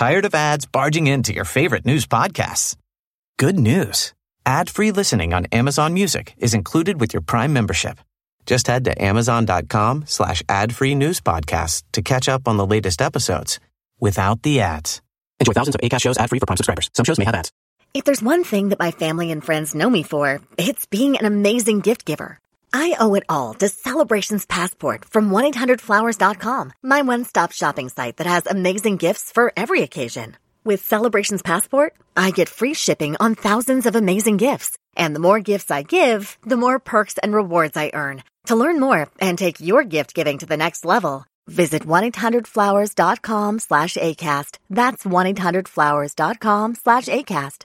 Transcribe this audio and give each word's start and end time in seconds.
Tired 0.00 0.24
of 0.24 0.34
ads 0.34 0.64
barging 0.64 1.08
into 1.08 1.34
your 1.34 1.44
favorite 1.44 1.84
news 1.84 2.06
podcasts? 2.06 2.74
Good 3.38 3.58
news. 3.58 4.14
Ad-free 4.46 4.92
listening 4.92 5.34
on 5.34 5.44
Amazon 5.52 5.92
Music 5.92 6.32
is 6.38 6.54
included 6.54 6.98
with 6.98 7.12
your 7.12 7.20
Prime 7.20 7.52
membership. 7.52 8.00
Just 8.46 8.66
head 8.66 8.86
to 8.86 9.04
amazon.com 9.04 10.04
slash 10.06 10.42
ad-free 10.48 10.94
news 10.94 11.20
podcasts 11.20 11.82
to 11.92 12.00
catch 12.00 12.30
up 12.30 12.48
on 12.48 12.56
the 12.56 12.64
latest 12.64 13.02
episodes 13.02 13.60
without 14.00 14.42
the 14.42 14.62
ads. 14.62 15.02
Enjoy 15.38 15.52
thousands 15.52 15.74
of 15.74 15.82
ACAST 15.82 16.00
shows 16.00 16.16
ad-free 16.16 16.38
for 16.38 16.46
Prime 16.46 16.56
subscribers. 16.56 16.88
Some 16.94 17.04
shows 17.04 17.18
may 17.18 17.26
have 17.26 17.34
ads. 17.34 17.52
If 17.92 18.04
there's 18.04 18.22
one 18.22 18.42
thing 18.42 18.70
that 18.70 18.78
my 18.78 18.92
family 18.92 19.30
and 19.30 19.44
friends 19.44 19.74
know 19.74 19.90
me 19.90 20.02
for, 20.02 20.40
it's 20.56 20.86
being 20.86 21.18
an 21.18 21.26
amazing 21.26 21.80
gift 21.80 22.06
giver. 22.06 22.38
I 22.72 22.96
owe 23.00 23.14
it 23.14 23.24
all 23.28 23.54
to 23.54 23.68
Celebrations 23.68 24.46
Passport 24.46 25.04
from 25.04 25.30
1-800-Flowers.com, 25.30 26.72
my 26.82 27.02
one-stop 27.02 27.52
shopping 27.52 27.88
site 27.88 28.16
that 28.18 28.26
has 28.26 28.46
amazing 28.46 28.96
gifts 28.96 29.32
for 29.32 29.52
every 29.56 29.82
occasion. 29.82 30.36
With 30.64 30.84
Celebrations 30.84 31.42
Passport, 31.42 31.94
I 32.16 32.30
get 32.30 32.48
free 32.48 32.74
shipping 32.74 33.16
on 33.18 33.34
thousands 33.34 33.86
of 33.86 33.96
amazing 33.96 34.36
gifts. 34.36 34.76
And 34.96 35.14
the 35.16 35.20
more 35.20 35.40
gifts 35.40 35.70
I 35.70 35.82
give, 35.82 36.36
the 36.44 36.56
more 36.56 36.78
perks 36.78 37.16
and 37.18 37.34
rewards 37.34 37.76
I 37.76 37.90
earn. 37.94 38.22
To 38.46 38.56
learn 38.56 38.78
more 38.78 39.08
and 39.20 39.38
take 39.38 39.60
your 39.60 39.84
gift 39.84 40.14
giving 40.14 40.38
to 40.38 40.46
the 40.46 40.56
next 40.56 40.84
level, 40.84 41.24
visit 41.46 41.82
1-800-Flowers.com 41.84 43.58
slash 43.58 43.94
ACAST. 43.94 44.58
That's 44.68 45.04
1-800-Flowers.com 45.04 46.74
slash 46.74 47.06
ACAST. 47.06 47.64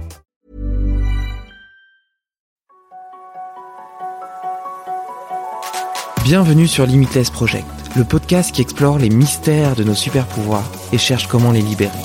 Bienvenue 6.23 6.67
sur 6.67 6.85
Limitless 6.85 7.31
Project, 7.31 7.65
le 7.95 8.03
podcast 8.03 8.51
qui 8.51 8.61
explore 8.61 8.99
les 8.99 9.09
mystères 9.09 9.75
de 9.75 9.83
nos 9.83 9.95
super 9.95 10.27
pouvoirs 10.27 10.69
et 10.93 10.99
cherche 10.99 11.25
comment 11.25 11.51
les 11.51 11.63
libérer. 11.63 11.97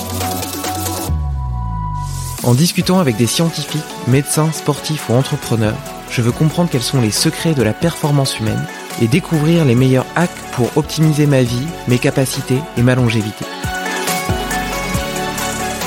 En 2.43 2.55
discutant 2.55 2.99
avec 2.99 3.17
des 3.17 3.27
scientifiques, 3.27 3.85
médecins, 4.09 4.51
sportifs 4.53 5.11
ou 5.11 5.13
entrepreneurs, 5.13 5.77
je 6.11 6.23
veux 6.23 6.33
comprendre 6.33 6.71
quels 6.71 6.83
sont 6.83 7.03
les 7.03 7.11
secrets 7.11 7.53
de 7.53 7.63
la 7.63 7.75
performance 7.75 8.41
humaine 8.41 8.67
et 9.03 9.07
découvrir 9.07 9.67
les 9.67 9.75
meilleurs 9.75 10.07
hacks 10.17 10.31
pour 10.53 10.75
optimiser 10.79 11.27
ma 11.27 11.43
vie, 11.43 11.67
mes 11.87 11.99
capacités 11.99 12.59
et 12.79 12.83
ma 12.83 12.95
longévité. 12.95 13.45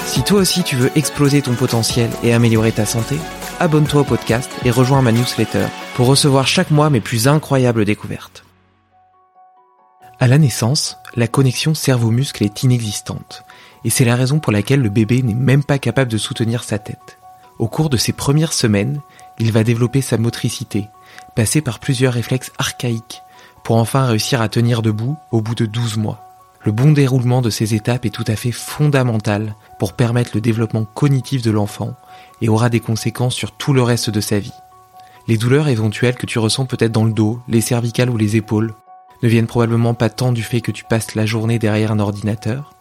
Si 0.06 0.22
toi 0.22 0.42
aussi 0.42 0.62
tu 0.62 0.76
veux 0.76 0.92
exploser 0.96 1.42
ton 1.42 1.56
potentiel 1.56 2.12
et 2.22 2.32
améliorer 2.32 2.74
ta 2.74 2.86
santé, 2.86 3.16
abonne-toi 3.60 4.02
au 4.02 4.06
podcast 4.06 4.50
et 4.64 4.72
rejoins 4.72 5.02
ma 5.02 5.12
newsletter 5.12 5.68
pour 5.96 6.08
recevoir 6.08 6.48
chaque 6.48 6.72
mois 6.72 6.90
mes 6.90 7.02
plus 7.02 7.28
incroyables 7.28 7.86
découvertes. 7.86 8.46
À 10.20 10.28
la 10.28 10.38
naissance, 10.38 10.98
la 11.16 11.28
connexion 11.28 11.74
cerveau-muscle 11.74 12.44
est 12.44 12.64
inexistante, 12.64 13.44
et 13.84 13.90
c'est 13.90 14.06
la 14.06 14.16
raison 14.16 14.40
pour 14.40 14.52
laquelle 14.52 14.82
le 14.82 14.90
bébé 14.90 15.22
n'est 15.22 15.34
même 15.34 15.64
pas 15.64 15.80
capable 15.80 16.12
de 16.12 16.18
soutenir 16.18 16.64
sa 16.64 16.80
tête. 16.80 17.18
Au 17.58 17.68
cours 17.68 17.90
de 17.90 17.98
ses 17.98 18.14
premières 18.14 18.54
semaines, 18.54 19.02
il 19.40 19.52
va 19.52 19.64
développer 19.64 20.02
sa 20.02 20.18
motricité, 20.18 20.88
passer 21.36 21.62
par 21.62 21.80
plusieurs 21.80 22.14
réflexes 22.14 22.52
archaïques, 22.58 23.22
pour 23.64 23.76
enfin 23.76 24.06
réussir 24.06 24.42
à 24.42 24.50
tenir 24.50 24.82
debout 24.82 25.18
au 25.32 25.42
bout 25.42 25.56
de 25.56 25.66
12 25.66 25.98
mois. 25.98 26.26
Le 26.66 26.72
bon 26.74 26.92
déroulement 26.92 27.42
de 27.42 27.50
ces 27.50 27.74
étapes 27.74 28.06
est 28.06 28.10
tout 28.10 28.26
à 28.28 28.36
fait 28.36 28.52
fondamental 28.52 29.56
pour 29.78 29.94
permettre 29.94 30.32
le 30.34 30.42
développement 30.42 30.84
cognitif 30.84 31.42
de 31.42 31.52
l'enfant 31.52 31.96
et 32.42 32.50
aura 32.50 32.70
des 32.70 32.80
conséquences 32.80 33.36
sur 33.36 33.52
tout 33.52 33.74
le 33.74 33.82
reste 33.82 34.10
de 34.10 34.22
sa 34.22 34.40
vie. 34.40 34.54
Les 35.28 35.38
douleurs 35.38 35.68
éventuelles 35.68 36.16
que 36.16 36.26
tu 36.26 36.40
ressens 36.40 36.66
peut-être 36.66 36.92
dans 36.92 37.04
le 37.04 37.14
dos, 37.14 37.40
les 37.48 37.62
cervicales 37.62 38.10
ou 38.10 38.18
les 38.18 38.36
épaules 38.36 38.74
ne 39.22 39.28
viennent 39.28 39.48
probablement 39.48 39.94
pas 39.94 40.10
tant 40.10 40.32
du 40.32 40.44
fait 40.44 40.62
que 40.62 40.72
tu 40.72 40.86
passes 40.86 41.16
la 41.16 41.26
journée 41.26 41.60
derrière 41.60 41.92
un 41.92 42.00
ordinateur, 42.00 42.74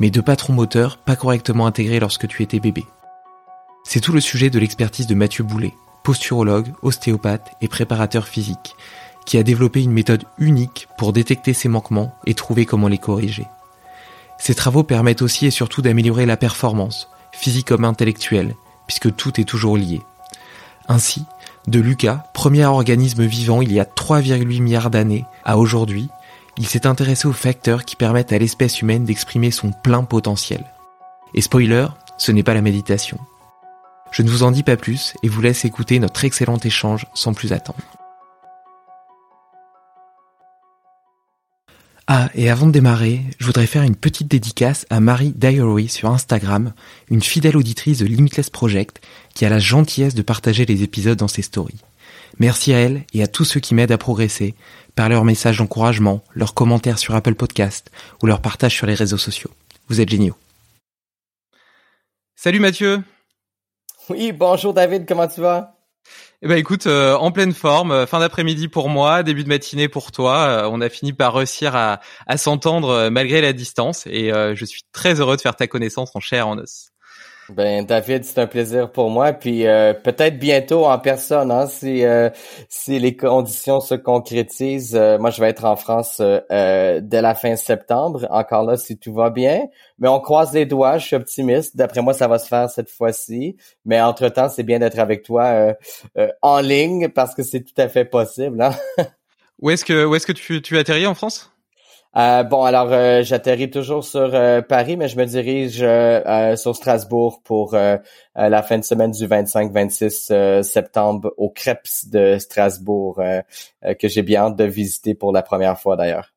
mais 0.00 0.10
de 0.10 0.20
patrons 0.20 0.52
moteurs 0.52 0.98
pas 0.98 1.16
correctement 1.16 1.66
intégrés 1.66 2.00
lorsque 2.00 2.26
tu 2.26 2.42
étais 2.42 2.60
bébé. 2.60 2.84
C'est 3.84 4.00
tout 4.00 4.12
le 4.12 4.20
sujet 4.20 4.50
de 4.50 4.58
l'expertise 4.58 5.06
de 5.06 5.14
Mathieu 5.14 5.44
Boulet, 5.44 5.74
posturologue, 6.02 6.72
ostéopathe 6.82 7.52
et 7.60 7.68
préparateur 7.68 8.26
physique, 8.26 8.74
qui 9.26 9.38
a 9.38 9.42
développé 9.42 9.82
une 9.82 9.92
méthode 9.92 10.24
unique 10.38 10.88
pour 10.98 11.12
détecter 11.12 11.52
ces 11.52 11.68
manquements 11.68 12.14
et 12.26 12.34
trouver 12.34 12.66
comment 12.66 12.88
les 12.88 12.98
corriger. 12.98 13.46
Ces 14.38 14.54
travaux 14.54 14.82
permettent 14.82 15.22
aussi 15.22 15.46
et 15.46 15.50
surtout 15.50 15.82
d'améliorer 15.82 16.26
la 16.26 16.36
performance, 16.36 17.08
physique 17.32 17.68
comme 17.68 17.84
intellectuelle, 17.84 18.56
puisque 18.86 19.14
tout 19.14 19.40
est 19.40 19.44
toujours 19.44 19.76
lié. 19.76 20.00
Ainsi, 20.88 21.24
de 21.68 21.80
Lucas, 21.80 22.24
premier 22.34 22.64
organisme 22.64 23.24
vivant 23.24 23.62
il 23.62 23.72
y 23.72 23.80
a 23.80 23.84
3,8 23.84 24.60
milliards 24.60 24.90
d'années, 24.90 25.24
à 25.44 25.58
aujourd'hui, 25.58 26.08
il 26.58 26.66
s'est 26.66 26.86
intéressé 26.86 27.28
aux 27.28 27.32
facteurs 27.32 27.84
qui 27.84 27.96
permettent 27.96 28.32
à 28.32 28.38
l'espèce 28.38 28.80
humaine 28.82 29.04
d'exprimer 29.04 29.50
son 29.50 29.70
plein 29.70 30.02
potentiel. 30.02 30.64
Et 31.34 31.40
spoiler, 31.40 31.86
ce 32.18 32.32
n'est 32.32 32.42
pas 32.42 32.54
la 32.54 32.60
méditation. 32.60 33.18
Je 34.10 34.22
ne 34.22 34.28
vous 34.28 34.42
en 34.42 34.50
dis 34.50 34.62
pas 34.62 34.76
plus 34.76 35.14
et 35.22 35.28
vous 35.28 35.40
laisse 35.40 35.64
écouter 35.64 35.98
notre 35.98 36.24
excellent 36.24 36.58
échange 36.58 37.06
sans 37.14 37.32
plus 37.32 37.52
attendre. 37.52 37.80
Ah, 42.08 42.30
et 42.34 42.50
avant 42.50 42.66
de 42.66 42.72
démarrer, 42.72 43.20
je 43.38 43.46
voudrais 43.46 43.66
faire 43.66 43.84
une 43.84 43.94
petite 43.94 44.26
dédicace 44.26 44.86
à 44.90 44.98
Marie 44.98 45.32
Diary 45.36 45.88
sur 45.88 46.10
Instagram, 46.10 46.72
une 47.08 47.22
fidèle 47.22 47.56
auditrice 47.56 47.98
de 47.98 48.06
Limitless 48.06 48.50
Project 48.50 49.00
qui 49.34 49.44
a 49.44 49.48
la 49.48 49.60
gentillesse 49.60 50.14
de 50.14 50.22
partager 50.22 50.66
les 50.66 50.82
épisodes 50.82 51.18
dans 51.18 51.28
ses 51.28 51.42
stories. 51.42 51.80
Merci 52.38 52.72
à 52.72 52.78
elle 52.78 53.04
et 53.12 53.22
à 53.22 53.28
tous 53.28 53.44
ceux 53.44 53.60
qui 53.60 53.74
m'aident 53.74 53.92
à 53.92 53.98
progresser 53.98 54.54
par 54.96 55.08
leurs 55.08 55.24
messages 55.24 55.58
d'encouragement, 55.58 56.22
leurs 56.34 56.54
commentaires 56.54 56.98
sur 56.98 57.14
Apple 57.14 57.36
Podcast 57.36 57.92
ou 58.20 58.26
leurs 58.26 58.42
partages 58.42 58.74
sur 58.74 58.86
les 58.86 58.94
réseaux 58.94 59.18
sociaux. 59.18 59.50
Vous 59.88 60.00
êtes 60.00 60.08
géniaux. 60.08 60.36
Salut 62.34 62.60
Mathieu 62.60 63.02
Oui, 64.08 64.32
bonjour 64.32 64.74
David, 64.74 65.06
comment 65.06 65.28
tu 65.28 65.40
vas? 65.40 65.71
Eh 66.44 66.48
ben 66.48 66.58
écoute, 66.58 66.88
euh, 66.88 67.14
en 67.14 67.30
pleine 67.30 67.52
forme, 67.52 67.92
euh, 67.92 68.06
fin 68.06 68.18
d'après-midi 68.18 68.66
pour 68.66 68.88
moi, 68.88 69.22
début 69.22 69.44
de 69.44 69.48
matinée 69.48 69.88
pour 69.88 70.10
toi. 70.10 70.38
Euh, 70.64 70.68
on 70.72 70.80
a 70.80 70.88
fini 70.88 71.12
par 71.12 71.34
réussir 71.34 71.76
à, 71.76 72.00
à 72.26 72.36
s'entendre 72.36 73.08
malgré 73.10 73.40
la 73.40 73.52
distance 73.52 74.06
et 74.08 74.32
je 74.32 74.64
suis 74.64 74.82
très 74.92 75.20
heureux 75.20 75.36
de 75.36 75.40
faire 75.40 75.54
ta 75.54 75.68
connaissance 75.68 76.16
en 76.16 76.20
chair 76.20 76.48
en 76.48 76.58
os. 76.58 76.91
Ben 77.54 77.84
David, 77.84 78.24
c'est 78.24 78.38
un 78.38 78.46
plaisir 78.46 78.90
pour 78.90 79.10
moi. 79.10 79.32
Puis 79.32 79.62
peut-être 79.62 80.38
bientôt 80.38 80.86
en 80.86 80.98
personne, 80.98 81.50
hein, 81.50 81.66
si 81.66 82.02
si 82.68 82.98
les 82.98 83.16
conditions 83.16 83.80
se 83.80 83.94
concrétisent. 83.94 84.98
moi, 85.20 85.30
je 85.30 85.40
vais 85.40 85.48
être 85.48 85.64
en 85.64 85.76
France 85.76 86.20
dès 86.20 87.20
la 87.22 87.34
fin 87.34 87.56
septembre. 87.56 88.26
Encore 88.30 88.64
là, 88.64 88.76
si 88.76 88.98
tout 88.98 89.12
va 89.12 89.30
bien. 89.30 89.66
Mais 89.98 90.08
on 90.08 90.20
croise 90.20 90.52
les 90.52 90.66
doigts. 90.66 90.98
Je 90.98 91.06
suis 91.06 91.16
optimiste. 91.16 91.76
D'après 91.76 92.02
moi, 92.02 92.14
ça 92.14 92.28
va 92.28 92.38
se 92.38 92.48
faire 92.48 92.70
cette 92.70 92.90
fois-ci. 92.90 93.56
Mais 93.84 94.00
entre 94.00 94.28
temps, 94.28 94.48
c'est 94.48 94.62
bien 94.64 94.78
d'être 94.78 94.98
avec 94.98 95.22
toi 95.22 95.74
en 96.40 96.60
ligne 96.60 97.08
parce 97.08 97.34
que 97.34 97.42
c'est 97.42 97.60
tout 97.62 97.80
à 97.80 97.88
fait 97.88 98.04
possible. 98.04 98.60
Hein? 98.62 98.72
où 99.60 99.70
est-ce 99.70 99.84
que 99.84 100.04
où 100.04 100.14
est-ce 100.14 100.26
que 100.26 100.32
tu 100.32 100.62
tu 100.62 100.78
atterris 100.78 101.06
en 101.06 101.14
France? 101.14 101.52
Euh, 102.14 102.42
bon, 102.42 102.64
alors 102.64 102.92
euh, 102.92 103.22
j'atterris 103.22 103.70
toujours 103.70 104.04
sur 104.04 104.34
euh, 104.34 104.60
Paris, 104.60 104.98
mais 104.98 105.08
je 105.08 105.16
me 105.16 105.24
dirige 105.24 105.78
sur 106.58 106.76
Strasbourg 106.76 107.40
pour 107.42 107.74
la 107.74 108.62
fin 108.62 108.78
de 108.78 108.84
semaine 108.84 109.12
du 109.12 109.26
25-26 109.26 110.62
septembre 110.62 111.32
au 111.36 111.50
Creps 111.50 112.08
de 112.08 112.38
Strasbourg, 112.38 113.20
que 113.98 114.08
j'ai 114.08 114.22
bien 114.22 114.42
hâte 114.42 114.56
de 114.56 114.64
visiter 114.64 115.14
pour 115.14 115.32
la 115.32 115.42
première 115.42 115.78
fois 115.78 115.96
d'ailleurs. 115.96 116.32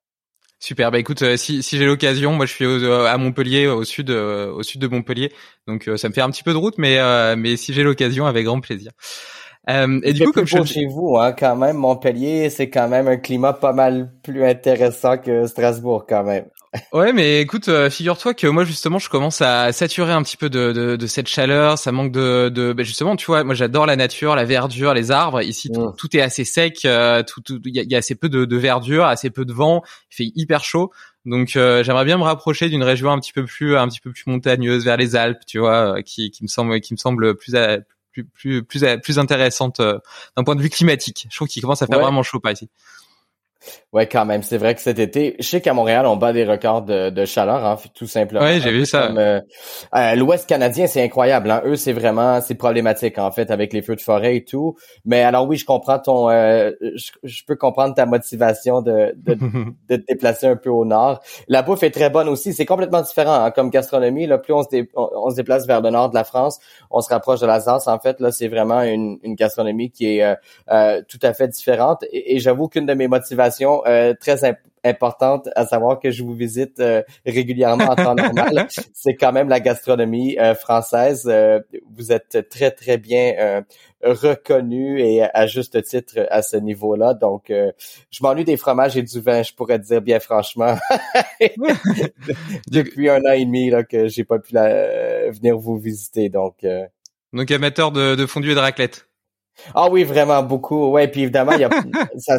Super. 0.60 0.90
Bah 0.90 0.98
écoute, 1.00 1.36
si, 1.36 1.62
si 1.62 1.78
j'ai 1.78 1.86
l'occasion, 1.86 2.34
moi 2.34 2.46
je 2.46 2.54
suis 2.54 2.66
à 2.66 3.18
Montpellier, 3.18 3.68
au 3.68 3.84
sud, 3.84 4.10
au 4.10 4.64
sud 4.64 4.82
de 4.82 4.88
Montpellier, 4.88 5.32
donc 5.68 5.90
ça 5.98 6.10
me 6.10 6.14
fait 6.14 6.22
un 6.22 6.30
petit 6.30 6.44
peu 6.44 6.54
de 6.54 6.58
route, 6.58 6.78
mais 6.78 7.36
mais 7.36 7.58
si 7.58 7.74
j'ai 7.74 7.84
l'occasion, 7.84 8.26
avec 8.26 8.46
grand 8.46 8.62
plaisir. 8.62 8.92
Euh, 9.70 10.00
et 10.04 10.14
du 10.14 10.26
coup, 10.26 10.32
comme 10.32 10.46
je 10.46 10.64
chez 10.64 10.86
vous, 10.86 11.18
hein, 11.18 11.34
quand 11.34 11.56
même, 11.56 11.78
Montpellier, 11.78 12.50
c'est 12.50 12.70
quand 12.70 12.88
même 12.88 13.08
un 13.08 13.18
climat 13.18 13.54
pas 13.54 13.74
mal 13.74 14.12
plus 14.22 14.44
intéressant 14.46 15.18
que 15.18 15.48
Strasbourg, 15.48 16.06
quand 16.08 16.24
même. 16.24 16.46
Ouais, 16.92 17.14
mais 17.14 17.42
écoute, 17.42 17.70
euh, 17.70 17.90
figure-toi 17.90 18.34
que 18.34 18.48
moi 18.48 18.64
justement, 18.64 19.00
je 19.00 19.10
commence 19.10 19.42
à 19.42 19.72
saturer 19.72 20.12
un 20.12 20.24
petit 20.24 20.38
peu 20.38 20.50
de, 20.50 20.72
de, 20.72 20.96
de 20.96 21.08
cette 21.08 21.28
chaleur. 21.28 21.78
Ça 21.78 21.92
manque 21.92 22.12
de, 22.12 22.50
de 22.50 22.74
bah, 22.74 22.84
justement, 22.84 23.16
tu 23.16 23.28
vois, 23.28 23.44
moi 23.44 23.56
j'adore 23.56 23.86
la 23.86 23.96
nature, 23.96 24.36
la 24.36 24.46
verdure, 24.46 24.94
les 24.94 25.12
arbres. 25.12 25.42
Ici, 25.42 25.70
tout, 25.70 25.82
mm. 25.82 25.96
tout 25.98 26.18
est 26.18 26.22
assez 26.22 26.44
sec. 26.44 26.84
Euh, 26.86 27.24
tout, 27.24 27.42
il 27.66 27.76
y 27.76 27.96
a, 27.96 27.98
assez 27.98 28.16
peu 28.16 28.30
de, 28.30 28.46
de, 28.46 28.58
verdure, 28.58 29.06
assez 29.06 29.30
peu 29.30 29.46
de 29.46 29.54
vent. 29.54 29.84
Il 30.12 30.16
fait 30.16 30.32
hyper 30.36 30.64
chaud. 30.64 30.92
Donc 31.26 31.56
euh, 31.56 31.84
j'aimerais 31.84 32.06
bien 32.06 32.18
me 32.18 32.24
rapprocher 32.24 32.70
d'une 32.70 32.84
région 32.84 33.10
un 33.10 33.20
petit 33.20 33.34
peu 33.34 33.46
plus, 33.46 33.78
un 33.78 33.88
petit 33.88 34.02
peu 34.02 34.12
plus 34.12 34.24
montagneuse 34.28 34.86
vers 34.86 34.98
les 34.98 35.16
Alpes, 35.16 35.46
tu 35.48 35.60
vois, 35.60 36.04
qui, 36.04 36.30
qui 36.30 36.44
me 36.44 36.48
semble, 36.48 36.82
qui 36.82 36.94
me 36.94 36.98
semble 36.98 37.36
plus, 37.36 37.56
plus, 38.24 38.64
plus, 38.64 38.64
plus, 38.64 39.02
plus 39.02 39.20
intéressante 39.20 39.82
d'un 39.82 40.44
point 40.44 40.56
de 40.56 40.62
vue 40.62 40.70
climatique. 40.70 41.28
Je 41.30 41.36
trouve 41.36 41.48
qu'il 41.48 41.62
commence 41.62 41.82
à 41.82 41.88
faire 41.88 42.00
vraiment 42.00 42.24
chaud 42.24 42.40
par 42.40 42.52
ici. 42.52 42.70
Ouais, 43.96 44.08
quand 44.08 44.26
même. 44.26 44.44
C'est 44.44 44.58
vrai 44.58 44.76
que 44.76 44.82
cet 44.82 45.00
été, 45.00 45.38
je 45.40 45.48
sais 45.48 45.62
qu'à 45.62 45.74
Montréal, 45.74 46.06
on 46.06 46.18
bat 46.18 46.34
des 46.34 46.44
records 46.44 46.82
de, 46.82 47.10
de 47.10 47.26
chaleur, 47.26 47.66
hein, 47.66 47.78
tout 47.94 48.08
simplement. 48.08 48.46
Oui, 48.46 48.60
j'ai 48.60 48.72
vu 48.72 48.86
ça. 48.86 49.10
Euh, 49.10 49.40
euh, 49.96 50.16
L'Ouest 50.16 50.50
canadien, 50.50 50.86
c'est 50.88 51.02
incroyable. 51.02 51.50
Hein. 51.50 51.62
Eux, 51.66 51.78
c'est 51.78 51.94
vraiment, 51.94 52.42
c'est 52.42 52.56
problématique 52.56 53.18
en 53.18 53.32
fait 53.32 53.52
avec 53.52 53.72
les 53.72 53.82
feux 53.82 53.96
de 53.96 54.02
forêt 54.02 54.36
et 54.36 54.44
tout. 54.44 54.76
Mais 55.06 55.22
alors 55.22 55.48
oui, 55.48 55.56
je 55.56 55.66
comprends 55.66 56.00
ton, 56.00 56.30
euh, 56.30 56.72
je, 57.24 57.44
peux 57.48 57.56
comprendre 57.56 57.96
ta 57.96 58.06
motivation 58.06 58.82
de, 58.82 59.14
de, 59.16 59.34
de, 59.90 59.96
te 59.96 60.06
déplacer 60.08 60.48
un 60.48 60.58
peu 60.58 60.70
au 60.70 60.84
nord. 60.84 61.22
La 61.48 61.62
bouffe 61.62 61.84
est 61.84 61.92
très 61.92 62.10
bonne 62.10 62.28
aussi. 62.28 62.54
C'est 62.54 62.66
complètement 62.66 63.02
différent 63.02 63.46
hein, 63.46 63.52
comme 63.52 63.70
gastronomie. 63.70 64.28
Là, 64.28 64.40
plus 64.40 64.54
on 64.54 64.64
se, 64.64 64.86
on, 64.96 65.30
se 65.30 65.36
déplace 65.36 65.66
vers 65.68 65.80
le 65.80 65.90
nord 65.90 66.10
de 66.10 66.16
la 66.16 66.26
France, 66.26 66.60
on 66.92 67.00
se 67.00 67.10
rapproche 67.10 67.40
de 67.40 67.48
l'Alsace. 67.48 67.88
En 67.88 68.00
fait, 68.00 68.20
là, 68.20 68.34
c'est 68.34 68.50
vraiment 68.50 68.82
une, 68.82 69.20
une 69.24 69.36
gastronomie 69.36 69.90
qui 69.90 70.18
est 70.18 70.36
tout 71.08 71.20
à 71.22 71.34
fait 71.34 71.48
différente. 71.48 72.04
et 72.12 72.40
j'avoue 72.40 72.68
qu'une 72.68 72.86
de 72.86 72.94
mes 72.94 73.08
motivations 73.08 73.55
euh, 73.62 74.14
très 74.20 74.58
importante 74.84 75.50
à 75.56 75.66
savoir 75.66 76.00
que 76.00 76.12
je 76.12 76.24
vous 76.24 76.34
visite 76.34 76.80
euh, 76.80 77.02
régulièrement 77.26 77.86
en 77.86 77.96
temps 77.96 78.16
normal. 78.16 78.68
C'est 78.94 79.16
quand 79.16 79.32
même 79.32 79.50
la 79.50 79.60
gastronomie 79.60 80.38
euh, 80.40 80.56
française. 80.56 81.32
vous 81.96 82.12
êtes 82.12 82.50
très 82.50 82.72
très 82.72 82.98
bien 82.98 83.64
reconnu 84.04 85.00
et 85.00 85.24
à 85.24 85.48
juste 85.48 85.82
titre 85.84 86.28
à 86.30 86.42
ce 86.42 86.58
niveau-là. 86.58 87.14
Donc, 87.16 87.46
je 87.50 88.20
m'ennuie 88.22 88.44
des 88.44 88.58
fromages 88.58 88.98
et 88.98 89.02
du 89.02 89.20
vin, 89.20 89.42
je 89.42 89.54
pourrais 89.54 89.80
dire 89.80 90.02
bien 90.02 90.20
franchement. 90.20 90.76
Depuis 92.68 93.10
un 93.10 93.22
an 93.22 93.32
et 93.32 93.46
demi 93.46 93.70
là 93.70 93.84
que 93.84 94.08
j'ai 94.08 94.24
pas 94.24 94.40
pu 94.40 94.54
venir 94.54 95.58
vous 95.58 95.78
visiter. 95.78 96.30
Donc, 96.30 96.66
donc 97.34 97.52
amateur 97.52 97.92
de, 97.92 98.16
de 98.16 98.26
fondue 98.26 98.52
et 98.52 98.56
de 98.56 98.60
raclette. 98.60 99.08
Ah 99.74 99.90
oui, 99.90 100.04
vraiment 100.04 100.44
beaucoup. 100.44 100.92
Ouais, 100.92 101.08
puis 101.08 101.24
évidemment, 101.24 101.54
il 101.54 101.62
y 101.62 101.64
a, 101.64 101.70
ça, 102.18 102.38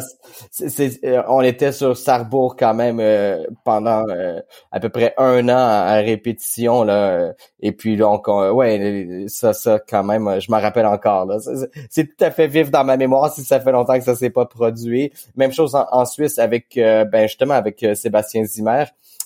c'est, 0.51 1.03
euh, 1.03 1.23
on 1.27 1.41
était 1.41 1.71
sur 1.71 1.97
Sarrebourg 1.97 2.55
quand 2.55 2.73
même 2.73 2.99
euh, 2.99 3.43
pendant 3.63 4.07
euh, 4.09 4.39
à 4.71 4.79
peu 4.79 4.89
près 4.89 5.13
un 5.17 5.47
an 5.49 5.57
à 5.57 5.95
répétition 5.95 6.83
là. 6.83 7.33
Et 7.59 7.71
puis 7.71 7.97
donc, 7.97 8.27
ouais, 8.27 9.25
ça, 9.27 9.53
ça 9.53 9.79
quand 9.79 10.03
même, 10.03 10.39
je 10.39 10.51
m'en 10.51 10.59
rappelle 10.59 10.85
encore. 10.85 11.25
Là. 11.25 11.37
C'est, 11.89 12.05
tout 12.05 12.23
à 12.23 12.31
fait 12.31 12.47
vif 12.47 12.71
dans 12.71 12.83
ma 12.83 12.97
mémoire 12.97 13.33
si 13.33 13.43
ça 13.43 13.59
fait 13.59 13.71
longtemps 13.71 13.97
que 13.97 14.05
ça 14.05 14.15
s'est 14.15 14.29
pas 14.29 14.45
produit. 14.45 15.11
Même 15.35 15.51
chose 15.51 15.75
en, 15.75 16.05
Suisse 16.05 16.39
avec, 16.39 16.73
ben 16.75 17.23
justement 17.23 17.55
avec 17.55 17.85
Sébastien 17.95 18.45
Zimmer. 18.45 18.85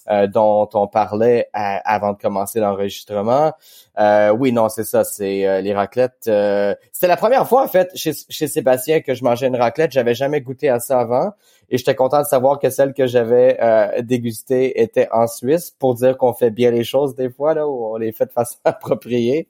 Euh, 0.10 0.26
dont 0.26 0.68
on 0.74 0.88
parlait 0.88 1.48
avant 1.54 2.14
de 2.14 2.18
commencer 2.18 2.60
l'enregistrement. 2.60 3.54
Euh, 4.00 4.32
oui, 4.32 4.52
non, 4.52 4.68
c'est 4.68 4.84
ça, 4.84 5.04
c'est 5.04 5.48
euh, 5.48 5.62
les 5.62 5.76
raclettes. 5.76 6.24
C'était 6.92 7.08
la 7.08 7.18
première 7.18 7.48
fois 7.48 7.64
en 7.64 7.68
fait 7.68 7.92
chez, 7.94 8.14
chez 8.30 8.48
Sébastien 8.48 9.02
que 9.02 9.14
je 9.14 9.24
mangeais 9.24 9.46
une 9.46 9.56
raclette. 9.56 9.92
J'avais 9.92 10.16
jamais 10.16 10.42
goûté 10.42 10.70
à 10.70 10.80
ça 10.80 11.00
avant 11.00 11.34
et 11.70 11.78
j'étais 11.78 11.94
content 11.94 12.20
de 12.20 12.26
savoir 12.26 12.58
que 12.58 12.72
celle 12.72 12.94
que 12.94 13.06
j'avais 13.06 13.60
dégustée 14.02 14.82
était 14.82 15.08
en 15.12 15.28
Suisse 15.28 15.70
pour 15.70 15.94
dire 15.94 16.18
qu'on 16.18 16.34
fait 16.34 16.52
bien 16.52 16.72
les 16.72 16.84
choses 16.84 17.14
des 17.16 17.30
fois 17.30 17.54
là 17.54 17.68
où 17.68 17.94
on 17.94 17.98
les 17.98 18.12
fait 18.12 18.26
de 18.26 18.32
façon 18.32 18.58
appropriée. 18.66 19.50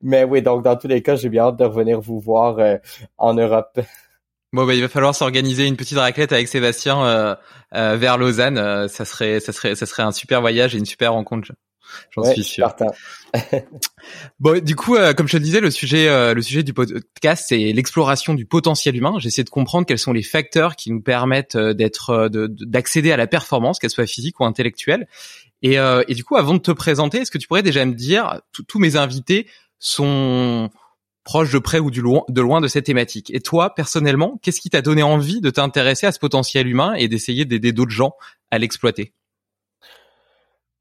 Mais 0.00 0.22
oui, 0.22 0.40
donc 0.40 0.62
dans 0.62 0.76
tous 0.76 0.88
les 0.88 1.02
cas, 1.02 1.16
j'ai 1.16 1.28
bien 1.28 1.46
hâte 1.46 1.56
de 1.56 1.64
revenir 1.64 2.00
vous 2.00 2.20
voir 2.20 2.58
en 3.18 3.34
Europe. 3.34 3.80
Bon 4.52 4.66
bah 4.66 4.74
il 4.74 4.80
va 4.80 4.88
falloir 4.88 5.14
s'organiser 5.14 5.66
une 5.66 5.76
petite 5.76 5.96
raclette 5.96 6.32
avec 6.32 6.48
Sébastien 6.48 7.04
euh, 7.04 7.36
euh, 7.74 7.96
vers 7.96 8.18
Lausanne. 8.18 8.58
Euh, 8.58 8.88
ça 8.88 9.04
serait 9.04 9.38
ça 9.38 9.52
serait 9.52 9.76
ça 9.76 9.86
serait 9.86 10.02
un 10.02 10.10
super 10.10 10.40
voyage 10.40 10.74
et 10.74 10.78
une 10.78 10.86
super 10.86 11.12
rencontre. 11.12 11.52
J'en 12.10 12.24
suis 12.24 12.44
sûr. 12.44 12.72
bon, 14.40 14.62
du 14.62 14.76
coup, 14.76 14.96
comme 15.16 15.26
je 15.26 15.36
te 15.36 15.42
disais, 15.42 15.60
le 15.60 15.72
sujet, 15.72 16.32
le 16.32 16.40
sujet 16.40 16.62
du 16.62 16.72
podcast, 16.72 17.46
c'est 17.48 17.72
l'exploration 17.72 18.34
du 18.34 18.46
potentiel 18.46 18.94
humain. 18.94 19.14
J'essaie 19.18 19.42
de 19.42 19.50
comprendre 19.50 19.86
quels 19.86 19.98
sont 19.98 20.12
les 20.12 20.22
facteurs 20.22 20.76
qui 20.76 20.92
nous 20.92 21.02
permettent 21.02 21.56
d'être, 21.56 22.28
d'accéder 22.28 23.10
à 23.10 23.16
la 23.16 23.26
performance, 23.26 23.80
qu'elle 23.80 23.90
soit 23.90 24.06
physique 24.06 24.38
ou 24.38 24.44
intellectuelle. 24.44 25.08
Et, 25.62 25.78
et 26.06 26.14
du 26.14 26.22
coup, 26.22 26.36
avant 26.36 26.54
de 26.54 26.60
te 26.60 26.70
présenter, 26.70 27.18
est-ce 27.18 27.32
que 27.32 27.38
tu 27.38 27.48
pourrais 27.48 27.64
déjà 27.64 27.84
me 27.84 27.94
dire, 27.94 28.40
tous 28.68 28.78
mes 28.78 28.94
invités 28.94 29.48
sont 29.80 30.70
proche 31.24 31.52
de 31.52 31.58
près 31.58 31.78
ou 31.78 31.90
du 31.90 32.00
loin, 32.00 32.22
de 32.28 32.40
loin 32.40 32.60
de 32.60 32.68
cette 32.68 32.86
thématique. 32.86 33.30
Et 33.34 33.40
toi, 33.40 33.74
personnellement, 33.74 34.38
qu'est-ce 34.42 34.60
qui 34.60 34.70
t'a 34.70 34.82
donné 34.82 35.02
envie 35.02 35.40
de 35.40 35.50
t'intéresser 35.50 36.06
à 36.06 36.12
ce 36.12 36.18
potentiel 36.18 36.66
humain 36.66 36.94
et 36.94 37.08
d'essayer 37.08 37.44
d'aider 37.44 37.72
d'autres 37.72 37.90
gens 37.90 38.14
à 38.50 38.58
l'exploiter? 38.58 39.12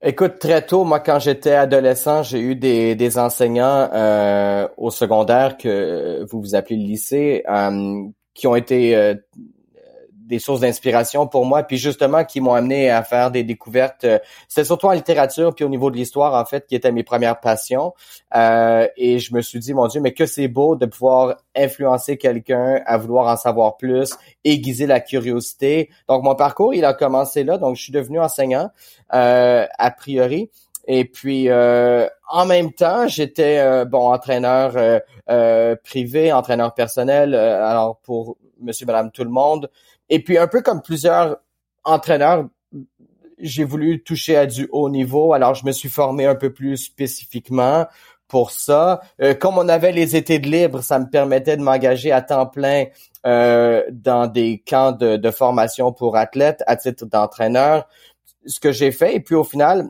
Écoute, 0.02 0.40
très 0.40 0.66
tôt, 0.66 0.86
moi, 0.86 1.02
quand 1.02 1.20
j'étais 1.20 1.54
adolescent, 1.54 2.24
j'ai 2.24 2.40
eu 2.40 2.56
des, 2.56 2.96
des 2.96 3.18
enseignants 3.18 3.90
euh, 3.94 4.66
au 4.78 4.92
secondaire 4.92 5.58
que 5.58 6.26
vous 6.32 6.40
vous 6.40 6.56
appelez 6.56 6.78
le 6.78 6.86
lycée, 6.86 7.44
euh, 7.50 8.04
qui 8.34 8.48
ont 8.48 8.56
été 8.56 8.96
euh, 8.96 9.14
des 10.30 10.40
sources 10.40 10.62
d'inspiration 10.62 11.28
pour 11.28 11.46
moi, 11.46 11.64
puis 11.64 11.78
justement 11.78 12.24
qui 12.24 12.40
m'ont 12.40 12.54
amené 12.54 12.90
à 12.90 13.04
faire 13.04 13.32
des 13.32 13.44
découvertes. 13.44 14.06
Euh, 14.06 14.20
c'est 14.48 14.64
surtout 14.64 14.86
en 14.86 14.92
littérature, 14.92 15.54
puis 15.54 15.66
au 15.66 15.70
niveau 15.70 15.92
de 15.92 15.98
l'histoire 15.98 16.36
en 16.36 16.46
fait, 16.46 16.68
qui 16.68 16.76
étaient 16.76 16.92
mes 16.92 17.04
premières 17.04 17.40
passions. 17.40 17.94
Euh, 18.36 18.88
et 18.96 19.20
je 19.20 19.34
me 19.34 19.42
suis 19.42 19.60
dit, 19.60 19.74
mon 19.74 19.88
Dieu, 19.88 20.00
mais 20.00 20.14
que 20.14 20.26
c'est 20.26 20.48
beau 20.48 20.76
de 20.76 20.86
pouvoir 20.86 21.38
influencer 21.56 22.18
quelqu'un 22.18 22.82
à 22.86 22.98
vouloir 22.98 23.28
en 23.28 23.36
savoir 23.36 23.76
plus, 23.76 24.14
aiguiser 24.46 24.86
la 24.86 25.00
curiosité. 25.00 25.90
Donc 26.08 26.24
mon 26.24 26.36
parcours, 26.36 26.74
il 26.74 26.86
a 26.86 26.94
commencé 26.94 27.44
là. 27.44 27.58
Donc 27.58 27.76
je 27.76 27.84
suis 27.84 27.94
devenu 27.94 28.20
enseignant 28.20 28.70
euh, 29.14 29.66
a 29.78 29.92
priori. 29.92 30.52
Et 30.92 31.06
puis, 31.06 31.50
euh, 31.50 32.08
en 32.30 32.48
même 32.48 32.74
temps, 32.74 33.08
j'étais 33.08 33.60
euh, 33.60 33.86
bon 33.86 34.12
entraîneur 34.12 34.74
euh, 35.30 35.76
privé, 35.84 36.34
entraîneur 36.34 36.74
personnel. 36.74 37.36
alors 37.36 38.00
pour 38.00 38.38
Monsieur, 38.62 38.86
Madame, 38.86 39.12
tout 39.12 39.24
le 39.24 39.30
monde. 39.30 39.70
Et 40.10 40.24
puis 40.24 40.38
un 40.38 40.48
peu 40.48 40.62
comme 40.62 40.82
plusieurs 40.82 41.38
entraîneurs, 41.84 42.48
j'ai 43.40 43.64
voulu 43.64 44.04
toucher 44.04 44.36
à 44.36 44.46
du 44.46 44.68
haut 44.72 44.90
niveau, 44.90 45.34
alors 45.34 45.56
je 45.56 45.66
me 45.66 45.72
suis 45.72 45.90
formé 45.90 46.26
un 46.26 46.36
peu 46.36 46.52
plus 46.52 46.78
spécifiquement 46.78 47.88
pour 48.28 48.52
ça. 48.52 49.02
Euh, 49.22 49.34
comme 49.34 49.58
on 49.58 49.68
avait 49.68 49.92
les 49.92 50.16
étés 50.16 50.40
de 50.40 50.48
libre, 50.48 50.82
ça 50.82 51.00
me 51.00 51.10
permettait 51.10 51.58
de 51.58 51.62
m'engager 51.62 52.12
à 52.12 52.22
temps 52.22 52.46
plein 52.46 52.86
euh, 53.26 53.84
dans 53.92 54.28
des 54.28 54.64
camps 54.66 54.92
de, 54.92 55.18
de, 55.18 55.32
formation 55.32 55.92
pour 55.92 56.16
athlètes 56.16 56.64
à 56.68 56.76
titre 56.76 57.06
d'entraîneur. 57.06 57.88
Ce 58.46 58.60
que 58.60 58.72
j'ai 58.72 58.92
fait, 58.92 59.16
et 59.16 59.20
puis 59.20 59.36
au 59.36 59.44
final, 59.44 59.90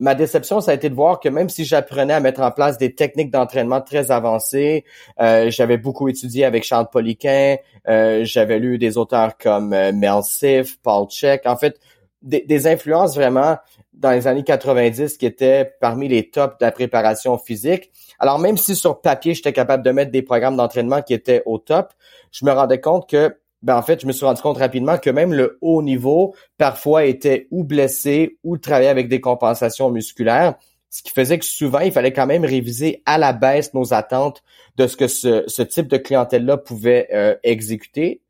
ma 0.00 0.14
déception, 0.14 0.60
ça 0.60 0.72
a 0.72 0.74
été 0.74 0.88
de 0.88 0.94
voir 0.94 1.20
que 1.20 1.28
même 1.28 1.48
si 1.48 1.64
j'apprenais 1.64 2.14
à 2.14 2.20
mettre 2.20 2.40
en 2.40 2.50
place 2.50 2.78
des 2.78 2.94
techniques 2.94 3.30
d'entraînement 3.30 3.80
très 3.80 4.10
avancées, 4.10 4.84
euh, 5.20 5.50
j'avais 5.50 5.78
beaucoup 5.78 6.08
étudié 6.08 6.44
avec 6.44 6.64
Charles 6.64 6.88
Poliquin, 6.90 7.56
euh, 7.88 8.24
j'avais 8.24 8.58
lu 8.58 8.78
des 8.78 8.98
auteurs 8.98 9.36
comme 9.38 9.72
euh, 9.72 9.92
Mel 9.92 10.22
Sif, 10.22 10.78
Paul 10.82 11.08
Check, 11.08 11.46
en 11.46 11.56
fait, 11.56 11.78
des, 12.22 12.40
des, 12.40 12.66
influences 12.66 13.14
vraiment 13.14 13.58
dans 13.92 14.10
les 14.10 14.26
années 14.26 14.42
90 14.42 15.18
qui 15.18 15.26
étaient 15.26 15.74
parmi 15.80 16.08
les 16.08 16.30
tops 16.30 16.58
de 16.58 16.64
la 16.64 16.72
préparation 16.72 17.36
physique. 17.38 17.92
Alors 18.18 18.38
même 18.38 18.56
si 18.56 18.74
sur 18.74 19.00
papier, 19.00 19.34
j'étais 19.34 19.52
capable 19.52 19.82
de 19.82 19.90
mettre 19.90 20.10
des 20.10 20.22
programmes 20.22 20.56
d'entraînement 20.56 21.02
qui 21.02 21.12
étaient 21.12 21.42
au 21.44 21.58
top, 21.58 21.92
je 22.32 22.44
me 22.44 22.52
rendais 22.52 22.80
compte 22.80 23.08
que 23.08 23.36
ben 23.64 23.76
en 23.78 23.82
fait, 23.82 24.02
je 24.02 24.06
me 24.06 24.12
suis 24.12 24.26
rendu 24.26 24.42
compte 24.42 24.58
rapidement 24.58 24.98
que 24.98 25.08
même 25.08 25.32
le 25.32 25.56
haut 25.62 25.82
niveau, 25.82 26.34
parfois, 26.58 27.06
était 27.06 27.48
ou 27.50 27.64
blessé 27.64 28.36
ou 28.44 28.58
travaillait 28.58 28.90
avec 28.90 29.08
des 29.08 29.22
compensations 29.22 29.90
musculaires, 29.90 30.54
ce 30.90 31.02
qui 31.02 31.10
faisait 31.10 31.38
que 31.38 31.46
souvent, 31.46 31.80
il 31.80 31.90
fallait 31.90 32.12
quand 32.12 32.26
même 32.26 32.44
réviser 32.44 33.02
à 33.06 33.16
la 33.16 33.32
baisse 33.32 33.72
nos 33.72 33.94
attentes 33.94 34.44
de 34.76 34.86
ce 34.86 34.98
que 34.98 35.08
ce, 35.08 35.44
ce 35.46 35.62
type 35.62 35.88
de 35.88 35.96
clientèle-là 35.96 36.58
pouvait 36.58 37.08
euh, 37.14 37.34
exécuter. 37.42 38.20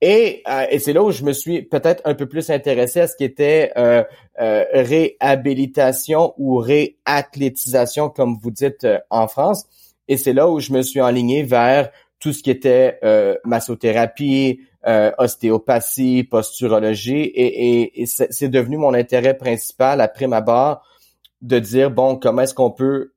Et, 0.00 0.42
euh, 0.48 0.66
et 0.68 0.80
c'est 0.80 0.92
là 0.92 1.04
où 1.04 1.12
je 1.12 1.22
me 1.22 1.32
suis 1.32 1.62
peut-être 1.62 2.02
un 2.04 2.14
peu 2.14 2.26
plus 2.26 2.50
intéressé 2.50 3.00
à 3.00 3.06
ce 3.06 3.14
qui 3.16 3.24
était 3.24 3.70
euh, 3.76 4.02
euh 4.40 4.64
réhabilitation 4.72 6.34
ou 6.36 6.56
réathlétisation, 6.56 8.10
comme 8.10 8.36
vous 8.42 8.50
dites 8.50 8.86
en 9.08 9.28
France. 9.28 9.66
Et 10.08 10.16
c'est 10.16 10.32
là 10.32 10.50
où 10.50 10.58
je 10.58 10.72
me 10.72 10.82
suis 10.82 11.00
enligné 11.00 11.44
vers 11.44 11.90
tout 12.24 12.32
ce 12.32 12.42
qui 12.42 12.50
était 12.50 12.98
euh, 13.04 13.36
massothérapie, 13.44 14.60
euh, 14.86 15.12
ostéopathie, 15.18 16.24
posturologie, 16.24 17.20
et, 17.20 18.00
et, 18.00 18.06
c'est 18.06 18.48
devenu 18.48 18.78
mon 18.78 18.94
intérêt 18.94 19.36
principal 19.36 20.00
après 20.00 20.26
ma 20.26 20.40
barre 20.40 20.82
de 21.42 21.58
dire 21.58 21.90
bon 21.90 22.16
comment 22.16 22.40
est-ce 22.40 22.54
qu'on 22.54 22.70
peut 22.70 23.12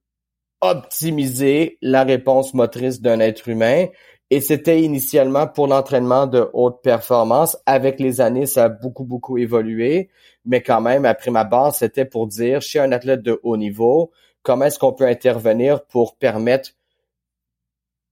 optimiser 0.60 1.78
la 1.82 2.04
réponse 2.04 2.54
motrice 2.54 3.00
d'un 3.00 3.22
être 3.22 3.48
humain? 3.48 3.86
Et 4.30 4.42
c'était 4.42 4.82
initialement 4.82 5.48
pour 5.48 5.68
l'entraînement 5.68 6.28
de 6.28 6.50
haute 6.52 6.82
performance. 6.84 7.58
Avec 7.66 8.02
les 8.02 8.20
années, 8.20 8.46
ça 8.46 8.66
a 8.66 8.70
beaucoup, 8.70 9.06
beaucoup 9.06 9.38
évolué. 9.38 10.10
Mais 10.44 10.62
quand 10.62 10.82
même, 10.82 11.06
après 11.06 11.32
ma 11.32 11.46
base, 11.46 11.78
c'était 11.78 12.04
pour 12.04 12.28
dire, 12.28 12.62
chez 12.62 12.80
un 12.80 12.92
athlète 12.92 13.22
de 13.22 13.40
haut 13.44 13.56
niveau, 13.56 14.12
comment 14.44 14.66
est-ce 14.66 14.80
qu'on 14.80 14.92
peut 14.92 15.08
intervenir 15.08 15.86
pour 15.86 16.18
permettre, 16.18 16.72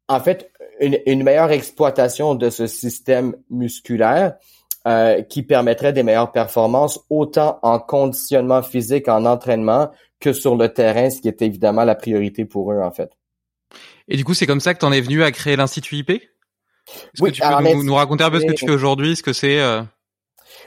en 0.08 0.22
fait, 0.22 0.54
une, 0.80 1.24
meilleure 1.24 1.52
exploitation 1.52 2.36
de 2.36 2.50
ce 2.50 2.68
système 2.68 3.36
musculaire 3.50 4.36
euh, 4.88 5.22
qui 5.24 5.44
permettrait 5.44 5.94
des 5.94 6.04
meilleures 6.04 6.32
performances, 6.32 7.00
autant 7.10 7.60
en 7.64 7.80
conditionnement 7.80 8.62
physique, 8.62 9.08
en 9.08 9.26
entraînement, 9.26 9.90
que 10.20 10.34
sur 10.34 10.56
le 10.56 10.70
terrain, 10.70 11.10
ce 11.10 11.22
qui 11.22 11.28
est 11.28 11.42
évidemment 11.42 11.84
la 11.84 11.96
priorité 11.96 12.46
pour 12.46 12.72
eux, 12.72 12.82
en 12.82 12.92
fait. 12.92 13.12
Et 14.08 14.18
du 14.18 14.24
coup, 14.24 14.34
c'est 14.34 14.46
comme 14.46 14.60
ça 14.60 14.74
que 14.74 14.80
tu 14.80 14.86
en 14.86 14.92
es 14.92 15.02
venu 15.02 15.24
à 15.24 15.32
créer 15.32 15.56
l'Institut 15.56 15.98
IP 15.98 16.10
Est-ce 16.12 17.24
que 17.24 17.30
tu 17.30 17.42
peux 17.42 17.84
nous, 17.84 17.96
raconter 17.96 18.24
un 18.24 18.30
peu 18.30 18.40
ce 18.40 18.46
que 18.46 18.54
tu 18.54 18.66
fais 18.66 18.72
aujourd'hui, 18.72 19.16
ce 19.16 19.24
que 19.24 19.34
c'est 19.34 19.60
euh? 19.60 19.82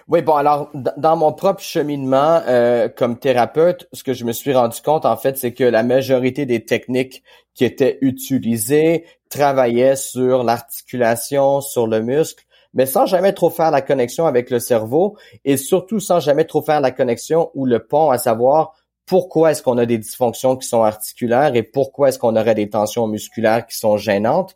Oui, 0.09 0.23
bon, 0.23 0.35
alors, 0.35 0.71
dans 0.75 1.17
mon 1.17 1.33
propre 1.33 1.63
cheminement 1.63 2.41
euh, 2.47 2.89
comme 2.89 3.19
thérapeute, 3.19 3.89
ce 3.93 4.03
que 4.03 4.15
je 4.15 4.25
me 4.25 4.33
suis 4.33 4.55
rendu 4.55 4.81
compte, 4.81 5.05
en 5.05 5.17
fait, 5.17 5.37
c'est 5.37 5.53
que 5.53 5.65
la 5.65 5.83
majorité 5.83 6.47
des 6.47 6.65
techniques 6.65 7.23
qui 7.55 7.65
étaient 7.65 7.99
utilisées 8.01 9.05
travaillaient 9.29 9.97
sur 9.97 10.45
l'articulation, 10.45 11.61
sur 11.61 11.87
le 11.87 12.01
muscle, 12.01 12.45
mais 12.75 12.87
sans 12.87 13.07
jamais 13.07 13.33
trop 13.33 13.51
faire 13.51 13.71
la 13.71 13.83
connexion 13.83 14.27
avec 14.27 14.51
le 14.51 14.61
cerveau 14.61 15.17
et 15.45 15.57
surtout 15.57 16.01
sans 16.01 16.21
jamais 16.21 16.45
trop 16.45 16.63
faire 16.63 16.81
la 16.81 16.91
connexion 16.91 17.51
ou 17.55 17.67
le 17.67 17.85
pont 17.85 18.11
à 18.11 18.19
savoir 18.19 18.75
pourquoi 19.07 19.53
est-ce 19.53 19.63
qu'on 19.63 19.79
a 19.79 19.87
des 19.87 19.99
dysfonctions 19.99 20.57
qui 20.57 20.69
sont 20.69 20.83
articulaires 20.83 21.57
et 21.57 21.63
pourquoi 21.63 22.11
est-ce 22.11 22.19
qu'on 22.19 22.37
aurait 22.37 22.55
des 22.55 22.69
tensions 22.69 23.07
musculaires 23.07 23.67
qui 23.67 23.77
sont 23.77 23.97
gênantes. 23.97 24.55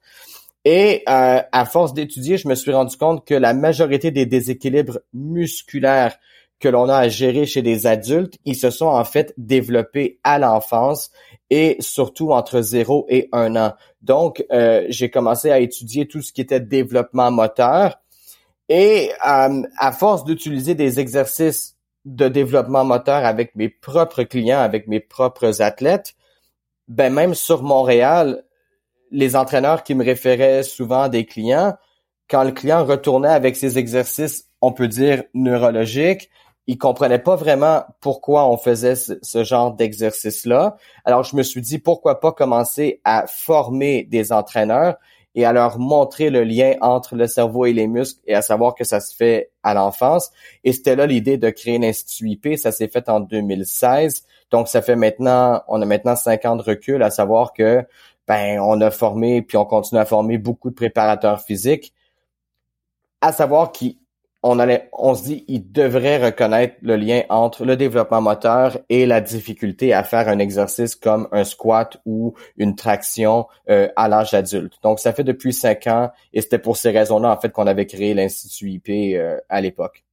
Et 0.65 1.03
euh, 1.09 1.41
à 1.51 1.65
force 1.65 1.95
d'étudier, 1.95 2.37
je 2.37 2.47
me 2.47 2.55
suis 2.55 2.73
rendu 2.73 2.97
compte 2.97 3.27
que 3.27 3.35
la 3.35 3.55
majorité 3.55 4.11
des 4.11 4.27
déséquilibres 4.27 5.01
musculaires 5.15 6.17
que 6.61 6.69
l'on 6.69 6.89
a 6.89 6.97
à 6.97 7.09
gérer 7.09 7.45
chez 7.45 7.63
des 7.63 7.87
adultes, 7.89 8.39
ils 8.45 8.55
se 8.55 8.71
sont 8.71 8.87
en 8.87 9.05
fait 9.05 9.35
développés 9.37 10.21
à 10.23 10.39
l'enfance 10.39 11.11
et 11.51 11.77
surtout 11.81 12.31
entre 12.31 12.61
0 12.61 13.07
et 13.09 13.29
1 13.33 13.57
an. 13.57 13.73
Donc, 14.03 14.45
euh, 14.51 14.85
j'ai 14.89 15.11
commencé 15.11 15.51
à 15.51 15.61
étudier 15.61 16.07
tout 16.07 16.23
ce 16.23 16.33
qui 16.33 16.41
était 16.41 16.61
développement 16.61 17.31
moteur. 17.31 18.01
Et 18.69 19.11
euh, 19.27 19.63
à 19.79 19.93
force 19.93 20.25
d'utiliser 20.25 20.75
des 20.75 20.99
exercices 20.99 21.77
de 22.05 22.29
développement 22.29 22.85
moteur 22.85 23.25
avec 23.25 23.55
mes 23.55 23.69
propres 23.69 24.25
clients, 24.25 24.61
avec 24.61 24.89
mes 24.89 25.01
propres 25.01 25.63
athlètes, 25.63 26.15
ben 26.89 27.13
même 27.13 27.35
sur 27.35 27.63
Montréal, 27.63 28.45
les 29.11 29.37
entraîneurs 29.37 29.85
qui 29.85 29.95
me 29.95 30.05
référaient 30.05 30.63
souvent 30.63 31.09
des 31.09 31.27
clients, 31.27 31.77
quand 32.29 32.45
le 32.45 32.53
client 32.53 32.85
retournait 32.85 33.29
avec 33.29 33.57
ses 33.57 33.79
exercices, 33.79 34.49
on 34.61 34.73
peut 34.73 34.89
dire 34.89 35.23
neurologiques, 35.35 36.31
il 36.67 36.79
comprenait 36.79 37.19
pas 37.19 37.37
vraiment 37.37 37.85
pourquoi 38.01 38.49
on 38.49 38.57
faisait 38.57 38.95
ce, 38.95 39.45
genre 39.45 39.73
d'exercice-là. 39.75 40.77
Alors 41.05 41.25
je 41.25 41.37
me 41.37 41.43
suis 41.43 41.61
dit 41.61 41.79
pourquoi 41.79 42.21
pas 42.21 42.33
commencer 42.33 43.01
à 43.05 43.27
former 43.27 44.05
des 44.05 44.33
entraîneurs 44.33 44.97
et 45.35 45.45
à 45.45 45.53
leur 45.53 45.79
montrer 45.79 46.31
le 46.31 46.45
lien 46.45 46.75
entre 46.81 47.17
le 47.17 47.27
cerveau 47.27 47.65
et 47.67 47.73
les 47.73 47.87
muscles 47.87 48.21
et 48.27 48.35
à 48.35 48.43
savoir 48.43 48.75
que 48.75 48.85
ça 48.85 49.01
se 49.01 49.15
fait 49.15 49.51
à 49.63 49.75
l'enfance. 49.75 50.31
Et 50.63 50.73
c'était 50.73 50.95
là 50.95 51.07
l'idée 51.07 51.39
de 51.39 51.51
créer 51.51 51.79
l'Institut 51.79 52.31
IP. 52.31 52.59
Ça 52.59 52.71
s'est 52.71 52.89
fait 52.89 53.09
en 53.09 53.21
2016. 53.21 54.25
Donc, 54.51 54.69
ça 54.69 54.83
fait 54.83 54.97
maintenant, 54.97 55.63
on 55.69 55.81
a 55.81 55.87
maintenant 55.87 56.17
cinq 56.17 56.45
ans 56.45 56.57
de 56.57 56.63
recul 56.63 57.03
à 57.03 57.11
savoir 57.11 57.55
que, 57.55 57.83
ben, 58.29 58.61
on 58.61 58.81
a 58.83 58.91
formé 58.91 59.41
puis 59.41 59.57
on 59.57 59.65
continue 59.65 60.01
à 60.01 60.05
former 60.05 60.37
beaucoup 60.37 60.69
de 60.69 60.75
préparateurs 60.75 61.41
physiques. 61.41 61.95
À 63.23 63.33
savoir 63.33 63.73
qui 63.73 64.02
on 64.43 64.59
allait, 64.59 64.89
on 64.93 65.15
se 65.15 65.23
dit, 65.23 65.45
il 65.47 65.71
devrait 65.71 66.25
reconnaître 66.25 66.75
le 66.83 66.97
lien 66.97 67.23
entre 67.29 67.65
le 67.65 67.77
développement 67.77 68.21
moteur 68.21 68.79
et 68.89 69.07
la 69.07 69.21
difficulté 69.21 69.93
à 69.93 70.03
faire 70.03 70.29
un 70.29 70.41
exercice 70.41 70.97
comme 70.97 71.29
un 71.31 71.45
squat 71.45 71.99
ou 72.07 72.35
une 72.57 72.75
traction 72.75 73.47
euh, 73.71 73.89
à 73.95 74.09
l'âge 74.09 74.35
adulte. 74.35 74.75
Donc, 74.83 74.99
ça 74.99 75.13
fait 75.13 75.23
depuis 75.23 75.53
cinq 75.53 75.87
ans 75.87 76.11
et 76.33 76.41
c'était 76.41 76.59
pour 76.59 76.77
ces 76.77 76.91
raisons-là, 76.91 77.31
en 77.31 77.41
fait, 77.41 77.51
qu'on 77.51 77.69
avait 77.69 77.87
créé 77.87 78.15
l'Institut 78.15 78.71
IP 78.71 78.89
euh, 79.17 79.39
à 79.49 79.61
l'époque. 79.61 80.05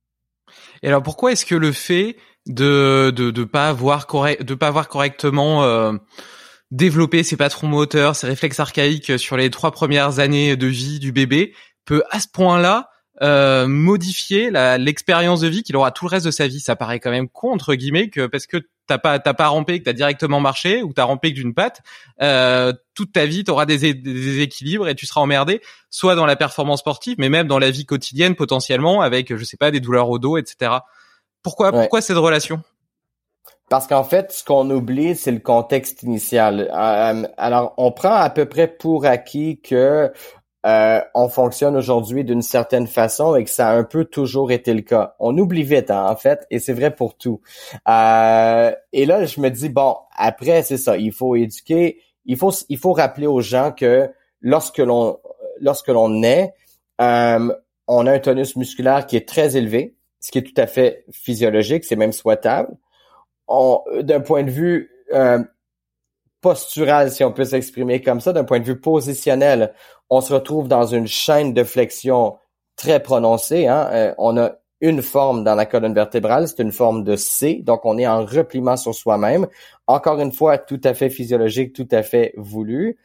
Et 0.84 0.88
alors, 0.88 1.02
pourquoi 1.02 1.32
est-ce 1.32 1.46
que 1.46 1.56
le 1.56 1.72
fait 1.72 2.16
de 2.48 3.12
de 3.16 3.30
de 3.32 3.44
pas 3.44 3.68
avoir 3.68 4.08
correct 4.08 4.44
de 4.44 4.56
pas 4.56 4.68
avoir 4.68 4.88
correctement 4.88 5.64
euh, 5.64 5.94
développé 6.72 7.22
ses 7.24 7.38
patrons 7.38 7.68
moteurs, 7.68 8.16
ses 8.16 8.28
réflexes 8.28 8.60
archaïques 8.60 9.20
sur 9.20 9.38
les 9.38 9.50
trois 9.50 9.72
premières 9.72 10.20
années 10.20 10.56
de 10.56 10.68
vie 10.68 11.00
du 11.00 11.12
bébé 11.12 11.54
peut 11.86 12.04
à 12.10 12.20
ce 12.20 12.28
point-là 12.28 12.90
euh, 13.22 13.68
modifier 13.68 14.50
l'expérience 14.52 15.42
de 15.42 15.48
vie 15.48 15.64
qu'il 15.64 15.76
aura 15.76 15.92
tout 15.92 16.06
le 16.06 16.10
reste 16.10 16.26
de 16.26 16.32
sa 16.32 16.48
vie. 16.48 16.60
Ça 16.60 16.76
paraît 16.76 17.00
quand 17.00 17.12
même 17.12 17.28
con 17.28 17.52
entre 17.52 17.76
guillemets 17.76 18.10
que 18.10 18.28
parce 18.28 18.48
que 18.48 18.58
t'as 18.88 18.98
pas 18.98 19.20
t'as 19.20 19.34
pas 19.34 19.48
rampé, 19.48 19.80
que 19.80 19.86
t'as 19.86 19.94
directement 19.94 20.40
marché 20.40 20.84
ou 20.84 20.94
t'as 20.94 21.04
rampé 21.04 21.32
que 21.32 21.36
d'une 21.36 21.54
patte, 21.54 21.82
euh, 22.22 22.74
toute 22.94 23.12
ta 23.12 23.26
vie 23.26 23.44
t'auras 23.44 23.66
des, 23.66 23.94
des 23.94 24.40
équilibres 24.42 24.88
et 24.88 24.96
tu 24.96 25.06
seras 25.06 25.22
emmerdé, 25.22 25.62
soit 25.90 26.16
dans 26.16 26.26
la 26.26 26.36
performance 26.36 26.80
sportive, 26.80 27.16
mais 27.20 27.30
même 27.30 27.48
dans 27.48 27.60
la 27.60 27.72
vie 27.72 27.86
quotidienne 27.86 28.36
potentiellement 28.36 29.02
avec 29.02 29.36
je 29.36 29.44
sais 29.44 29.58
pas 29.58 29.72
des 29.72 29.80
douleurs 29.80 30.10
au 30.10 30.20
dos, 30.20 30.38
etc. 30.38 30.72
Pourquoi 31.44 31.72
pourquoi 31.72 32.02
cette 32.02 32.18
relation? 32.18 32.62
Parce 33.70 33.86
qu'en 33.86 34.04
fait, 34.04 34.32
ce 34.32 34.44
qu'on 34.44 34.68
oublie, 34.72 35.16
c'est 35.16 35.32
le 35.32 35.40
contexte 35.40 36.02
initial. 36.02 36.72
Euh, 36.74 37.28
alors, 37.38 37.76
on 37.78 37.92
prend 37.92 38.16
à 38.16 38.32
peu 38.32 38.46
près 38.46 38.68
pour 38.68 39.06
acquis 39.06 39.62
que 39.62 40.12
euh, 40.66 41.00
on 41.16 41.30
fonctionne 41.30 41.78
aujourd'hui 41.78 42.26
d'une 42.26 42.42
certaine 42.42 42.88
façon 42.88 43.36
et 43.36 43.46
que 43.46 43.50
ça 43.50 43.70
a 43.70 43.76
un 43.76 43.86
peu 43.86 44.04
toujours 44.04 44.52
été 44.52 44.74
le 44.74 44.82
cas. 44.82 45.16
On 45.20 45.38
oublie 45.38 45.64
vite, 45.64 45.90
hein, 45.90 46.06
en 46.10 46.16
fait, 46.18 46.46
et 46.52 46.60
c'est 46.60 46.74
vrai 46.74 46.94
pour 46.94 47.16
tout. 47.18 47.42
Euh, 47.88 48.72
et 48.92 49.06
là, 49.06 49.26
je 49.26 49.40
me 49.40 49.50
dis 49.50 49.70
bon, 49.70 49.96
après 50.16 50.64
c'est 50.64 50.78
ça, 50.78 50.98
il 50.98 51.14
faut 51.14 51.36
éduquer, 51.36 52.02
il 52.26 52.36
faut 52.36 52.52
il 52.68 52.78
faut 52.78 52.92
rappeler 52.92 53.28
aux 53.28 53.42
gens 53.42 53.72
que 53.72 54.10
lorsque 54.42 54.80
l'on 54.80 55.20
lorsque 55.62 55.88
l'on 55.88 56.10
naît, 56.10 56.54
euh, 57.00 57.54
on 57.88 58.06
a 58.06 58.12
un 58.12 58.20
tonus 58.20 58.58
musculaire 58.58 59.06
qui 59.06 59.16
est 59.16 59.28
très 59.28 59.56
élevé, 59.56 59.96
ce 60.20 60.32
qui 60.32 60.40
est 60.40 60.44
tout 60.44 60.62
à 60.62 60.68
fait 60.68 61.06
physiologique, 61.12 61.86
c'est 61.86 61.96
même 61.96 62.12
souhaitable. 62.12 62.76
D'un 64.04 64.20
point 64.20 64.44
de 64.44 64.52
vue 64.52 64.92
postural, 66.42 67.12
si 67.12 67.24
on 67.24 67.32
peut 67.32 67.46
s'exprimer 67.46 68.02
comme 68.02 68.22
ça, 68.22 68.34
d'un 68.34 68.44
point 68.44 68.60
de 68.60 68.66
vue 68.66 68.80
positionnel, 68.80 69.74
on 70.10 70.22
se 70.22 70.34
retrouve 70.34 70.68
dans 70.68 70.86
une 70.86 71.08
chaîne 71.08 71.54
de 71.54 71.64
flexion 71.64 72.38
très 72.76 73.02
prononcée. 73.02 73.68
Hein? 73.68 73.90
Euh, 73.92 74.14
on 74.18 74.38
a 74.38 74.54
une 74.82 75.02
forme 75.02 75.44
dans 75.44 75.56
la 75.56 75.66
colonne 75.66 75.94
vertébrale, 75.94 76.48
c'est 76.48 76.64
une 76.64 76.72
forme 76.72 77.04
de 77.04 77.18
C, 77.18 77.62
donc 77.64 77.86
on 77.86 77.98
est 77.98 78.08
en 78.08 78.26
repliement 78.26 78.78
sur 78.78 78.96
soi-même. 78.96 79.46
Encore 79.88 80.20
une 80.22 80.32
fois, 80.32 80.58
tout 80.58 80.80
à 80.86 80.94
fait 80.94 81.10
physiologique, 81.10 81.74
tout 81.74 81.88
à 81.92 82.02
fait 82.02 82.34
voulu. 82.38 82.98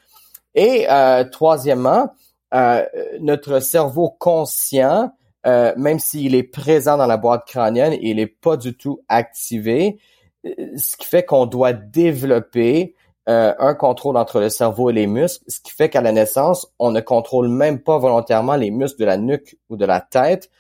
Et 0.55 0.87
euh, 0.89 1.25
troisièmement, 1.25 2.11
euh, 2.55 2.85
notre 3.21 3.59
cerveau 3.59 4.11
conscient, 4.11 5.11
même 5.45 5.99
s'il 5.99 6.35
est 6.35 6.45
présent 6.45 6.97
dans 6.97 7.07
la 7.07 7.19
boîte 7.19 7.45
crânienne, 7.47 7.99
il 8.01 8.17
n'est 8.17 8.27
pas 8.27 8.57
du 8.57 8.75
tout 8.75 9.03
activé, 9.09 9.99
ce 10.43 10.97
qui 10.97 11.07
fait 11.07 11.25
qu'on 11.25 11.45
doit 11.45 11.75
développer 11.75 12.95
euh, 13.29 13.55
un 13.59 13.75
contrôle 13.75 14.17
entre 14.17 14.41
le 14.41 14.51
cerveau 14.51 14.91
et 14.91 14.93
les 14.93 15.07
muscles, 15.07 15.45
ce 15.49 15.61
qui 15.61 15.73
fait 15.73 15.89
qu'à 15.89 16.03
la 16.03 16.13
naissance, 16.13 16.67
on 16.79 16.91
ne 16.91 17.01
contrôle 17.01 17.49
même 17.49 17.81
pas 17.81 17.99
volontairement 17.99 18.57
les 18.57 18.71
muscles 18.71 19.01
de 19.01 19.07
la 19.07 19.17
nuque 19.17 19.57
ou 19.71 19.77
de 19.77 19.87
la 19.87 20.01
tête. 20.01 20.51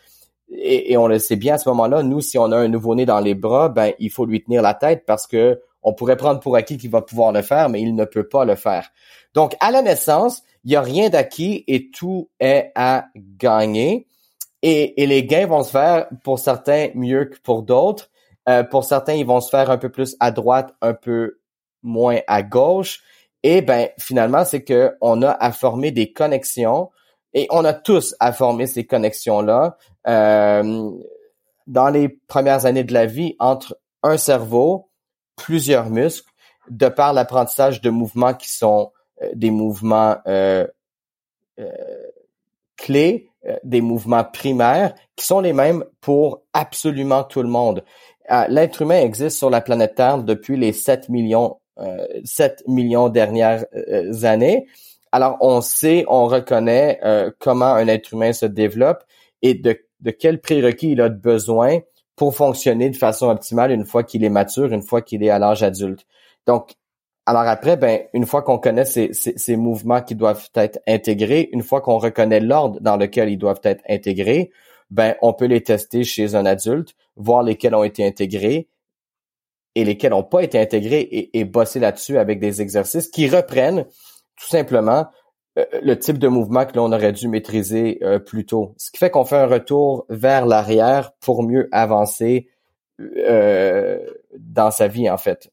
Et, 0.48 0.96
on 0.96 1.06
le 1.06 1.18
sait 1.18 1.36
bien 1.36 1.54
à 1.54 1.58
ce 1.58 1.68
moment-là, 1.70 2.02
nous, 2.02 2.20
si 2.20 2.38
on 2.38 2.52
a 2.52 2.56
un 2.56 2.68
nouveau-né 2.68 3.06
dans 3.06 3.20
les 3.20 3.34
bras, 3.34 3.68
ben 3.68 3.92
il 3.98 4.10
faut 4.10 4.24
lui 4.24 4.42
tenir 4.42 4.62
la 4.62 4.74
tête 4.74 5.04
parce 5.06 5.26
que 5.26 5.60
on 5.82 5.92
pourrait 5.92 6.16
prendre 6.16 6.40
pour 6.40 6.56
acquis 6.56 6.78
qu'il 6.78 6.90
va 6.90 7.02
pouvoir 7.02 7.32
le 7.32 7.42
faire, 7.42 7.68
mais 7.68 7.82
il 7.82 7.94
ne 7.94 8.04
peut 8.04 8.26
pas 8.26 8.44
le 8.44 8.54
faire. 8.54 8.90
Donc, 9.34 9.54
à 9.60 9.70
la 9.70 9.82
naissance, 9.82 10.42
il 10.64 10.70
n'y 10.70 10.76
a 10.76 10.80
rien 10.80 11.10
d'acquis 11.10 11.64
et 11.66 11.90
tout 11.90 12.30
est 12.40 12.72
à 12.74 13.06
gagner. 13.16 14.06
Et, 14.62 14.94
les 15.06 15.26
gains 15.26 15.46
vont 15.46 15.62
se 15.62 15.70
faire 15.70 16.06
pour 16.22 16.38
certains 16.38 16.88
mieux 16.94 17.26
que 17.26 17.38
pour 17.42 17.62
d'autres. 17.62 18.10
Euh, 18.48 18.62
pour 18.62 18.84
certains, 18.84 19.12
ils 19.12 19.26
vont 19.26 19.40
se 19.40 19.50
faire 19.50 19.70
un 19.70 19.76
peu 19.76 19.90
plus 19.90 20.16
à 20.20 20.30
droite, 20.30 20.74
un 20.80 20.94
peu 20.94 21.38
moins 21.84 22.18
à 22.26 22.42
gauche. 22.42 23.00
Et 23.44 23.60
ben 23.60 23.88
finalement, 23.98 24.44
c'est 24.44 24.64
que 24.64 24.96
on 25.00 25.22
a 25.22 25.30
à 25.30 25.52
former 25.52 25.92
des 25.92 26.12
connexions 26.12 26.90
et 27.34 27.48
on 27.50 27.64
a 27.64 27.74
tous 27.74 28.14
à 28.20 28.32
former 28.32 28.66
ces 28.66 28.86
connexions-là 28.86 29.76
euh, 30.06 30.90
dans 31.66 31.88
les 31.90 32.08
premières 32.08 32.64
années 32.64 32.84
de 32.84 32.94
la 32.94 33.06
vie 33.06 33.36
entre 33.40 33.78
un 34.02 34.16
cerveau, 34.16 34.88
plusieurs 35.36 35.90
muscles, 35.90 36.30
de 36.70 36.88
par 36.88 37.12
l'apprentissage 37.12 37.80
de 37.80 37.90
mouvements 37.90 38.34
qui 38.34 38.50
sont 38.50 38.92
euh, 39.22 39.30
des 39.34 39.50
mouvements 39.50 40.16
euh, 40.26 40.66
clés, 42.76 43.30
des 43.62 43.80
mouvements 43.80 44.24
primaires, 44.24 44.94
qui 45.16 45.26
sont 45.26 45.40
les 45.40 45.52
mêmes 45.52 45.84
pour 46.00 46.42
absolument 46.54 47.24
tout 47.24 47.42
le 47.42 47.48
monde. 47.48 47.84
L'être 48.48 48.82
humain 48.82 49.00
existe 49.00 49.38
sur 49.38 49.50
la 49.50 49.60
planète 49.60 49.94
Terre 49.94 50.22
depuis 50.22 50.56
les 50.56 50.72
7 50.72 51.10
millions 51.10 51.60
7 52.24 52.62
euh, 52.66 52.72
millions 52.72 53.08
dernières 53.08 53.64
euh, 53.74 54.24
années. 54.24 54.66
alors 55.12 55.36
on 55.40 55.60
sait, 55.60 56.04
on 56.08 56.26
reconnaît 56.26 57.00
euh, 57.04 57.30
comment 57.38 57.66
un 57.74 57.88
être 57.88 58.12
humain 58.12 58.32
se 58.32 58.46
développe 58.46 59.04
et 59.42 59.54
de, 59.54 59.78
de 60.00 60.10
quels 60.10 60.40
prérequis 60.40 60.92
il 60.92 61.00
a 61.00 61.08
besoin 61.08 61.80
pour 62.16 62.34
fonctionner 62.34 62.90
de 62.90 62.96
façon 62.96 63.28
optimale 63.28 63.72
une 63.72 63.84
fois 63.84 64.04
qu'il 64.04 64.24
est 64.24 64.30
mature, 64.30 64.72
une 64.72 64.82
fois 64.82 65.02
qu'il 65.02 65.24
est 65.24 65.30
à 65.30 65.38
l'âge 65.38 65.62
adulte. 65.64 66.06
Donc, 66.46 66.74
alors 67.26 67.42
après, 67.42 67.76
ben, 67.76 68.02
une 68.12 68.26
fois 68.26 68.42
qu'on 68.42 68.58
connaît 68.58 68.84
ces, 68.84 69.12
ces, 69.12 69.36
ces, 69.36 69.56
mouvements 69.56 70.02
qui 70.02 70.14
doivent 70.14 70.48
être 70.54 70.78
intégrés, 70.86 71.48
une 71.52 71.62
fois 71.62 71.80
qu'on 71.80 71.98
reconnaît 71.98 72.40
l'ordre 72.40 72.78
dans 72.80 72.96
lequel 72.96 73.30
ils 73.30 73.38
doivent 73.38 73.62
être 73.64 73.82
intégrés, 73.88 74.52
ben, 74.90 75.16
on 75.22 75.32
peut 75.32 75.46
les 75.46 75.62
tester 75.62 76.04
chez 76.04 76.34
un 76.34 76.46
adulte, 76.46 76.94
voir 77.16 77.42
lesquels 77.42 77.74
ont 77.74 77.82
été 77.82 78.06
intégrés 78.06 78.68
et 79.74 79.84
lesquels 79.84 80.10
n'ont 80.10 80.22
pas 80.22 80.42
été 80.42 80.58
intégrés 80.58 81.00
et, 81.00 81.40
et 81.40 81.50
là-dessus 81.76 82.18
avec 82.18 82.40
des 82.40 82.62
exercices 82.62 83.08
qui 83.08 83.28
reprennent 83.28 83.84
tout 84.36 84.48
simplement 84.48 85.06
euh, 85.58 85.64
le 85.82 85.98
type 85.98 86.18
de 86.18 86.28
mouvement 86.28 86.64
que 86.66 86.76
l'on 86.76 86.92
aurait 86.92 87.12
dû 87.12 87.28
maîtriser 87.28 87.98
euh, 88.02 88.18
plus 88.18 88.44
tôt. 88.44 88.74
Ce 88.76 88.90
qui 88.90 88.98
fait 88.98 89.10
qu'on 89.10 89.24
fait 89.24 89.36
un 89.36 89.46
retour 89.46 90.04
vers 90.08 90.46
l'arrière 90.46 91.12
pour 91.20 91.42
mieux 91.42 91.68
avancer 91.70 92.48
euh, 93.00 93.98
dans 94.36 94.70
sa 94.70 94.88
vie, 94.88 95.08
en 95.08 95.16
fait. 95.16 95.50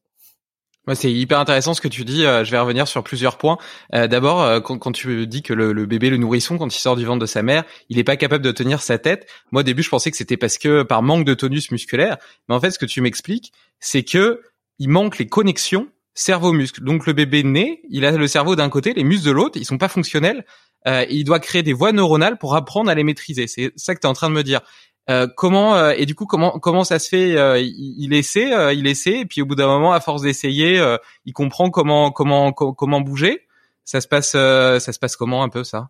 Ouais, 0.87 0.95
c'est 0.95 1.11
hyper 1.11 1.39
intéressant 1.39 1.73
ce 1.73 1.81
que 1.81 1.87
tu 1.87 2.05
dis. 2.05 2.21
je 2.21 2.49
vais 2.49 2.57
revenir 2.57 2.87
sur 2.87 3.03
plusieurs 3.03 3.37
points. 3.37 3.57
D'abord, 3.93 4.63
quand, 4.63 4.91
tu 4.91 5.27
dis 5.27 5.43
que 5.43 5.53
le, 5.53 5.85
bébé, 5.85 6.09
le 6.09 6.17
nourrisson, 6.17 6.57
quand 6.57 6.75
il 6.75 6.79
sort 6.79 6.95
du 6.95 7.05
ventre 7.05 7.19
de 7.19 7.27
sa 7.27 7.43
mère, 7.43 7.63
il 7.89 7.97
n'est 7.97 8.03
pas 8.03 8.17
capable 8.17 8.43
de 8.43 8.51
tenir 8.51 8.81
sa 8.81 8.97
tête. 8.97 9.27
Moi, 9.51 9.59
au 9.59 9.63
début, 9.63 9.83
je 9.83 9.89
pensais 9.89 10.09
que 10.09 10.17
c'était 10.17 10.37
parce 10.37 10.57
que 10.57 10.81
par 10.81 11.03
manque 11.03 11.23
de 11.23 11.35
tonus 11.35 11.69
musculaire. 11.69 12.17
Mais 12.49 12.55
en 12.55 12.59
fait, 12.59 12.71
ce 12.71 12.79
que 12.79 12.87
tu 12.87 12.99
m'expliques, 13.01 13.53
c'est 13.79 14.03
que 14.03 14.41
il 14.79 14.89
manque 14.89 15.19
les 15.19 15.27
connexions 15.27 15.87
cerveau-muscle. 16.13 16.83
Donc 16.83 17.05
le 17.07 17.13
bébé 17.13 17.43
naît, 17.43 17.81
il 17.89 18.05
a 18.05 18.11
le 18.11 18.27
cerveau 18.27 18.55
d'un 18.55 18.69
côté, 18.69 18.93
les 18.93 19.03
muscles 19.03 19.25
de 19.25 19.31
l'autre, 19.31 19.57
ils 19.57 19.65
sont 19.65 19.77
pas 19.77 19.87
fonctionnels. 19.87 20.45
Euh, 20.87 21.05
il 21.09 21.23
doit 21.23 21.39
créer 21.39 21.63
des 21.63 21.73
voies 21.73 21.91
neuronales 21.91 22.37
pour 22.37 22.55
apprendre 22.55 22.89
à 22.89 22.95
les 22.95 23.03
maîtriser. 23.03 23.47
C'est 23.47 23.71
ça 23.75 23.93
que 23.93 23.99
tu 23.99 24.07
es 24.07 24.09
en 24.09 24.13
train 24.13 24.29
de 24.29 24.35
me 24.35 24.43
dire. 24.43 24.61
Euh, 25.09 25.27
comment 25.35 25.75
euh, 25.75 25.93
et 25.97 26.05
du 26.05 26.13
coup 26.13 26.27
comment 26.27 26.59
comment 26.59 26.83
ça 26.83 26.99
se 26.99 27.09
fait 27.09 27.35
euh, 27.35 27.59
il, 27.59 27.95
il, 27.97 28.13
essaie 28.13 28.53
euh, 28.53 28.71
il 28.71 28.85
essaie 28.85 29.21
et 29.21 29.25
puis 29.25 29.41
au 29.41 29.47
bout 29.47 29.55
d'un 29.55 29.65
moment 29.65 29.93
à 29.93 29.99
force 29.99 30.21
d'essayer 30.21 30.79
il 31.25 31.33
comprend 31.33 31.71
comment 31.71 32.11
comment 32.11 32.53
comment 32.53 33.01
bouger 33.01 33.47
ça 33.83 33.99
se 33.99 34.07
passe 34.07 34.31
ça 34.31 34.79
se 34.79 34.99
passe 34.99 35.15
comment 35.15 35.43
un 35.43 35.49
peu 35.49 35.63
ça? 35.63 35.89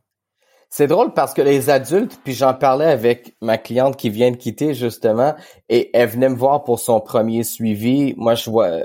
C'est 0.74 0.88
drôle 0.88 1.14
parce 1.14 1.34
que 1.34 1.42
les 1.42 1.70
adultes, 1.70 2.22
puis 2.24 2.32
j'en 2.32 2.54
parlais 2.54 2.86
avec 2.86 3.36
ma 3.42 3.58
cliente 3.58 3.98
qui 3.98 4.10
vient 4.10 4.32
de 4.32 4.38
quitter 4.38 4.74
justement, 4.74 5.36
et 5.68 5.90
elle 5.94 6.08
venait 6.08 6.30
me 6.30 6.38
voir 6.38 6.64
pour 6.64 6.80
son 6.80 7.02
premier 7.02 7.44
suivi. 7.44 8.14
Moi, 8.16 8.36
je 8.36 8.50
vois 8.50 8.78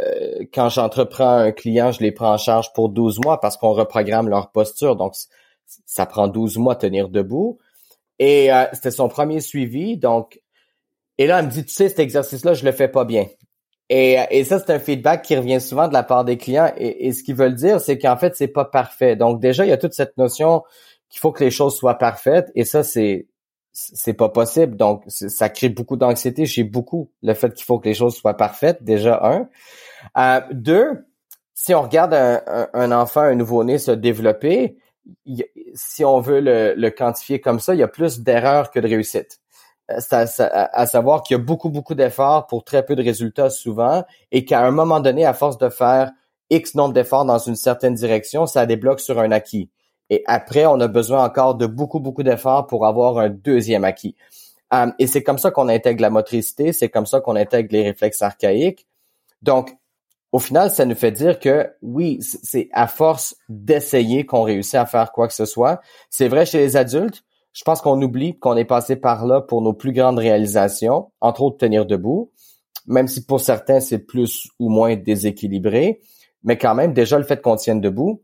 quand 0.52 0.68
j'entreprends 0.68 1.36
un 1.36 1.52
client, 1.52 1.92
je 1.92 2.00
les 2.00 2.10
prends 2.10 2.32
en 2.32 2.38
charge 2.38 2.72
pour 2.72 2.88
12 2.88 3.20
mois 3.24 3.38
parce 3.38 3.56
qu'on 3.56 3.72
reprogramme 3.72 4.28
leur 4.28 4.50
posture. 4.50 4.96
Donc, 4.96 5.14
ça 5.84 6.06
prend 6.06 6.26
12 6.26 6.58
mois 6.58 6.74
de 6.74 6.80
tenir 6.80 7.08
debout. 7.08 7.60
Et 8.18 8.52
euh, 8.52 8.64
c'était 8.72 8.90
son 8.90 9.08
premier 9.08 9.40
suivi. 9.40 9.96
Donc, 9.96 10.40
et 11.18 11.26
là, 11.26 11.40
elle 11.40 11.46
me 11.46 11.50
dit, 11.50 11.64
tu 11.64 11.72
sais, 11.72 11.88
cet 11.88 11.98
exercice-là, 11.98 12.54
je 12.54 12.64
le 12.64 12.72
fais 12.72 12.88
pas 12.88 13.04
bien. 13.04 13.26
Et, 13.88 14.18
et 14.30 14.44
ça, 14.44 14.58
c'est 14.58 14.72
un 14.72 14.78
feedback 14.78 15.22
qui 15.22 15.36
revient 15.36 15.60
souvent 15.60 15.88
de 15.88 15.92
la 15.92 16.02
part 16.02 16.24
des 16.24 16.36
clients. 16.36 16.72
Et, 16.76 17.06
et 17.06 17.12
ce 17.12 17.22
qu'ils 17.22 17.36
veulent 17.36 17.54
dire, 17.54 17.80
c'est 17.80 17.98
qu'en 17.98 18.16
fait, 18.16 18.36
c'est 18.36 18.48
pas 18.48 18.64
parfait. 18.64 19.16
Donc, 19.16 19.40
déjà, 19.40 19.64
il 19.64 19.68
y 19.68 19.72
a 19.72 19.78
toute 19.78 19.94
cette 19.94 20.16
notion 20.16 20.62
qu'il 21.08 21.20
faut 21.20 21.32
que 21.32 21.44
les 21.44 21.50
choses 21.50 21.76
soient 21.76 21.98
parfaites 21.98 22.50
et 22.54 22.64
ça 22.64 22.82
c'est 22.82 23.26
c'est 23.72 24.14
pas 24.14 24.30
possible 24.30 24.76
donc 24.76 25.02
ça 25.08 25.48
crée 25.48 25.68
beaucoup 25.68 25.96
d'anxiété 25.96 26.46
chez 26.46 26.64
beaucoup 26.64 27.10
le 27.22 27.34
fait 27.34 27.52
qu'il 27.52 27.64
faut 27.64 27.78
que 27.78 27.88
les 27.88 27.94
choses 27.94 28.16
soient 28.16 28.36
parfaites 28.36 28.82
déjà 28.82 29.20
un 29.22 29.48
euh, 30.16 30.40
deux 30.50 31.06
si 31.54 31.74
on 31.74 31.82
regarde 31.82 32.14
un, 32.14 32.92
enfant 32.92 33.20
un 33.20 33.34
nouveau-né 33.34 33.78
se 33.78 33.90
développer 33.90 34.76
si 35.74 36.04
on 36.04 36.20
veut 36.20 36.40
le, 36.40 36.90
quantifier 36.90 37.40
comme 37.40 37.60
ça 37.60 37.74
il 37.74 37.80
y 37.80 37.82
a 37.82 37.88
plus 37.88 38.20
d'erreurs 38.20 38.70
que 38.70 38.80
de 38.80 38.88
réussites 38.88 39.40
euh, 39.90 40.00
à 40.10 40.86
savoir 40.86 41.22
qu'il 41.22 41.36
y 41.36 41.40
a 41.40 41.42
beaucoup 41.42 41.70
beaucoup 41.70 41.94
d'efforts 41.94 42.46
pour 42.46 42.64
très 42.64 42.84
peu 42.84 42.96
de 42.96 43.02
résultats 43.02 43.50
souvent 43.50 44.04
et 44.32 44.44
qu'à 44.44 44.66
un 44.66 44.70
moment 44.70 45.00
donné 45.00 45.24
à 45.24 45.32
force 45.32 45.58
de 45.58 45.68
faire 45.68 46.12
X 46.50 46.74
nombre 46.74 46.94
d'efforts 46.94 47.24
dans 47.24 47.38
une 47.38 47.56
certaine 47.56 47.94
direction, 47.94 48.46
ça 48.46 48.66
débloque 48.66 49.00
sur 49.00 49.18
un 49.18 49.32
acquis. 49.32 49.70
Et 50.10 50.22
après, 50.26 50.66
on 50.66 50.78
a 50.80 50.88
besoin 50.88 51.24
encore 51.24 51.56
de 51.56 51.66
beaucoup, 51.66 52.00
beaucoup 52.00 52.22
d'efforts 52.22 52.66
pour 52.66 52.86
avoir 52.86 53.18
un 53.18 53.28
deuxième 53.28 53.84
acquis. 53.84 54.14
Um, 54.70 54.94
et 54.98 55.06
c'est 55.06 55.22
comme 55.22 55.38
ça 55.38 55.50
qu'on 55.50 55.68
intègre 55.68 56.02
la 56.02 56.10
motricité, 56.10 56.72
c'est 56.72 56.88
comme 56.88 57.06
ça 57.06 57.20
qu'on 57.20 57.36
intègre 57.36 57.68
les 57.72 57.82
réflexes 57.82 58.22
archaïques. 58.22 58.86
Donc, 59.42 59.76
au 60.32 60.38
final, 60.38 60.70
ça 60.70 60.84
nous 60.84 60.94
fait 60.94 61.12
dire 61.12 61.38
que 61.38 61.70
oui, 61.82 62.18
c'est 62.20 62.68
à 62.72 62.86
force 62.86 63.36
d'essayer 63.48 64.26
qu'on 64.26 64.42
réussit 64.42 64.74
à 64.74 64.86
faire 64.86 65.12
quoi 65.12 65.28
que 65.28 65.34
ce 65.34 65.44
soit. 65.44 65.80
C'est 66.10 66.28
vrai 66.28 66.44
chez 66.44 66.58
les 66.58 66.76
adultes. 66.76 67.22
Je 67.52 67.64
pense 67.64 67.80
qu'on 67.80 68.00
oublie 68.02 68.38
qu'on 68.38 68.56
est 68.56 68.66
passé 68.66 68.96
par 68.96 69.24
là 69.24 69.40
pour 69.40 69.62
nos 69.62 69.72
plus 69.72 69.92
grandes 69.92 70.18
réalisations, 70.18 71.10
entre 71.20 71.42
autres 71.42 71.56
tenir 71.56 71.86
debout, 71.86 72.32
même 72.86 73.08
si 73.08 73.24
pour 73.24 73.40
certains 73.40 73.80
c'est 73.80 74.00
plus 74.00 74.48
ou 74.58 74.68
moins 74.68 74.94
déséquilibré. 74.96 76.00
Mais 76.42 76.58
quand 76.58 76.74
même, 76.74 76.92
déjà 76.92 77.18
le 77.18 77.24
fait 77.24 77.40
qu'on 77.40 77.56
tienne 77.56 77.80
debout, 77.80 78.22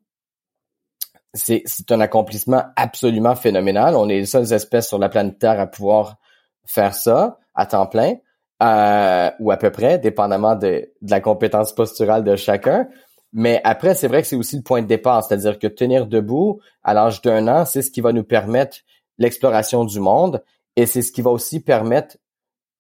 c'est, 1.34 1.64
un 1.90 2.00
accomplissement 2.00 2.64
absolument 2.76 3.34
phénoménal. 3.34 3.96
On 3.96 4.08
est 4.08 4.18
les 4.18 4.26
seules 4.26 4.52
espèces 4.52 4.88
sur 4.88 4.98
la 4.98 5.08
planète 5.08 5.38
Terre 5.38 5.60
à 5.60 5.66
pouvoir 5.66 6.18
faire 6.66 6.94
ça 6.94 7.38
à 7.54 7.66
temps 7.66 7.86
plein, 7.86 8.14
euh, 8.62 9.30
ou 9.40 9.50
à 9.50 9.56
peu 9.56 9.70
près, 9.70 9.98
dépendamment 9.98 10.54
de, 10.54 10.90
de 11.02 11.10
la 11.10 11.20
compétence 11.20 11.74
posturale 11.74 12.24
de 12.24 12.36
chacun. 12.36 12.88
Mais 13.32 13.60
après, 13.64 13.94
c'est 13.94 14.08
vrai 14.08 14.22
que 14.22 14.28
c'est 14.28 14.36
aussi 14.36 14.56
le 14.56 14.62
point 14.62 14.82
de 14.82 14.86
départ, 14.86 15.24
c'est-à-dire 15.24 15.58
que 15.58 15.66
tenir 15.66 16.06
debout 16.06 16.60
à 16.82 16.94
l'âge 16.94 17.22
d'un 17.22 17.48
an, 17.48 17.64
c'est 17.64 17.82
ce 17.82 17.90
qui 17.90 18.00
va 18.00 18.12
nous 18.12 18.24
permettre 18.24 18.78
l'exploration 19.18 19.84
du 19.84 20.00
monde 20.00 20.42
et 20.76 20.86
c'est 20.86 21.02
ce 21.02 21.12
qui 21.12 21.22
va 21.22 21.30
aussi 21.30 21.60
permettre 21.60 22.16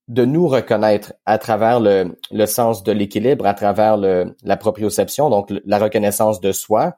de 0.08 0.24
nous 0.24 0.48
reconnaître 0.48 1.14
à 1.26 1.38
travers 1.38 1.80
le, 1.80 2.18
le 2.30 2.46
sens 2.46 2.82
de 2.82 2.92
l'équilibre, 2.92 3.46
à 3.46 3.54
travers 3.54 3.96
le, 3.96 4.36
la 4.42 4.56
proprioception, 4.56 5.30
donc 5.30 5.50
la 5.64 5.78
reconnaissance 5.78 6.40
de 6.40 6.52
soi, 6.52 6.96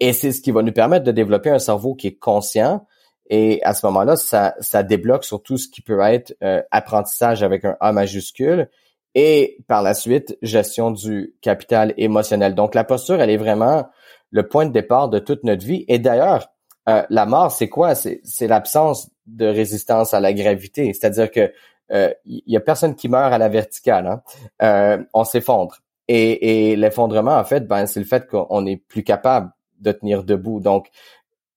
et 0.00 0.12
c'est 0.12 0.32
ce 0.32 0.40
qui 0.40 0.50
va 0.50 0.62
nous 0.62 0.72
permettre 0.72 1.04
de 1.04 1.12
développer 1.12 1.50
un 1.50 1.58
cerveau 1.58 1.94
qui 1.94 2.08
est 2.08 2.18
conscient. 2.18 2.86
Et 3.30 3.62
à 3.62 3.74
ce 3.74 3.86
moment-là, 3.86 4.16
ça, 4.16 4.56
ça 4.58 4.82
débloque 4.82 5.24
sur 5.24 5.40
tout 5.40 5.56
ce 5.56 5.68
qui 5.68 5.82
peut 5.82 6.00
être 6.00 6.36
euh, 6.42 6.62
apprentissage 6.72 7.44
avec 7.44 7.64
un 7.64 7.76
A 7.80 7.92
majuscule 7.92 8.68
et 9.14 9.58
par 9.68 9.82
la 9.82 9.94
suite, 9.94 10.36
gestion 10.42 10.90
du 10.90 11.34
capital 11.40 11.94
émotionnel. 11.96 12.56
Donc 12.56 12.74
la 12.74 12.82
posture, 12.82 13.20
elle 13.20 13.30
est 13.30 13.36
vraiment 13.36 13.88
le 14.32 14.48
point 14.48 14.66
de 14.66 14.72
départ 14.72 15.08
de 15.08 15.20
toute 15.20 15.44
notre 15.44 15.64
vie. 15.64 15.84
Et 15.86 16.00
d'ailleurs, 16.00 16.52
euh, 16.88 17.04
la 17.08 17.24
mort, 17.24 17.52
c'est 17.52 17.68
quoi? 17.68 17.94
C'est 17.94 18.46
l'absence 18.48 19.10
de 19.26 19.46
résistance 19.46 20.12
à 20.12 20.18
la 20.18 20.32
gravité. 20.32 20.92
C'est-à-dire 20.92 21.30
que 21.30 21.52
il 21.92 21.96
euh, 21.96 22.12
y 22.26 22.56
a 22.56 22.60
personne 22.60 22.94
qui 22.94 23.08
meurt 23.08 23.32
à 23.32 23.38
la 23.38 23.48
verticale. 23.48 24.20
Hein? 24.60 25.04
on 25.14 25.24
s'effondre. 25.24 25.78
Et, 26.08 26.70
et 26.72 26.76
l'effondrement, 26.76 27.36
en 27.36 27.44
fait, 27.44 27.66
ben, 27.66 27.86
c'est 27.86 28.00
le 28.00 28.06
fait 28.06 28.28
qu'on 28.28 28.62
n'est 28.62 28.76
plus 28.76 29.04
capable 29.04 29.52
de 29.80 29.92
tenir 29.92 30.24
debout. 30.24 30.60
Donc, 30.60 30.88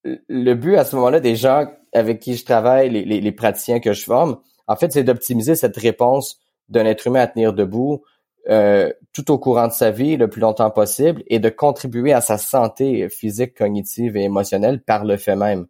le 0.04 0.54
but 0.54 0.76
à 0.76 0.86
ce 0.86 0.96
moment-là 0.96 1.20
des 1.20 1.36
gens 1.36 1.68
avec 1.94 2.20
qui 2.20 2.36
je 2.36 2.46
travaille, 2.46 2.90
les, 2.90 3.22
les, 3.22 3.32
praticiens 3.32 3.80
que 3.80 3.94
je 3.94 4.04
forme, 4.04 4.38
en 4.68 4.76
fait, 4.76 4.92
c'est 4.92 5.04
d'optimiser 5.04 5.56
cette 5.56 5.78
réponse 5.78 6.40
d'un 6.70 6.86
être 6.86 7.08
humain 7.08 7.22
à 7.22 7.28
tenir 7.28 7.54
debout 7.54 8.04
euh, 8.50 8.92
tout 9.14 9.32
au 9.32 9.38
courant 9.38 9.68
de 9.68 9.74
sa 9.74 9.92
vie 9.92 10.18
le 10.18 10.28
plus 10.28 10.42
longtemps 10.42 10.70
possible 10.70 11.24
et 11.28 11.40
de 11.40 11.48
contribuer 11.50 12.12
à 12.12 12.20
sa 12.20 12.38
santé 12.38 13.08
physique, 13.10 13.56
cognitive 13.56 14.18
et 14.18 14.24
émotionnelle 14.24 14.82
par 14.82 15.06
le 15.06 15.16
fait 15.16 15.36
même. 15.36 15.68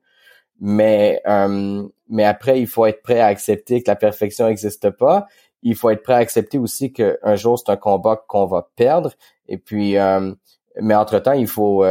Mais 0.59 1.21
euh, 1.27 1.83
mais 2.09 2.23
après, 2.23 2.59
il 2.59 2.67
faut 2.67 2.85
être 2.85 3.03
prêt 3.03 3.19
à 3.19 3.27
accepter 3.27 3.83
que 3.83 3.91
la 3.91 3.95
perfection 3.95 4.47
n'existe 4.47 4.89
pas. 4.89 5.27
Il 5.61 5.75
faut 5.75 5.89
être 5.89 6.03
prêt 6.03 6.13
à 6.13 6.17
accepter 6.17 6.57
aussi 6.57 6.93
qu'un 6.93 7.35
jour 7.35 7.59
c'est 7.59 7.71
un 7.71 7.77
combat 7.77 8.23
qu'on 8.27 8.45
va 8.45 8.69
perdre. 8.75 9.11
Et 9.47 9.57
puis, 9.57 9.97
euh, 9.97 10.33
mais 10.81 10.95
entre 10.95 11.19
temps, 11.19 11.33
il 11.33 11.47
faut 11.47 11.83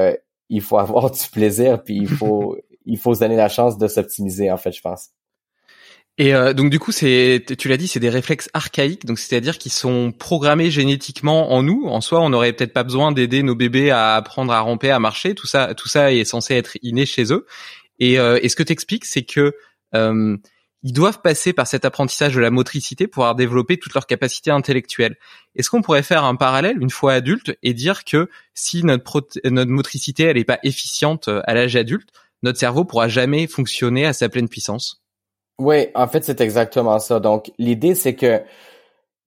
il 0.52 0.60
faut 0.60 0.78
avoir 0.78 1.10
du 1.10 1.28
plaisir, 1.32 1.82
puis 1.82 1.96
il 1.96 2.08
faut, 2.08 2.56
il 2.86 2.98
faut 2.98 3.14
se 3.14 3.20
donner 3.20 3.36
la 3.36 3.48
chance 3.48 3.78
de 3.78 3.88
s'optimiser, 3.88 4.50
en 4.50 4.58
fait, 4.58 4.72
je 4.72 4.82
pense. 4.82 5.08
Et 6.18 6.34
euh, 6.34 6.52
donc 6.52 6.68
du 6.68 6.78
coup, 6.78 6.92
c'est, 6.92 7.42
tu 7.58 7.68
l'as 7.68 7.78
dit, 7.78 7.88
c'est 7.88 7.98
des 7.98 8.10
réflexes 8.10 8.50
archaïques, 8.52 9.06
donc 9.06 9.18
c'est-à-dire 9.18 9.56
qu'ils 9.56 9.72
sont 9.72 10.12
programmés 10.12 10.70
génétiquement 10.70 11.52
en 11.52 11.62
nous. 11.62 11.86
En 11.86 12.02
soi, 12.02 12.20
on 12.20 12.28
n'aurait 12.28 12.52
peut-être 12.52 12.74
pas 12.74 12.82
besoin 12.82 13.12
d'aider 13.12 13.42
nos 13.42 13.54
bébés 13.54 13.90
à 13.90 14.14
apprendre 14.14 14.52
à 14.52 14.60
ramper, 14.60 14.90
à 14.90 14.98
marcher. 14.98 15.34
Tout 15.34 15.46
ça, 15.46 15.74
tout 15.74 15.88
ça 15.88 16.12
est 16.12 16.26
censé 16.26 16.54
être 16.54 16.76
inné 16.82 17.06
chez 17.06 17.32
eux. 17.32 17.46
Et, 17.98 18.18
euh, 18.18 18.38
et 18.42 18.50
ce 18.50 18.56
que 18.56 18.62
t'expliques, 18.62 19.06
c'est 19.06 19.22
que 19.22 19.54
euh, 19.94 20.36
ils 20.82 20.92
doivent 20.92 21.20
passer 21.20 21.52
par 21.52 21.66
cet 21.66 21.84
apprentissage 21.84 22.34
de 22.34 22.40
la 22.40 22.50
motricité 22.50 23.06
pour 23.06 23.14
pouvoir 23.14 23.34
développer 23.34 23.78
toutes 23.78 23.94
leurs 23.94 24.06
capacités 24.06 24.50
intellectuelles. 24.50 25.16
Est-ce 25.54 25.70
qu'on 25.70 25.82
pourrait 25.82 26.02
faire 26.02 26.24
un 26.24 26.34
parallèle 26.34 26.80
une 26.80 26.90
fois 26.90 27.14
adulte 27.14 27.56
et 27.62 27.72
dire 27.72 28.04
que 28.04 28.28
si 28.54 28.84
notre, 28.84 29.26
notre 29.44 29.70
motricité 29.70 30.32
n'est 30.32 30.44
pas 30.44 30.58
efficiente 30.62 31.28
euh, 31.28 31.40
à 31.44 31.54
l'âge 31.54 31.76
adulte, 31.76 32.08
notre 32.42 32.58
cerveau 32.58 32.84
pourra 32.84 33.08
jamais 33.08 33.46
fonctionner 33.46 34.06
à 34.06 34.12
sa 34.12 34.28
pleine 34.28 34.48
puissance? 34.48 35.02
Oui, 35.58 35.86
en 35.94 36.08
fait 36.08 36.24
c'est 36.24 36.40
exactement 36.40 36.98
ça. 36.98 37.20
Donc 37.20 37.52
l'idée 37.58 37.94
c'est 37.94 38.14
que 38.14 38.40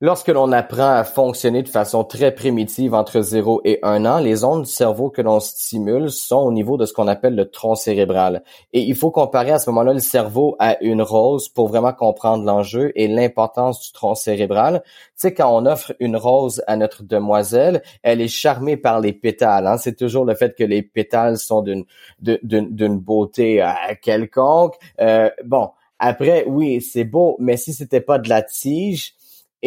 Lorsque 0.01 0.27
l'on 0.27 0.51
apprend 0.51 0.89
à 0.89 1.05
fonctionner 1.05 1.63
de 1.63 1.69
façon 1.69 2.03
très 2.03 2.35
primitive 2.35 2.93
entre 2.93 3.21
0 3.21 3.61
et 3.63 3.79
1 3.81 4.05
an, 4.05 4.19
les 4.19 4.43
ondes 4.43 4.63
du 4.63 4.69
cerveau 4.69 5.09
que 5.09 5.21
l'on 5.21 5.39
stimule 5.39 6.11
sont 6.11 6.39
au 6.39 6.51
niveau 6.51 6.75
de 6.75 6.85
ce 6.85 6.91
qu'on 6.91 7.07
appelle 7.07 7.33
le 7.33 7.49
tronc 7.49 7.75
cérébral. 7.75 8.43
Et 8.73 8.81
il 8.81 8.93
faut 8.93 9.09
comparer 9.09 9.51
à 9.51 9.57
ce 9.57 9.69
moment-là 9.69 9.93
le 9.93 10.01
cerveau 10.01 10.57
à 10.59 10.83
une 10.83 11.01
rose 11.01 11.47
pour 11.47 11.69
vraiment 11.69 11.93
comprendre 11.93 12.43
l'enjeu 12.43 12.91
et 12.95 13.07
l'importance 13.07 13.79
du 13.79 13.93
tronc 13.93 14.15
cérébral. 14.15 14.81
Tu 14.83 14.91
sais, 15.15 15.33
quand 15.33 15.49
on 15.55 15.65
offre 15.65 15.95
une 16.01 16.17
rose 16.17 16.61
à 16.67 16.75
notre 16.75 17.03
demoiselle, 17.03 17.81
elle 18.03 18.19
est 18.19 18.27
charmée 18.27 18.75
par 18.75 18.99
les 18.99 19.13
pétales. 19.13 19.65
Hein? 19.65 19.77
C'est 19.77 19.95
toujours 19.95 20.25
le 20.25 20.35
fait 20.35 20.57
que 20.57 20.65
les 20.65 20.81
pétales 20.81 21.37
sont 21.37 21.61
d'une 21.61 21.85
beauté 22.99 23.63
euh, 23.63 23.69
quelconque. 24.01 24.75
Euh, 24.99 25.29
bon, 25.45 25.69
après, 25.99 26.43
oui, 26.47 26.81
c'est 26.81 27.05
beau, 27.05 27.37
mais 27.39 27.55
si 27.55 27.73
c'était 27.73 28.01
pas 28.01 28.19
de 28.19 28.27
la 28.27 28.41
tige, 28.41 29.15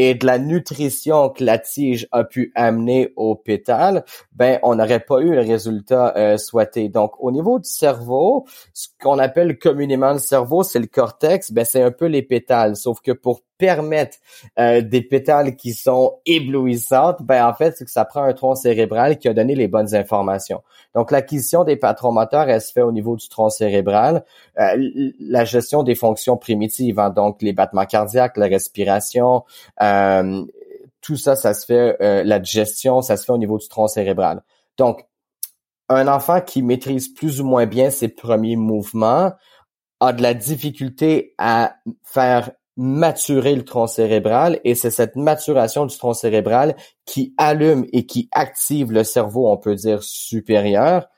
et 0.00 0.14
de 0.14 0.24
la 0.26 0.38
nutrition 0.38 1.28
que 1.28 1.42
la 1.42 1.58
tige 1.58 2.06
a 2.12 2.22
pu 2.22 2.52
amener 2.54 3.12
au 3.16 3.34
pétale, 3.34 4.04
ben 4.30 4.60
on 4.62 4.76
n'aurait 4.76 5.00
pas 5.00 5.18
eu 5.18 5.34
le 5.34 5.40
résultat 5.40 6.16
euh, 6.16 6.36
souhaité. 6.36 6.88
Donc 6.88 7.14
au 7.18 7.32
niveau 7.32 7.58
du 7.58 7.68
cerveau, 7.68 8.46
ce 8.72 8.86
qu'on 9.02 9.18
appelle 9.18 9.58
communément 9.58 10.12
le 10.12 10.20
cerveau, 10.20 10.62
c'est 10.62 10.78
le 10.78 10.86
cortex, 10.86 11.50
ben 11.50 11.64
c'est 11.64 11.82
un 11.82 11.90
peu 11.90 12.06
les 12.06 12.22
pétales, 12.22 12.76
sauf 12.76 13.00
que 13.00 13.10
pour 13.10 13.42
permettre 13.58 14.16
euh, 14.58 14.80
des 14.80 15.02
pétales 15.02 15.56
qui 15.56 15.74
sont 15.74 16.18
éblouissantes, 16.24 17.22
ben 17.22 17.46
en 17.46 17.52
fait, 17.52 17.76
c'est 17.76 17.84
que 17.84 17.90
ça 17.90 18.04
prend 18.04 18.22
un 18.22 18.32
tronc 18.32 18.54
cérébral 18.54 19.18
qui 19.18 19.28
a 19.28 19.34
donné 19.34 19.54
les 19.54 19.68
bonnes 19.68 19.94
informations. 19.94 20.62
Donc 20.94 21.10
l'acquisition 21.10 21.64
des 21.64 21.76
patrons 21.76 22.12
moteurs, 22.12 22.48
elle 22.48 22.60
se 22.62 22.72
fait 22.72 22.82
au 22.82 22.92
niveau 22.92 23.16
du 23.16 23.28
tronc 23.28 23.50
cérébral, 23.50 24.24
euh, 24.58 25.10
la 25.20 25.44
gestion 25.44 25.82
des 25.82 25.94
fonctions 25.94 26.36
primitives, 26.36 26.98
hein, 26.98 27.10
donc 27.10 27.42
les 27.42 27.52
battements 27.52 27.86
cardiaques, 27.86 28.36
la 28.36 28.46
respiration, 28.46 29.44
euh, 29.82 30.44
tout 31.00 31.16
ça, 31.16 31.36
ça 31.36 31.54
se 31.54 31.66
fait, 31.66 31.96
la 32.24 32.42
gestion, 32.42 33.02
ça 33.02 33.16
se 33.16 33.24
fait 33.24 33.32
au 33.32 33.38
niveau 33.38 33.56
du 33.58 33.68
tronc 33.68 33.88
cérébral. 33.88 34.42
Donc, 34.76 35.06
un 35.88 36.06
enfant 36.06 36.40
qui 36.40 36.62
maîtrise 36.62 37.08
plus 37.08 37.40
ou 37.40 37.44
moins 37.44 37.66
bien 37.66 37.90
ses 37.90 38.08
premiers 38.08 38.56
mouvements 38.56 39.32
a 40.00 40.12
de 40.12 40.22
la 40.22 40.34
difficulté 40.34 41.34
à 41.38 41.76
faire 42.02 42.50
maturer 42.78 43.56
le 43.56 43.64
tronc 43.64 43.88
cérébral 43.88 44.60
et 44.62 44.76
c'est 44.76 44.92
cette 44.92 45.16
maturation 45.16 45.84
du 45.84 45.98
tronc 45.98 46.14
cérébral 46.14 46.76
qui 47.04 47.34
allume 47.36 47.84
et 47.92 48.06
qui 48.06 48.28
active 48.30 48.92
le 48.92 49.02
cerveau, 49.02 49.50
on 49.50 49.56
peut 49.56 49.74
dire, 49.74 50.02
supérieur. 50.02 51.08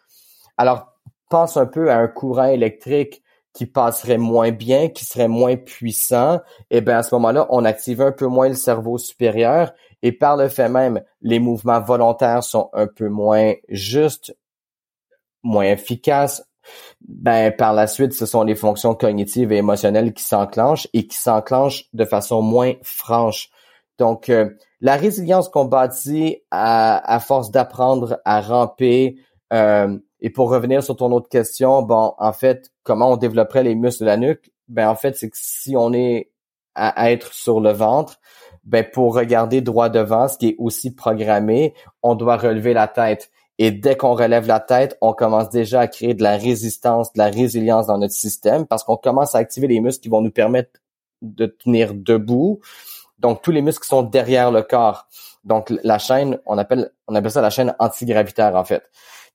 Alors, 0.57 0.95
pense 1.29 1.59
un 1.59 1.67
peu 1.67 1.91
à 1.91 1.99
un 1.99 2.09
courant 2.09 2.47
électrique 2.47 3.23
qui 3.53 3.67
passerait 3.67 4.17
moins 4.17 4.53
bien, 4.53 4.89
qui 4.89 5.05
serait 5.05 5.29
moins 5.29 5.57
puissant, 5.57 6.37
et 6.71 6.79
eh 6.79 6.81
bien 6.81 6.99
à 6.99 7.03
ce 7.03 7.15
moment-là, 7.17 7.47
on 7.51 7.65
active 7.65 8.01
un 8.01 8.13
peu 8.13 8.27
moins 8.27 8.49
le 8.49 8.55
cerveau 8.55 8.97
supérieur 8.97 9.73
et 10.03 10.13
par 10.13 10.37
le 10.37 10.49
fait 10.49 10.69
même, 10.69 11.03
les 11.21 11.41
mouvements 11.41 11.81
volontaires 11.81 12.43
sont 12.43 12.71
un 12.73 12.87
peu 12.87 13.09
moins 13.09 13.53
justes, 13.69 14.35
moins 15.43 15.65
efficaces, 15.65 16.43
ben 17.01 17.53
par 17.53 17.73
la 17.73 17.87
suite, 17.87 18.13
ce 18.13 18.27
sont 18.27 18.43
les 18.43 18.55
fonctions 18.55 18.95
cognitives 18.95 19.53
et 19.53 19.57
émotionnelles 19.59 20.13
qui 20.13 20.23
s'enclenchent 20.23 20.89
et 20.93 21.07
qui 21.07 21.17
s'enclenchent 21.17 21.85
de 21.93 22.05
façon 22.05 22.43
moins 22.43 22.75
franche. 22.83 23.51
Donc, 23.99 24.29
euh, 24.29 24.51
la 24.81 24.97
résilience 24.97 25.49
qu'on 25.49 25.67
bâtit 25.67 26.39
à, 26.51 27.21
force 27.21 27.51
d'apprendre 27.51 28.19
à 28.25 28.41
ramper, 28.41 29.17
euh, 29.53 29.99
et 30.21 30.31
pour 30.31 30.51
revenir 30.51 30.83
sur 30.83 30.97
ton 30.97 31.13
autre 31.13 31.29
question, 31.29 31.83
bon, 31.83 32.15
en 32.19 32.33
fait, 32.33 32.71
comment 32.83 33.13
on 33.13 33.17
développerait 33.17 33.63
les 33.63 33.75
muscles 33.75 34.05
de 34.05 34.07
la 34.07 34.17
nuque? 34.17 34.51
Ben 34.69 34.89
en 34.89 34.95
fait, 34.95 35.17
c'est 35.17 35.29
que 35.29 35.37
si 35.39 35.77
on 35.77 35.93
est 35.93 36.31
à 36.75 37.11
être 37.11 37.35
sur 37.35 37.61
le 37.61 37.73
ventre, 37.73 38.21
ben 38.65 38.87
pour 38.91 39.15
regarder 39.15 39.61
droit 39.61 39.89
devant, 39.89 40.29
ce 40.29 40.39
qui 40.39 40.49
est 40.49 40.57
aussi 40.59 40.95
programmé, 40.95 41.75
on 42.03 42.15
doit 42.15 42.37
relever 42.37 42.73
la 42.73 42.89
tête. 42.89 43.31
Et 43.63 43.71
dès 43.71 43.95
qu'on 43.95 44.15
relève 44.15 44.47
la 44.47 44.59
tête, 44.59 44.97
on 45.03 45.13
commence 45.13 45.51
déjà 45.51 45.81
à 45.81 45.87
créer 45.87 46.15
de 46.15 46.23
la 46.23 46.39
résistance, 46.39 47.13
de 47.13 47.19
la 47.19 47.27
résilience 47.27 47.89
dans 47.89 47.99
notre 47.99 48.15
système 48.15 48.67
parce 48.67 48.85
qu'on 48.85 48.97
commence 48.97 49.35
à 49.35 49.39
activer 49.39 49.67
les 49.67 49.81
muscles 49.81 50.01
qui 50.01 50.09
vont 50.09 50.23
nous 50.23 50.31
permettre 50.31 50.81
de 51.21 51.45
tenir 51.45 51.93
debout. 51.93 52.61
Donc, 53.19 53.43
tous 53.43 53.51
les 53.51 53.61
muscles 53.61 53.83
qui 53.83 53.89
sont 53.89 54.03
derrière 54.03 54.51
le 54.51 54.63
corps. 54.63 55.09
Donc, 55.45 55.69
la 55.85 55.99
chaîne, 55.99 56.39
on 56.47 56.57
appelle, 56.57 56.91
on 57.07 57.15
appelle 57.15 57.31
ça 57.31 57.43
la 57.43 57.51
chaîne 57.51 57.75
antigravitaire, 57.79 58.57
en 58.57 58.65
fait. 58.65 58.83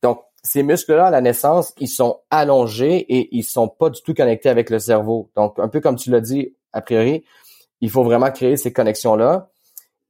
Donc, 0.02 0.24
ces 0.42 0.64
muscles-là, 0.64 1.06
à 1.06 1.12
la 1.12 1.22
naissance, 1.22 1.72
ils 1.78 1.88
sont 1.88 2.22
allongés 2.32 2.98
et 2.98 3.30
ils 3.32 3.44
sont 3.44 3.68
pas 3.68 3.92
du 3.92 4.02
tout 4.02 4.16
connectés 4.16 4.50
avec 4.50 4.72
le 4.72 4.80
cerveau. 4.80 5.30
Donc, 5.36 5.60
un 5.60 5.68
peu 5.68 5.82
comme 5.82 5.98
tu 5.98 6.10
l'as 6.10 6.20
dit, 6.20 6.56
a 6.74 6.82
priori, 6.82 7.24
il 7.80 7.92
faut 7.92 8.04
vraiment 8.04 8.32
créer 8.32 8.58
ces 8.58 8.74
connexions-là. 8.74 9.52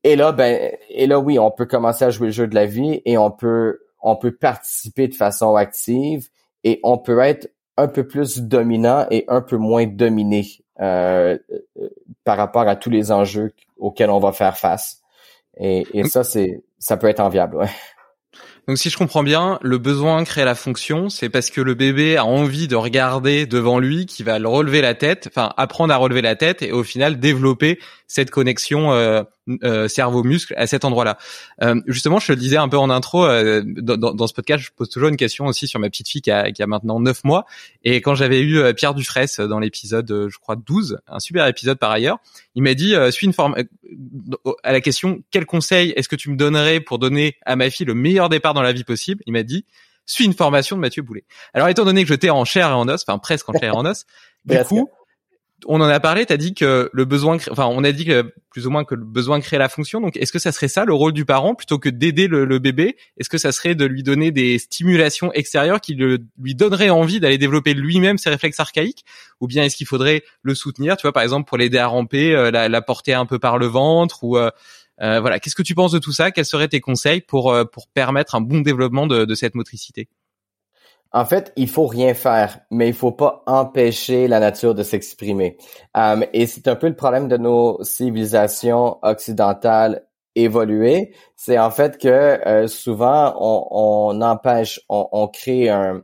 Et 0.05 0.15
là, 0.15 0.31
ben, 0.31 0.71
et 0.87 1.05
là, 1.05 1.19
oui, 1.19 1.37
on 1.37 1.51
peut 1.51 1.65
commencer 1.65 2.05
à 2.05 2.11
jouer 2.11 2.27
le 2.27 2.33
jeu 2.33 2.47
de 2.47 2.55
la 2.55 2.65
vie 2.65 3.01
et 3.03 3.17
on 3.17 3.29
peut 3.29 3.79
on 4.05 4.15
peut 4.15 4.31
participer 4.31 5.07
de 5.07 5.15
façon 5.15 5.55
active 5.55 6.29
et 6.63 6.79
on 6.83 6.97
peut 6.99 7.19
être 7.19 7.51
un 7.75 7.87
peu 7.87 8.07
plus 8.07 8.39
dominant 8.39 9.07
et 9.09 9.25
un 9.27 9.41
peu 9.41 9.57
moins 9.57 9.85
dominé 9.87 10.47
euh, 10.79 11.37
euh, 11.79 11.89
par 12.23 12.37
rapport 12.37 12.67
à 12.67 12.75
tous 12.75 12.91
les 12.91 13.11
enjeux 13.11 13.53
auxquels 13.77 14.11
on 14.11 14.19
va 14.19 14.31
faire 14.31 14.57
face. 14.57 15.01
Et, 15.57 15.85
et 15.93 16.03
ça, 16.05 16.23
c'est 16.23 16.63
ça 16.77 16.97
peut 16.97 17.07
être 17.07 17.19
enviable. 17.19 17.57
Ouais. 17.57 17.69
Donc 18.67 18.77
si 18.79 18.89
je 18.89 18.97
comprends 18.97 19.21
bien, 19.21 19.59
le 19.61 19.77
besoin 19.77 20.23
crée 20.23 20.43
la 20.43 20.55
fonction, 20.55 21.09
c'est 21.09 21.29
parce 21.29 21.51
que 21.51 21.61
le 21.61 21.75
bébé 21.75 22.17
a 22.17 22.25
envie 22.25 22.67
de 22.67 22.75
regarder 22.75 23.45
devant 23.45 23.77
lui, 23.77 24.07
qui 24.07 24.23
va 24.23 24.39
le 24.39 24.47
relever 24.47 24.81
la 24.81 24.95
tête, 24.95 25.27
enfin 25.27 25.53
apprendre 25.55 25.93
à 25.93 25.97
relever 25.97 26.23
la 26.23 26.35
tête 26.35 26.63
et 26.63 26.71
au 26.71 26.83
final 26.83 27.19
développer 27.19 27.79
cette 28.07 28.31
connexion 28.31 28.93
euh, 28.93 29.23
euh, 29.63 29.87
cerveau-muscle 29.87 30.53
à 30.57 30.67
cet 30.67 30.85
endroit-là. 30.85 31.17
Euh, 31.61 31.79
justement, 31.87 32.19
je 32.19 32.27
te 32.27 32.31
le 32.31 32.37
disais 32.37 32.57
un 32.57 32.67
peu 32.67 32.77
en 32.77 32.89
intro, 32.89 33.25
euh, 33.25 33.61
dans, 33.65 34.13
dans, 34.13 34.27
ce 34.27 34.33
podcast, 34.33 34.63
je 34.63 34.71
pose 34.75 34.89
toujours 34.89 35.09
une 35.09 35.17
question 35.17 35.45
aussi 35.45 35.67
sur 35.67 35.79
ma 35.79 35.89
petite 35.89 36.09
fille 36.09 36.21
qui 36.21 36.31
a, 36.31 36.51
qui 36.51 36.63
a 36.63 36.67
maintenant 36.67 36.99
9 36.99 37.23
mois. 37.23 37.45
Et 37.83 38.01
quand 38.01 38.15
j'avais 38.15 38.41
eu 38.41 38.73
Pierre 38.73 38.93
Dufresne 38.93 39.47
dans 39.47 39.59
l'épisode, 39.59 40.07
je 40.29 40.37
crois, 40.39 40.55
12, 40.55 40.99
un 41.07 41.19
super 41.19 41.45
épisode 41.47 41.77
par 41.77 41.91
ailleurs, 41.91 42.19
il 42.55 42.63
m'a 42.63 42.73
dit, 42.73 42.95
suis 43.11 43.27
une 43.27 43.33
forme 43.33 43.55
à 44.63 44.71
la 44.71 44.81
question, 44.81 45.21
quel 45.31 45.45
conseil 45.45 45.91
est-ce 45.95 46.09
que 46.09 46.15
tu 46.15 46.29
me 46.29 46.35
donnerais 46.35 46.79
pour 46.79 46.99
donner 46.99 47.37
à 47.45 47.55
ma 47.55 47.69
fille 47.69 47.85
le 47.85 47.93
meilleur 47.93 48.29
départ 48.29 48.53
dans 48.53 48.63
la 48.63 48.73
vie 48.73 48.83
possible? 48.83 49.21
Il 49.27 49.33
m'a 49.33 49.43
dit, 49.43 49.65
suis 50.05 50.25
une 50.25 50.33
formation 50.33 50.75
de 50.75 50.81
Mathieu 50.81 51.01
Boulet. 51.01 51.23
Alors, 51.53 51.67
étant 51.67 51.85
donné 51.85 52.03
que 52.03 52.09
j'étais 52.09 52.29
en 52.29 52.45
chair 52.45 52.69
et 52.69 52.73
en 52.73 52.87
os, 52.87 53.03
enfin 53.07 53.17
presque 53.19 53.49
en 53.49 53.53
chair 53.53 53.73
et 53.73 53.77
en 53.77 53.85
os, 53.85 54.05
du 54.45 54.57
coup, 54.63 54.89
on 55.65 55.79
en 55.81 55.87
a 55.87 55.99
parlé, 55.99 56.25
tu 56.25 56.37
dit 56.37 56.53
que 56.53 56.89
le 56.91 57.05
besoin, 57.05 57.37
enfin, 57.49 57.65
on 57.65 57.83
a 57.83 57.91
dit 57.91 58.05
que 58.05 58.33
plus 58.49 58.67
ou 58.67 58.69
moins 58.69 58.83
que 58.83 58.93
le 58.93 59.05
besoin 59.05 59.39
crée 59.39 59.57
la 59.57 59.69
fonction. 59.69 60.01
Donc, 60.01 60.17
est-ce 60.17 60.31
que 60.31 60.39
ça 60.39 60.51
serait 60.51 60.67
ça 60.67 60.85
le 60.85 60.93
rôle 60.93 61.13
du 61.13 61.25
parent 61.25 61.55
plutôt 61.55 61.79
que 61.79 61.89
d'aider 61.89 62.27
le, 62.27 62.59
bébé? 62.59 62.97
Est-ce 63.17 63.29
que 63.29 63.37
ça 63.37 63.51
serait 63.51 63.75
de 63.75 63.85
lui 63.85 64.03
donner 64.03 64.31
des 64.31 64.59
stimulations 64.59 65.31
extérieures 65.33 65.81
qui 65.81 65.95
lui 65.95 66.55
donneraient 66.55 66.89
envie 66.89 67.19
d'aller 67.19 67.37
développer 67.37 67.73
lui-même 67.73 68.17
ses 68.17 68.29
réflexes 68.29 68.59
archaïques? 68.59 69.05
Ou 69.39 69.47
bien 69.47 69.63
est-ce 69.63 69.77
qu'il 69.77 69.87
faudrait 69.87 70.23
le 70.41 70.55
soutenir, 70.55 70.97
tu 70.97 71.03
vois, 71.03 71.13
par 71.13 71.23
exemple, 71.23 71.47
pour 71.47 71.57
l'aider 71.57 71.77
à 71.77 71.87
ramper, 71.87 72.35
euh, 72.35 72.51
la, 72.51 72.81
porter 72.81 73.13
un 73.13 73.25
peu 73.25 73.39
par 73.39 73.57
le 73.57 73.67
ventre 73.67 74.23
ou 74.23 74.37
euh, 74.37 74.51
euh, 75.01 75.19
voilà. 75.19 75.39
Qu'est-ce 75.39 75.55
que 75.55 75.63
tu 75.63 75.75
penses 75.75 75.91
de 75.91 75.99
tout 75.99 76.13
ça? 76.13 76.31
Quels 76.31 76.45
seraient 76.45 76.69
tes 76.69 76.79
conseils 76.79 77.21
pour 77.21 77.53
pour 77.71 77.87
permettre 77.87 78.35
un 78.35 78.41
bon 78.41 78.61
développement 78.61 79.07
de 79.07 79.35
cette 79.35 79.55
motricité? 79.55 80.07
En 81.15 81.23
fait, 81.23 81.53
il 81.55 81.69
faut 81.69 81.87
rien 81.87 82.13
faire, 82.13 82.59
mais 82.71 82.89
il 82.89 82.93
faut 82.93 83.13
pas 83.13 83.41
empêcher 83.47 84.27
la 84.27 84.41
nature 84.41 84.75
de 84.75 84.83
s'exprimer. 84.83 85.55
Um, 85.95 86.25
et 86.33 86.45
c'est 86.45 86.67
un 86.67 86.75
peu 86.75 86.89
le 86.89 86.95
problème 86.95 87.29
de 87.29 87.37
nos 87.37 87.81
civilisations 87.85 88.99
occidentales 89.01 90.05
évoluées, 90.35 91.15
c'est 91.37 91.57
en 91.57 91.71
fait 91.71 91.97
que 91.97 92.09
euh, 92.09 92.67
souvent 92.67 93.33
on, 93.39 94.19
empêche, 94.21 94.81
on, 94.89 95.29
crée 95.29 95.69
un 95.69 96.01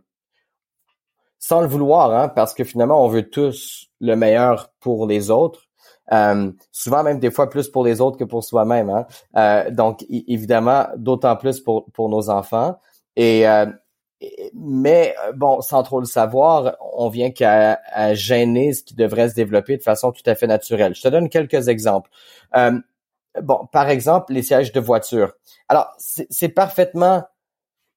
sans 1.39 1.59
le 1.59 1.67
vouloir, 1.67 2.13
hein, 2.13 2.29
parce 2.29 2.53
que 2.53 2.63
finalement 2.63 3.03
on 3.03 3.09
veut 3.09 3.29
tous 3.29 3.89
le 3.99 4.15
meilleur 4.15 4.71
pour 4.79 5.07
les 5.07 5.29
autres. 5.29 5.67
Um, 6.09 6.55
souvent 6.71 7.03
même 7.03 7.19
des 7.19 7.31
fois 7.31 7.49
plus 7.49 7.67
pour 7.67 7.83
les 7.83 7.99
autres 7.99 8.17
que 8.17 8.23
pour 8.23 8.45
soi-même. 8.45 8.89
Hein. 8.89 9.05
Euh, 9.35 9.69
donc 9.71 10.05
évidemment 10.09 10.87
d'autant 10.95 11.35
plus 11.35 11.59
pour 11.59 11.91
pour 11.91 12.07
nos 12.07 12.29
enfants. 12.29 12.79
Et 13.17 13.45
euh, 13.45 13.65
mais 14.53 15.15
euh, 15.25 15.31
bon, 15.33 15.61
sans 15.61 15.83
trop 15.83 15.99
le 15.99 16.05
savoir, 16.05 16.75
on 16.93 17.09
vient 17.09 17.31
qu'à 17.31 17.79
gêner 18.13 18.73
ce 18.73 18.83
qui 18.83 18.95
devrait 18.95 19.29
se 19.29 19.35
développer 19.35 19.77
de 19.77 19.83
façon 19.83 20.11
tout 20.11 20.23
à 20.25 20.35
fait 20.35 20.47
naturelle. 20.47 20.95
Je 20.95 21.01
te 21.01 21.07
donne 21.07 21.29
quelques 21.29 21.67
exemples. 21.67 22.09
Euh, 22.55 22.79
bon, 23.41 23.67
par 23.71 23.89
exemple, 23.89 24.33
les 24.33 24.43
sièges 24.43 24.71
de 24.71 24.79
voiture. 24.79 25.33
Alors, 25.69 25.93
c'est 25.97 26.49
parfaitement 26.49 27.23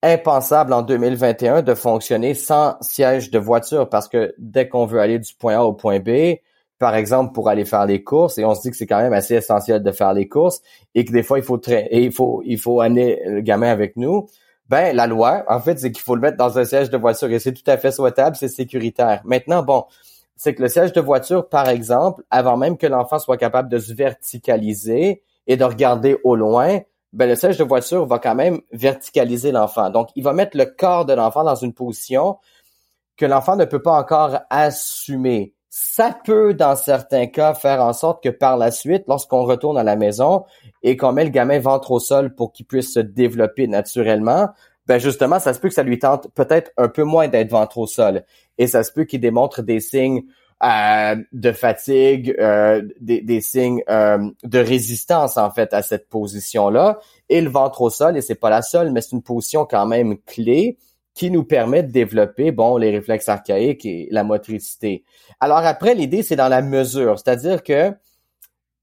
impensable 0.03 0.73
en 0.73 0.83
2021 0.83 1.63
de 1.63 1.75
fonctionner 1.75 2.35
sans 2.35 2.77
siège 2.81 3.31
de 3.31 3.39
voiture 3.39 3.89
parce 3.89 4.09
que 4.09 4.35
dès 4.39 4.69
qu'on 4.69 4.87
veut 4.87 5.01
aller 5.01 5.19
du 5.19 5.35
point 5.35 5.57
A 5.57 5.63
au 5.63 5.73
point 5.73 5.99
B, 5.99 6.37
par 6.79 6.95
exemple 6.95 7.33
pour 7.33 7.49
aller 7.49 7.65
faire 7.65 7.87
les 7.87 8.03
courses 8.03 8.37
et 8.37 8.45
on 8.45 8.55
se 8.55 8.61
dit 8.61 8.71
que 8.71 8.77
c'est 8.77 8.87
quand 8.87 9.01
même 9.01 9.15
assez 9.15 9.35
essentiel 9.35 9.83
de 9.83 9.91
faire 9.93 10.13
les 10.13 10.29
courses 10.29 10.61
et 10.95 11.07
que 11.07 11.13
des 11.13 11.23
fois 11.23 11.39
il 11.39 11.45
faut 11.45 11.59
et 11.67 12.05
il 12.05 12.13
faut 12.13 12.43
il 12.45 12.59
faut 12.59 12.83
amener 12.83 13.23
le 13.25 13.41
gamin 13.41 13.69
avec 13.69 13.97
nous 13.97 14.27
ben, 14.69 14.95
la 14.97 15.07
loi, 15.07 15.45
en 15.49 15.61
fait, 15.61 15.79
c'est 15.79 15.93
qu'il 15.93 16.03
faut 16.03 16.15
le 16.15 16.21
mettre 16.21 16.37
dans 16.37 16.59
un 16.59 16.65
siège 16.65 16.91
de 16.91 16.97
voiture 16.97 17.31
et 17.31 17.39
c'est 17.39 17.53
tout 17.53 17.69
à 17.71 17.77
fait 17.77 17.93
souhaitable, 17.93 18.37
c'est 18.37 18.49
sécuritaire. 18.49 19.21
Maintenant, 19.25 19.63
bon, 19.63 19.85
c'est 20.37 20.55
que 20.55 20.63
le 20.63 20.69
siège 20.69 20.93
de 20.93 21.01
voiture, 21.01 21.49
par 21.49 21.69
exemple, 21.69 22.23
avant 22.31 22.57
même 22.57 22.77
que 22.77 22.87
l'enfant 22.87 23.19
soit 23.19 23.37
capable 23.37 23.69
de 23.69 23.79
se 23.79 23.93
verticaliser, 23.93 25.23
et 25.47 25.57
de 25.57 25.65
regarder 25.65 26.19
au 26.25 26.37
loin, 26.37 26.81
ben 27.13 27.29
le 27.29 27.37
siège 27.37 27.59
de 27.59 27.65
voiture 27.65 28.07
va 28.07 28.19
quand 28.19 28.35
même 28.35 28.61
verticaliser 28.73 29.53
l'enfant. 29.53 29.91
Donc, 29.91 30.09
il 30.17 30.25
va 30.25 30.33
mettre 30.33 30.57
le 30.57 30.67
corps 30.67 31.05
de 31.05 31.13
l'enfant 31.13 31.45
dans 31.45 31.55
une 31.55 31.75
position 31.75 32.39
que 33.17 33.27
l'enfant 33.27 33.57
ne 33.57 33.65
peut 33.65 33.83
pas 33.83 33.93
encore 33.99 34.41
assumer. 34.51 35.54
Ça 35.77 36.17
peut, 36.25 36.55
dans 36.55 36.77
certains 36.77 37.27
cas, 37.27 37.53
faire 37.53 37.83
en 37.83 37.93
sorte 37.93 38.23
que 38.23 38.29
par 38.29 38.57
la 38.57 38.71
suite, 38.71 39.07
lorsqu'on 39.09 39.43
retourne 39.43 39.77
à 39.77 39.83
la 39.83 39.97
maison 39.97 40.45
et 40.85 40.97
qu'on 40.97 41.11
met 41.11 41.25
le 41.25 41.31
gamin 41.31 41.59
ventre 41.59 41.91
au 41.91 41.99
sol 41.99 42.33
pour 42.33 42.53
qu'il 42.53 42.65
puisse 42.65 42.95
se 42.95 43.01
développer 43.01 43.67
naturellement, 43.67 44.51
ben 44.87 44.99
justement, 44.99 45.41
ça 45.41 45.53
se 45.53 45.59
peut 45.59 45.67
que 45.67 45.75
ça 45.75 45.83
lui 45.83 45.99
tente 45.99 46.29
peut-être 46.37 46.71
un 46.77 46.87
peu 46.87 47.03
moins 47.03 47.27
d'être 47.27 47.51
ventre 47.51 47.79
au 47.79 47.89
sol. 47.89 48.23
Et 48.57 48.69
ça 48.69 48.85
se 48.85 48.93
peut 48.93 49.03
qu'il 49.03 49.21
démontre 49.21 49.63
des 49.63 49.81
signes 49.81 50.23
euh, 50.63 51.17
de 51.33 51.51
fatigue, 51.51 52.37
euh, 52.39 52.81
des, 53.01 53.41
signes 53.41 53.83
euh, 53.89 54.31
de 54.45 54.59
résistance 54.61 55.37
en 55.37 55.51
fait 55.51 55.75
à 55.75 55.83
cette 55.83 56.09
position-là. 56.09 57.01
Et 57.29 57.41
le 57.41 57.51
ventre 57.51 57.83
au 57.83 57.91
sol, 57.91 58.17
et 58.17 58.21
c'est 58.21 58.37
pas 58.37 58.49
la 58.49 58.63
seule, 58.63 58.93
mais 58.93 59.01
c'est 59.01 59.17
une 59.17 59.23
position 59.23 59.67
quand 59.69 59.87
même 59.87 60.19
clé 60.19 60.79
qui 61.15 61.31
nous 61.31 61.45
permet 61.45 61.83
de 61.83 61.93
développer 61.93 62.51
bon 62.51 62.77
les 62.77 62.91
réflexes 62.91 63.29
archaïques 63.29 63.87
et 63.87 64.09
la 64.11 64.25
motricité. 64.25 65.05
Alors 65.41 65.59
après, 65.59 65.95
l'idée 65.95 66.23
c'est 66.23 66.37
dans 66.37 66.49
la 66.49 66.63
mesure, 66.63 67.19
c'est-à-dire 67.19 67.63
que 67.63 67.93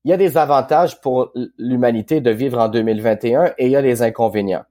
il 0.04 0.10
y 0.10 0.14
a 0.14 0.18
des 0.18 0.38
avantages 0.38 1.00
pour 1.00 1.32
l'humanité 1.58 2.22
de 2.22 2.32
vivre 2.32 2.58
en 2.58 2.70
2021 2.70 3.54
et 3.58 3.66
il 3.68 3.72
y 3.72 3.76
a 3.76 3.84
des 3.84 4.02
inconvénients. 4.02 4.64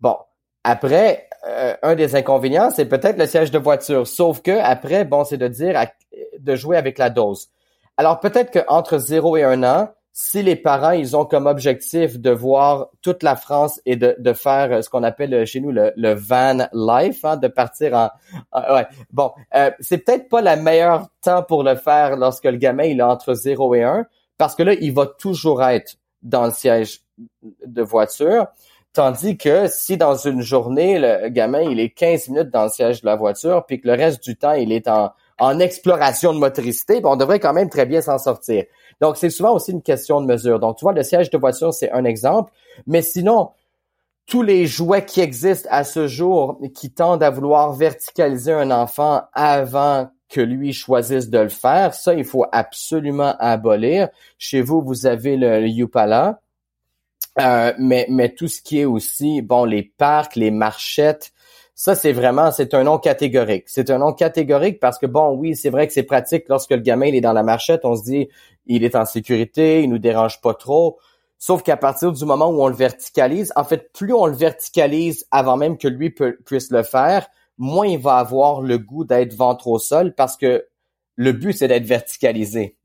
Bon, 0.00 0.16
après, 0.64 1.28
euh, 1.46 1.76
un 1.82 1.94
des 1.94 2.16
inconvénients, 2.16 2.70
c'est 2.70 2.86
peut-être 2.86 3.16
le 3.16 3.26
siège 3.26 3.52
de 3.52 3.58
voiture. 3.58 4.06
Sauf 4.06 4.42
que 4.42 4.50
après, 4.50 5.04
bon, 5.04 5.22
c'est 5.22 5.36
de 5.36 5.46
dire 5.46 5.80
de 6.38 6.56
jouer 6.56 6.76
avec 6.76 6.98
la 6.98 7.10
dose. 7.10 7.50
Alors 7.96 8.18
peut-être 8.18 8.50
qu'entre 8.50 8.98
0 8.98 9.36
et 9.36 9.44
1 9.44 9.62
an, 9.62 9.90
si 10.16 10.44
les 10.44 10.54
parents, 10.54 10.92
ils 10.92 11.16
ont 11.16 11.24
comme 11.24 11.46
objectif 11.46 12.20
de 12.20 12.30
voir 12.30 12.86
toute 13.02 13.24
la 13.24 13.34
France 13.34 13.80
et 13.84 13.96
de, 13.96 14.14
de 14.16 14.32
faire 14.32 14.84
ce 14.84 14.88
qu'on 14.88 15.02
appelle 15.02 15.44
chez 15.44 15.60
nous 15.60 15.72
le, 15.72 16.14
van 16.14 16.68
life, 16.72 17.24
hein, 17.24 17.36
de 17.36 17.48
partir 17.48 17.94
en... 17.94 18.10
ouais. 18.72 18.86
Bon, 19.12 19.32
euh, 19.56 19.72
c'est 19.80 19.98
peut-être 19.98 20.28
pas 20.28 20.40
le 20.40 20.62
meilleur 20.62 21.08
temps 21.20 21.42
pour 21.42 21.64
le 21.64 21.74
faire 21.74 22.16
lorsque 22.16 22.44
le 22.44 22.58
gamin, 22.58 22.84
il 22.84 23.00
est 23.00 23.02
entre 23.02 23.34
0 23.34 23.74
et 23.74 23.82
1, 23.82 24.06
parce 24.38 24.54
que 24.54 24.62
là, 24.62 24.74
il 24.74 24.92
va 24.92 25.06
toujours 25.06 25.64
être 25.64 25.96
dans 26.22 26.44
le 26.44 26.52
siège 26.52 27.00
de 27.66 27.82
voiture. 27.82 28.46
Tandis 28.92 29.36
que 29.36 29.66
si 29.66 29.96
dans 29.96 30.14
une 30.14 30.42
journée, 30.42 31.00
le 31.00 31.28
gamin, 31.28 31.62
il 31.62 31.80
est 31.80 31.90
15 31.90 32.28
minutes 32.28 32.50
dans 32.50 32.64
le 32.64 32.70
siège 32.70 33.00
de 33.00 33.06
la 33.06 33.16
voiture, 33.16 33.66
puis 33.66 33.80
que 33.80 33.88
le 33.88 33.94
reste 33.94 34.22
du 34.22 34.36
temps, 34.36 34.52
il 34.52 34.70
est 34.70 34.86
en, 34.86 35.12
en 35.38 35.58
exploration 35.58 36.32
de 36.32 36.38
motricité, 36.38 37.00
ben 37.00 37.10
on 37.10 37.16
devrait 37.16 37.40
quand 37.40 37.52
même 37.52 37.68
très 37.68 37.86
bien 37.86 38.00
s'en 38.00 38.18
sortir. 38.18 38.64
Donc, 39.00 39.16
c'est 39.16 39.30
souvent 39.30 39.54
aussi 39.54 39.72
une 39.72 39.82
question 39.82 40.20
de 40.20 40.26
mesure. 40.26 40.58
Donc, 40.60 40.76
tu 40.76 40.84
vois, 40.84 40.92
le 40.92 41.02
siège 41.02 41.30
de 41.30 41.38
voiture, 41.38 41.72
c'est 41.72 41.90
un 41.90 42.04
exemple. 42.04 42.52
Mais 42.86 43.02
sinon, 43.02 43.50
tous 44.26 44.42
les 44.42 44.66
jouets 44.66 45.04
qui 45.04 45.20
existent 45.20 45.68
à 45.70 45.84
ce 45.84 46.06
jour, 46.06 46.58
qui 46.74 46.90
tendent 46.90 47.22
à 47.22 47.30
vouloir 47.30 47.72
verticaliser 47.72 48.52
un 48.52 48.70
enfant 48.70 49.22
avant 49.32 50.08
que 50.28 50.40
lui 50.40 50.72
choisisse 50.72 51.28
de 51.28 51.38
le 51.38 51.48
faire, 51.48 51.94
ça, 51.94 52.14
il 52.14 52.24
faut 52.24 52.46
absolument 52.50 53.36
abolir. 53.38 54.08
Chez 54.38 54.62
vous, 54.62 54.82
vous 54.82 55.06
avez 55.06 55.36
le, 55.36 55.60
le 55.60 55.68
Yupala. 55.68 56.40
Euh, 57.40 57.72
mais, 57.78 58.06
mais 58.08 58.32
tout 58.32 58.48
ce 58.48 58.62
qui 58.62 58.80
est 58.80 58.84
aussi, 58.84 59.42
bon, 59.42 59.64
les 59.64 59.82
parcs, 59.82 60.36
les 60.36 60.50
marchettes, 60.50 61.32
ça, 61.74 61.96
c'est 61.96 62.12
vraiment, 62.12 62.52
c'est 62.52 62.72
un 62.74 62.84
nom 62.84 62.98
catégorique. 62.98 63.64
C'est 63.66 63.90
un 63.90 63.98
nom 63.98 64.12
catégorique 64.12 64.78
parce 64.78 64.98
que, 64.98 65.06
bon, 65.06 65.32
oui, 65.32 65.56
c'est 65.56 65.70
vrai 65.70 65.88
que 65.88 65.92
c'est 65.92 66.04
pratique 66.04 66.44
lorsque 66.48 66.70
le 66.70 66.78
gamin 66.78 67.06
il 67.06 67.16
est 67.16 67.20
dans 67.20 67.32
la 67.32 67.42
marchette, 67.42 67.84
on 67.84 67.96
se 67.96 68.04
dit, 68.04 68.28
il 68.66 68.84
est 68.84 68.96
en 68.96 69.04
sécurité, 69.04 69.82
il 69.82 69.90
nous 69.90 69.98
dérange 69.98 70.40
pas 70.40 70.54
trop. 70.54 70.98
Sauf 71.38 71.62
qu'à 71.62 71.76
partir 71.76 72.12
du 72.12 72.24
moment 72.24 72.48
où 72.48 72.62
on 72.62 72.68
le 72.68 72.74
verticalise, 72.74 73.52
en 73.56 73.64
fait, 73.64 73.92
plus 73.92 74.14
on 74.14 74.26
le 74.26 74.34
verticalise 74.34 75.26
avant 75.30 75.56
même 75.56 75.76
que 75.76 75.88
lui 75.88 76.10
puisse 76.10 76.70
le 76.70 76.82
faire, 76.82 77.28
moins 77.58 77.86
il 77.86 77.98
va 77.98 78.16
avoir 78.16 78.62
le 78.62 78.78
goût 78.78 79.04
d'être 79.04 79.34
ventre 79.34 79.68
au 79.68 79.78
sol 79.78 80.14
parce 80.14 80.36
que 80.36 80.66
le 81.16 81.32
but, 81.32 81.52
c'est 81.52 81.68
d'être 81.68 81.84
verticalisé. 81.84 82.76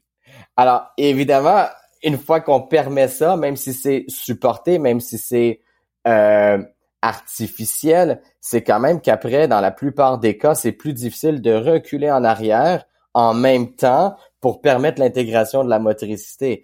Alors, 0.56 0.84
évidemment, 0.98 1.66
une 2.04 2.18
fois 2.18 2.42
qu'on 2.42 2.62
permet 2.62 3.08
ça, 3.08 3.38
même 3.38 3.56
si 3.56 3.74
c'est 3.74 4.06
supporté, 4.08 4.78
même 4.78 5.00
si 5.00 5.18
c'est 5.18 5.62
euh, 6.08 6.62
artificiel, 7.02 8.22
c'est 8.42 8.64
quand 8.64 8.80
même 8.80 9.02
qu'après, 9.02 9.48
dans 9.48 9.62
la 9.62 9.72
plupart 9.72 10.20
des 10.20 10.38
cas, 10.38 10.56
c'est 10.56 10.72
plus 10.72 10.94
difficile 10.94 11.42
de 11.42 11.54
reculer 11.54 12.12
en 12.12 12.24
arrière 12.24 12.86
en 13.14 13.34
même 13.34 13.74
temps 13.76 14.16
pour 14.42 14.62
permettre 14.62 15.02
l'intégration 15.02 15.64
de 15.64 15.70
la 15.70 15.80
motricité. 15.80 16.64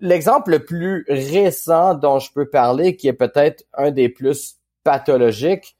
L'exemple 0.00 0.52
le, 0.52 0.64
plus 0.64 1.04
récent 1.08 1.94
dont 1.94 2.18
je 2.18 2.32
peux 2.32 2.48
parler, 2.48 2.96
qui 2.96 3.08
est 3.08 3.12
peut-être 3.12 3.64
un 3.74 3.90
des 3.90 4.08
plus 4.08 4.56
pathologiques, 4.82 5.76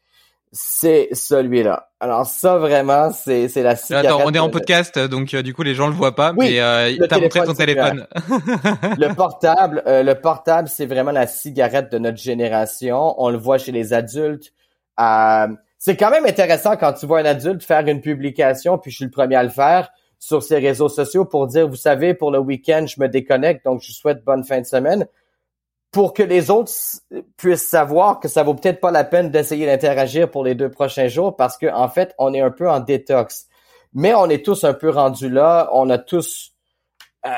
c'est 0.52 1.08
celui-là. 1.12 1.90
Alors 2.00 2.26
ça 2.26 2.58
vraiment, 2.58 3.12
c'est 3.12 3.48
c'est 3.48 3.62
la 3.62 3.76
cigarette. 3.76 4.06
Attends, 4.06 4.22
on 4.24 4.32
est 4.32 4.38
en 4.38 4.50
podcast, 4.50 4.98
donc 4.98 5.32
euh, 5.32 5.42
du 5.42 5.54
coup 5.54 5.62
les 5.62 5.74
gens 5.74 5.86
le 5.86 5.94
voient 5.94 6.16
pas, 6.16 6.32
mais 6.32 6.60
euh, 6.60 6.96
t'as 7.08 7.20
montré 7.20 7.44
ton 7.44 7.54
téléphone. 7.54 8.06
le 8.98 9.14
portable, 9.14 9.82
euh, 9.86 10.02
le 10.02 10.14
portable, 10.16 10.68
c'est 10.68 10.86
vraiment 10.86 11.12
la 11.12 11.28
cigarette 11.28 11.92
de 11.92 11.98
notre 11.98 12.18
génération. 12.18 13.14
On 13.22 13.30
le 13.30 13.38
voit 13.38 13.58
chez 13.58 13.70
les 13.70 13.92
adultes. 13.92 14.52
Euh, 14.98 15.48
c'est 15.78 15.96
quand 15.96 16.10
même 16.10 16.26
intéressant 16.26 16.76
quand 16.76 16.94
tu 16.94 17.06
vois 17.06 17.20
un 17.20 17.24
adulte 17.24 17.62
faire 17.62 17.86
une 17.86 18.00
publication, 18.00 18.76
puis 18.76 18.90
je 18.90 18.96
suis 18.96 19.04
le 19.04 19.10
premier 19.10 19.36
à 19.36 19.42
le 19.42 19.50
faire 19.50 19.90
sur 20.20 20.42
ses 20.42 20.59
réseaux 20.59 20.90
sociaux 20.90 21.24
pour 21.24 21.48
dire, 21.48 21.66
vous 21.66 21.76
savez, 21.76 22.14
pour 22.14 22.30
le 22.30 22.38
week-end, 22.38 22.85
je 22.87 23.00
me 23.00 23.09
déconnecte, 23.09 23.64
donc 23.64 23.80
je 23.83 23.90
souhaite 23.90 24.22
bonne 24.22 24.44
fin 24.44 24.61
de 24.61 24.66
semaine 24.66 25.06
pour 25.90 26.12
que 26.12 26.22
les 26.22 26.50
autres 26.50 26.72
puissent 27.37 27.68
savoir 27.68 28.20
que 28.20 28.28
ça 28.28 28.44
vaut 28.44 28.54
peut-être 28.54 28.80
pas 28.80 28.92
la 28.92 29.02
peine 29.02 29.30
d'essayer 29.30 29.66
d'interagir 29.66 30.30
pour 30.30 30.44
les 30.44 30.54
deux 30.54 30.70
prochains 30.70 31.09
jours 31.09 31.35
parce 31.35 31.59
qu'en 31.59 31.74
en 31.74 31.88
fait, 31.88 32.14
on 32.18 32.33
est 32.33 32.40
un 32.40 32.50
peu 32.50 32.70
en 32.70 32.78
détox. 32.78 33.48
Mais 33.92 34.14
on 34.14 34.26
est 34.26 34.44
tous 34.44 34.62
un 34.62 34.74
peu 34.74 34.90
rendus 34.90 35.30
là, 35.30 35.68
on 35.72 35.90
a 35.90 35.98
tous 35.98 36.52
euh, 37.26 37.30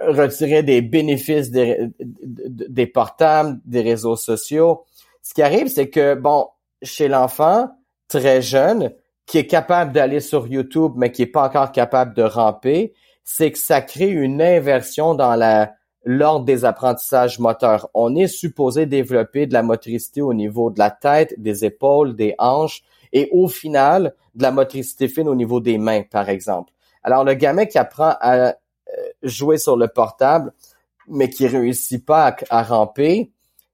retiré 0.00 0.62
des 0.62 0.82
bénéfices 0.82 1.50
des, 1.50 1.88
des 2.00 2.86
portables, 2.86 3.58
des 3.64 3.80
réseaux 3.80 4.16
sociaux. 4.16 4.84
Ce 5.22 5.32
qui 5.32 5.42
arrive, 5.42 5.68
c'est 5.68 5.88
que, 5.88 6.14
bon, 6.14 6.48
chez 6.82 7.08
l'enfant, 7.08 7.70
très 8.08 8.42
jeune, 8.42 8.92
qui 9.30 9.38
est 9.38 9.46
capable 9.46 9.92
d'aller 9.92 10.18
sur 10.18 10.48
YouTube, 10.48 10.94
mais 10.96 11.12
qui 11.12 11.22
est 11.22 11.26
pas 11.26 11.46
encore 11.46 11.70
capable 11.70 12.14
de 12.14 12.22
ramper, 12.24 12.94
c'est 13.22 13.52
que 13.52 13.58
ça 13.58 13.80
crée 13.80 14.08
une 14.08 14.42
inversion 14.42 15.14
dans 15.14 15.38
lors 16.04 16.40
des 16.40 16.64
apprentissages 16.64 17.38
moteurs. 17.38 17.88
On 17.94 18.16
est 18.16 18.26
supposé 18.26 18.86
développer 18.86 19.46
de 19.46 19.52
la 19.52 19.62
motricité 19.62 20.20
au 20.20 20.34
niveau 20.34 20.70
de 20.70 20.80
la 20.80 20.90
tête, 20.90 21.32
des 21.38 21.64
épaules, 21.64 22.16
des 22.16 22.34
hanches 22.40 22.82
et 23.12 23.28
au 23.30 23.46
final, 23.46 24.14
de 24.34 24.42
la 24.42 24.50
motricité 24.50 25.06
fine 25.06 25.28
au 25.28 25.36
niveau 25.36 25.60
des 25.60 25.78
mains, 25.78 26.02
par 26.02 26.28
exemple. 26.28 26.72
Alors, 27.04 27.22
le 27.22 27.34
gamin 27.34 27.66
qui 27.66 27.78
apprend 27.78 28.16
à 28.20 28.36
euh, 28.36 28.52
jouer 29.22 29.58
sur 29.58 29.76
le 29.76 29.86
portable, 29.86 30.52
mais 31.06 31.30
qui 31.30 31.46
réussit 31.46 32.04
pas 32.04 32.34
à, 32.50 32.62
ramper, 32.64 33.30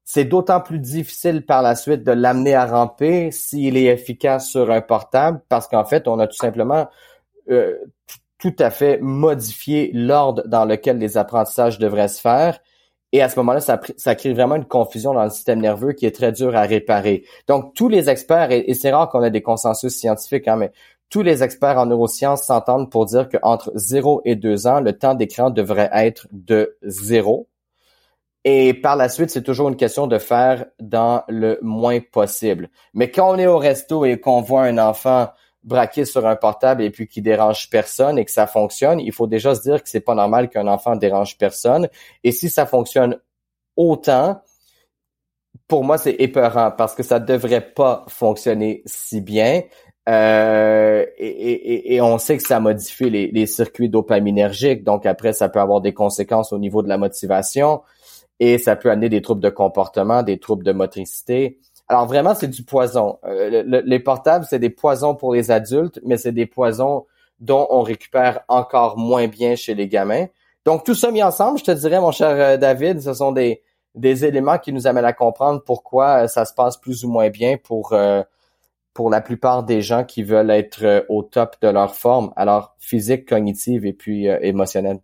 c'est 0.07 0.25
d'autant 0.25 0.61
plus 0.61 0.79
difficile 0.79 1.45
par 1.45 1.63
la 1.63 1.75
suite 1.75 2.05
de 2.05 2.13
l'amener 2.13 2.55
à 2.55 2.65
ramper 2.65 3.33
s'il 3.33 3.77
est 3.77 3.87
efficace 3.87 4.49
sur 4.49 4.71
un 4.71 4.81
portable 4.81 5.43
parce 5.49 5.67
qu'en 5.67 5.85
fait, 5.85 6.07
on 6.07 6.21
a 6.21 6.29
tout 6.29 6.37
simplement 6.37 6.87
euh, 7.51 7.77
tout 8.39 8.55
à 8.61 8.71
fait 8.71 9.01
modifier 9.03 9.91
l'ordre 9.93 10.45
dans 10.47 10.65
lequel 10.65 10.99
les 10.99 11.17
apprentissages 11.17 11.81
devraient 11.81 12.07
se 12.07 12.21
faire. 12.21 12.61
Et 13.11 13.21
à 13.21 13.29
ce 13.29 13.37
moment-là, 13.41 13.61
ça, 13.61 13.81
ça, 13.97 14.15
crée 14.15 14.33
vraiment 14.33 14.55
une 14.55 14.65
confusion 14.65 15.13
dans 15.13 15.25
le 15.25 15.31
système 15.31 15.61
nerveux 15.61 15.93
qui 15.93 16.07
est 16.07 16.15
très 16.15 16.31
dur 16.31 16.55
à 16.55 16.63
réparer. 16.63 17.25
Donc, 17.49 17.75
tous 17.75 17.89
les 17.89 18.09
experts, 18.09 18.53
et, 18.53 18.75
c'est 18.75 18.93
rare 18.93 19.09
qu'on 19.09 19.25
ait 19.25 19.31
des 19.33 19.43
consensus 19.43 19.93
scientifiques, 19.93 20.47
hein, 20.47 20.57
mais 20.57 20.71
tous 21.11 21.23
les 21.23 21.43
experts 21.43 21.79
en 21.79 21.87
neurosciences 21.87 22.43
s'entendent 22.43 22.91
pour 22.91 23.07
dire 23.07 23.29
qu'entre 23.29 23.73
0 23.75 24.23
et 24.25 24.37
2 24.37 24.69
ans, 24.69 24.81
le 24.81 24.93
temps 24.93 25.15
d'écran 25.15 25.51
devrait 25.51 25.91
être 25.93 26.29
de 26.31 26.77
0. 26.83 27.49
Et 28.49 28.75
par 28.75 28.95
la 28.95 29.09
suite, 29.09 29.31
c'est 29.31 29.43
toujours 29.43 29.69
une 29.69 29.77
question 29.77 30.07
de 30.07 30.19
faire 30.19 30.67
dans 30.79 31.25
le 31.27 31.59
moins 31.63 31.99
possible. 31.99 32.71
Mais 32.95 33.11
quand 33.11 33.35
on 33.35 33.39
est 33.39 33.49
au 33.49 33.59
resto 33.59 34.05
et 34.05 34.21
qu'on 34.21 34.41
voit 34.41 34.63
un 34.63 34.79
enfant 34.79 35.31
braqué 35.65 36.05
sur 36.05 36.25
un 36.29 36.37
portable 36.37 36.85
et 36.85 36.91
puis 36.91 37.09
qui 37.09 37.23
dérange 37.23 37.69
personne 37.71 38.21
et 38.21 38.25
que 38.25 38.31
ça 38.31 38.47
fonctionne, 38.47 39.01
il 39.01 39.11
faut 39.11 39.27
déjà 39.27 39.57
se 39.57 39.63
dire 39.63 39.83
que 39.83 39.89
c'est 39.89 39.99
pas 39.99 40.15
normal 40.15 40.49
qu'un 40.49 40.69
enfant 40.69 40.95
dérange 40.95 41.37
personne. 41.39 41.89
Et 42.23 42.31
si 42.31 42.49
ça 42.49 42.67
fonctionne 42.67 43.19
autant, 43.75 44.41
pour 45.67 45.83
moi, 45.83 45.99
c'est 45.99 46.15
épeurant 46.21 46.71
parce 46.71 46.95
que 46.95 47.03
ça 47.03 47.19
devrait 47.19 47.73
pas 47.73 48.05
fonctionner 48.07 48.85
si 48.87 49.21
bien. 49.21 49.63
Euh, 50.09 51.05
et, 51.19 52.01
on 52.01 52.17
sait 52.19 52.37
que 52.37 52.45
ça 52.45 52.61
modifie 52.61 53.11
les, 53.11 53.27
les 53.33 53.47
circuits 53.47 53.89
dopaminergiques, 53.89 54.85
donc 54.85 55.05
après, 55.05 55.33
ça 55.33 55.49
peut 55.49 55.59
avoir 55.59 55.81
des 55.81 55.95
conséquences 55.95 56.53
au 56.53 56.61
niveau 56.61 56.85
de 56.85 56.89
la 56.89 56.97
motivation 56.97 57.83
et 58.41 58.59
ça 58.59 58.77
peut 58.77 58.91
amener 58.91 59.09
des 59.09 59.23
troubles 59.23 59.41
de 59.43 59.51
comportement, 59.51 60.23
des 60.23 60.39
troubles 60.39 60.65
de 60.65 60.73
motricité. 60.73 61.59
Alors 61.89 62.07
vraiment, 62.07 62.35
c'est 62.35 62.49
du 62.49 62.65
poison. 62.65 63.19
Euh, 63.25 63.83
les 63.85 64.01
portables, 64.01 64.45
c'est 64.49 64.59
des 64.59 64.71
poisons 64.71 65.15
pour 65.15 65.35
les 65.35 65.51
adultes, 65.51 66.01
mais 66.05 66.17
c'est 66.17 66.33
des 66.33 66.47
poisons 66.47 67.07
dont 67.39 67.67
on 67.71 67.83
récupère 67.83 68.41
encore 68.49 68.99
moins 68.99 69.29
bien 69.29 69.57
chez 69.57 69.75
les 69.75 69.89
gamins. 69.89 70.27
Donc 70.65 70.85
tout 70.85 70.95
ça 70.95 71.11
mis 71.11 71.23
ensemble, 71.23 71.59
je 71.59 71.65
te 71.65 71.71
dirais, 71.71 72.01
mon 72.01 72.11
cher 72.11 72.59
David, 72.59 73.01
ce 73.01 73.15
sont 73.15 73.33
des 73.33 73.63
des 73.95 74.27
éléments 74.27 74.59
qui 74.59 74.75
nous 74.75 74.87
amènent 74.87 75.07
à 75.07 75.15
comprendre 75.15 75.63
pourquoi 75.65 76.29
ça 76.29 76.45
se 76.45 76.53
passe 76.53 76.77
plus 76.77 77.05
ou 77.05 77.09
moins 77.09 77.31
bien 77.31 77.57
pour 77.57 77.95
pour 78.93 79.11
la 79.11 79.21
plupart 79.21 79.63
des 79.63 79.81
gens 79.83 80.05
qui 80.05 80.23
veulent 80.23 80.51
être 80.51 81.07
au 81.09 81.23
top 81.23 81.57
de 81.63 81.69
leur 81.69 81.95
forme, 81.95 82.33
alors 82.37 82.75
physique, 82.79 83.29
cognitive 83.29 83.87
et 83.87 83.93
puis 83.93 84.27
émotionnelle. 84.27 85.01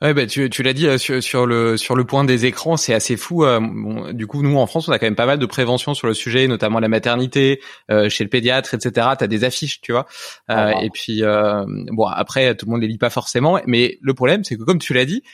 Ouais, 0.00 0.14
bah, 0.14 0.26
tu, 0.26 0.48
tu 0.48 0.62
l'as 0.62 0.74
dit 0.74 0.86
euh, 0.86 0.96
sur, 0.96 1.20
sur, 1.20 1.44
le 1.44 1.76
sur 1.76 1.96
le 1.96 2.04
point 2.04 2.22
des 2.22 2.46
écrans, 2.46 2.76
c'est 2.76 2.94
assez 2.94 3.16
fou. 3.16 3.44
Euh, 3.44 3.58
bon, 3.60 4.12
du 4.12 4.28
coup, 4.28 4.44
nous 4.44 4.56
en 4.56 4.66
France, 4.68 4.86
on 4.86 4.92
a 4.92 4.98
quand 5.00 5.06
même 5.06 5.16
pas 5.16 5.26
mal 5.26 5.40
de 5.40 5.46
prévention 5.46 5.92
sur 5.92 6.06
le 6.06 6.14
sujet, 6.14 6.46
notamment 6.46 6.78
la 6.78 6.86
maternité, 6.86 7.60
euh, 7.90 8.08
chez 8.08 8.22
le 8.22 8.30
pédiatre, 8.30 8.74
etc. 8.74 9.08
T'as 9.18 9.26
des 9.26 9.42
affiches, 9.42 9.80
tu 9.80 9.90
vois. 9.90 10.06
Euh, 10.50 10.70
Et 10.82 10.90
puis 10.90 11.22
bon, 11.22 12.06
après, 12.06 12.54
tout 12.54 12.66
le 12.66 12.70
monde 12.70 12.82
les 12.82 12.86
lit 12.86 12.98
pas 12.98 13.10
forcément, 13.10 13.60
mais 13.66 13.98
le 14.00 14.14
problème, 14.14 14.44
c'est 14.44 14.56
que 14.56 14.62
comme 14.62 14.78
tu 14.78 14.94
l'as 14.94 15.04
dit, 15.04 15.24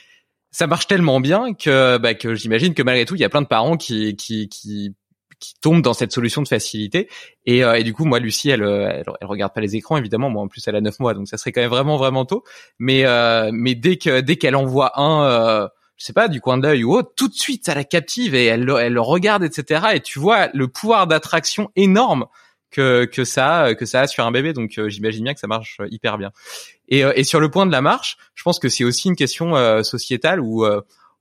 ça 0.49 0.65
marche 0.65 0.87
tellement 0.87 1.19
bien 1.19 1.53
que 1.53 1.97
bah, 1.99 2.15
que 2.15 2.33
j'imagine 2.33 2.73
que 2.73 2.81
malgré 2.81 3.05
tout, 3.05 3.15
il 3.15 3.21
y 3.21 3.25
a 3.25 3.29
plein 3.29 3.43
de 3.43 3.47
parents 3.47 3.77
qui 3.77 4.15
qui 4.15 4.49
qui 4.49 4.95
qui 5.39 5.53
tombe 5.61 5.81
dans 5.81 5.93
cette 5.93 6.11
solution 6.11 6.41
de 6.41 6.47
facilité. 6.47 7.09
Et, 7.45 7.63
euh, 7.63 7.75
et 7.75 7.83
du 7.83 7.93
coup, 7.93 8.05
moi, 8.05 8.19
Lucie, 8.19 8.49
elle, 8.49 8.63
elle, 8.63 9.03
elle, 9.19 9.27
regarde 9.27 9.53
pas 9.53 9.61
les 9.61 9.75
écrans, 9.75 9.97
évidemment. 9.97 10.29
Moi, 10.29 10.43
en 10.43 10.47
plus, 10.47 10.67
elle 10.67 10.75
a 10.75 10.81
9 10.81 10.99
mois, 10.99 11.13
donc 11.13 11.27
ça 11.27 11.37
serait 11.37 11.51
quand 11.51 11.61
même 11.61 11.69
vraiment, 11.69 11.97
vraiment 11.97 12.25
tôt. 12.25 12.43
Mais, 12.79 13.05
euh, 13.05 13.49
mais 13.53 13.75
dès 13.75 13.97
que 13.97 14.21
dès 14.21 14.35
qu'elle 14.37 14.55
envoie 14.55 14.99
un, 14.99 15.25
euh, 15.25 15.67
je 15.97 16.05
sais 16.05 16.13
pas, 16.13 16.27
du 16.27 16.41
coin 16.41 16.57
de 16.57 16.63
l'œil 16.67 16.83
ou 16.83 16.93
autre, 16.93 17.11
tout 17.15 17.27
de 17.27 17.33
suite, 17.33 17.65
ça 17.65 17.75
la 17.75 17.83
captive 17.83 18.35
et 18.35 18.45
elle, 18.45 18.69
elle 18.79 18.93
le 18.93 19.01
regarde, 19.01 19.43
etc. 19.43 19.87
Et 19.93 19.99
tu 19.99 20.19
vois 20.19 20.49
le 20.53 20.67
pouvoir 20.67 21.07
d'attraction 21.07 21.69
énorme 21.75 22.25
que 22.71 23.05
que 23.05 23.23
ça 23.23 23.73
que 23.75 23.85
ça 23.85 24.01
a 24.01 24.07
sur 24.07 24.25
un 24.25 24.31
bébé. 24.31 24.53
Donc, 24.53 24.77
euh, 24.77 24.89
j'imagine 24.89 25.23
bien 25.23 25.33
que 25.33 25.39
ça 25.39 25.47
marche 25.47 25.79
hyper 25.89 26.17
bien. 26.17 26.31
Et, 26.87 26.99
et 26.99 27.23
sur 27.23 27.39
le 27.39 27.49
point 27.49 27.65
de 27.65 27.71
la 27.71 27.81
marche, 27.81 28.17
je 28.35 28.43
pense 28.43 28.59
que 28.59 28.69
c'est 28.69 28.83
aussi 28.83 29.07
une 29.07 29.15
question 29.15 29.55
sociétale 29.83 30.39
où 30.39 30.63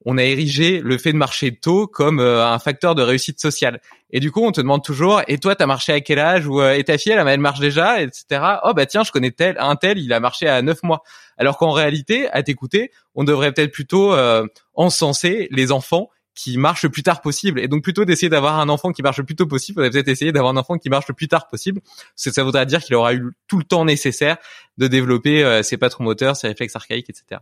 on 0.04 0.18
a 0.18 0.22
érigé 0.22 0.80
le 0.80 0.98
fait 0.98 1.12
de 1.12 1.16
marcher 1.16 1.54
tôt 1.54 1.86
comme 1.86 2.20
euh, 2.20 2.46
un 2.46 2.58
facteur 2.58 2.94
de 2.94 3.02
réussite 3.02 3.40
sociale. 3.40 3.80
Et 4.10 4.20
du 4.20 4.30
coup, 4.30 4.44
on 4.44 4.52
te 4.52 4.60
demande 4.60 4.84
toujours, 4.84 5.22
et 5.26 5.38
toi, 5.38 5.56
t'as 5.56 5.66
marché 5.66 5.92
à 5.92 6.00
quel 6.00 6.18
âge 6.18 6.46
ou 6.46 6.60
euh, 6.60 6.74
et 6.74 6.84
ta 6.84 6.98
fille, 6.98 7.12
elle, 7.12 7.26
elle 7.26 7.40
marche 7.40 7.60
déjà, 7.60 8.02
etc. 8.02 8.24
Oh 8.64 8.74
bah 8.74 8.86
tiens, 8.86 9.02
je 9.02 9.10
connais 9.10 9.30
tel, 9.30 9.56
un 9.58 9.76
tel, 9.76 9.98
il 9.98 10.12
a 10.12 10.20
marché 10.20 10.46
à 10.48 10.62
neuf 10.62 10.82
mois. 10.82 11.02
Alors 11.36 11.56
qu'en 11.58 11.72
réalité, 11.72 12.28
à 12.30 12.42
t'écouter, 12.42 12.90
on 13.14 13.24
devrait 13.24 13.52
peut-être 13.52 13.72
plutôt 13.72 14.12
euh, 14.12 14.46
encenser 14.74 15.48
les 15.50 15.72
enfants 15.72 16.10
qui 16.36 16.58
marchent 16.58 16.82
le 16.82 16.90
plus 16.90 17.02
tard 17.02 17.20
possible. 17.20 17.60
Et 17.60 17.68
donc 17.68 17.82
plutôt 17.82 18.04
d'essayer 18.04 18.28
d'avoir 18.28 18.58
un 18.58 18.68
enfant 18.68 18.92
qui 18.92 19.02
marche 19.02 19.18
le 19.18 19.24
plus 19.24 19.36
tôt 19.36 19.46
possible, 19.46 19.80
on 19.80 19.84
va 19.84 19.90
peut-être 19.90 20.08
essayer 20.08 20.32
d'avoir 20.32 20.52
un 20.52 20.56
enfant 20.56 20.78
qui 20.78 20.90
marche 20.90 21.06
le 21.08 21.14
plus 21.14 21.28
tard 21.28 21.48
possible. 21.48 21.80
Parce 21.80 22.24
que 22.24 22.32
ça 22.32 22.42
voudrait 22.42 22.66
dire 22.66 22.82
qu'il 22.82 22.94
aura 22.96 23.14
eu 23.14 23.24
tout 23.46 23.58
le 23.58 23.64
temps 23.64 23.84
nécessaire 23.84 24.36
de 24.76 24.88
développer 24.88 25.62
ses 25.62 25.76
patrons 25.76 26.02
moteurs, 26.02 26.34
ses 26.34 26.48
réflexes 26.48 26.74
archaïques, 26.74 27.08
etc. 27.08 27.40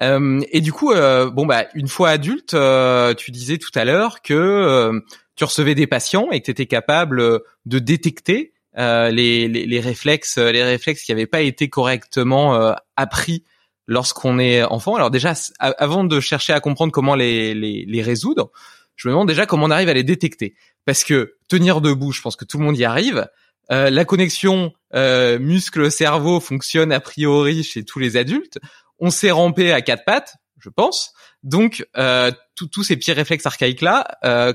Euh, 0.00 0.40
et 0.50 0.60
du 0.60 0.72
coup, 0.72 0.92
euh, 0.92 1.30
bon 1.30 1.44
bah 1.44 1.66
une 1.74 1.88
fois 1.88 2.10
adulte, 2.10 2.54
euh, 2.54 3.14
tu 3.14 3.30
disais 3.30 3.58
tout 3.58 3.70
à 3.74 3.84
l'heure 3.84 4.22
que 4.22 5.02
tu 5.36 5.44
recevais 5.44 5.74
des 5.74 5.86
patients 5.86 6.30
et 6.30 6.40
que 6.40 6.46
tu 6.46 6.50
étais 6.50 6.66
capable 6.66 7.40
de 7.66 7.78
détecter 7.78 8.52
les, 8.76 9.80
réflexes, 9.82 10.38
les 10.38 10.62
réflexes 10.62 11.02
qui 11.02 11.12
n'avaient 11.12 11.26
pas 11.26 11.42
été 11.42 11.68
correctement 11.68 12.74
appris 12.96 13.44
lorsqu'on 13.86 14.38
est 14.38 14.62
enfant. 14.62 14.94
Alors 14.96 15.10
déjà, 15.10 15.34
avant 15.58 16.04
de 16.04 16.20
chercher 16.20 16.52
à 16.52 16.60
comprendre 16.60 16.92
comment 16.92 17.14
les, 17.14 18.02
résoudre, 18.02 18.50
je 18.96 19.08
me 19.08 19.12
demande 19.12 19.28
déjà 19.28 19.46
comment 19.46 19.66
on 19.66 19.70
arrive 19.70 19.88
à 19.88 19.94
les 19.94 20.04
détecter. 20.04 20.54
Parce 20.84 21.04
que 21.04 21.34
tenir 21.48 21.80
debout, 21.80 22.12
je 22.12 22.22
pense 22.22 22.36
que 22.36 22.44
tout 22.44 22.58
le 22.58 22.64
monde 22.64 22.78
y 22.78 22.84
arrive. 22.84 23.26
La 23.68 24.04
connexion 24.04 24.72
muscle-cerveau 24.94 26.40
fonctionne 26.40 26.92
a 26.92 27.00
priori 27.00 27.62
chez 27.62 27.84
tous 27.84 27.98
les 27.98 28.16
adultes 28.16 28.58
on 29.02 29.10
s'est 29.10 29.32
rampé 29.32 29.72
à 29.72 29.82
quatre 29.82 30.04
pattes, 30.04 30.36
je 30.60 30.70
pense. 30.70 31.12
Donc 31.42 31.84
euh, 31.98 32.30
tous 32.54 32.84
ces 32.84 32.96
petits 32.96 33.12
réflexes 33.12 33.44
archaïques 33.44 33.82
là, 33.82 34.06
euh, 34.24 34.54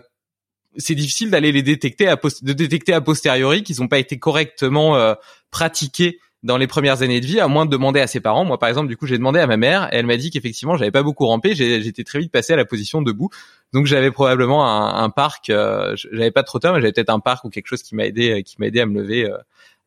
c'est 0.77 0.95
difficile 0.95 1.29
d'aller 1.29 1.51
les 1.51 1.63
détecter, 1.63 2.07
à 2.07 2.15
de 2.15 2.53
détecter 2.53 2.93
a 2.93 3.01
posteriori 3.01 3.61
qu'ils 3.63 3.81
n'ont 3.81 3.89
pas 3.89 3.99
été 3.99 4.17
correctement 4.17 4.95
euh, 4.95 5.15
pratiqués 5.51 6.19
dans 6.43 6.57
les 6.57 6.67
premières 6.67 7.01
années 7.01 7.19
de 7.19 7.25
vie, 7.25 7.39
à 7.41 7.47
moins 7.49 7.65
de 7.65 7.71
demander 7.71 7.99
à 7.99 8.07
ses 8.07 8.21
parents. 8.21 8.45
Moi, 8.45 8.57
par 8.57 8.69
exemple, 8.69 8.87
du 8.87 8.95
coup, 8.95 9.05
j'ai 9.05 9.17
demandé 9.17 9.39
à 9.39 9.47
ma 9.47 9.57
mère 9.57 9.89
elle 9.91 10.05
m'a 10.05 10.15
dit 10.15 10.29
qu'effectivement, 10.29 10.77
j'avais 10.77 10.91
pas 10.91 11.03
beaucoup 11.03 11.25
rampé. 11.25 11.55
J'étais 11.55 12.03
très 12.03 12.19
vite 12.19 12.31
passé 12.31 12.53
à 12.53 12.55
la 12.55 12.63
position 12.63 13.01
debout. 13.01 13.29
Donc, 13.73 13.85
j'avais 13.85 14.11
probablement 14.11 14.65
un, 14.65 15.03
un 15.03 15.09
parc. 15.09 15.49
Euh, 15.49 15.93
j'avais 16.13 16.31
pas 16.31 16.43
trop 16.43 16.59
tôt, 16.59 16.69
mais 16.69 16.79
j'avais 16.79 16.93
peut-être 16.93 17.09
un 17.09 17.19
parc 17.19 17.43
ou 17.43 17.49
quelque 17.49 17.67
chose 17.67 17.81
qui 17.81 17.95
m'a 17.95 18.05
aidé, 18.05 18.43
qui 18.43 18.55
m'a 18.59 18.67
aidé 18.67 18.79
à 18.79 18.85
me 18.85 19.01
lever, 19.01 19.29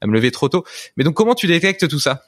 à 0.00 0.06
me 0.06 0.12
lever 0.12 0.32
trop 0.32 0.48
tôt. 0.48 0.64
Mais 0.96 1.04
donc, 1.04 1.14
comment 1.14 1.36
tu 1.36 1.46
détectes 1.46 1.88
tout 1.88 2.00
ça? 2.00 2.24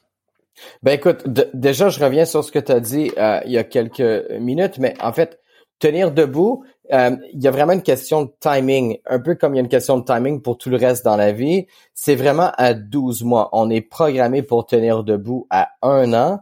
Ben 0.82 0.92
écoute, 0.92 1.24
déjà, 1.54 1.88
je 1.88 2.02
reviens 2.02 2.24
sur 2.24 2.44
ce 2.44 2.52
que 2.52 2.58
tu 2.58 2.72
as 2.72 2.80
dit 2.80 3.10
euh, 3.18 3.40
il 3.44 3.52
y 3.52 3.58
a 3.58 3.64
quelques 3.64 4.30
minutes, 4.38 4.78
mais 4.78 4.94
en 5.00 5.12
fait, 5.12 5.40
tenir 5.78 6.12
debout, 6.12 6.64
euh, 6.92 7.16
il 7.32 7.42
y 7.42 7.48
a 7.48 7.50
vraiment 7.50 7.72
une 7.72 7.82
question 7.82 8.22
de 8.22 8.32
timing, 8.40 8.98
un 9.06 9.18
peu 9.18 9.34
comme 9.34 9.54
il 9.54 9.56
y 9.56 9.60
a 9.60 9.62
une 9.62 9.68
question 9.68 9.98
de 9.98 10.04
timing 10.04 10.42
pour 10.42 10.58
tout 10.58 10.70
le 10.70 10.76
reste 10.76 11.04
dans 11.04 11.16
la 11.16 11.32
vie. 11.32 11.66
C'est 11.94 12.14
vraiment 12.14 12.52
à 12.56 12.74
12 12.74 13.24
mois. 13.24 13.48
On 13.52 13.70
est 13.70 13.80
programmé 13.80 14.42
pour 14.42 14.66
tenir 14.66 15.04
debout 15.04 15.46
à 15.50 15.70
un 15.82 16.12
an. 16.12 16.40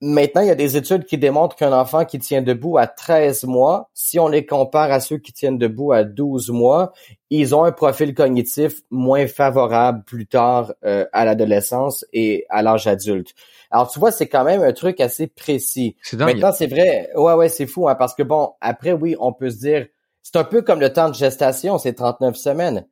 Maintenant, 0.00 0.42
il 0.42 0.46
y 0.46 0.50
a 0.50 0.54
des 0.54 0.76
études 0.76 1.06
qui 1.06 1.18
démontrent 1.18 1.56
qu'un 1.56 1.72
enfant 1.72 2.04
qui 2.04 2.20
tient 2.20 2.40
debout 2.40 2.78
à 2.78 2.86
13 2.86 3.44
mois, 3.44 3.90
si 3.94 4.20
on 4.20 4.28
les 4.28 4.46
compare 4.46 4.92
à 4.92 5.00
ceux 5.00 5.18
qui 5.18 5.32
tiennent 5.32 5.58
debout 5.58 5.90
à 5.90 6.04
12 6.04 6.50
mois, 6.50 6.92
ils 7.30 7.52
ont 7.52 7.64
un 7.64 7.72
profil 7.72 8.14
cognitif 8.14 8.82
moins 8.90 9.26
favorable 9.26 10.04
plus 10.04 10.28
tard 10.28 10.72
euh, 10.84 11.04
à 11.12 11.24
l'adolescence 11.24 12.04
et 12.12 12.46
à 12.48 12.62
l'âge 12.62 12.86
adulte. 12.86 13.34
Alors 13.72 13.90
tu 13.90 13.98
vois, 13.98 14.12
c'est 14.12 14.28
quand 14.28 14.44
même 14.44 14.62
un 14.62 14.72
truc 14.72 15.00
assez 15.00 15.26
précis. 15.26 15.96
Maintenant, 16.12 16.52
c'est 16.52 16.68
vrai, 16.68 17.10
ouais 17.16 17.34
ouais, 17.34 17.48
c'est 17.48 17.66
fou 17.66 17.88
hein, 17.88 17.96
parce 17.96 18.14
que 18.14 18.22
bon, 18.22 18.52
après 18.60 18.92
oui, 18.92 19.16
on 19.18 19.32
peut 19.32 19.50
se 19.50 19.58
dire 19.58 19.88
c'est 20.22 20.36
un 20.36 20.44
peu 20.44 20.62
comme 20.62 20.78
le 20.78 20.92
temps 20.92 21.08
de 21.08 21.14
gestation, 21.14 21.76
c'est 21.76 21.94
39 21.94 22.36
semaines. 22.36 22.86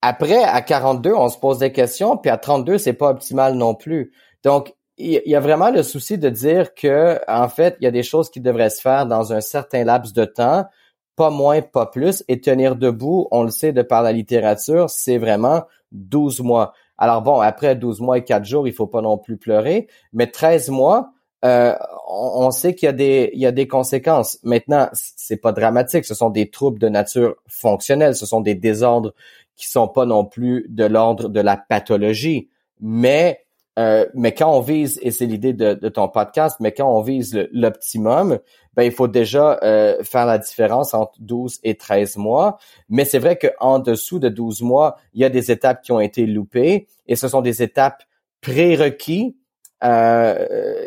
Après 0.00 0.42
à 0.42 0.62
42, 0.62 1.12
on 1.12 1.28
se 1.28 1.36
pose 1.36 1.58
des 1.58 1.72
questions, 1.72 2.16
puis 2.16 2.30
à 2.30 2.38
32, 2.38 2.78
c'est 2.78 2.94
pas 2.94 3.10
optimal 3.10 3.54
non 3.54 3.74
plus. 3.74 4.12
Donc 4.42 4.72
il 4.98 5.22
y 5.26 5.34
a 5.34 5.40
vraiment 5.40 5.70
le 5.70 5.82
souci 5.82 6.18
de 6.18 6.28
dire 6.28 6.74
que, 6.74 7.18
en 7.28 7.48
fait, 7.48 7.76
il 7.80 7.84
y 7.84 7.86
a 7.86 7.90
des 7.90 8.02
choses 8.02 8.30
qui 8.30 8.40
devraient 8.40 8.70
se 8.70 8.80
faire 8.80 9.06
dans 9.06 9.32
un 9.32 9.40
certain 9.40 9.84
laps 9.84 10.12
de 10.12 10.24
temps, 10.24 10.66
pas 11.14 11.30
moins, 11.30 11.62
pas 11.62 11.86
plus, 11.86 12.24
et 12.28 12.40
tenir 12.40 12.76
debout, 12.76 13.28
on 13.30 13.44
le 13.44 13.50
sait 13.50 13.72
de 13.72 13.82
par 13.82 14.02
la 14.02 14.12
littérature, 14.12 14.90
c'est 14.90 15.18
vraiment 15.18 15.62
12 15.92 16.40
mois. 16.40 16.72
Alors 16.96 17.22
bon, 17.22 17.40
après 17.40 17.76
12 17.76 18.00
mois 18.00 18.18
et 18.18 18.24
4 18.24 18.44
jours, 18.44 18.66
il 18.66 18.74
faut 18.74 18.86
pas 18.86 19.00
non 19.00 19.18
plus 19.18 19.36
pleurer, 19.36 19.88
mais 20.12 20.26
13 20.28 20.70
mois, 20.70 21.12
euh, 21.44 21.74
on, 22.08 22.50
sait 22.50 22.74
qu'il 22.74 22.86
y 22.86 22.90
a 22.90 22.92
des 22.92 23.30
il 23.32 23.40
y 23.40 23.46
a 23.46 23.52
des 23.52 23.68
conséquences. 23.68 24.38
Maintenant, 24.42 24.88
c'est 24.92 25.36
pas 25.36 25.52
dramatique, 25.52 26.04
ce 26.04 26.14
sont 26.14 26.30
des 26.30 26.50
troubles 26.50 26.80
de 26.80 26.88
nature 26.88 27.36
fonctionnelle, 27.46 28.16
ce 28.16 28.26
sont 28.26 28.40
des 28.40 28.56
désordres 28.56 29.14
qui 29.54 29.68
sont 29.68 29.86
pas 29.86 30.04
non 30.04 30.24
plus 30.24 30.66
de 30.68 30.84
l'ordre 30.84 31.28
de 31.28 31.40
la 31.40 31.56
pathologie, 31.56 32.48
mais 32.80 33.44
euh, 33.78 34.06
mais 34.12 34.32
quand 34.32 34.52
on 34.52 34.60
vise, 34.60 34.98
et 35.02 35.12
c'est 35.12 35.26
l'idée 35.26 35.52
de, 35.52 35.88
ton 35.88 36.08
podcast, 36.08 36.56
mais 36.58 36.72
quand 36.72 36.90
on 36.90 37.00
vise 37.00 37.48
l'optimum, 37.52 38.40
ben 38.74 38.82
il 38.82 38.90
faut 38.90 39.06
déjà 39.06 39.58
euh, 39.62 40.02
faire 40.02 40.26
la 40.26 40.38
différence 40.38 40.94
entre 40.94 41.12
12 41.20 41.60
et 41.62 41.76
13 41.76 42.16
mois. 42.16 42.58
Mais 42.88 43.04
c'est 43.04 43.20
vrai 43.20 43.38
qu'en 43.38 43.78
dessous 43.78 44.18
de 44.18 44.28
12 44.28 44.62
mois, 44.62 44.96
il 45.14 45.20
y 45.20 45.24
a 45.24 45.28
des 45.28 45.52
étapes 45.52 45.82
qui 45.82 45.92
ont 45.92 46.00
été 46.00 46.26
loupées, 46.26 46.88
et 47.06 47.14
ce 47.14 47.28
sont 47.28 47.40
des 47.40 47.62
étapes 47.62 48.02
prérequis. 48.40 49.36
Euh, 49.84 50.44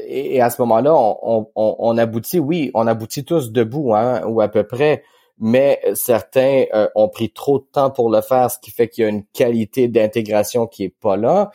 et, 0.08 0.41
à 0.41 0.49
ce 0.49 0.62
moment-là, 0.63 0.93
on, 0.93 1.47
on, 1.56 1.97
aboutit, 1.97 2.39
oui, 2.39 2.71
on 2.73 2.88
aboutit 2.88 3.23
tous 3.23 3.54
debout, 3.54 3.95
hein, 3.95 4.23
ou 4.25 4.41
à 4.41 4.49
peu 4.49 4.63
près, 4.63 5.04
mais 5.39 5.80
certains 5.93 6.65
ont 6.95 7.08
pris 7.08 7.32
trop 7.32 7.60
de 7.60 7.65
temps 7.71 7.89
pour 7.89 8.10
le 8.10 8.19
faire, 8.19 8.51
ce 8.51 8.60
qui 8.60 8.69
fait 8.69 8.89
qu'il 8.89 9.04
y 9.06 9.08
a 9.08 9.10
une 9.10 9.23
qualité 9.23 9.88
d'intégration 9.88 10.67
qui 10.67 10.84
est 10.84 10.95
pas 10.99 11.15
là. 11.15 11.51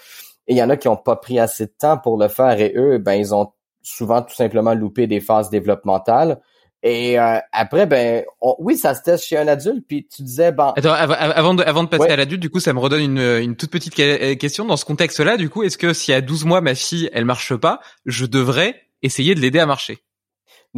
Et 0.49 0.55
il 0.55 0.57
y 0.57 0.63
en 0.63 0.71
a 0.71 0.77
qui 0.77 0.89
n'ont 0.89 0.97
pas 0.97 1.17
pris 1.17 1.39
assez 1.39 1.67
de 1.67 1.73
temps 1.77 1.99
pour 1.99 2.19
le 2.19 2.29
faire 2.29 2.61
et 2.61 2.73
eux, 2.77 2.99
ben 2.99 3.15
ils 3.15 3.35
ont 3.35 3.53
souvent 3.83 4.23
tout 4.23 4.35
simplement 4.35 4.75
loupé 4.75 5.07
des 5.07 5.21
phases 5.21 5.51
développementales. 5.51 6.41
Et 6.83 7.19
euh, 7.19 7.39
après, 7.53 7.87
ben 7.87 8.25
oui, 8.59 8.77
ça 8.77 8.95
se 8.95 9.03
teste 9.03 9.25
chez 9.25 9.37
un 9.37 9.49
adulte. 9.49 9.85
Puis 9.89 10.07
tu 10.07 10.23
disais, 10.23 10.53
bon. 10.53 10.71
Attends, 10.77 10.93
avant 10.93 11.55
de, 11.55 11.63
avant 11.65 11.83
de 11.83 11.89
passer 11.89 12.11
à 12.11 12.17
l'adulte, 12.17 12.41
du 12.41 12.51
coup, 12.51 12.61
ça 12.61 12.73
me 12.73 12.79
redonne 12.79 13.01
une, 13.01 13.19
une 13.19 13.57
toute 13.57 13.71
petite 13.71 13.95
question 13.95 14.65
dans 14.65 14.77
ce 14.77 14.85
contexte-là. 14.85 15.37
Du 15.37 15.49
coup, 15.49 15.63
est-ce 15.63 15.79
que 15.79 15.93
si 15.93 16.13
à 16.13 16.21
12 16.21 16.45
mois 16.45 16.61
ma 16.61 16.75
fille 16.75 17.11
elle 17.13 17.25
marche 17.25 17.57
pas, 17.57 17.81
je 18.05 18.27
devrais 18.27 18.83
essayer 19.03 19.35
de 19.35 19.41
l'aider 19.41 19.59
à 19.59 19.67
marcher? 19.67 19.99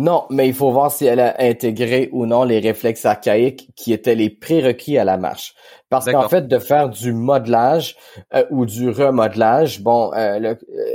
Non, 0.01 0.27
mais 0.31 0.47
il 0.47 0.55
faut 0.55 0.71
voir 0.71 0.93
si 0.93 1.07
elle 1.07 1.19
a 1.19 1.35
intégré 1.41 2.09
ou 2.13 2.25
non 2.25 2.45
les 2.45 2.61
réflexes 2.61 3.05
archaïques 3.05 3.69
qui 3.75 3.93
étaient 3.93 4.15
les 4.15 4.31
prérequis 4.31 4.97
à 4.97 5.03
la 5.03 5.17
marche. 5.17 5.57
Parce 5.89 6.09
qu'en 6.09 6.29
fait, 6.29 6.47
de 6.47 6.61
faire 6.61 6.89
du 6.89 7.13
modelage 7.13 7.97
euh, 8.33 8.45
ou 8.51 8.65
du 8.65 8.91
remodelage, 8.91 9.81
bon, 9.81 10.13
euh, 10.15 10.55
euh, 10.55 10.55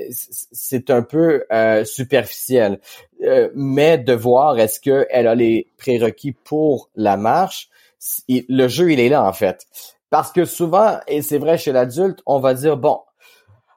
c'est 0.10 0.90
un 0.90 1.02
peu 1.02 1.44
superficiel. 1.84 2.80
mais 3.54 3.98
de 3.98 4.14
voir 4.14 4.58
est-ce 4.58 4.80
qu'elle 4.80 5.28
a 5.28 5.36
les 5.36 5.68
prérequis 5.78 6.32
pour 6.32 6.90
la 6.96 7.18
marche, 7.18 7.68
le 8.30 8.70
jeu, 8.70 8.94
il 8.94 9.02
est 9.02 9.10
là 9.10 9.26
en 9.26 9.34
fait. 9.34 9.66
Parce 10.12 10.32
que 10.32 10.46
souvent, 10.46 11.00
et 11.08 11.22
c'est 11.22 11.40
vrai 11.40 11.58
chez 11.58 11.74
l'adulte, 11.74 12.22
on 12.26 12.40
va 12.40 12.54
dire, 12.54 12.78
bon, 12.78 13.02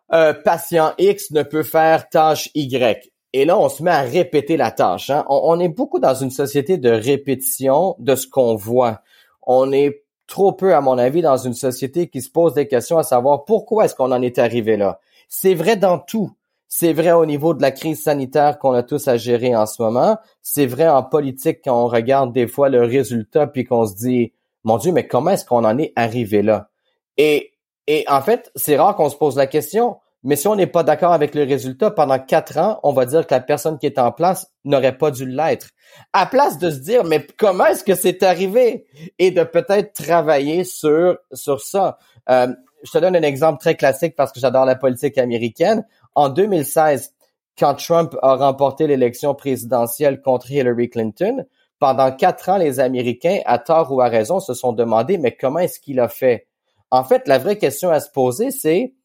patient 0.09 0.93
X 0.99 1.33
ne 1.33 1.43
peut 1.43 1.65
faire 1.65 2.09
tâche 2.09 2.49
Y 2.55 3.11
et 3.39 3.45
là, 3.45 3.59
on 3.59 3.69
se 3.69 3.83
met 3.83 3.91
à 3.91 4.01
répéter 4.01 4.57
la 4.57 4.71
tâche. 4.71 5.11
Hein. 5.11 5.27
On, 5.29 5.61
est 5.61 5.69
beaucoup 5.69 5.99
dans 5.99 6.15
une 6.15 6.31
société 6.31 6.79
de 6.79 6.89
répétition 6.89 7.95
de 7.99 8.15
ce 8.15 8.27
qu'on 8.27 8.55
voit. 8.55 9.03
On 9.43 9.73
est 9.73 10.05
trop 10.27 10.53
peu, 10.53 10.75
à 10.75 10.81
mon 10.81 10.97
avis, 10.97 11.21
dans 11.21 11.37
une 11.37 11.53
société 11.53 12.09
qui 12.09 12.23
se 12.23 12.31
pose 12.31 12.55
des 12.55 12.67
questions 12.67 12.97
à 12.97 13.03
savoir 13.03 13.45
pourquoi 13.45 13.85
est-ce 13.85 13.95
qu'on 13.95 14.11
en 14.11 14.23
est 14.23 14.39
arrivé 14.39 14.79
là. 14.79 15.01
C'est 15.29 15.53
vrai 15.53 15.77
dans 15.77 15.99
tout. 15.99 16.31
C'est 16.67 16.95
vrai 16.95 17.13
au 17.13 17.27
niveau 17.27 17.53
de 17.53 17.61
la 17.61 17.73
crise 17.73 18.03
sanitaire 18.03 18.59
qu'on 18.59 18.73
a 18.73 18.83
tous 18.83 19.07
à 19.07 19.19
gérer 19.19 19.55
en 19.55 19.67
ce 19.67 19.83
moment. 19.83 20.17
C'est 20.41 20.67
vrai 20.67 20.89
en 20.89 21.03
politique 21.03 21.61
quand 21.63 21.85
on 21.85 21.89
regarde 21.89 22.33
des 22.33 22.47
fois 22.47 22.71
le 22.71 22.85
résultat 22.85 23.47
puis 23.47 23.65
qu'on 23.65 23.85
se 23.85 23.97
dit, 23.97 24.33
mon 24.65 24.79
Dieu, 24.79 24.93
mais 24.93 25.07
comment 25.07 25.33
est-ce 25.33 25.45
qu'on 25.45 25.67
en 25.67 25.77
est 25.77 25.93
arrivé 25.95 26.41
là? 26.41 26.71
Et, 27.19 27.53
et 27.87 28.07
en 28.09 28.23
fait, 28.23 28.51
c'est 28.57 28.79
rare 28.79 28.97
qu'on 28.97 29.11
se 29.11 29.17
pose 29.17 29.37
la 29.37 29.47
question. 29.47 29.99
Mais 30.27 30.35
si 30.35 30.49
on 30.49 30.57
n'est 30.57 30.67
pas 30.67 30.83
d'accord 30.83 31.13
avec 31.13 31.37
le 31.37 31.45
résultat, 31.45 31.93
pendant 31.93 32.19
quatre 32.19 32.59
ans, 32.59 32.81
on 32.83 32.93
va 32.93 33.07
dire 33.07 33.25
que 33.29 33.33
la 33.33 33.41
personne 33.41 33.79
qui 33.79 33.87
est 33.87 33.97
en 33.97 34.11
place 34.11 34.51
n'aurait 34.65 34.99
pas 34.99 35.13
dû 35.13 35.25
l'être. 35.25 35.69
À 36.13 36.27
place 36.27 36.59
de 36.59 36.69
se 36.69 36.79
dire, 36.79 37.05
mais 37.05 37.25
comment 37.39 37.67
est-ce 37.67 37.85
que 37.85 37.95
c'est 37.95 38.25
arrivé? 38.25 38.87
Et 39.21 39.31
de 39.31 39.45
peut-être 39.45 39.93
travailler 39.93 40.65
sur, 40.65 41.17
sur 41.33 41.61
ça. 41.61 41.99
Euh, 42.29 42.49
je 42.83 42.91
te 42.91 42.99
donne 42.99 43.15
un 43.15 43.23
exemple 43.23 43.61
très 43.61 43.77
classique 43.77 44.17
parce 44.17 44.33
que 44.33 44.41
j'adore 44.41 44.65
la 44.65 44.75
politique 44.75 45.17
américaine. 45.17 45.87
En 46.17 46.29
2016, 46.29 47.15
quand 47.57 47.75
Trump 47.75 48.17
a 48.21 48.35
remporté 48.35 48.89
l'élection 48.89 49.33
présidentielle 49.37 50.21
contre 50.23 50.51
Hillary 50.51 50.91
Clinton, 50.91 51.47
pendant 51.79 52.11
quatre 52.11 52.49
ans, 52.49 52.57
les 52.57 52.81
Américains, 52.81 53.43
à 53.45 53.61
tort 53.61 53.93
ou 53.93 54.01
à 54.01 54.09
raison, 54.09 54.41
se 54.41 54.55
sont 54.55 54.73
demandé, 54.73 55.19
mais 55.19 55.37
comment 55.37 55.61
est-ce 55.61 55.79
qu'il 55.79 56.01
a 56.01 56.09
fait? 56.09 56.49
En 56.91 57.05
fait, 57.05 57.29
la 57.29 57.39
vraie 57.39 57.59
question 57.59 57.91
à 57.91 58.01
se 58.01 58.11
poser, 58.11 58.51
c'est 58.51 58.96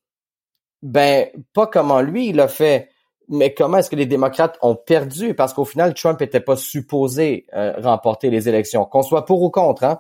ben, 0.82 1.28
pas 1.54 1.68
comment 1.68 2.02
lui 2.02 2.30
il 2.30 2.40
a 2.40 2.48
fait, 2.48 2.90
mais 3.30 3.54
comment 3.54 3.78
est-ce 3.78 3.90
que 3.90 3.96
les 3.96 4.06
démocrates 4.06 4.58
ont 4.62 4.76
perdu? 4.76 5.34
Parce 5.34 5.54
qu'au 5.54 5.66
final, 5.66 5.94
Trump 5.94 6.20
n'était 6.20 6.42
pas 6.42 6.58
supposé 6.58 7.46
euh, 7.54 7.74
remporter 7.78 8.30
les 8.30 8.50
élections. 8.50 8.86
Qu'on 8.86 9.04
soit 9.04 9.26
pour 9.26 9.42
ou 9.42 9.50
contre, 9.50 9.86
hein, 9.86 10.00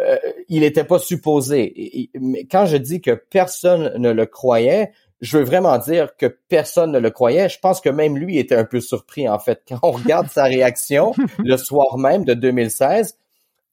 euh, 0.00 0.16
il 0.48 0.60
n'était 0.60 0.84
pas 0.84 0.98
supposé. 0.98 2.10
mais 2.18 2.44
quand 2.44 2.66
je 2.66 2.76
dis 2.76 3.00
que 3.00 3.12
personne 3.12 3.92
ne 3.98 4.10
le 4.10 4.26
croyait, 4.26 4.92
je 5.20 5.38
veux 5.38 5.44
vraiment 5.44 5.78
dire 5.78 6.16
que 6.16 6.26
personne 6.26 6.90
ne 6.90 6.98
le 6.98 7.10
croyait. 7.10 7.48
Je 7.48 7.60
pense 7.60 7.80
que 7.80 7.88
même 7.88 8.18
lui 8.18 8.38
était 8.38 8.56
un 8.56 8.64
peu 8.64 8.80
surpris, 8.80 9.28
en 9.28 9.38
fait. 9.38 9.62
Quand 9.68 9.78
on 9.82 9.92
regarde 9.92 10.28
sa 10.28 10.44
réaction 10.44 11.12
le 11.38 11.56
soir 11.56 11.96
même 11.96 12.24
de 12.24 12.34
2016, 12.34 13.16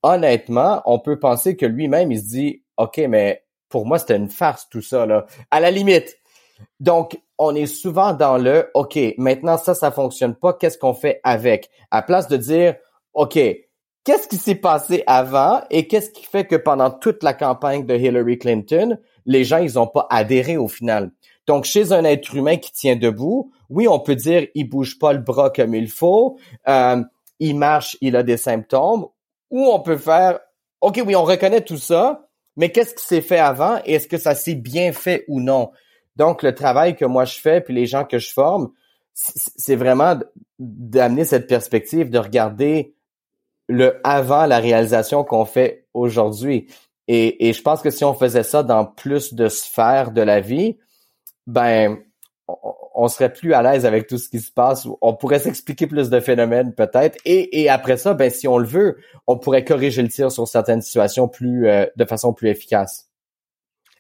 honnêtement, 0.04 0.84
on 0.86 1.00
peut 1.00 1.18
penser 1.18 1.58
que 1.58 1.66
lui-même, 1.66 2.12
il 2.12 2.20
se 2.20 2.28
dit, 2.28 2.62
OK, 2.78 2.98
mais 3.10 3.44
pour 3.68 3.88
moi, 3.88 3.98
c'était 3.98 4.16
une 4.16 4.30
farce, 4.30 4.70
tout 4.70 4.82
ça, 4.82 5.08
là. 5.08 5.26
À 5.50 5.60
la 5.60 5.72
limite, 5.72 6.19
donc, 6.80 7.20
on 7.38 7.56
est 7.56 7.66
souvent 7.66 8.14
dans 8.14 8.38
le 8.38 8.70
OK, 8.74 9.00
maintenant 9.18 9.58
ça, 9.58 9.74
ça 9.74 9.92
fonctionne 9.92 10.36
pas, 10.36 10.54
qu'est-ce 10.54 10.78
qu'on 10.78 10.94
fait 10.94 11.20
avec? 11.24 11.70
À 11.92 12.02
place 12.02 12.28
de 12.28 12.38
dire 12.38 12.76
OK, 13.14 13.34
qu'est-ce 13.34 14.28
qui 14.28 14.38
s'est 14.38 14.56
passé 14.56 15.04
avant 15.08 15.62
et 15.70 15.88
qu'est-ce 15.88 16.12
qui 16.12 16.26
fait 16.26 16.46
que 16.46 16.56
pendant 16.56 16.92
toute 16.92 17.24
la 17.24 17.34
campagne 17.34 17.86
de 17.86 17.96
Hillary 17.96 18.38
Clinton, 18.38 18.98
les 19.26 19.44
gens, 19.44 19.58
ils 19.58 19.80
ont 19.80 19.88
pas 19.88 20.08
adhéré 20.10 20.58
au 20.58 20.68
final? 20.68 21.12
Donc, 21.48 21.66
chez 21.66 21.94
un 21.94 22.04
être 22.04 22.36
humain 22.36 22.58
qui 22.58 22.72
tient 22.72 22.96
debout, 22.96 23.52
oui, 23.70 23.88
on 23.88 24.00
peut 24.00 24.16
dire 24.16 24.48
il 24.54 24.70
bouge 24.70 25.00
pas 25.00 25.14
le 25.14 25.20
bras 25.20 25.50
comme 25.50 25.74
il 25.74 25.90
faut, 25.90 26.38
euh, 26.68 27.02
il 27.40 27.56
marche, 27.56 27.98
il 28.02 28.16
a 28.16 28.24
des 28.24 28.38
symptômes, 28.38 29.08
ou 29.50 29.66
on 29.66 29.80
peut 29.80 29.98
faire 29.98 30.40
OK, 30.82 31.02
oui, 31.06 31.16
on 31.16 31.24
reconnaît 31.24 31.62
tout 31.62 31.78
ça, 31.78 32.28
mais 32.56 32.72
qu'est-ce 32.72 32.94
qui 32.96 33.06
s'est 33.06 33.22
fait 33.22 33.40
avant 33.40 33.80
et 33.86 33.94
est-ce 33.94 34.08
que 34.08 34.18
ça 34.18 34.36
s'est 34.36 34.56
bien 34.56 34.92
fait 34.94 35.26
ou 35.28 35.40
non? 35.42 35.72
Donc, 36.20 36.44
le 36.44 36.54
travail 36.54 36.98
que 36.98 37.06
moi 37.06 37.24
je 37.24 37.40
fais, 37.40 37.62
puis 37.62 37.74
les 37.74 37.86
gens 37.86 38.04
que 38.04 38.20
je 38.20 38.32
forme, 38.34 38.72
c'est 39.14 39.78
vraiment 39.78 40.20
d'amener 40.60 41.24
cette 41.24 41.48
perspective, 41.48 42.10
de 42.10 42.20
regarder 42.20 42.94
le 43.70 44.00
avant 44.04 44.46
la 44.46 44.60
réalisation 44.60 45.24
qu'on 45.24 45.46
fait 45.46 45.88
aujourd'hui. 45.94 46.68
Et, 47.08 47.54
je 47.54 47.62
pense 47.62 47.82
que 47.82 47.90
si 47.90 48.04
on 48.04 48.14
faisait 48.14 48.44
ça 48.44 48.64
dans 48.64 48.86
plus 48.86 49.34
de 49.34 49.48
sphères 49.48 50.12
de 50.12 50.22
la 50.22 50.42
vie, 50.42 50.78
ben, 51.48 51.98
on, 52.94 53.08
serait 53.08 53.34
plus 53.34 53.54
à 53.54 53.64
l'aise 53.64 53.86
avec 53.86 54.06
tout 54.06 54.18
ce 54.18 54.30
qui 54.30 54.42
se 54.42 54.52
passe. 54.52 54.88
On 55.02 55.16
pourrait 55.16 55.40
s'expliquer 55.40 55.88
plus 55.88 56.10
de 56.10 56.20
phénomènes 56.20 56.76
peut-être. 56.76 57.18
Et, 57.26 57.62
et, 57.62 57.70
après 57.70 57.98
ça, 57.98 58.14
ben, 58.14 58.30
si 58.30 58.48
on 58.48 58.58
le 58.58 58.68
veut, 58.68 58.98
on 59.26 59.38
pourrait 59.38 59.64
corriger 59.64 60.04
le 60.04 60.10
tir 60.10 60.32
sur 60.32 60.48
certaines 60.48 60.82
situations 60.82 61.28
plus, 61.28 61.68
euh, 61.68 61.86
de 61.96 62.06
façon 62.06 62.34
plus 62.34 62.50
efficace. 62.50 63.09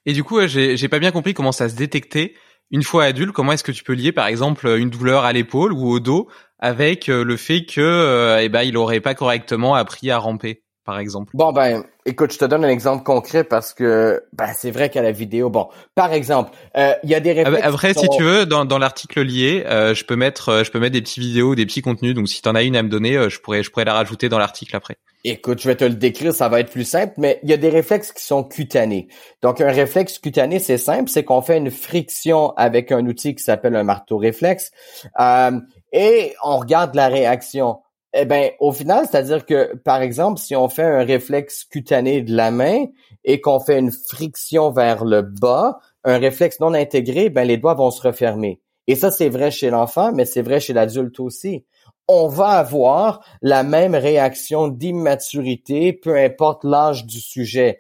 Et 0.09 0.13
du 0.13 0.23
coup, 0.23 0.39
j'ai 0.47 0.87
pas 0.87 0.97
bien 0.97 1.11
compris 1.11 1.35
comment 1.35 1.51
ça 1.51 1.69
se 1.69 1.75
détectait. 1.75 2.33
Une 2.71 2.81
fois 2.81 3.03
adulte, 3.03 3.31
comment 3.31 3.51
est-ce 3.51 3.63
que 3.63 3.71
tu 3.71 3.83
peux 3.83 3.93
lier, 3.93 4.11
par 4.11 4.25
exemple, 4.25 4.67
une 4.67 4.89
douleur 4.89 5.23
à 5.23 5.33
l'épaule 5.33 5.71
ou 5.71 5.87
au 5.87 5.99
dos 5.99 6.27
avec 6.57 7.09
euh, 7.09 7.23
le 7.23 7.37
fait 7.37 7.63
que, 7.63 7.79
euh, 7.79 8.41
eh 8.41 8.49
ben, 8.49 8.63
il 8.63 8.75
aurait 8.75 9.01
pas 9.01 9.13
correctement 9.13 9.75
appris 9.75 10.09
à 10.09 10.17
ramper, 10.17 10.63
par 10.89 10.99
exemple. 10.99 11.29
Bon 11.35 11.51
ben, 11.51 11.83
écoute, 12.07 12.33
je 12.33 12.39
te 12.39 12.45
donne 12.45 12.65
un 12.65 12.69
exemple 12.69 13.03
concret 13.03 13.43
parce 13.43 13.73
que, 13.73 14.23
ben, 14.33 14.49
c'est 14.57 14.71
vrai 14.71 14.89
qu'à 14.89 15.03
la 15.03 15.11
vidéo, 15.11 15.51
bon, 15.51 15.67
par 15.93 16.13
exemple, 16.13 16.49
euh, 16.75 16.93
il 17.03 17.11
y 17.11 17.15
a 17.15 17.19
des 17.19 17.31
ah, 17.31 17.43
réflexes. 17.43 17.67
Après, 17.67 17.93
si 17.93 18.07
tu 18.09 18.23
veux, 18.23 18.47
dans, 18.47 18.65
dans 18.65 18.79
l'article 18.79 19.21
lié, 19.21 19.63
je 19.67 20.03
peux 20.03 20.15
mettre, 20.15 20.63
je 20.65 20.71
peux 20.71 20.79
mettre 20.79 20.93
des 20.93 21.01
petits 21.01 21.19
vidéos, 21.19 21.53
des 21.53 21.67
petits 21.67 21.81
contenus. 21.81 22.15
Donc, 22.15 22.27
si 22.27 22.41
t'en 22.41 22.55
as 22.55 22.63
une 22.63 22.75
à 22.75 22.81
me 22.81 22.89
donner, 22.89 23.29
je 23.29 23.39
pourrais, 23.39 23.61
je 23.61 23.69
pourrais 23.69 23.85
la 23.85 23.93
rajouter 23.93 24.29
dans 24.29 24.39
l'article 24.39 24.75
après. 24.75 24.97
Écoute, 25.25 25.61
je 25.61 25.67
vais 25.67 25.75
te 25.75 25.83
le 25.83 25.95
décrire, 25.95 26.33
ça 26.33 26.47
va 26.47 26.61
être 26.61 26.71
plus 26.71 26.85
simple, 26.85 27.13
mais 27.17 27.39
il 27.43 27.49
y 27.49 27.53
a 27.53 27.57
des 27.57 27.69
réflexes 27.69 28.13
qui 28.13 28.23
sont 28.23 28.43
cutanés. 28.43 29.09
Donc, 29.41 29.59
un 29.59 29.71
réflexe 29.71 30.17
cutané, 30.17 30.59
c'est 30.59 30.77
simple, 30.77 31.09
c'est 31.09 31.25
qu'on 31.25 31.41
fait 31.41 31.57
une 31.57 31.71
friction 31.71 32.53
avec 32.55 32.91
un 32.93 33.05
outil 33.05 33.35
qui 33.35 33.43
s'appelle 33.43 33.75
un 33.75 33.83
marteau 33.83 34.17
réflexe 34.17 34.71
euh, 35.19 35.59
et 35.91 36.33
on 36.43 36.57
regarde 36.57 36.95
la 36.95 37.09
réaction. 37.09 37.79
Eh 38.13 38.25
ben, 38.25 38.51
au 38.59 38.71
final, 38.71 39.05
c'est-à-dire 39.09 39.45
que, 39.45 39.75
par 39.77 40.01
exemple, 40.01 40.39
si 40.39 40.55
on 40.55 40.67
fait 40.67 40.83
un 40.83 41.03
réflexe 41.03 41.63
cutané 41.63 42.21
de 42.23 42.35
la 42.35 42.49
main 42.49 42.85
et 43.23 43.39
qu'on 43.39 43.59
fait 43.59 43.77
une 43.77 43.91
friction 43.91 44.71
vers 44.71 45.05
le 45.05 45.21
bas, 45.21 45.79
un 46.03 46.17
réflexe 46.17 46.59
non 46.59 46.73
intégré, 46.73 47.29
ben 47.29 47.43
les 47.47 47.57
doigts 47.57 47.75
vont 47.75 47.91
se 47.91 48.01
refermer. 48.01 48.61
Et 48.87 48.95
ça, 48.95 49.11
c'est 49.11 49.29
vrai 49.29 49.51
chez 49.51 49.69
l'enfant, 49.69 50.11
mais 50.11 50.25
c'est 50.25 50.41
vrai 50.41 50.59
chez 50.59 50.73
l'adulte 50.73 51.19
aussi 51.19 51.65
on 52.09 52.27
va 52.27 52.47
avoir 52.47 53.23
la 53.43 53.61
même 53.61 53.93
réaction 53.93 54.67
d'immaturité, 54.67 55.93
peu 55.93 56.17
importe 56.17 56.63
l'âge 56.63 57.05
du 57.05 57.21
sujet. 57.21 57.79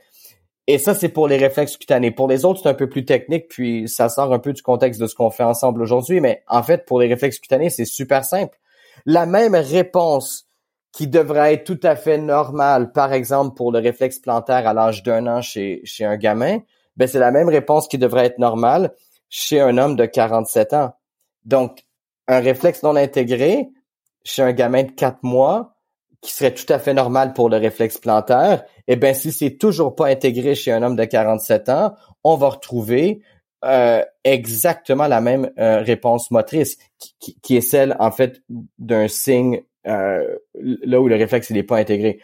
Et 0.67 0.77
ça, 0.77 0.93
c'est 0.93 1.09
pour 1.09 1.27
les 1.27 1.37
réflexes 1.37 1.77
cutanés. 1.77 2.11
Pour 2.11 2.27
les 2.27 2.45
autres, 2.45 2.59
c'est 2.61 2.69
un 2.69 2.75
peu 2.75 2.87
plus 2.87 3.05
technique, 3.05 3.47
puis 3.49 3.89
ça 3.89 4.07
sort 4.07 4.31
un 4.31 4.37
peu 4.37 4.53
du 4.53 4.61
contexte 4.61 5.01
de 5.01 5.07
ce 5.07 5.15
qu'on 5.15 5.31
fait 5.31 5.43
ensemble 5.43 5.81
aujourd'hui. 5.81 6.21
Mais 6.21 6.43
en 6.47 6.61
fait, 6.61 6.85
pour 6.85 6.99
les 6.99 7.07
réflexes 7.07 7.39
cutanés, 7.39 7.71
c'est 7.71 7.85
super 7.85 8.23
simple. 8.23 8.55
La 9.05 9.25
même 9.25 9.55
réponse 9.55 10.45
qui 10.91 11.07
devrait 11.07 11.53
être 11.53 11.63
tout 11.65 11.79
à 11.83 11.95
fait 11.95 12.17
normale, 12.17 12.91
par 12.91 13.13
exemple, 13.13 13.55
pour 13.55 13.71
le 13.71 13.79
réflexe 13.79 14.19
plantaire 14.19 14.67
à 14.67 14.73
l'âge 14.73 15.03
d'un 15.03 15.27
an 15.27 15.41
chez, 15.41 15.83
un 16.01 16.17
gamin, 16.17 16.59
ben 16.97 17.07
c'est 17.07 17.19
la 17.19 17.31
même 17.31 17.49
réponse 17.49 17.87
qui 17.87 17.97
devrait 17.97 18.25
être 18.25 18.39
normale 18.39 18.93
chez 19.29 19.59
un 19.59 19.77
homme 19.77 19.95
de 19.95 20.05
47 20.05 20.73
ans. 20.73 20.93
Donc, 21.45 21.85
un 22.27 22.39
réflexe 22.39 22.83
non 22.83 22.95
intégré, 22.95 23.69
chez 24.23 24.41
un 24.41 24.51
gamin 24.51 24.83
de 24.83 24.91
4 24.91 25.19
mois 25.23 25.75
qui 26.21 26.33
serait 26.33 26.53
tout 26.53 26.71
à 26.71 26.79
fait 26.79 26.93
normal 26.93 27.33
pour 27.33 27.49
le 27.49 27.57
réflexe 27.57 27.97
plantaire, 27.97 28.65
eh 28.87 28.95
bien, 28.95 29.13
si 29.13 29.31
c'est 29.31 29.57
toujours 29.57 29.95
pas 29.95 30.07
intégré 30.07 30.53
chez 30.53 30.71
un 30.71 30.83
homme 30.83 30.97
de 30.97 31.05
47 31.05 31.69
ans, 31.69 31.93
on 32.23 32.35
va 32.35 32.49
retrouver 32.49 33.21
euh, 33.65 34.03
exactement 34.23 35.07
la 35.07 35.21
même 35.21 35.51
euh, 35.59 35.81
réponse 35.81 36.31
motrice, 36.31 36.77
qui, 37.19 37.57
est 37.57 37.61
celle, 37.61 37.95
en 37.99 38.11
fait, 38.11 38.41
d'un 38.77 39.07
signe 39.07 39.61
euh, 39.87 40.35
là 40.55 40.99
où 41.01 41.07
le 41.07 41.15
réflexe 41.15 41.49
n'est 41.51 41.63
pas 41.63 41.77
intégré. 41.77 42.19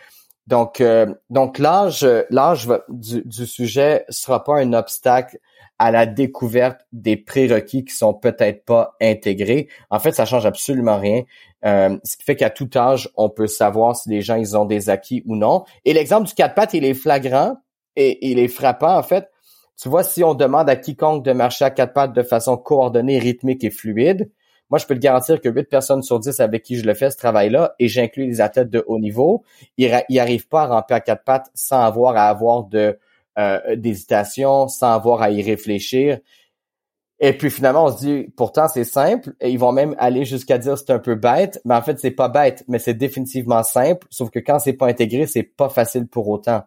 Donc, 0.47 0.83
donc 1.31 1.57
l'âge, 1.57 2.07
l'âge 2.29 2.67
du, 2.87 3.23
du 3.23 3.47
sujet 3.47 4.05
sera 4.09 4.43
pas 4.43 4.59
un 4.59 4.73
obstacle 4.73 5.39
à 5.79 5.91
la 5.91 6.05
découverte 6.05 6.81
des 6.91 7.17
prérequis 7.17 7.83
qui 7.83 7.93
sont 7.93 8.13
peut-être 8.13 8.63
pas 8.63 8.95
intégrés. 9.01 9.67
En 9.89 9.99
fait, 9.99 10.11
ça 10.11 10.25
change 10.25 10.45
absolument 10.45 10.99
rien. 10.99 11.23
Euh, 11.65 11.97
ce 12.03 12.15
qui 12.17 12.23
fait 12.23 12.35
qu'à 12.35 12.49
tout 12.49 12.69
âge, 12.75 13.09
on 13.15 13.29
peut 13.29 13.47
savoir 13.47 13.95
si 13.95 14.09
les 14.09 14.21
gens 14.21 14.35
ils 14.35 14.55
ont 14.55 14.65
des 14.65 14.89
acquis 14.89 15.23
ou 15.25 15.35
non. 15.35 15.65
Et 15.83 15.93
l'exemple 15.93 16.27
du 16.27 16.33
quatre 16.33 16.55
pattes, 16.55 16.73
il 16.73 16.85
est 16.85 16.93
flagrant 16.93 17.57
et 17.95 18.29
il 18.29 18.39
est 18.39 18.47
frappant 18.47 18.97
en 18.97 19.03
fait. 19.03 19.29
Tu 19.81 19.89
vois, 19.89 20.03
si 20.03 20.23
on 20.23 20.33
demande 20.33 20.69
à 20.69 20.75
quiconque 20.75 21.23
de 21.23 21.33
marcher 21.33 21.65
à 21.65 21.69
quatre 21.69 21.93
pattes 21.93 22.13
de 22.13 22.23
façon 22.23 22.57
coordonnée, 22.57 23.19
rythmique 23.19 23.63
et 23.63 23.71
fluide, 23.71 24.31
moi, 24.69 24.79
je 24.79 24.85
peux 24.87 24.95
te 24.95 24.99
garantir 24.99 25.41
que 25.41 25.49
8 25.49 25.69
personnes 25.69 26.01
sur 26.01 26.19
10 26.19 26.39
avec 26.39 26.63
qui 26.63 26.77
je 26.77 26.85
le 26.85 26.93
fais, 26.95 27.11
ce 27.11 27.17
travail-là, 27.17 27.75
et 27.79 27.87
j'inclus 27.87 28.25
les 28.25 28.41
athlètes 28.41 28.69
de 28.69 28.83
haut 28.87 28.99
niveau, 28.99 29.43
ils 29.77 29.91
n'arrivent 30.09 30.47
pas 30.47 30.63
à 30.63 30.67
ramper 30.67 30.95
à 30.95 31.01
quatre 31.01 31.23
pattes 31.23 31.51
sans 31.53 31.81
avoir 31.81 32.17
à 32.17 32.27
avoir 32.29 32.63
de 32.63 32.97
euh, 33.37 33.75
d'hésitation, 33.75 34.67
sans 34.67 34.93
avoir 34.93 35.21
à 35.21 35.29
y 35.29 35.41
réfléchir. 35.43 36.19
Et 37.19 37.33
puis 37.33 37.49
finalement, 37.49 37.85
on 37.85 37.91
se 37.91 37.97
dit, 37.97 38.27
pourtant 38.35 38.67
c'est 38.67 38.83
simple. 38.83 39.33
Et 39.39 39.49
ils 39.51 39.59
vont 39.59 39.71
même 39.71 39.95
aller 39.99 40.25
jusqu'à 40.25 40.57
dire 40.57 40.77
c'est 40.77 40.91
un 40.91 40.99
peu 40.99 41.15
bête, 41.15 41.61
mais 41.65 41.75
en 41.75 41.81
fait 41.81 41.99
c'est 41.99 42.11
pas 42.11 42.29
bête, 42.29 42.63
mais 42.67 42.79
c'est 42.79 42.93
définitivement 42.93 43.63
simple. 43.63 44.07
Sauf 44.09 44.29
que 44.29 44.39
quand 44.39 44.59
c'est 44.59 44.73
pas 44.73 44.87
intégré, 44.87 45.27
c'est 45.27 45.43
pas 45.43 45.69
facile 45.69 46.07
pour 46.07 46.27
autant. 46.29 46.63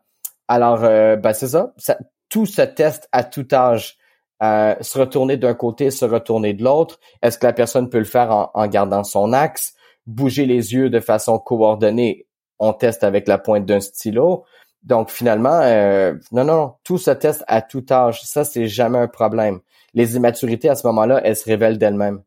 Alors, 0.47 0.85
euh, 0.85 1.17
ben 1.17 1.33
c'est 1.33 1.49
ça, 1.49 1.75
ça. 1.77 1.99
Tout 2.29 2.47
se 2.47 2.63
teste 2.63 3.09
à 3.13 3.25
tout 3.25 3.47
âge. 3.53 3.97
euh, 4.43 4.75
se 4.81 4.99
retourner 4.99 5.37
d'un 5.37 5.55
côté, 5.55 5.91
se 5.91 6.05
retourner 6.05 6.55
de 6.55 6.63
l'autre. 6.63 7.01
Est-ce 7.23 7.39
que 7.39 7.47
la 7.47 7.53
personne 7.53 7.91
peut 7.91 7.99
le 7.99 8.05
faire 8.05 8.31
en, 8.31 8.51
en, 8.55 8.67
gardant 8.69 9.03
son 9.03 9.33
axe, 9.33 9.75
bouger 10.07 10.47
les 10.47 10.75
yeux 10.75 10.91
de 10.91 11.01
façon 11.01 11.39
coordonnée? 11.39 12.27
On 12.61 12.73
teste 12.73 13.03
avec 13.05 13.27
la 13.29 13.39
pointe 13.39 13.67
d'un 13.67 13.81
stylo. 13.81 14.45
Donc 14.85 15.11
finalement, 15.11 15.61
euh, 15.63 16.15
non, 16.31 16.45
non, 16.45 16.75
tout 16.85 16.99
se 16.99 17.11
teste 17.11 17.43
à 17.49 17.63
tout 17.63 17.85
âge. 17.91 18.23
Ça, 18.23 18.45
c'est 18.45 18.69
jamais 18.69 18.99
un 18.99 19.09
problème. 19.09 19.61
Les 19.95 20.17
immaturités 20.17 20.69
à 20.69 20.77
ce 20.77 20.87
moment-là, 20.87 21.21
elles 21.25 21.37
se 21.37 21.45
révèlent 21.45 21.79
d'elles-mêmes. 21.79 22.23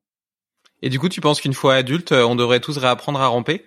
Et 0.81 0.89
du 0.89 0.99
coup, 0.99 1.09
tu 1.09 1.21
penses 1.21 1.39
qu'une 1.39 1.53
fois 1.53 1.75
adulte, 1.75 2.11
on 2.11 2.35
devrait 2.35 2.59
tous 2.59 2.77
réapprendre 2.77 3.21
à 3.21 3.27
ramper? 3.27 3.63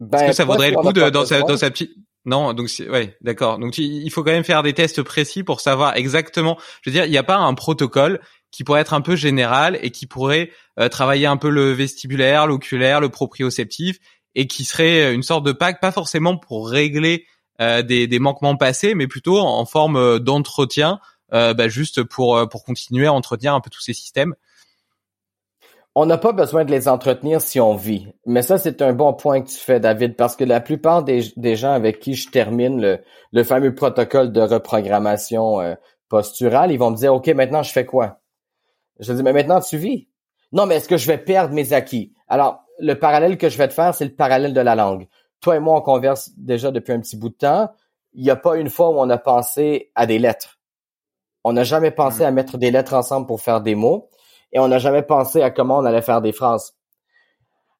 Ben, 0.00 0.18
Est-ce 0.18 0.26
que 0.28 0.32
ça 0.32 0.44
vaudrait 0.44 0.70
le 0.70 0.76
coup 0.76 0.92
de, 0.92 1.10
dans, 1.10 1.24
sa, 1.24 1.42
dans 1.42 1.56
sa 1.56 1.70
petite 1.70 1.92
non, 2.24 2.52
donc 2.52 2.68
ouais, 2.88 3.16
d'accord. 3.20 3.58
Donc 3.58 3.78
il 3.78 4.08
faut 4.10 4.22
quand 4.22 4.30
même 4.30 4.44
faire 4.44 4.62
des 4.62 4.72
tests 4.72 5.02
précis 5.02 5.42
pour 5.42 5.60
savoir 5.60 5.96
exactement. 5.96 6.56
Je 6.82 6.90
veux 6.90 6.94
dire, 6.94 7.04
il 7.04 7.10
n'y 7.10 7.18
a 7.18 7.24
pas 7.24 7.36
un 7.36 7.54
protocole 7.54 8.20
qui 8.50 8.64
pourrait 8.64 8.82
être 8.82 8.94
un 8.94 9.00
peu 9.00 9.16
général 9.16 9.78
et 9.82 9.90
qui 9.90 10.06
pourrait 10.06 10.50
euh, 10.78 10.88
travailler 10.88 11.26
un 11.26 11.36
peu 11.36 11.50
le 11.50 11.72
vestibulaire, 11.72 12.46
l'oculaire, 12.46 13.00
le 13.00 13.08
proprioceptif 13.08 13.98
et 14.34 14.46
qui 14.46 14.64
serait 14.64 15.14
une 15.14 15.22
sorte 15.22 15.44
de 15.44 15.52
pack, 15.52 15.80
pas 15.80 15.92
forcément 15.92 16.36
pour 16.36 16.68
régler 16.70 17.26
euh, 17.60 17.82
des, 17.82 18.06
des, 18.06 18.18
manquements 18.18 18.56
passés, 18.56 18.94
mais 18.94 19.06
plutôt 19.06 19.38
en 19.38 19.64
forme 19.66 19.96
euh, 19.96 20.18
d'entretien, 20.18 21.00
euh, 21.34 21.52
bah, 21.52 21.68
juste 21.68 22.02
pour 22.02 22.48
pour 22.48 22.64
continuer 22.64 23.06
à 23.06 23.12
entretenir 23.12 23.54
un 23.54 23.60
peu 23.60 23.70
tous 23.70 23.82
ces 23.82 23.92
systèmes. 23.92 24.34
On 25.94 26.06
n'a 26.06 26.16
pas 26.16 26.32
besoin 26.32 26.64
de 26.64 26.70
les 26.70 26.88
entretenir 26.88 27.42
si 27.42 27.60
on 27.60 27.74
vit. 27.74 28.08
Mais 28.24 28.40
ça, 28.40 28.56
c'est 28.56 28.80
un 28.80 28.94
bon 28.94 29.12
point 29.12 29.42
que 29.42 29.48
tu 29.48 29.58
fais, 29.58 29.78
David, 29.78 30.16
parce 30.16 30.36
que 30.36 30.44
la 30.44 30.60
plupart 30.60 31.02
des, 31.02 31.24
des 31.36 31.54
gens 31.54 31.72
avec 31.72 32.00
qui 32.00 32.14
je 32.14 32.30
termine 32.30 32.80
le, 32.80 33.00
le 33.32 33.44
fameux 33.44 33.74
protocole 33.74 34.32
de 34.32 34.40
reprogrammation 34.40 35.60
euh, 35.60 35.74
posturale, 36.08 36.72
ils 36.72 36.78
vont 36.78 36.90
me 36.90 36.96
dire, 36.96 37.12
OK, 37.14 37.28
maintenant, 37.28 37.62
je 37.62 37.72
fais 37.72 37.84
quoi? 37.84 38.20
Je 39.00 39.12
dis, 39.12 39.22
mais 39.22 39.34
maintenant, 39.34 39.60
tu 39.60 39.76
vis. 39.76 40.08
Non, 40.52 40.64
mais 40.64 40.76
est-ce 40.76 40.88
que 40.88 40.96
je 40.96 41.06
vais 41.06 41.18
perdre 41.18 41.54
mes 41.54 41.74
acquis? 41.74 42.14
Alors, 42.28 42.64
le 42.78 42.94
parallèle 42.94 43.36
que 43.36 43.48
je 43.48 43.58
vais 43.58 43.68
te 43.68 43.74
faire, 43.74 43.94
c'est 43.94 44.04
le 44.04 44.14
parallèle 44.14 44.54
de 44.54 44.60
la 44.60 44.74
langue. 44.74 45.08
Toi 45.40 45.56
et 45.56 45.60
moi, 45.60 45.76
on 45.78 45.82
converse 45.82 46.30
déjà 46.36 46.70
depuis 46.70 46.92
un 46.92 47.00
petit 47.00 47.16
bout 47.16 47.30
de 47.30 47.34
temps. 47.34 47.70
Il 48.14 48.22
n'y 48.22 48.30
a 48.30 48.36
pas 48.36 48.56
une 48.56 48.70
fois 48.70 48.90
où 48.90 48.98
on 48.98 49.10
a 49.10 49.18
pensé 49.18 49.90
à 49.94 50.06
des 50.06 50.18
lettres. 50.18 50.58
On 51.44 51.52
n'a 51.52 51.64
jamais 51.64 51.90
pensé 51.90 52.22
hmm. 52.22 52.26
à 52.26 52.30
mettre 52.30 52.58
des 52.58 52.70
lettres 52.70 52.94
ensemble 52.94 53.26
pour 53.26 53.40
faire 53.40 53.60
des 53.60 53.74
mots 53.74 54.08
et 54.52 54.58
on 54.58 54.68
n'a 54.68 54.78
jamais 54.78 55.02
pensé 55.02 55.42
à 55.42 55.50
comment 55.50 55.78
on 55.78 55.84
allait 55.84 56.02
faire 56.02 56.20
des 56.20 56.32
phrases. 56.32 56.74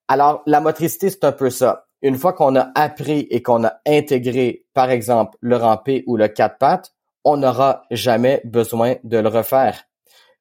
Alors, 0.08 0.42
la 0.46 0.60
motricité, 0.60 1.10
c'est 1.10 1.24
un 1.24 1.32
peu 1.32 1.50
ça. 1.50 1.86
Une 2.02 2.16
fois 2.16 2.32
qu'on 2.32 2.56
a 2.56 2.70
appris 2.74 3.26
et 3.30 3.42
qu'on 3.42 3.64
a 3.64 3.74
intégré, 3.86 4.66
par 4.74 4.90
exemple, 4.90 5.38
le 5.40 5.56
rampé 5.56 6.02
ou 6.06 6.16
le 6.16 6.28
quatre 6.28 6.58
pattes, 6.58 6.92
on 7.24 7.36
n'aura 7.36 7.84
jamais 7.90 8.40
besoin 8.44 8.96
de 9.04 9.18
le 9.18 9.28
refaire. 9.28 9.84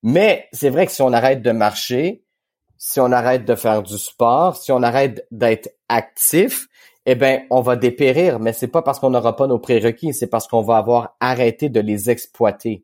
Mais 0.03 0.47
c'est 0.51 0.69
vrai 0.69 0.88
que 0.88 0.91
si 0.91 1.01
on 1.01 1.13
arrête 1.13 1.41
de 1.41 1.51
marcher, 1.51 2.23
si 2.77 2.99
on 2.99 3.11
arrête 3.11 3.45
de 3.45 3.53
faire 3.53 3.84
du 3.84 3.97
sport, 3.99 4.55
si 4.55 4.71
on 4.71 4.82
arrête 4.82 5.27
d'être 5.29 5.69
actif, 5.88 6.67
eh 7.05 7.13
ben, 7.13 7.43
on 7.51 7.61
va 7.61 7.75
dépérir. 7.75 8.39
Mais 8.39 8.53
c'est 8.53 8.67
pas 8.67 8.82
parce 8.82 8.99
qu'on 8.99 9.11
n'aura 9.11 9.36
pas 9.36 9.45
nos 9.45 9.59
prérequis, 9.59 10.13
c'est 10.13 10.27
parce 10.27 10.47
qu'on 10.47 10.63
va 10.63 10.77
avoir 10.77 11.15
arrêté 11.19 11.69
de 11.69 11.79
les 11.79 12.09
exploiter. 12.09 12.84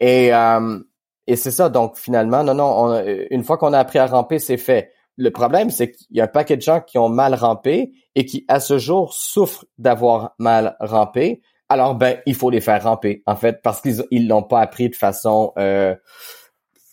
Et 0.00 0.32
euh, 0.32 0.78
et 1.26 1.36
c'est 1.36 1.50
ça, 1.50 1.68
donc 1.68 1.96
finalement, 1.96 2.42
non, 2.42 2.54
non, 2.54 2.92
euh, 2.92 3.24
une 3.30 3.44
fois 3.44 3.56
qu'on 3.58 3.72
a 3.72 3.78
appris 3.78 3.98
à 3.98 4.06
ramper, 4.06 4.38
c'est 4.38 4.56
fait. 4.56 4.92
Le 5.16 5.30
problème, 5.30 5.70
c'est 5.70 5.90
qu'il 5.90 6.16
y 6.16 6.20
a 6.20 6.24
un 6.24 6.28
paquet 6.28 6.56
de 6.56 6.62
gens 6.62 6.80
qui 6.80 6.98
ont 6.98 7.08
mal 7.08 7.34
rampé 7.34 7.92
et 8.14 8.24
qui, 8.24 8.44
à 8.48 8.58
ce 8.58 8.78
jour, 8.78 9.12
souffrent 9.12 9.64
d'avoir 9.78 10.34
mal 10.38 10.76
rampé. 10.80 11.42
Alors, 11.68 11.94
ben, 11.94 12.18
il 12.26 12.34
faut 12.34 12.50
les 12.50 12.60
faire 12.60 12.82
ramper, 12.82 13.22
en 13.26 13.36
fait, 13.36 13.60
parce 13.62 13.80
qu'ils 13.80 14.02
ils 14.10 14.26
l'ont 14.26 14.42
pas 14.42 14.60
appris 14.60 14.88
de 14.88 14.96
façon 14.96 15.52
euh, 15.58 15.94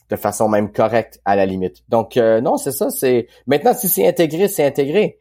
de 0.10 0.16
façon 0.16 0.48
même 0.48 0.72
correcte, 0.72 1.20
à 1.26 1.36
la 1.36 1.46
limite. 1.46 1.84
Donc, 1.90 2.18
euh, 2.18 2.40
non, 2.42 2.58
c'est 2.58 2.72
ça, 2.72 2.90
c'est... 2.90 3.28
Maintenant, 3.46 3.74
si 3.74 3.90
c'est 3.90 4.08
intégré, 4.08 4.48
c'est 4.48 4.66
intégré. 4.66 5.20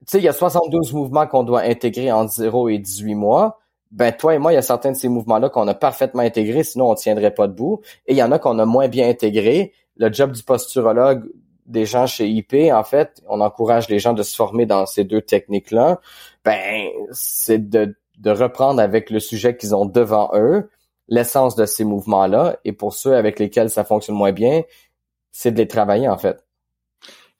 Tu 0.00 0.12
sais, 0.12 0.18
il 0.18 0.24
y 0.24 0.28
a 0.28 0.32
72 0.32 0.92
mouvements 0.92 1.26
qu'on 1.26 1.42
doit 1.42 1.62
intégrer 1.62 2.12
entre 2.12 2.32
0 2.32 2.68
et 2.68 2.78
18 2.78 3.14
mois 3.14 3.58
ben 3.94 4.10
toi 4.10 4.34
et 4.34 4.38
moi, 4.38 4.52
il 4.52 4.56
y 4.56 4.58
a 4.58 4.62
certains 4.62 4.90
de 4.90 4.96
ces 4.96 5.08
mouvements-là 5.08 5.48
qu'on 5.50 5.68
a 5.68 5.74
parfaitement 5.74 6.22
intégrés, 6.22 6.64
sinon 6.64 6.90
on 6.90 6.94
tiendrait 6.96 7.32
pas 7.32 7.46
debout. 7.46 7.80
Et 8.06 8.12
il 8.12 8.16
y 8.16 8.22
en 8.24 8.32
a 8.32 8.40
qu'on 8.40 8.58
a 8.58 8.64
moins 8.64 8.88
bien 8.88 9.08
intégrés. 9.08 9.72
Le 9.96 10.12
job 10.12 10.32
du 10.32 10.42
posturologue 10.42 11.24
des 11.66 11.86
gens 11.86 12.06
chez 12.06 12.28
IP, 12.28 12.54
en 12.72 12.82
fait, 12.82 13.22
on 13.28 13.40
encourage 13.40 13.88
les 13.88 14.00
gens 14.00 14.12
de 14.12 14.24
se 14.24 14.34
former 14.34 14.66
dans 14.66 14.84
ces 14.84 15.04
deux 15.04 15.22
techniques-là. 15.22 16.00
Ben, 16.44 16.88
c'est 17.12 17.70
de, 17.70 17.96
de 18.18 18.30
reprendre 18.30 18.80
avec 18.80 19.10
le 19.10 19.20
sujet 19.20 19.56
qu'ils 19.56 19.76
ont 19.76 19.86
devant 19.86 20.30
eux, 20.34 20.68
l'essence 21.06 21.54
de 21.54 21.64
ces 21.64 21.84
mouvements-là. 21.84 22.56
Et 22.64 22.72
pour 22.72 22.94
ceux 22.94 23.14
avec 23.14 23.38
lesquels 23.38 23.70
ça 23.70 23.84
fonctionne 23.84 24.16
moins 24.16 24.32
bien, 24.32 24.62
c'est 25.30 25.52
de 25.52 25.58
les 25.58 25.68
travailler, 25.68 26.08
en 26.08 26.18
fait. 26.18 26.43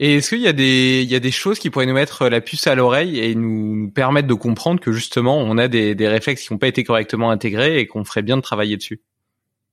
Et 0.01 0.17
est-ce 0.17 0.31
qu'il 0.31 0.41
y 0.41 0.49
a 0.49 0.53
des 0.53 1.03
il 1.03 1.11
y 1.11 1.15
a 1.15 1.21
des 1.21 1.31
choses 1.31 1.59
qui 1.59 1.71
pourraient 1.71 1.87
nous 1.87 1.95
mettre 1.95 2.29
la 2.29 2.41
puce 2.41 2.67
à 2.67 2.75
l'oreille 2.75 3.21
et 3.21 3.35
nous, 3.35 3.77
nous, 3.77 3.91
permettre 3.91 4.27
de 4.27 4.35
comprendre 4.35 4.81
que 4.81 4.93
justement 4.93 5.39
on 5.39 5.57
a 5.57 5.69
des, 5.69 5.95
des 5.95 6.09
réflexes 6.09 6.47
qui 6.47 6.53
n'ont 6.53 6.59
pas 6.59 6.67
été 6.67 6.83
correctement 6.83 7.31
intégrés 7.31 7.79
et 7.79 7.87
qu'on 7.87 8.05
ferait 8.05 8.23
bien 8.23 8.37
de 8.37 8.43
travailler 8.43 8.77
dessus? 8.77 9.03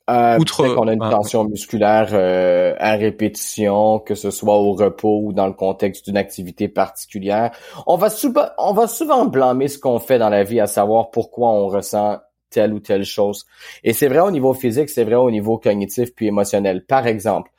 Euh, 0.09 0.37
Outre 0.39 0.67
qu'on 0.73 0.87
a 0.87 0.93
une 0.93 0.99
tension 0.99 1.45
musculaire 1.45 2.09
euh, 2.11 2.75
à 2.79 2.95
répétition, 2.95 3.99
que 3.99 4.15
ce 4.15 4.29
soit 4.29 4.57
au 4.57 4.73
repos 4.73 5.21
ou 5.23 5.31
dans 5.31 5.47
le 5.47 5.53
contexte 5.53 6.05
d'une 6.05 6.17
activité 6.17 6.67
particulière, 6.67 7.51
on 7.87 7.97
va 7.97 8.09
souvent 8.09 8.47
on 8.57 8.73
va 8.73 8.87
souvent 8.87 9.25
blâmer 9.25 9.67
ce 9.67 9.79
qu'on 9.79 9.99
fait 9.99 10.19
dans 10.19 10.29
la 10.29 10.43
vie, 10.43 10.59
à 10.59 10.67
savoir 10.67 11.11
pourquoi 11.11 11.49
on 11.49 11.67
ressent 11.67 12.19
telle 12.49 12.73
ou 12.73 12.79
telle 12.79 13.05
chose. 13.05 13.45
Et 13.83 13.93
c'est 13.93 14.07
vrai 14.07 14.19
au 14.19 14.31
niveau 14.31 14.53
physique, 14.53 14.89
c'est 14.89 15.03
vrai 15.03 15.15
au 15.15 15.31
niveau 15.31 15.57
cognitif 15.57 16.13
puis 16.13 16.27
émotionnel. 16.27 16.83
Par 16.85 17.07
exemple, 17.07 17.51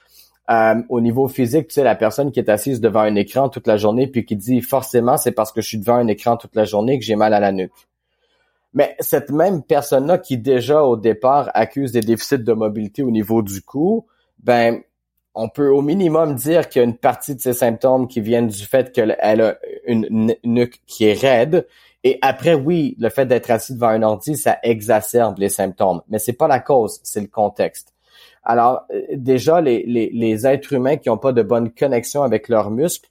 euh, 0.50 0.82
au 0.88 1.00
niveau 1.00 1.28
physique, 1.28 1.68
tu 1.68 1.74
sais, 1.74 1.84
la 1.84 1.94
personne 1.94 2.32
qui 2.32 2.40
est 2.40 2.48
assise 2.48 2.80
devant 2.80 3.00
un 3.00 3.14
écran 3.14 3.48
toute 3.48 3.66
la 3.66 3.76
journée 3.76 4.08
puis 4.08 4.24
qui 4.24 4.34
dit 4.34 4.60
forcément 4.60 5.16
c'est 5.16 5.32
parce 5.32 5.52
que 5.52 5.60
je 5.60 5.68
suis 5.68 5.78
devant 5.78 5.94
un 5.94 6.08
écran 6.08 6.36
toute 6.36 6.56
la 6.56 6.64
journée 6.64 6.98
que 6.98 7.04
j'ai 7.04 7.16
mal 7.16 7.32
à 7.32 7.40
la 7.40 7.52
nuque. 7.52 7.88
Mais 8.74 8.96
cette 9.00 9.30
même 9.30 9.62
personne-là 9.62 10.18
qui 10.18 10.38
déjà 10.38 10.82
au 10.82 10.96
départ 10.96 11.50
accuse 11.54 11.92
des 11.92 12.00
déficits 12.00 12.38
de 12.38 12.52
mobilité 12.52 13.02
au 13.02 13.10
niveau 13.10 13.42
du 13.42 13.62
cou, 13.62 14.06
ben 14.42 14.82
on 15.34 15.48
peut 15.48 15.68
au 15.68 15.80
minimum 15.80 16.34
dire 16.34 16.68
qu'il 16.68 16.80
y 16.80 16.84
a 16.84 16.88
une 16.88 16.96
partie 16.96 17.34
de 17.34 17.40
ces 17.40 17.52
symptômes 17.52 18.08
qui 18.08 18.20
viennent 18.20 18.48
du 18.48 18.64
fait 18.64 18.92
qu'elle 18.92 19.12
a 19.12 19.56
une 19.86 20.34
nuque 20.44 20.80
qui 20.86 21.04
est 21.06 21.18
raide. 21.18 21.66
Et 22.04 22.18
après, 22.20 22.54
oui, 22.54 22.96
le 22.98 23.08
fait 23.08 23.26
d'être 23.26 23.50
assis 23.50 23.74
devant 23.74 23.88
un 23.88 24.02
ordi, 24.02 24.36
ça 24.36 24.58
exacerbe 24.62 25.38
les 25.38 25.48
symptômes. 25.48 26.02
Mais 26.08 26.18
c'est 26.18 26.32
pas 26.32 26.48
la 26.48 26.60
cause, 26.60 27.00
c'est 27.02 27.20
le 27.20 27.28
contexte. 27.28 27.91
Alors, 28.42 28.82
euh, 28.92 29.02
déjà, 29.12 29.60
les, 29.60 29.84
les, 29.84 30.46
êtres 30.46 30.72
humains 30.72 30.96
qui 30.96 31.08
n'ont 31.08 31.18
pas 31.18 31.32
de 31.32 31.42
bonne 31.42 31.72
connexion 31.72 32.22
avec 32.22 32.48
leurs 32.48 32.70
muscles, 32.70 33.10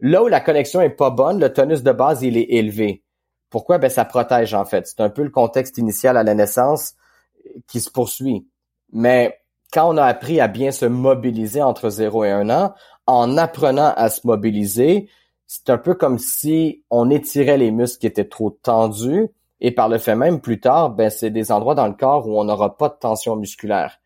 là 0.00 0.22
où 0.22 0.28
la 0.28 0.40
connexion 0.40 0.80
est 0.80 0.90
pas 0.90 1.10
bonne, 1.10 1.40
le 1.40 1.52
tonus 1.52 1.82
de 1.82 1.92
base, 1.92 2.22
il 2.22 2.36
est 2.36 2.50
élevé. 2.50 3.02
Pourquoi? 3.50 3.78
Ben, 3.78 3.90
ça 3.90 4.04
protège, 4.04 4.54
en 4.54 4.64
fait. 4.64 4.86
C'est 4.86 5.00
un 5.00 5.10
peu 5.10 5.22
le 5.22 5.30
contexte 5.30 5.78
initial 5.78 6.16
à 6.16 6.22
la 6.22 6.34
naissance 6.34 6.94
qui 7.66 7.80
se 7.80 7.90
poursuit. 7.90 8.46
Mais 8.92 9.40
quand 9.72 9.92
on 9.92 9.96
a 9.96 10.04
appris 10.04 10.40
à 10.40 10.48
bien 10.48 10.70
se 10.70 10.86
mobiliser 10.86 11.62
entre 11.62 11.88
0 11.88 12.24
et 12.24 12.30
1 12.30 12.50
an, 12.50 12.74
en 13.06 13.36
apprenant 13.36 13.92
à 13.96 14.10
se 14.10 14.26
mobiliser, 14.26 15.08
c'est 15.46 15.70
un 15.70 15.78
peu 15.78 15.94
comme 15.94 16.18
si 16.18 16.84
on 16.90 17.10
étirait 17.10 17.56
les 17.56 17.70
muscles 17.70 18.00
qui 18.00 18.06
étaient 18.06 18.28
trop 18.28 18.50
tendus 18.50 19.28
et 19.60 19.72
par 19.72 19.88
le 19.88 19.98
fait 19.98 20.14
même, 20.14 20.40
plus 20.40 20.60
tard, 20.60 20.90
ben, 20.90 21.10
c'est 21.10 21.30
des 21.30 21.50
endroits 21.50 21.74
dans 21.74 21.86
le 21.88 21.94
corps 21.94 22.28
où 22.28 22.38
on 22.38 22.44
n'aura 22.44 22.76
pas 22.76 22.88
de 22.90 22.96
tension 23.00 23.34
musculaire 23.34 23.98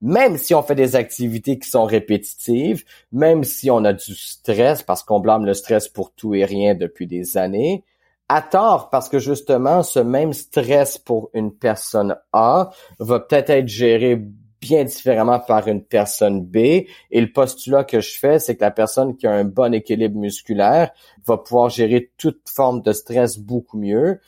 même 0.00 0.38
si 0.38 0.54
on 0.54 0.62
fait 0.62 0.74
des 0.74 0.96
activités 0.96 1.58
qui 1.58 1.68
sont 1.68 1.84
répétitives, 1.84 2.84
même 3.12 3.44
si 3.44 3.70
on 3.70 3.84
a 3.84 3.92
du 3.92 4.14
stress, 4.14 4.82
parce 4.82 5.02
qu'on 5.02 5.20
blâme 5.20 5.44
le 5.44 5.54
stress 5.54 5.88
pour 5.88 6.12
tout 6.12 6.34
et 6.34 6.44
rien 6.44 6.74
depuis 6.74 7.06
des 7.06 7.36
années, 7.36 7.84
à 8.28 8.42
tort, 8.42 8.90
parce 8.90 9.08
que 9.08 9.18
justement, 9.18 9.82
ce 9.82 9.98
même 9.98 10.32
stress 10.32 10.98
pour 10.98 11.30
une 11.34 11.52
personne 11.52 12.16
A 12.32 12.70
va 13.00 13.18
peut-être 13.18 13.50
être 13.50 13.68
géré 13.68 14.22
bien 14.60 14.84
différemment 14.84 15.40
par 15.40 15.66
une 15.68 15.82
personne 15.82 16.44
B. 16.44 16.56
Et 16.56 17.20
le 17.20 17.32
postulat 17.32 17.84
que 17.84 18.00
je 18.00 18.18
fais, 18.18 18.38
c'est 18.38 18.56
que 18.56 18.60
la 18.62 18.70
personne 18.70 19.16
qui 19.16 19.26
a 19.26 19.32
un 19.32 19.44
bon 19.44 19.74
équilibre 19.74 20.18
musculaire 20.18 20.92
va 21.26 21.38
pouvoir 21.38 21.70
gérer 21.70 22.12
toute 22.18 22.48
forme 22.48 22.82
de 22.82 22.92
stress 22.92 23.38
beaucoup 23.38 23.78
mieux. 23.78 24.20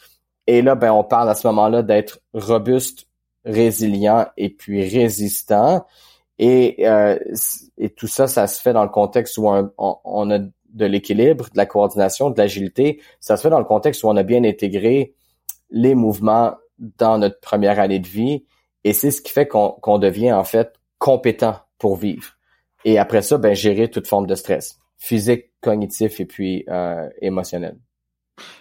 Et 0.47 0.63
là, 0.63 0.75
ben, 0.75 0.91
on 0.93 1.05
parle 1.05 1.31
à 1.31 1.35
ce 1.35 1.47
moment-là 1.49 1.83
d'être 1.83 2.21
robuste 2.35 3.07
résilient 3.45 4.27
et 4.37 4.51
puis 4.51 4.89
résistant. 4.89 5.85
Et, 6.39 6.89
euh, 6.89 7.19
et 7.79 7.91
tout 7.91 8.09
ça, 8.09 8.27
ça 8.27 8.47
se 8.47 8.61
fait 8.61 8.73
dans 8.73 8.85
le 8.85 8.91
contexte 8.91 9.39
où 9.39 9.49
on, 9.49 10.31
a 10.31 10.39
de 10.39 10.87
l'équilibre, 10.87 11.45
de 11.53 11.57
la 11.57 11.67
coordination, 11.67 12.31
de 12.31 12.39
l'agilité. 12.39 13.01
Ça 13.21 13.37
se 13.37 13.43
fait 13.43 13.51
dans 13.51 13.59
le 13.59 13.65
contexte 13.65 14.03
où 14.03 14.09
on 14.09 14.17
a 14.17 14.23
bien 14.23 14.43
intégré 14.45 15.15
les 15.71 15.95
mouvements 15.95 16.55
dans 16.79 17.19
notre 17.19 17.41
première 17.41 17.79
année 17.79 18.01
de 18.01 18.09
vie. 18.09 18.45
Et 18.85 18.93
c'est 18.93 19.11
ce 19.11 19.23
qui 19.23 19.31
fait 19.31 19.47
qu'on 19.47 19.99
devient 19.99 20.33
en 20.33 20.45
fait 20.45 20.73
compétent 20.99 21.57
pour 21.79 21.97
vivre. 21.97 22.37
Et 22.85 22.99
après 22.99 23.23
ça, 23.23 23.39
ben, 23.39 23.55
gérer 23.55 23.91
toute 23.91 24.09
forme 24.09 24.27
de 24.27 24.35
stress, 24.35 24.79
physique, 24.97 25.51
cognitif 25.61 26.19
et 26.21 26.27
puis 26.27 26.65
euh, 26.69 27.09
émotionnel. 27.21 27.77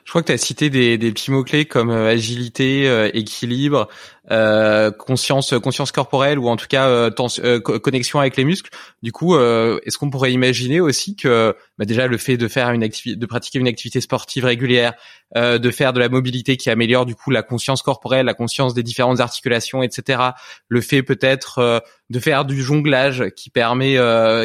Je 0.04 0.10
crois 0.10 0.22
que 0.22 0.28
tu 0.28 0.34
as 0.34 0.38
cité 0.38 0.70
des, 0.70 0.98
des 0.98 1.12
petits 1.12 1.32
mots-clés 1.32 1.66
comme 1.66 1.90
euh, 1.90 2.12
agilité, 2.12 2.88
euh, 2.88 3.10
équilibre, 3.14 3.88
euh, 4.30 4.92
conscience, 4.92 5.54
conscience 5.64 5.92
corporelle 5.92 6.38
ou 6.38 6.50
en 6.50 6.58
tout 6.58 6.68
cas 6.68 6.88
euh, 6.90 7.10
euh 7.40 7.60
connexion 7.60 8.20
avec 8.20 8.36
les 8.36 8.44
muscles. 8.44 8.70
Du 9.02 9.12
coup, 9.12 9.38
est-ce 9.38 9.98
qu'on 9.98 10.10
pourrait 10.10 10.34
imaginer 10.34 10.82
aussi 10.82 11.16
que 11.16 11.56
bah 11.78 11.86
déjà 11.86 12.08
le 12.08 12.18
fait 12.18 12.38
de 12.38 12.48
faire 12.48 12.72
une 12.72 12.84
activité, 12.84 13.18
de 13.18 13.26
pratiquer 13.26 13.60
une 13.60 13.68
activité 13.68 14.02
sportive 14.02 14.46
régulière, 14.46 14.94
de 15.36 15.72
faire 15.72 15.94
de 15.94 16.00
la 16.00 16.10
mobilité 16.10 16.58
qui 16.58 16.70
améliore 16.70 17.06
du 17.06 17.16
coup 17.16 17.32
la 17.32 17.42
conscience 17.42 17.82
corporelle, 17.82 18.26
la 18.26 18.34
conscience 18.34 18.74
des 18.74 18.84
différentes 18.84 19.22
articulations, 19.22 19.82
etc. 19.82 20.22
Le 20.68 20.82
fait 20.82 21.04
peut-être 21.04 21.82
de 22.12 22.20
faire 22.20 22.46
du 22.46 22.62
jonglage 22.62 23.26
qui 23.36 23.50
permet 23.50 23.98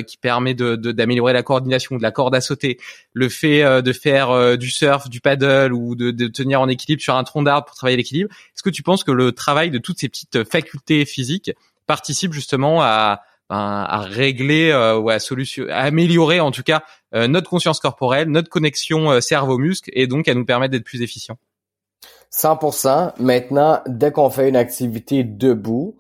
qui 0.06 0.16
permet 0.16 0.54
de 0.54 0.76
d'améliorer 0.76 1.32
la 1.32 1.42
coordination, 1.42 1.96
de 1.96 2.02
la 2.02 2.12
corde 2.12 2.34
à 2.34 2.40
sauter. 2.40 2.78
Le 3.12 3.28
fait 3.28 3.82
de 3.82 3.92
faire 3.92 4.56
du 4.56 4.70
surf, 4.70 5.08
du 5.08 5.20
paddle 5.20 5.72
ou 5.72 5.94
de, 5.94 6.10
de 6.10 6.28
tenir 6.28 6.60
en 6.60 6.68
équilibre 6.68 7.02
sur 7.02 7.16
un 7.16 7.24
tronc 7.24 7.42
d'arbre 7.42 7.66
pour 7.66 7.76
travailler 7.76 7.96
l'équilibre. 7.96 8.30
Est-ce 8.54 8.62
que 8.62 8.70
tu 8.70 8.82
penses 8.82 9.04
que 9.04 9.12
le 9.12 9.32
travail 9.32 9.70
de 9.70 9.78
toutes 9.78 9.98
ces 9.98 10.08
petites 10.08 10.44
facultés 10.44 11.04
physiques 11.04 11.52
participe 11.86 12.32
justement 12.32 12.82
à, 12.82 13.20
ben, 13.48 13.84
à 13.88 14.00
régler 14.00 14.70
euh, 14.70 14.98
ou 14.98 15.08
à, 15.08 15.20
solution, 15.20 15.66
à 15.70 15.82
améliorer 15.82 16.40
en 16.40 16.50
tout 16.50 16.64
cas 16.64 16.82
euh, 17.14 17.28
notre 17.28 17.48
conscience 17.48 17.78
corporelle, 17.78 18.28
notre 18.28 18.48
connexion 18.48 19.12
euh, 19.12 19.20
cerveau-muscle 19.20 19.90
et 19.92 20.08
donc 20.08 20.26
à 20.26 20.34
nous 20.34 20.44
permettre 20.44 20.72
d'être 20.72 20.84
plus 20.84 21.02
efficients? 21.02 21.38
100%. 22.32 23.12
Maintenant, 23.20 23.80
dès 23.86 24.10
qu'on 24.10 24.30
fait 24.30 24.48
une 24.48 24.56
activité 24.56 25.22
debout, 25.22 25.96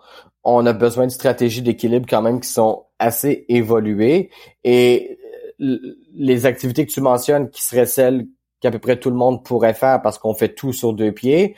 on 0.46 0.64
a 0.64 0.72
besoin 0.72 1.06
de 1.06 1.10
stratégies 1.10 1.62
d'équilibre 1.62 2.06
quand 2.08 2.22
même 2.22 2.40
qui 2.40 2.48
sont 2.48 2.84
assez 2.98 3.44
évoluées. 3.48 4.30
Et 4.64 5.18
les 5.58 6.46
activités 6.46 6.86
que 6.86 6.92
tu 6.92 7.00
mentionnes 7.00 7.50
qui 7.50 7.62
seraient 7.62 7.86
celles 7.86 8.26
qu'à 8.60 8.70
peu 8.70 8.78
près 8.78 8.98
tout 8.98 9.10
le 9.10 9.16
monde 9.16 9.44
pourrait 9.44 9.74
faire 9.74 10.00
parce 10.02 10.18
qu'on 10.18 10.34
fait 10.34 10.54
tout 10.54 10.72
sur 10.72 10.92
deux 10.92 11.12
pieds, 11.12 11.56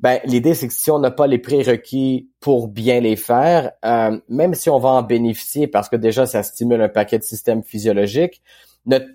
ben, 0.00 0.18
l'idée, 0.24 0.54
c'est 0.54 0.68
que 0.68 0.74
si 0.74 0.90
on 0.90 0.98
n'a 0.98 1.10
pas 1.10 1.26
les 1.26 1.38
prérequis 1.38 2.28
pour 2.40 2.68
bien 2.68 3.00
les 3.00 3.16
faire, 3.16 3.72
euh, 3.84 4.18
même 4.28 4.54
si 4.54 4.68
on 4.68 4.78
va 4.78 4.90
en 4.90 5.02
bénéficier 5.02 5.68
parce 5.68 5.88
que 5.88 5.96
déjà, 5.96 6.26
ça 6.26 6.42
stimule 6.42 6.82
un 6.82 6.88
paquet 6.88 7.18
de 7.18 7.24
systèmes 7.24 7.62
physiologiques, 7.62 8.42
notre, 8.84 9.06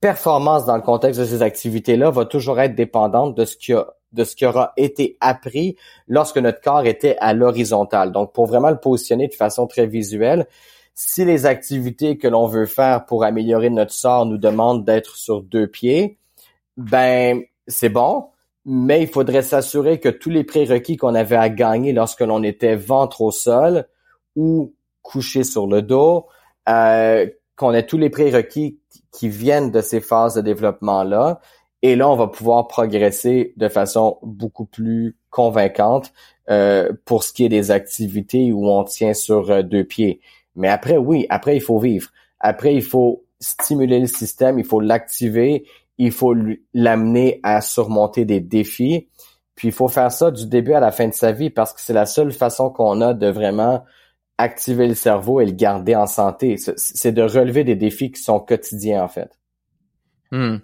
performance 0.00 0.64
dans 0.64 0.76
le 0.76 0.82
contexte 0.82 1.20
de 1.20 1.26
ces 1.26 1.42
activités-là 1.42 2.10
va 2.10 2.24
toujours 2.24 2.58
être 2.58 2.74
dépendante 2.74 3.36
de 3.36 3.44
ce 3.44 3.54
qui 3.54 3.74
a 3.74 3.86
de 4.12 4.24
ce 4.24 4.34
qui 4.34 4.46
aura 4.46 4.72
été 4.76 5.16
appris 5.20 5.76
lorsque 6.08 6.38
notre 6.38 6.60
corps 6.60 6.86
était 6.86 7.16
à 7.20 7.32
l'horizontale. 7.32 8.12
Donc, 8.12 8.32
pour 8.32 8.46
vraiment 8.46 8.70
le 8.70 8.80
positionner 8.80 9.28
de 9.28 9.34
façon 9.34 9.66
très 9.66 9.86
visuelle, 9.86 10.46
si 10.94 11.24
les 11.24 11.46
activités 11.46 12.18
que 12.18 12.28
l'on 12.28 12.46
veut 12.46 12.66
faire 12.66 13.06
pour 13.06 13.24
améliorer 13.24 13.70
notre 13.70 13.92
sort 13.92 14.26
nous 14.26 14.38
demandent 14.38 14.84
d'être 14.84 15.16
sur 15.16 15.42
deux 15.42 15.66
pieds, 15.66 16.18
ben, 16.76 17.42
c'est 17.66 17.88
bon 17.88 18.26
mais 18.64 19.02
il 19.02 19.08
faudrait 19.08 19.42
s'assurer 19.42 20.00
que 20.00 20.08
tous 20.08 20.30
les 20.30 20.44
prérequis 20.44 20.96
qu'on 20.96 21.14
avait 21.14 21.36
à 21.36 21.48
gagner 21.48 21.92
lorsque 21.92 22.20
l'on 22.20 22.42
était 22.42 22.76
ventre 22.76 23.22
au 23.22 23.30
sol 23.30 23.86
ou 24.36 24.74
couché 25.02 25.44
sur 25.44 25.66
le 25.66 25.82
dos, 25.82 26.26
euh, 26.68 27.26
qu'on 27.56 27.72
ait 27.72 27.86
tous 27.86 27.98
les 27.98 28.10
prérequis 28.10 28.78
qui 29.12 29.28
viennent 29.28 29.70
de 29.70 29.80
ces 29.80 30.00
phases 30.00 30.34
de 30.34 30.40
développement-là. 30.40 31.40
Et 31.82 31.96
là, 31.96 32.10
on 32.10 32.16
va 32.16 32.26
pouvoir 32.26 32.68
progresser 32.68 33.54
de 33.56 33.68
façon 33.68 34.18
beaucoup 34.22 34.66
plus 34.66 35.16
convaincante 35.30 36.12
euh, 36.50 36.92
pour 37.04 37.22
ce 37.22 37.32
qui 37.32 37.44
est 37.44 37.48
des 37.48 37.70
activités 37.70 38.52
où 38.52 38.68
on 38.68 38.84
tient 38.84 39.14
sur 39.14 39.50
euh, 39.50 39.62
deux 39.62 39.84
pieds. 39.84 40.20
Mais 40.56 40.68
après, 40.68 40.96
oui, 40.96 41.26
après, 41.30 41.56
il 41.56 41.60
faut 41.60 41.78
vivre. 41.78 42.10
Après, 42.38 42.74
il 42.74 42.82
faut 42.82 43.24
stimuler 43.40 44.00
le 44.00 44.06
système, 44.06 44.58
il 44.58 44.64
faut 44.64 44.80
l'activer, 44.80 45.64
il 45.96 46.12
faut 46.12 46.34
l'amener 46.74 47.40
à 47.42 47.60
surmonter 47.60 48.24
des 48.24 48.40
défis. 48.40 49.08
Puis 49.54 49.68
il 49.68 49.72
faut 49.72 49.88
faire 49.88 50.10
ça 50.10 50.30
du 50.30 50.46
début 50.46 50.72
à 50.72 50.80
la 50.80 50.92
fin 50.92 51.08
de 51.08 51.14
sa 51.14 51.32
vie 51.32 51.50
parce 51.50 51.72
que 51.72 51.80
c'est 51.80 51.92
la 51.92 52.06
seule 52.06 52.32
façon 52.32 52.70
qu'on 52.70 53.00
a 53.00 53.14
de 53.14 53.28
vraiment 53.28 53.84
activer 54.38 54.88
le 54.88 54.94
cerveau 54.94 55.40
et 55.40 55.46
le 55.46 55.52
garder 55.52 55.94
en 55.94 56.06
santé. 56.06 56.56
C'est 56.76 57.12
de 57.12 57.22
relever 57.22 57.64
des 57.64 57.76
défis 57.76 58.10
qui 58.10 58.22
sont 58.22 58.40
quotidiens 58.40 59.04
en 59.04 59.08
fait. 59.08 59.39
Hmm. 60.32 60.56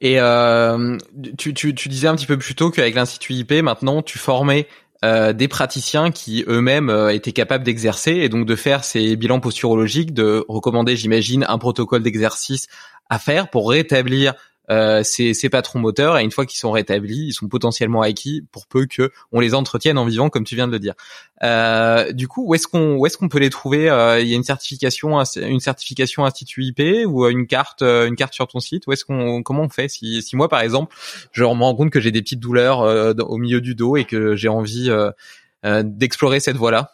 Et 0.00 0.18
euh, 0.18 0.96
tu, 1.36 1.52
tu, 1.52 1.74
tu, 1.74 1.88
disais 1.88 2.08
un 2.08 2.16
petit 2.16 2.26
peu 2.26 2.38
plus 2.38 2.54
tôt 2.54 2.70
qu'avec 2.70 2.94
l'Institut 2.94 3.34
IP, 3.34 3.52
maintenant, 3.62 4.00
tu 4.02 4.18
formais 4.18 4.66
euh, 5.04 5.32
des 5.32 5.48
praticiens 5.48 6.10
qui 6.10 6.44
eux-mêmes 6.46 6.90
euh, 6.90 7.12
étaient 7.12 7.32
capables 7.32 7.64
d'exercer 7.64 8.12
et 8.12 8.28
donc 8.28 8.46
de 8.46 8.56
faire 8.56 8.84
ces 8.84 9.16
bilans 9.16 9.40
posturologiques, 9.40 10.14
de 10.14 10.44
recommander, 10.48 10.96
j'imagine, 10.96 11.44
un 11.48 11.58
protocole 11.58 12.02
d'exercice 12.02 12.66
à 13.10 13.18
faire 13.18 13.50
pour 13.50 13.70
rétablir 13.70 14.34
euh, 14.70 15.02
ces, 15.02 15.48
patrons 15.48 15.80
moteurs 15.80 16.18
et 16.18 16.22
une 16.22 16.30
fois 16.30 16.46
qu'ils 16.46 16.58
sont 16.58 16.70
rétablis, 16.70 17.26
ils 17.28 17.32
sont 17.32 17.48
potentiellement 17.48 18.02
acquis 18.02 18.44
pour 18.52 18.66
peu 18.66 18.86
que 18.86 19.10
on 19.32 19.40
les 19.40 19.54
entretienne 19.54 19.98
en 19.98 20.04
vivant, 20.04 20.30
comme 20.30 20.44
tu 20.44 20.54
viens 20.54 20.68
de 20.68 20.72
le 20.72 20.78
dire. 20.78 20.94
Euh, 21.42 22.12
du 22.12 22.28
coup, 22.28 22.44
où 22.46 22.54
est-ce 22.54 22.68
qu'on 22.68 22.94
où 22.94 23.06
est-ce 23.06 23.18
qu'on 23.18 23.28
peut 23.28 23.38
les 23.38 23.50
trouver 23.50 23.90
euh, 23.90 24.20
Il 24.20 24.28
y 24.28 24.32
a 24.32 24.36
une 24.36 24.44
certification 24.44 25.20
une 25.36 25.60
certification 25.60 26.24
Institut 26.24 26.64
IP 26.64 27.06
ou 27.06 27.26
une 27.26 27.46
carte 27.46 27.82
une 27.82 28.14
carte 28.14 28.34
sur 28.34 28.46
ton 28.46 28.60
site? 28.60 28.86
Où 28.86 28.92
est-ce 28.92 29.04
qu'on 29.04 29.42
comment 29.42 29.62
on 29.62 29.68
fait? 29.68 29.88
Si 29.88 30.22
si 30.22 30.36
moi 30.36 30.48
par 30.48 30.60
exemple, 30.60 30.94
je 31.32 31.42
me 31.42 31.48
rends 31.48 31.74
compte 31.74 31.90
que 31.90 32.00
j'ai 32.00 32.12
des 32.12 32.22
petites 32.22 32.40
douleurs 32.40 32.80
au 32.80 33.36
milieu 33.38 33.60
du 33.60 33.74
dos 33.74 33.96
et 33.96 34.04
que 34.04 34.36
j'ai 34.36 34.48
envie 34.48 34.90
d'explorer 35.64 36.40
cette 36.40 36.56
voie-là 36.56 36.92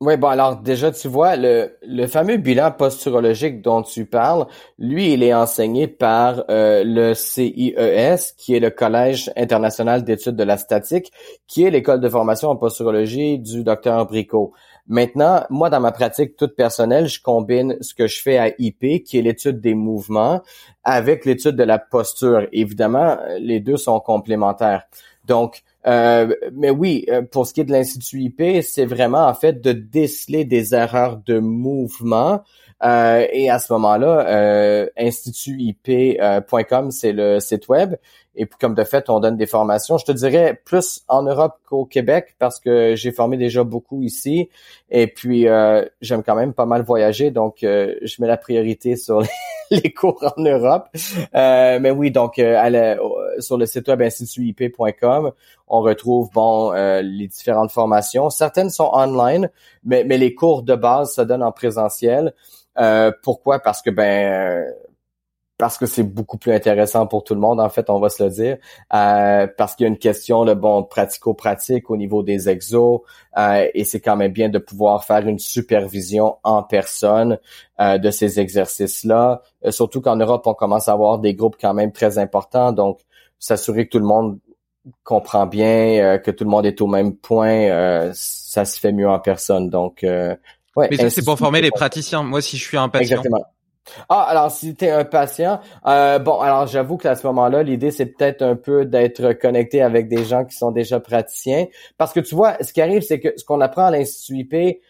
oui, 0.00 0.16
bon, 0.16 0.28
alors 0.28 0.56
déjà, 0.56 0.90
tu 0.90 1.08
vois, 1.08 1.36
le, 1.36 1.78
le 1.82 2.06
fameux 2.06 2.36
bilan 2.36 2.72
posturologique 2.72 3.62
dont 3.62 3.82
tu 3.82 4.04
parles, 4.04 4.46
lui, 4.76 5.12
il 5.12 5.22
est 5.22 5.32
enseigné 5.32 5.86
par 5.86 6.44
euh, 6.50 6.82
le 6.84 7.14
CIES, 7.14 8.34
qui 8.36 8.54
est 8.54 8.60
le 8.60 8.70
Collège 8.70 9.30
international 9.36 10.04
d'études 10.04 10.36
de 10.36 10.42
la 10.42 10.56
statique, 10.56 11.12
qui 11.46 11.62
est 11.64 11.70
l'école 11.70 12.00
de 12.00 12.08
formation 12.08 12.50
en 12.50 12.56
posturologie 12.56 13.38
du 13.38 13.62
docteur 13.62 14.04
Bricot. 14.06 14.52
Maintenant, 14.88 15.44
moi, 15.48 15.70
dans 15.70 15.80
ma 15.80 15.92
pratique 15.92 16.36
toute 16.36 16.56
personnelle, 16.56 17.06
je 17.06 17.22
combine 17.22 17.76
ce 17.80 17.94
que 17.94 18.06
je 18.06 18.20
fais 18.20 18.36
à 18.36 18.50
IP, 18.58 19.04
qui 19.04 19.18
est 19.18 19.22
l'étude 19.22 19.60
des 19.60 19.74
mouvements, 19.74 20.42
avec 20.82 21.24
l'étude 21.24 21.56
de 21.56 21.64
la 21.64 21.78
posture. 21.78 22.46
Évidemment, 22.52 23.16
les 23.38 23.60
deux 23.60 23.78
sont 23.78 24.00
complémentaires. 24.00 24.82
Donc, 25.24 25.62
euh, 25.86 26.34
mais 26.52 26.70
oui, 26.70 27.04
euh, 27.08 27.22
pour 27.22 27.46
ce 27.46 27.52
qui 27.52 27.60
est 27.60 27.64
de 27.64 27.72
l'Institut 27.72 28.20
IP, 28.20 28.62
c'est 28.62 28.86
vraiment 28.86 29.26
en 29.26 29.34
fait 29.34 29.60
de 29.60 29.72
déceler 29.72 30.44
des 30.44 30.74
erreurs 30.74 31.18
de 31.18 31.38
mouvement. 31.38 32.42
Euh, 32.82 33.26
et 33.32 33.48
à 33.50 33.58
ce 33.58 33.72
moment-là, 33.74 34.26
euh, 34.28 34.88
institutip.com, 34.96 36.90
c'est 36.90 37.12
le 37.12 37.40
site 37.40 37.68
web. 37.68 37.94
Et 38.34 38.46
puis 38.46 38.58
comme 38.58 38.74
de 38.74 38.82
fait, 38.84 39.08
on 39.10 39.20
donne 39.20 39.36
des 39.36 39.46
formations. 39.46 39.96
Je 39.96 40.04
te 40.04 40.12
dirais 40.12 40.60
plus 40.64 41.02
en 41.08 41.22
Europe 41.22 41.54
qu'au 41.66 41.84
Québec 41.84 42.34
parce 42.38 42.58
que 42.58 42.96
j'ai 42.96 43.12
formé 43.12 43.36
déjà 43.36 43.62
beaucoup 43.62 44.02
ici. 44.02 44.48
Et 44.90 45.06
puis 45.06 45.46
j'aime 46.00 46.22
quand 46.24 46.34
même 46.34 46.52
pas 46.52 46.66
mal 46.66 46.82
voyager, 46.82 47.30
donc 47.30 47.58
je 47.60 48.20
mets 48.20 48.26
la 48.26 48.36
priorité 48.36 48.96
sur 48.96 49.20
les 49.20 49.28
les 49.82 49.92
cours 49.92 50.22
en 50.36 50.42
Europe. 50.42 50.88
Euh, 51.34 51.78
mais 51.80 51.90
oui, 51.90 52.10
donc 52.10 52.38
euh, 52.38 52.96
sur 53.40 53.56
le 53.56 53.66
site 53.66 53.88
web 53.88 54.02
institutip.com, 54.02 55.32
on 55.68 55.80
retrouve 55.80 56.30
bon 56.32 56.72
euh, 56.72 57.02
les 57.02 57.28
différentes 57.28 57.72
formations. 57.72 58.30
Certaines 58.30 58.70
sont 58.70 58.90
online, 58.92 59.50
mais, 59.84 60.04
mais 60.04 60.18
les 60.18 60.34
cours 60.34 60.62
de 60.62 60.74
base 60.74 61.14
se 61.14 61.22
donnent 61.22 61.42
en 61.42 61.52
présentiel. 61.52 62.34
pourquoi? 63.22 63.60
Parce 63.60 63.82
que 63.82 63.90
ben 63.90 64.64
parce 65.56 65.78
que 65.78 65.86
c'est 65.86 66.02
beaucoup 66.02 66.36
plus 66.36 66.52
intéressant 66.52 67.06
pour 67.06 67.22
tout 67.22 67.34
le 67.34 67.40
monde, 67.40 67.60
en 67.60 67.68
fait, 67.68 67.88
on 67.88 68.00
va 68.00 68.08
se 68.08 68.22
le 68.24 68.30
dire, 68.30 68.58
euh, 68.92 69.46
parce 69.56 69.76
qu'il 69.76 69.84
y 69.84 69.86
a 69.86 69.88
une 69.88 69.98
question 69.98 70.44
de 70.44 70.52
bon 70.52 70.82
pratico-pratique 70.82 71.90
au 71.90 71.96
niveau 71.96 72.22
des 72.24 72.48
exos, 72.48 73.00
euh, 73.38 73.68
et 73.72 73.84
c'est 73.84 74.00
quand 74.00 74.16
même 74.16 74.32
bien 74.32 74.48
de 74.48 74.58
pouvoir 74.58 75.04
faire 75.04 75.26
une 75.28 75.38
supervision 75.38 76.38
en 76.42 76.64
personne 76.64 77.38
euh, 77.80 77.98
de 77.98 78.10
ces 78.10 78.40
exercices-là. 78.40 79.42
surtout 79.70 80.00
qu'en 80.00 80.16
Europe, 80.16 80.46
on 80.46 80.54
commence 80.54 80.88
à 80.88 80.92
avoir 80.92 81.18
des 81.18 81.34
groupes 81.34 81.56
quand 81.60 81.74
même 81.74 81.92
très 81.92 82.18
importants, 82.18 82.72
donc 82.72 83.00
s'assurer 83.38 83.86
que 83.86 83.92
tout 83.92 84.00
le 84.00 84.06
monde 84.06 84.38
comprend 85.04 85.46
bien, 85.46 86.18
que 86.18 86.30
tout 86.30 86.44
le 86.44 86.50
monde 86.50 86.66
est 86.66 86.80
au 86.80 86.86
même 86.86 87.14
point, 87.16 88.10
ça 88.12 88.64
se 88.64 88.78
fait 88.78 88.92
mieux 88.92 89.08
en 89.08 89.18
personne. 89.18 89.70
Donc, 89.70 90.00
ouais. 90.02 90.88
Mais 90.90 90.96
ça, 90.96 91.10
c'est 91.10 91.24
pour 91.24 91.38
former 91.38 91.62
les 91.62 91.70
praticiens. 91.70 92.22
Moi, 92.22 92.42
si 92.42 92.58
je 92.58 92.64
suis 92.64 92.76
un 92.76 92.88
patient. 92.88 93.16
Exactement. 93.18 93.44
Ah, 94.08 94.22
alors 94.22 94.50
si 94.50 94.74
tu 94.74 94.88
un 94.88 95.04
patient, 95.04 95.60
euh, 95.86 96.18
bon, 96.18 96.40
alors 96.40 96.66
j'avoue 96.66 96.96
qu'à 96.96 97.14
ce 97.14 97.26
moment-là, 97.26 97.62
l'idée 97.62 97.90
c'est 97.90 98.06
peut-être 98.06 98.42
un 98.42 98.56
peu 98.56 98.84
d'être 98.86 99.32
connecté 99.34 99.82
avec 99.82 100.08
des 100.08 100.24
gens 100.24 100.44
qui 100.44 100.56
sont 100.56 100.70
déjà 100.70 101.00
praticiens, 101.00 101.66
parce 101.98 102.12
que 102.12 102.20
tu 102.20 102.34
vois, 102.34 102.56
ce 102.62 102.72
qui 102.72 102.80
arrive, 102.80 103.02
c'est 103.02 103.20
que 103.20 103.34
ce 103.36 103.44
qu'on 103.44 103.60
apprend 103.60 103.86
à 103.86 103.90
l'Institut 103.90 104.38
IP, 104.38 104.80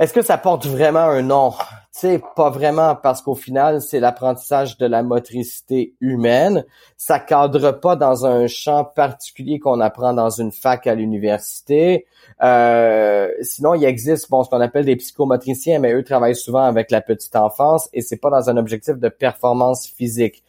est-ce 0.00 0.14
que 0.14 0.22
ça 0.22 0.38
porte 0.38 0.64
vraiment 0.64 1.00
un 1.00 1.20
nom? 1.20 1.52
Sais, 1.92 2.22
pas 2.34 2.48
vraiment, 2.48 2.94
parce 2.94 3.20
qu'au 3.20 3.34
final, 3.34 3.82
c'est 3.82 4.00
l'apprentissage 4.00 4.78
de 4.78 4.86
la 4.86 5.02
motricité 5.02 5.94
humaine. 6.00 6.64
Ça 6.96 7.18
cadre 7.18 7.72
pas 7.72 7.96
dans 7.96 8.24
un 8.24 8.46
champ 8.46 8.82
particulier 8.82 9.58
qu'on 9.58 9.78
apprend 9.78 10.14
dans 10.14 10.30
une 10.30 10.52
fac 10.52 10.86
à 10.86 10.94
l'université. 10.94 12.06
Euh, 12.42 13.28
sinon, 13.42 13.74
il 13.74 13.84
existe, 13.84 14.30
bon, 14.30 14.42
ce 14.42 14.48
qu'on 14.48 14.62
appelle 14.62 14.86
des 14.86 14.96
psychomotriciens, 14.96 15.80
mais 15.80 15.92
eux 15.92 16.02
travaillent 16.02 16.34
souvent 16.34 16.62
avec 16.62 16.90
la 16.90 17.02
petite 17.02 17.36
enfance 17.36 17.90
et 17.92 18.00
c'est 18.00 18.16
pas 18.16 18.30
dans 18.30 18.48
un 18.48 18.56
objectif 18.56 18.96
de 18.96 19.10
performance 19.10 19.86
physique. 19.86 20.42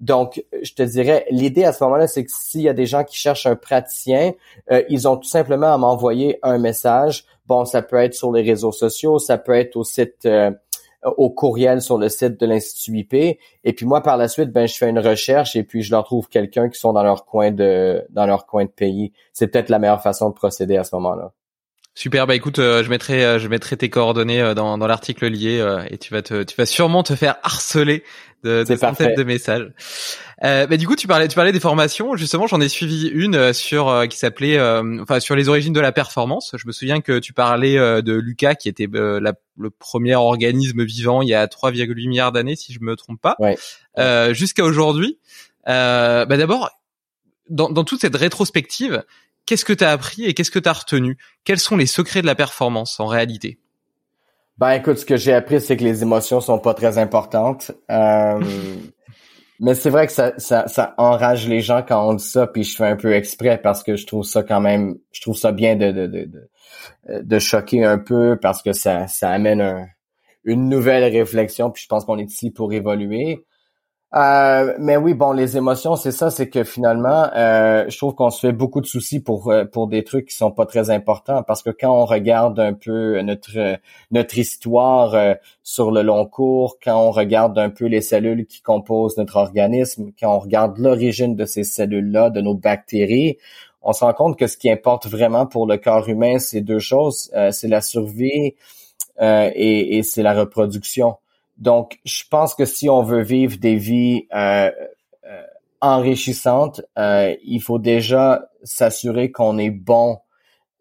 Donc, 0.00 0.44
je 0.62 0.72
te 0.74 0.82
dirais, 0.82 1.26
l'idée 1.30 1.64
à 1.64 1.72
ce 1.72 1.82
moment-là, 1.84 2.06
c'est 2.06 2.24
que 2.24 2.30
s'il 2.32 2.62
y 2.62 2.68
a 2.68 2.72
des 2.72 2.86
gens 2.86 3.04
qui 3.04 3.16
cherchent 3.16 3.46
un 3.46 3.56
praticien, 3.56 4.32
euh, 4.70 4.82
ils 4.88 5.08
ont 5.08 5.16
tout 5.16 5.28
simplement 5.28 5.72
à 5.72 5.78
m'envoyer 5.78 6.38
un 6.42 6.58
message. 6.58 7.24
Bon, 7.46 7.64
ça 7.64 7.82
peut 7.82 7.96
être 7.96 8.14
sur 8.14 8.30
les 8.32 8.42
réseaux 8.42 8.72
sociaux, 8.72 9.18
ça 9.18 9.38
peut 9.38 9.54
être 9.54 9.76
au 9.76 9.82
site, 9.82 10.24
euh, 10.26 10.52
au 11.02 11.30
courriel 11.30 11.82
sur 11.82 11.98
le 11.98 12.08
site 12.08 12.38
de 12.38 12.46
l'Institut 12.46 12.98
IP. 12.98 13.14
Et 13.14 13.72
puis 13.72 13.86
moi, 13.86 14.02
par 14.02 14.16
la 14.16 14.28
suite, 14.28 14.50
ben, 14.50 14.68
je 14.68 14.76
fais 14.76 14.88
une 14.88 15.00
recherche 15.00 15.56
et 15.56 15.64
puis 15.64 15.82
je 15.82 15.90
leur 15.90 16.04
trouve 16.04 16.28
quelqu'un 16.28 16.68
qui 16.68 16.78
sont 16.78 16.92
dans 16.92 17.02
leur 17.02 17.24
coin 17.24 17.50
de, 17.50 18.04
dans 18.10 18.26
leur 18.26 18.46
coin 18.46 18.66
de 18.66 18.70
pays. 18.70 19.12
C'est 19.32 19.48
peut-être 19.48 19.68
la 19.68 19.80
meilleure 19.80 20.02
façon 20.02 20.28
de 20.30 20.34
procéder 20.34 20.76
à 20.76 20.84
ce 20.84 20.94
moment-là. 20.94 21.32
Super, 21.94 22.28
bah 22.28 22.36
écoute, 22.36 22.60
euh, 22.60 22.84
je 22.84 22.90
mettrai, 22.90 23.40
je 23.40 23.48
mettrai 23.48 23.76
tes 23.76 23.90
coordonnées 23.90 24.54
dans, 24.54 24.78
dans 24.78 24.86
l'article 24.86 25.26
lié 25.26 25.60
et 25.90 25.98
tu 25.98 26.14
vas 26.14 26.22
tu 26.22 26.44
vas 26.56 26.66
sûrement 26.66 27.02
te 27.02 27.16
faire 27.16 27.38
harceler 27.42 28.04
de, 28.44 28.64
de 28.64 28.76
centaines 28.76 29.14
de 29.14 29.22
messages. 29.24 29.70
Euh, 30.44 30.66
bah, 30.66 30.76
du 30.76 30.86
coup, 30.86 30.96
tu 30.96 31.06
parlais, 31.06 31.28
tu 31.28 31.34
parlais 31.34 31.52
des 31.52 31.60
formations. 31.60 32.16
Justement, 32.16 32.46
j'en 32.46 32.60
ai 32.60 32.68
suivi 32.68 33.08
une 33.08 33.52
sur 33.52 34.06
qui 34.08 34.16
s'appelait, 34.16 34.60
enfin 35.00 35.20
sur 35.20 35.36
les 35.36 35.48
origines 35.48 35.72
de 35.72 35.80
la 35.80 35.92
performance. 35.92 36.54
Je 36.56 36.66
me 36.66 36.72
souviens 36.72 37.00
que 37.00 37.18
tu 37.18 37.32
parlais 37.32 37.76
de 37.76 38.12
Lucas, 38.12 38.54
qui 38.54 38.68
était 38.68 38.88
la, 38.92 39.32
le 39.58 39.70
premier 39.70 40.14
organisme 40.14 40.84
vivant 40.84 41.22
il 41.22 41.28
y 41.28 41.34
a 41.34 41.46
3,8 41.46 42.08
milliards 42.08 42.32
d'années, 42.32 42.56
si 42.56 42.72
je 42.72 42.78
me 42.80 42.94
trompe 42.96 43.20
pas, 43.20 43.36
ouais. 43.40 43.56
jusqu'à 44.34 44.64
aujourd'hui. 44.64 45.18
bah 45.66 46.26
d'abord, 46.26 46.70
dans, 47.50 47.70
dans 47.70 47.84
toute 47.84 48.00
cette 48.00 48.16
rétrospective, 48.16 49.02
qu'est-ce 49.46 49.64
que 49.64 49.72
tu 49.72 49.84
as 49.84 49.90
appris 49.90 50.24
et 50.24 50.34
qu'est-ce 50.34 50.50
que 50.50 50.58
tu 50.58 50.68
as 50.68 50.72
retenu? 50.72 51.16
Quels 51.44 51.58
sont 51.58 51.76
les 51.76 51.86
secrets 51.86 52.20
de 52.20 52.26
la 52.26 52.34
performance 52.34 53.00
en 53.00 53.06
réalité? 53.06 53.58
Ben 54.58 54.72
écoute, 54.72 54.98
ce 54.98 55.06
que 55.06 55.16
j'ai 55.16 55.32
appris, 55.32 55.60
c'est 55.60 55.76
que 55.76 55.84
les 55.84 56.02
émotions 56.02 56.40
sont 56.40 56.58
pas 56.58 56.74
très 56.74 56.98
importantes. 56.98 57.70
Euh, 57.92 58.40
mais 59.60 59.74
c'est 59.74 59.90
vrai 59.90 60.08
que 60.08 60.12
ça, 60.12 60.32
ça, 60.38 60.66
ça, 60.66 60.94
enrage 60.98 61.46
les 61.46 61.60
gens 61.60 61.84
quand 61.86 62.08
on 62.08 62.14
dit 62.14 62.24
ça, 62.24 62.48
puis 62.48 62.64
je 62.64 62.76
fais 62.76 62.86
un 62.86 62.96
peu 62.96 63.12
exprès 63.14 63.58
parce 63.58 63.84
que 63.84 63.94
je 63.94 64.04
trouve 64.04 64.24
ça 64.24 64.42
quand 64.42 64.60
même, 64.60 64.96
je 65.12 65.20
trouve 65.20 65.36
ça 65.36 65.52
bien 65.52 65.76
de, 65.76 65.92
de, 65.92 66.06
de, 66.06 66.28
de, 67.22 67.38
choquer 67.38 67.84
un 67.84 67.98
peu 67.98 68.36
parce 68.40 68.60
que 68.60 68.72
ça, 68.72 69.06
ça 69.06 69.30
amène 69.30 69.88
une 70.42 70.68
nouvelle 70.68 71.04
réflexion, 71.04 71.70
puis 71.70 71.84
je 71.84 71.88
pense 71.88 72.04
qu'on 72.04 72.18
est 72.18 72.30
ici 72.30 72.50
pour 72.50 72.72
évoluer. 72.72 73.44
Euh, 74.14 74.74
mais 74.78 74.96
oui, 74.96 75.12
bon, 75.12 75.32
les 75.32 75.58
émotions, 75.58 75.94
c'est 75.94 76.12
ça, 76.12 76.30
c'est 76.30 76.48
que 76.48 76.64
finalement, 76.64 77.28
euh, 77.36 77.84
je 77.90 77.96
trouve 77.98 78.14
qu'on 78.14 78.30
se 78.30 78.40
fait 78.40 78.52
beaucoup 78.52 78.80
de 78.80 78.86
soucis 78.86 79.20
pour 79.20 79.50
euh, 79.52 79.66
pour 79.66 79.86
des 79.86 80.02
trucs 80.02 80.28
qui 80.28 80.34
sont 80.34 80.50
pas 80.50 80.64
très 80.64 80.88
importants, 80.88 81.42
parce 81.42 81.62
que 81.62 81.68
quand 81.68 81.92
on 81.92 82.06
regarde 82.06 82.58
un 82.58 82.72
peu 82.72 83.20
notre 83.20 83.78
notre 84.10 84.38
histoire 84.38 85.36
sur 85.62 85.90
le 85.90 86.00
long 86.02 86.24
cours, 86.26 86.78
quand 86.82 86.98
on 86.98 87.10
regarde 87.10 87.58
un 87.58 87.68
peu 87.68 87.84
les 87.84 88.00
cellules 88.00 88.46
qui 88.46 88.62
composent 88.62 89.18
notre 89.18 89.36
organisme, 89.36 90.10
quand 90.18 90.34
on 90.34 90.38
regarde 90.38 90.78
l'origine 90.78 91.36
de 91.36 91.44
ces 91.44 91.64
cellules-là, 91.64 92.30
de 92.30 92.40
nos 92.40 92.54
bactéries, 92.54 93.36
on 93.82 93.92
se 93.92 94.04
rend 94.04 94.14
compte 94.14 94.38
que 94.38 94.46
ce 94.46 94.56
qui 94.56 94.70
importe 94.70 95.06
vraiment 95.06 95.46
pour 95.46 95.66
le 95.66 95.76
corps 95.76 96.08
humain, 96.08 96.38
c'est 96.38 96.62
deux 96.62 96.78
choses, 96.78 97.30
c'est 97.50 97.68
la 97.68 97.82
survie 97.82 98.54
et 99.20 100.02
c'est 100.02 100.22
la 100.22 100.32
reproduction. 100.34 101.16
Donc, 101.58 101.98
je 102.04 102.22
pense 102.30 102.54
que 102.54 102.64
si 102.64 102.88
on 102.88 103.02
veut 103.02 103.22
vivre 103.22 103.58
des 103.58 103.76
vies 103.76 104.26
euh, 104.32 104.70
euh, 105.26 105.42
enrichissantes, 105.80 106.80
euh, 106.96 107.34
il 107.44 107.60
faut 107.60 107.80
déjà 107.80 108.48
s'assurer 108.62 109.32
qu'on 109.32 109.58
est 109.58 109.70
bon, 109.70 110.18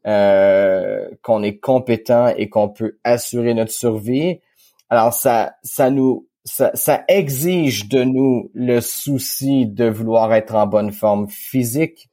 qu'on 0.06 1.44
est 1.44 1.60
compétent 1.60 2.28
et 2.38 2.48
qu'on 2.48 2.70
peut 2.70 2.98
assurer 3.04 3.54
notre 3.54 3.74
survie. 3.74 4.40
Alors, 4.90 5.12
ça, 5.12 5.56
ça 5.64 5.90
nous, 5.90 6.30
ça, 6.46 6.72
ça 6.76 7.04
exige 7.10 7.90
de 7.90 8.04
nous 8.06 8.50
le 8.54 8.80
souci 8.80 9.66
de 9.66 9.90
vouloir 9.90 10.34
être 10.34 10.56
en 10.56 10.66
bonne 10.66 10.94
forme 10.94 11.28
physique, 11.28 12.10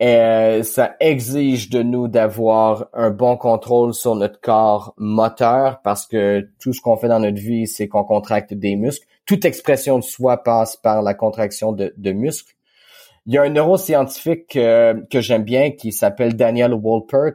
et 0.00 0.62
ça 0.62 0.94
exige 1.00 1.70
de 1.70 1.82
nous 1.82 2.06
d'avoir 2.06 2.86
un 2.92 3.10
bon 3.10 3.36
contrôle 3.36 3.94
sur 3.94 4.14
notre 4.14 4.40
corps 4.40 4.94
moteur 4.96 5.80
parce 5.82 6.06
que 6.06 6.48
tout 6.60 6.72
ce 6.72 6.80
qu'on 6.80 6.96
fait 6.96 7.08
dans 7.08 7.18
notre 7.18 7.40
vie, 7.40 7.66
c'est 7.66 7.88
qu'on 7.88 8.04
contracte 8.04 8.54
des 8.54 8.76
muscles. 8.76 9.06
Toute 9.26 9.44
expression 9.44 9.98
de 9.98 10.04
soi 10.04 10.42
passe 10.44 10.76
par 10.76 11.02
la 11.02 11.14
contraction 11.14 11.72
de, 11.72 11.92
de 11.96 12.12
muscles. 12.12 12.54
Il 13.26 13.34
y 13.34 13.38
a 13.38 13.42
un 13.42 13.50
neuroscientifique 13.50 14.56
euh, 14.56 14.94
que 15.10 15.20
j'aime 15.20 15.42
bien 15.42 15.72
qui 15.72 15.92
s'appelle 15.92 16.34
Daniel 16.34 16.72
Wolpert, 16.72 17.34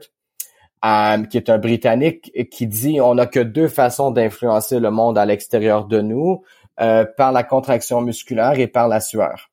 euh, 0.85 1.23
qui 1.25 1.37
est 1.37 1.49
un 1.49 1.59
Britannique, 1.59 2.31
qui 2.49 2.65
dit 2.65 2.99
on 2.99 3.15
n'a 3.15 3.25
que 3.25 3.41
deux 3.41 3.67
façons 3.67 4.09
d'influencer 4.09 4.79
le 4.79 4.89
monde 4.89 5.17
à 5.17 5.25
l'extérieur 5.25 5.85
de 5.85 6.01
nous, 6.01 6.43
euh, 6.79 7.05
par 7.17 7.31
la 7.31 7.43
contraction 7.43 8.01
musculaire 8.01 8.57
et 8.57 8.67
par 8.67 8.87
la 8.87 9.01
sueur. 9.01 9.51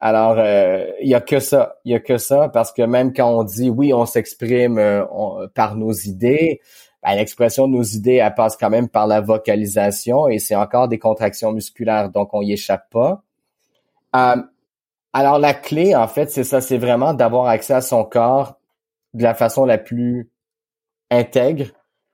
Alors, 0.00 0.36
euh, 0.38 0.86
il 1.00 1.08
y 1.08 1.14
a 1.14 1.20
que 1.20 1.40
ça, 1.40 1.76
il 1.84 1.92
y 1.92 1.94
a 1.94 2.00
que 2.00 2.18
ça, 2.18 2.48
parce 2.50 2.70
que 2.72 2.82
même 2.82 3.14
quand 3.14 3.30
on 3.30 3.44
dit 3.44 3.70
oui, 3.70 3.94
on 3.94 4.04
s'exprime 4.04 4.78
euh, 4.78 5.04
par 5.54 5.76
nos 5.76 5.92
idées, 5.92 6.60
ben, 7.02 7.14
l'expression 7.14 7.66
de 7.66 7.72
nos 7.72 7.82
idées, 7.82 8.16
elle 8.16 8.34
passe 8.34 8.56
quand 8.56 8.68
même 8.68 8.88
par 8.88 9.06
la 9.06 9.20
vocalisation 9.22 10.28
et 10.28 10.38
c'est 10.38 10.54
encore 10.54 10.88
des 10.88 10.98
contractions 10.98 11.52
musculaires, 11.52 12.10
donc 12.10 12.34
on 12.34 12.42
y 12.42 12.52
échappe 12.52 12.90
pas. 12.90 13.22
Euh, 14.14 14.36
alors 15.14 15.38
la 15.38 15.54
clé, 15.54 15.94
en 15.94 16.08
fait, 16.08 16.30
c'est 16.30 16.44
ça, 16.44 16.60
c'est 16.60 16.78
vraiment 16.78 17.14
d'avoir 17.14 17.46
accès 17.46 17.74
à 17.74 17.80
son 17.80 18.04
corps 18.04 18.58
de 19.14 19.22
la 19.22 19.34
façon 19.34 19.64
la 19.64 19.78
plus 19.78 20.30
intègre, 21.10 21.68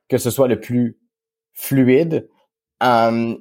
que 0.07 0.17
ce 0.17 0.29
soit 0.29 0.47
le 0.47 0.59
plus 0.59 0.97
fluide, 1.53 2.29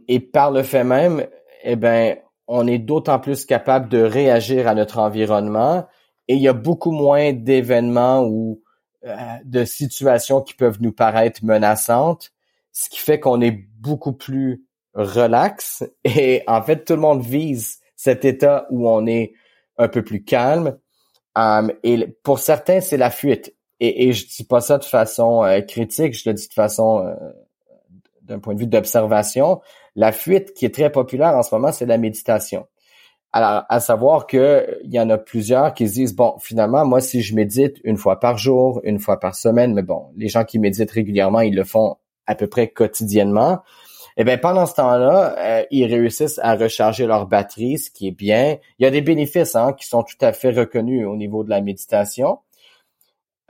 et 0.08 0.20
par 0.20 0.50
le 0.52 0.62
fait 0.62 0.84
même, 0.84 1.26
eh 1.64 1.76
ben 1.76 2.16
on 2.48 2.66
est 2.66 2.78
d'autant 2.78 3.18
plus 3.18 3.44
capable 3.44 3.88
de 3.88 4.02
réagir 4.02 4.68
à 4.68 4.74
notre 4.74 4.98
environnement 4.98 5.86
et 6.28 6.34
il 6.34 6.42
y 6.42 6.48
a 6.48 6.52
beaucoup 6.52 6.92
moins 6.92 7.32
d'événements 7.32 8.24
ou 8.24 8.62
euh, 9.04 9.16
de 9.44 9.64
situations 9.64 10.40
qui 10.40 10.54
peuvent 10.54 10.78
nous 10.80 10.92
paraître 10.92 11.44
menaçantes, 11.44 12.32
ce 12.72 12.88
qui 12.88 12.98
fait 12.98 13.20
qu'on 13.20 13.40
est 13.40 13.66
beaucoup 13.78 14.12
plus 14.12 14.64
relax 14.94 15.84
et 16.04 16.42
en 16.46 16.62
fait 16.62 16.84
tout 16.84 16.94
le 16.94 17.00
monde 17.00 17.22
vise 17.22 17.80
cet 17.96 18.24
état 18.24 18.66
où 18.70 18.88
on 18.88 19.06
est 19.06 19.32
un 19.78 19.88
peu 19.88 20.02
plus 20.02 20.24
calme. 20.24 20.78
Um, 21.34 21.72
et 21.82 22.06
pour 22.22 22.38
certains, 22.40 22.80
c'est 22.80 22.98
la 22.98 23.10
fuite. 23.10 23.54
Et, 23.80 24.08
et 24.08 24.12
je 24.12 24.26
dis 24.26 24.44
pas 24.44 24.60
ça 24.60 24.78
de 24.78 24.84
façon 24.84 25.42
euh, 25.44 25.60
critique, 25.60 26.14
je 26.14 26.28
le 26.28 26.34
dis 26.34 26.46
de 26.46 26.52
façon 26.52 27.06
euh, 27.06 27.14
d'un 28.22 28.38
point 28.38 28.54
de 28.54 28.60
vue 28.60 28.66
d'observation. 28.66 29.60
La 29.96 30.12
fuite 30.12 30.54
qui 30.54 30.64
est 30.64 30.74
très 30.74 30.90
populaire 30.90 31.34
en 31.34 31.42
ce 31.42 31.54
moment, 31.54 31.72
c'est 31.72 31.86
la 31.86 31.98
méditation. 31.98 32.66
Alors, 33.34 33.64
à 33.70 33.80
savoir 33.80 34.26
que 34.26 34.78
il 34.84 34.92
y 34.92 35.00
en 35.00 35.08
a 35.08 35.16
plusieurs 35.16 35.72
qui 35.72 35.88
se 35.88 35.94
disent 35.94 36.14
bon, 36.14 36.36
finalement, 36.38 36.84
moi, 36.84 37.00
si 37.00 37.22
je 37.22 37.34
médite 37.34 37.78
une 37.82 37.96
fois 37.96 38.20
par 38.20 38.36
jour, 38.36 38.80
une 38.84 38.98
fois 38.98 39.18
par 39.18 39.34
semaine, 39.34 39.72
mais 39.72 39.82
bon, 39.82 40.10
les 40.16 40.28
gens 40.28 40.44
qui 40.44 40.58
méditent 40.58 40.90
régulièrement, 40.90 41.40
ils 41.40 41.54
le 41.54 41.64
font 41.64 41.96
à 42.26 42.34
peu 42.34 42.46
près 42.46 42.68
quotidiennement. 42.68 43.60
Eh 44.18 44.24
bien, 44.24 44.36
pendant 44.36 44.66
ce 44.66 44.74
temps-là, 44.74 45.34
euh, 45.38 45.64
ils 45.70 45.86
réussissent 45.86 46.38
à 46.42 46.54
recharger 46.54 47.06
leur 47.06 47.26
batterie, 47.26 47.78
ce 47.78 47.90
qui 47.90 48.08
est 48.08 48.12
bien. 48.12 48.58
Il 48.78 48.84
y 48.84 48.86
a 48.86 48.90
des 48.90 49.00
bénéfices 49.00 49.56
hein, 49.56 49.72
qui 49.72 49.86
sont 49.86 50.02
tout 50.02 50.16
à 50.20 50.34
fait 50.34 50.50
reconnus 50.50 51.06
au 51.06 51.16
niveau 51.16 51.44
de 51.44 51.50
la 51.50 51.62
méditation. 51.62 52.38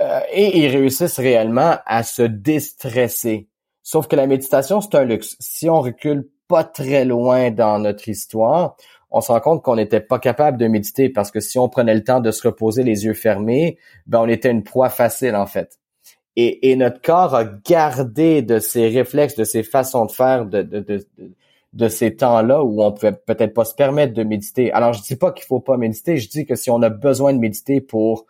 Euh, 0.01 0.21
et 0.33 0.59
ils 0.59 0.69
réussissent 0.69 1.19
réellement 1.19 1.77
à 1.87 2.03
se 2.05 2.23
déstresser. 2.23 3.49
Sauf 3.83 4.07
que 4.07 4.17
la 4.17 4.27
méditation, 4.27 4.81
c'est 4.81 4.95
un 4.95 5.05
luxe. 5.05 5.37
Si 5.41 5.69
on 5.69 5.81
recule 5.81 6.29
pas 6.49 6.65
très 6.65 7.05
loin 7.05 7.51
dans 7.51 7.79
notre 7.79 8.09
histoire, 8.09 8.77
on 9.11 9.21
se 9.21 9.31
rend 9.31 9.41
compte 9.41 9.63
qu'on 9.63 9.77
n'était 9.77 10.01
pas 10.01 10.19
capable 10.19 10.59
de 10.59 10.67
méditer 10.67 11.09
parce 11.09 11.31
que 11.31 11.41
si 11.41 11.59
on 11.59 11.69
prenait 11.69 11.95
le 11.95 12.05
temps 12.05 12.21
de 12.21 12.31
se 12.31 12.47
reposer 12.47 12.83
les 12.83 13.05
yeux 13.05 13.15
fermés, 13.15 13.79
ben 14.07 14.21
on 14.21 14.29
était 14.29 14.51
une 14.51 14.63
proie 14.63 14.89
facile 14.89 15.37
en 15.37 15.47
fait. 15.47 15.79
Et, 16.37 16.75
notre 16.77 17.03
corps 17.03 17.35
a 17.35 17.45
gardé 17.45 18.41
de 18.41 18.59
ses 18.59 18.89
réflexes, 18.89 19.37
de 19.37 19.45
ses 19.45 19.63
façons 19.63 20.07
de 20.07 20.13
faire, 20.13 20.47
de, 20.47 20.63
de 21.75 21.89
ces 21.89 22.17
temps-là 22.17 22.65
où 22.65 22.83
on 22.83 22.91
pouvait 22.93 23.13
peut-être 23.13 23.53
pas 23.53 23.67
se 23.67 23.75
permettre 23.75 24.15
de 24.15 24.23
méditer. 24.23 24.73
Alors 24.73 24.95
je 24.95 25.03
dis 25.03 25.17
pas 25.17 25.33
qu'il 25.33 25.45
faut 25.45 25.61
pas 25.61 25.77
méditer, 25.77 26.17
je 26.17 26.31
dis 26.31 26.47
que 26.47 26.55
si 26.55 26.71
on 26.71 26.81
a 26.81 26.89
besoin 26.89 27.35
de 27.35 27.39
méditer 27.39 27.83
pour 27.83 28.25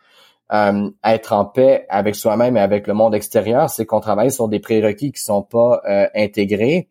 euh, 0.52 0.90
être 1.04 1.32
en 1.32 1.44
paix 1.44 1.86
avec 1.88 2.14
soi-même 2.14 2.56
et 2.56 2.60
avec 2.60 2.86
le 2.86 2.94
monde 2.94 3.14
extérieur, 3.14 3.70
c'est 3.70 3.86
qu'on 3.86 4.00
travaille 4.00 4.30
sur 4.30 4.48
des 4.48 4.60
prérequis 4.60 5.12
qui 5.12 5.22
sont 5.22 5.42
pas 5.42 5.80
euh, 5.88 6.06
intégrés 6.14 6.88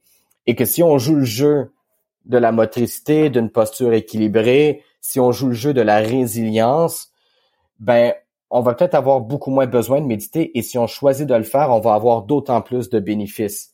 et 0.48 0.56
que 0.56 0.66
si 0.66 0.82
on 0.82 0.98
joue 0.98 1.16
le 1.16 1.26
jeu 1.26 1.72
de 2.26 2.38
la 2.38 2.52
motricité, 2.52 3.30
d'une 3.30 3.50
posture 3.50 3.94
équilibrée, 3.94 4.84
si 5.00 5.20
on 5.20 5.32
joue 5.32 5.48
le 5.48 5.54
jeu 5.54 5.74
de 5.74 5.82
la 5.82 5.98
résilience, 5.98 7.12
ben 7.80 8.14
on 8.50 8.62
va 8.62 8.74
peut-être 8.74 8.96
avoir 8.96 9.22
beaucoup 9.22 9.50
moins 9.50 9.66
besoin 9.66 10.02
de 10.02 10.06
méditer 10.06 10.58
et 10.58 10.62
si 10.62 10.78
on 10.78 10.88
choisit 10.88 11.28
de 11.28 11.36
le 11.36 11.44
faire, 11.44 11.70
on 11.70 11.80
va 11.80 11.94
avoir 11.94 12.24
d'autant 12.24 12.62
plus 12.62 12.90
de 12.90 13.00
bénéfices. 13.00 13.74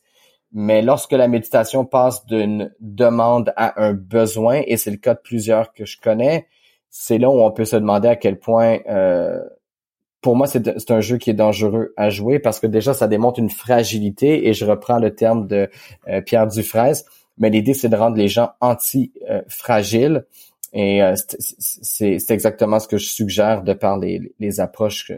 Mais 0.52 0.82
lorsque 0.82 1.12
la 1.12 1.28
méditation 1.28 1.84
passe 1.84 2.24
d'une 2.26 2.72
demande 2.80 3.52
à 3.56 3.82
un 3.82 3.92
besoin, 3.92 4.62
et 4.66 4.76
c'est 4.76 4.90
le 4.90 4.96
cas 4.96 5.14
de 5.14 5.20
plusieurs 5.22 5.72
que 5.72 5.84
je 5.84 6.00
connais, 6.00 6.46
c'est 6.90 7.18
là 7.18 7.28
où 7.28 7.40
on 7.40 7.50
peut 7.50 7.66
se 7.66 7.76
demander 7.76 8.08
à 8.08 8.16
quel 8.16 8.38
point 8.38 8.78
euh, 8.88 9.40
pour 10.20 10.36
moi, 10.36 10.46
c'est 10.46 10.90
un 10.90 11.00
jeu 11.00 11.16
qui 11.16 11.30
est 11.30 11.34
dangereux 11.34 11.92
à 11.96 12.10
jouer 12.10 12.38
parce 12.38 12.60
que 12.60 12.66
déjà, 12.66 12.94
ça 12.94 13.08
démontre 13.08 13.38
une 13.38 13.50
fragilité 13.50 14.48
et 14.48 14.52
je 14.52 14.64
reprends 14.64 14.98
le 14.98 15.14
terme 15.14 15.46
de 15.46 15.70
euh, 16.08 16.20
Pierre 16.20 16.46
Dufresne, 16.46 17.04
mais 17.38 17.50
l'idée, 17.50 17.74
c'est 17.74 17.88
de 17.88 17.96
rendre 17.96 18.16
les 18.16 18.28
gens 18.28 18.50
anti-fragiles 18.60 20.24
et 20.72 21.00
c'est 21.24 22.30
exactement 22.30 22.78
ce 22.78 22.88
que 22.88 22.98
je 22.98 23.08
suggère 23.08 23.62
de 23.62 23.72
par 23.72 23.98
les, 23.98 24.34
les 24.38 24.60
approches 24.60 25.06
que, 25.06 25.14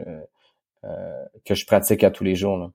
que 1.44 1.54
je 1.54 1.66
pratique 1.66 2.04
à 2.04 2.10
tous 2.10 2.22
les 2.22 2.36
jours. 2.36 2.56
Là. 2.56 2.70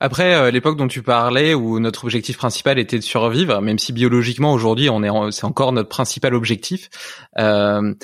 Après 0.00 0.50
l'époque 0.50 0.76
dont 0.76 0.88
tu 0.88 1.02
parlais, 1.02 1.54
où 1.54 1.78
notre 1.80 2.04
objectif 2.04 2.36
principal 2.36 2.78
était 2.78 2.98
de 2.98 3.04
survivre, 3.04 3.60
même 3.60 3.78
si 3.78 3.92
biologiquement 3.92 4.52
aujourd'hui 4.52 4.90
on 4.90 5.02
est, 5.02 5.32
c'est 5.32 5.44
encore 5.44 5.72
notre 5.72 5.88
principal 5.88 6.34
objectif. 6.34 6.88
Euh, 7.38 7.94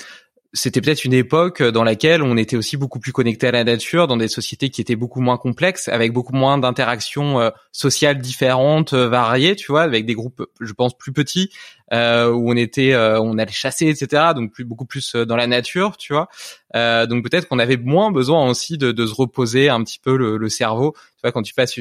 c'était 0.53 0.81
peut-être 0.81 1.05
une 1.05 1.13
époque 1.13 1.61
dans 1.61 1.83
laquelle 1.83 2.23
on 2.23 2.35
était 2.35 2.55
aussi 2.55 2.75
beaucoup 2.75 2.99
plus 2.99 3.11
connecté 3.11 3.47
à 3.47 3.51
la 3.51 3.63
nature, 3.63 4.07
dans 4.07 4.17
des 4.17 4.27
sociétés 4.27 4.69
qui 4.69 4.81
étaient 4.81 4.95
beaucoup 4.95 5.21
moins 5.21 5.37
complexes, 5.37 5.87
avec 5.87 6.11
beaucoup 6.11 6.33
moins 6.33 6.57
d'interactions 6.57 7.39
euh, 7.39 7.49
sociales 7.71 8.19
différentes, 8.19 8.93
euh, 8.93 9.07
variées, 9.07 9.55
tu 9.55 9.71
vois, 9.71 9.83
avec 9.83 10.05
des 10.05 10.15
groupes, 10.15 10.45
je 10.59 10.73
pense, 10.73 10.97
plus 10.97 11.11
petits, 11.11 11.51
euh, 11.93 12.31
où 12.31 12.51
on 12.51 12.55
était, 12.55 12.93
euh, 12.93 13.19
on 13.19 13.37
allait 13.37 13.51
chasser, 13.51 13.87
etc. 13.87 14.33
Donc 14.35 14.51
plus 14.51 14.63
beaucoup 14.63 14.85
plus 14.85 15.15
euh, 15.15 15.25
dans 15.25 15.35
la 15.35 15.47
nature, 15.47 15.97
tu 15.97 16.13
vois. 16.13 16.27
Euh, 16.75 17.05
donc 17.07 17.23
peut-être 17.23 17.47
qu'on 17.47 17.59
avait 17.59 17.77
moins 17.77 18.11
besoin 18.11 18.47
aussi 18.47 18.77
de, 18.77 18.91
de, 18.91 19.05
se 19.07 19.13
reposer 19.13 19.69
un 19.69 19.83
petit 19.83 19.99
peu 19.99 20.15
le, 20.15 20.37
le, 20.37 20.49
cerveau. 20.49 20.93
Tu 20.93 21.21
vois, 21.23 21.31
quand 21.31 21.41
tu 21.41 21.53
passes 21.53 21.77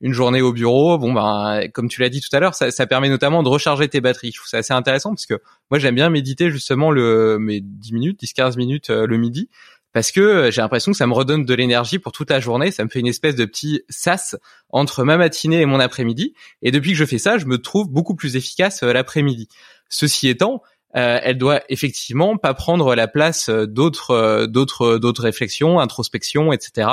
une 0.00 0.12
journée 0.12 0.42
au 0.42 0.52
bureau, 0.52 0.98
bon 0.98 1.12
ben, 1.12 1.68
comme 1.72 1.88
tu 1.88 2.00
l'as 2.00 2.08
dit 2.08 2.20
tout 2.20 2.34
à 2.34 2.40
l'heure, 2.40 2.54
ça, 2.54 2.70
ça, 2.70 2.86
permet 2.86 3.08
notamment 3.08 3.42
de 3.42 3.48
recharger 3.48 3.88
tes 3.88 4.00
batteries. 4.00 4.32
Je 4.32 4.38
trouve 4.38 4.48
ça 4.48 4.58
assez 4.58 4.72
intéressant 4.72 5.10
parce 5.10 5.26
que 5.26 5.40
moi 5.70 5.78
j'aime 5.78 5.94
bien 5.94 6.10
méditer 6.10 6.50
justement 6.50 6.90
le 6.90 7.38
mes 7.38 7.60
10 7.60 7.92
minutes, 7.92 8.22
10-15 8.22 8.56
minutes 8.56 8.90
le 8.90 9.16
midi 9.16 9.48
parce 9.92 10.10
que 10.10 10.20
euh, 10.20 10.50
j'ai 10.50 10.62
l'impression 10.62 10.92
que 10.92 10.98
ça 10.98 11.06
me 11.06 11.12
redonne 11.12 11.44
de 11.44 11.54
l'énergie 11.54 11.98
pour 11.98 12.12
toute 12.12 12.30
la 12.30 12.40
journée. 12.40 12.70
Ça 12.70 12.84
me 12.84 12.88
fait 12.88 13.00
une 13.00 13.06
espèce 13.06 13.36
de 13.36 13.44
petit 13.44 13.82
sas 13.88 14.36
entre 14.70 15.04
ma 15.04 15.16
matinée 15.16 15.60
et 15.60 15.66
mon 15.66 15.80
après-midi. 15.80 16.34
Et 16.62 16.70
depuis 16.70 16.92
que 16.92 16.96
je 16.96 17.04
fais 17.04 17.18
ça, 17.18 17.38
je 17.38 17.46
me 17.46 17.58
trouve 17.58 17.90
beaucoup 17.90 18.14
plus 18.14 18.36
efficace 18.36 18.82
euh, 18.82 18.92
l'après-midi. 18.92 19.48
Ceci 19.88 20.28
étant, 20.28 20.62
euh, 20.96 21.18
elle 21.22 21.38
doit 21.38 21.62
effectivement 21.68 22.36
pas 22.36 22.54
prendre 22.54 22.94
la 22.94 23.08
place 23.08 23.48
d'autres, 23.48 24.46
d'autres, 24.46 24.98
d'autres 24.98 25.22
réflexions, 25.22 25.80
introspection, 25.80 26.52
etc. 26.52 26.88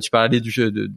tu 0.00 0.10
parlais 0.10 0.40
du, 0.40 0.52
de, 0.70 0.90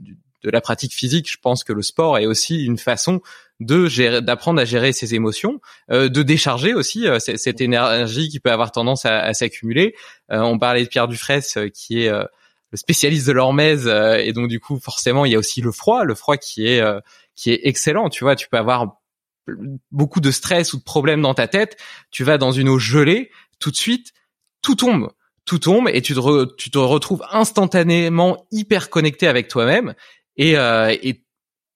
de 0.44 0.50
la 0.50 0.62
pratique 0.62 0.94
physique. 0.94 1.30
Je 1.32 1.38
pense 1.42 1.64
que 1.64 1.74
le 1.74 1.82
sport 1.82 2.18
est 2.18 2.26
aussi 2.26 2.64
une 2.64 2.78
façon 2.78 3.22
de 3.60 3.88
gérer, 3.88 4.22
d'apprendre 4.22 4.62
à 4.62 4.66
gérer 4.66 4.94
ses 4.94 5.16
émotions, 5.16 5.60
euh, 5.92 6.08
de 6.10 6.24
décharger 6.24 6.74
aussi 6.74 7.08
euh, 7.08 7.20
cette 7.20 7.62
énergie 7.62 8.30
qui 8.30 8.40
peut 8.40 8.52
avoir 8.52 8.72
tendance 8.72 9.06
à, 9.06 9.34
s'accumuler. 9.34 9.96
Euh, 10.32 10.40
on 10.40 10.58
parlait 10.58 10.84
de 10.84 10.88
Pierre 10.88 11.08
Dufresne 11.08 11.70
qui 11.72 12.02
est 12.02 12.10
le 12.10 12.78
spécialiste 12.78 13.28
de 13.28 13.32
l'hormèse 13.32 13.88
et 13.88 14.32
donc 14.32 14.48
du 14.48 14.60
coup 14.60 14.80
forcément 14.80 15.26
il 15.26 15.32
y 15.32 15.36
a 15.36 15.40
aussi 15.40 15.62
le 15.62 15.72
froid, 15.72 16.04
le 16.04 16.16
froid 16.16 16.38
qui 16.38 16.68
est 16.68 16.82
qui 17.36 17.52
est 17.52 17.62
excellent. 17.64 18.10
Tu 18.10 18.24
vois, 18.24 18.36
tu 18.36 18.48
peux 18.48 18.58
avoir 18.58 19.00
beaucoup 19.92 20.20
de 20.20 20.30
stress 20.30 20.74
ou 20.74 20.78
de 20.78 20.84
problèmes 20.84 21.22
dans 21.22 21.34
ta 21.34 21.48
tête, 21.48 21.78
tu 22.12 22.24
vas 22.24 22.38
dans 22.38 22.52
une 22.52 22.70
eau 22.70 22.78
gelée, 22.78 23.32
tout 23.60 23.72
de 23.72 23.76
suite 23.76 24.14
tout 24.62 24.76
tombe 24.76 25.10
tout 25.50 25.58
tombe 25.58 25.90
et 25.92 26.04
tu 26.04 26.14
te, 26.14 26.56
tu 26.58 26.70
te 26.70 26.78
retrouves 26.78 27.24
instantanément 27.32 28.46
hyper 28.52 28.92
connecté 28.92 29.28
avec 29.28 29.48
toi-même 29.48 29.96
et, 30.40 30.54
et 30.54 31.24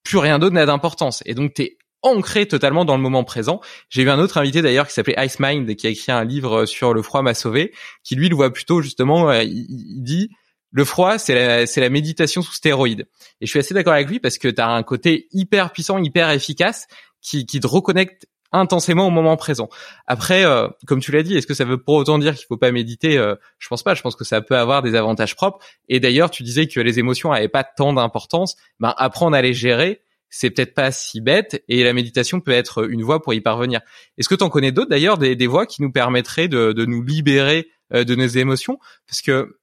plus 0.02 0.18
rien 0.18 0.38
d'autre 0.38 0.54
n'a 0.54 0.66
d'importance. 0.66 1.22
Et 1.26 1.34
donc, 1.34 1.54
t'es 1.54 1.78
ancré 2.04 2.46
totalement 2.46 2.84
dans 2.84 2.96
le 2.96 3.02
moment 3.02 3.24
présent. 3.24 3.60
J'ai 3.88 4.02
eu 4.02 4.10
un 4.10 4.18
autre 4.18 4.38
invité 4.38 4.62
d'ailleurs 4.62 4.86
qui 4.86 4.92
s'appelait 4.92 5.16
Ice 5.24 5.40
Mind 5.40 5.74
qui 5.74 5.86
a 5.86 5.90
écrit 5.90 6.12
un 6.12 6.24
livre 6.24 6.66
sur 6.66 6.92
le 6.94 7.02
froid 7.02 7.22
m'a 7.22 7.34
sauvé, 7.34 7.72
qui 8.04 8.14
lui 8.14 8.28
le 8.28 8.36
voit 8.36 8.52
plutôt 8.52 8.82
justement, 8.82 9.30
euh, 9.30 9.42
il, 9.42 10.02
dit 10.02 10.28
le 10.70 10.84
froid 10.84 11.18
c'est 11.18 11.34
la, 11.34 11.66
c'est 11.66 11.80
la 11.80 11.88
méditation 11.88 12.42
sous 12.42 12.52
stéroïdes. 12.52 13.06
Et 13.40 13.46
je 13.46 13.50
suis 13.50 13.58
assez 13.58 13.74
d'accord 13.74 13.94
avec 13.94 14.08
lui 14.08 14.20
parce 14.20 14.38
que 14.38 14.48
tu 14.48 14.60
as 14.60 14.68
un 14.68 14.82
côté 14.82 15.28
hyper 15.32 15.72
puissant, 15.72 15.98
hyper 15.98 16.30
efficace 16.30 16.86
qui, 17.22 17.46
qui 17.46 17.58
te 17.58 17.66
reconnecte 17.66 18.26
intensément 18.54 19.06
au 19.06 19.10
moment 19.10 19.36
présent. 19.36 19.68
Après, 20.06 20.44
euh, 20.44 20.68
comme 20.86 21.00
tu 21.00 21.12
l'as 21.12 21.22
dit, 21.22 21.36
est-ce 21.36 21.46
que 21.46 21.54
ça 21.54 21.64
veut 21.64 21.76
pour 21.76 21.96
autant 21.96 22.18
dire 22.18 22.34
qu'il 22.34 22.46
faut 22.46 22.56
pas 22.56 22.72
méditer? 22.72 23.18
Euh, 23.18 23.34
Je 23.58 23.68
pense 23.68 23.82
pas. 23.82 23.94
Je 23.94 24.02
pense 24.02 24.16
que 24.16 24.24
ça 24.24 24.40
peut 24.40 24.56
avoir 24.56 24.82
des 24.82 24.94
avantages 24.94 25.36
propres. 25.36 25.58
Et 25.88 26.00
d'ailleurs, 26.00 26.30
tu 26.30 26.42
disais 26.42 26.66
que 26.66 26.80
les 26.80 26.98
émotions 26.98 27.32
avaient 27.32 27.48
pas 27.48 27.64
tant 27.64 27.92
d'importance. 27.92 28.56
Ben 28.80 28.94
apprendre 28.96 29.36
à 29.36 29.42
les 29.42 29.54
gérer, 29.54 30.00
c'est 30.30 30.50
peut-être 30.50 30.74
pas 30.74 30.90
si 30.92 31.20
bête. 31.20 31.62
Et 31.68 31.84
la 31.84 31.92
méditation 31.92 32.40
peut 32.40 32.52
être 32.52 32.88
une 32.88 33.02
voie 33.02 33.22
pour 33.22 33.34
y 33.34 33.40
parvenir. 33.40 33.80
Est-ce 34.18 34.28
que 34.28 34.34
tu 34.34 34.44
en 34.44 34.50
connais 34.50 34.72
d'autres 34.72 34.90
d'ailleurs 34.90 35.18
des, 35.18 35.36
des 35.36 35.46
voies 35.46 35.66
qui 35.66 35.82
nous 35.82 35.92
permettraient 35.92 36.48
de, 36.48 36.72
de 36.72 36.84
nous 36.86 37.02
libérer 37.02 37.68
euh, 37.92 38.04
de 38.04 38.14
nos 38.14 38.26
émotions? 38.26 38.78
Parce 39.06 39.20
que 39.20 39.58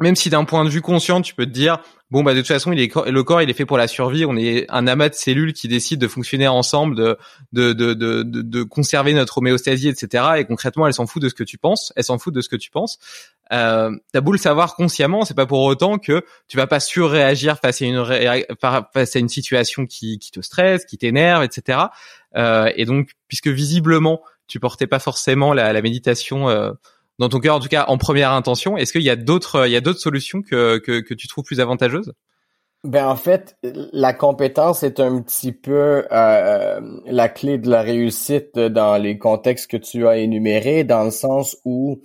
même 0.00 0.16
si 0.16 0.28
d'un 0.30 0.44
point 0.44 0.64
de 0.64 0.70
vue 0.70 0.82
conscient, 0.82 1.22
tu 1.22 1.34
peux 1.34 1.46
te 1.46 1.50
dire 1.50 1.78
bon 2.10 2.22
bah 2.22 2.34
de 2.34 2.40
toute 2.40 2.48
façon 2.48 2.70
le 2.70 3.22
corps 3.22 3.42
il 3.42 3.50
est 3.50 3.54
fait 3.54 3.66
pour 3.66 3.78
la 3.78 3.88
survie. 3.88 4.24
On 4.24 4.36
est 4.36 4.66
un 4.68 4.86
amas 4.86 5.08
de 5.08 5.14
cellules 5.14 5.52
qui 5.52 5.68
décident 5.68 6.00
de 6.00 6.08
fonctionner 6.08 6.48
ensemble 6.48 6.96
de 6.96 7.16
de 7.52 7.72
de 7.72 7.94
de, 7.94 8.22
de, 8.22 8.62
conserver 8.62 9.14
notre 9.14 9.38
homéostasie 9.38 9.88
etc 9.88 10.24
et 10.38 10.44
concrètement 10.44 10.86
elle 10.86 10.94
s'en 10.94 11.06
fout 11.06 11.22
de 11.22 11.28
ce 11.28 11.34
que 11.34 11.44
tu 11.44 11.58
penses. 11.58 11.92
Elle 11.96 12.04
s'en 12.04 12.18
fout 12.18 12.34
de 12.34 12.40
ce 12.40 12.48
que 12.48 12.56
tu 12.56 12.70
penses. 12.70 12.98
Euh, 13.52 13.90
t'as 14.12 14.20
beau 14.20 14.32
le 14.32 14.38
savoir 14.38 14.74
consciemment 14.74 15.24
c'est 15.24 15.34
pas 15.34 15.46
pour 15.46 15.62
autant 15.62 15.98
que 15.98 16.24
tu 16.48 16.56
vas 16.56 16.66
pas 16.66 16.80
surréagir 16.80 17.58
face 17.58 17.82
à 17.82 17.84
une 17.84 18.04
face 18.92 19.16
à 19.16 19.18
une 19.18 19.28
situation 19.28 19.86
qui 19.86 20.18
qui 20.18 20.32
te 20.32 20.40
stresse 20.40 20.84
qui 20.84 20.98
t'énerve 20.98 21.44
etc 21.44 21.78
euh, 22.36 22.70
et 22.74 22.84
donc 22.86 23.10
puisque 23.28 23.46
visiblement 23.46 24.20
tu 24.48 24.58
portais 24.58 24.88
pas 24.88 24.98
forcément 24.98 25.52
la, 25.52 25.72
la 25.72 25.82
méditation 25.82 26.48
euh, 26.48 26.72
dans 27.18 27.28
ton 27.28 27.40
cœur, 27.40 27.56
en 27.56 27.60
tout 27.60 27.68
cas 27.68 27.86
en 27.88 27.98
première 27.98 28.32
intention. 28.32 28.76
Est-ce 28.76 28.92
qu'il 28.92 29.02
y 29.02 29.10
a 29.10 29.16
d'autres, 29.16 29.66
il 29.66 29.72
y 29.72 29.76
a 29.76 29.80
d'autres 29.80 30.00
solutions 30.00 30.42
que, 30.42 30.78
que, 30.78 31.00
que 31.00 31.14
tu 31.14 31.28
trouves 31.28 31.44
plus 31.44 31.60
avantageuses? 31.60 32.12
Ben 32.86 33.08
en 33.08 33.16
fait, 33.16 33.56
la 33.64 34.12
compétence 34.12 34.84
est 34.84 35.00
un 35.00 35.20
petit 35.20 35.50
peu 35.50 36.06
euh, 36.12 36.80
la 37.06 37.28
clé 37.28 37.58
de 37.58 37.68
la 37.68 37.82
réussite 37.82 38.56
dans 38.58 38.96
les 38.96 39.18
contextes 39.18 39.68
que 39.68 39.76
tu 39.76 40.06
as 40.06 40.18
énumérés, 40.18 40.84
dans 40.84 41.02
le 41.02 41.10
sens 41.10 41.56
où 41.64 42.00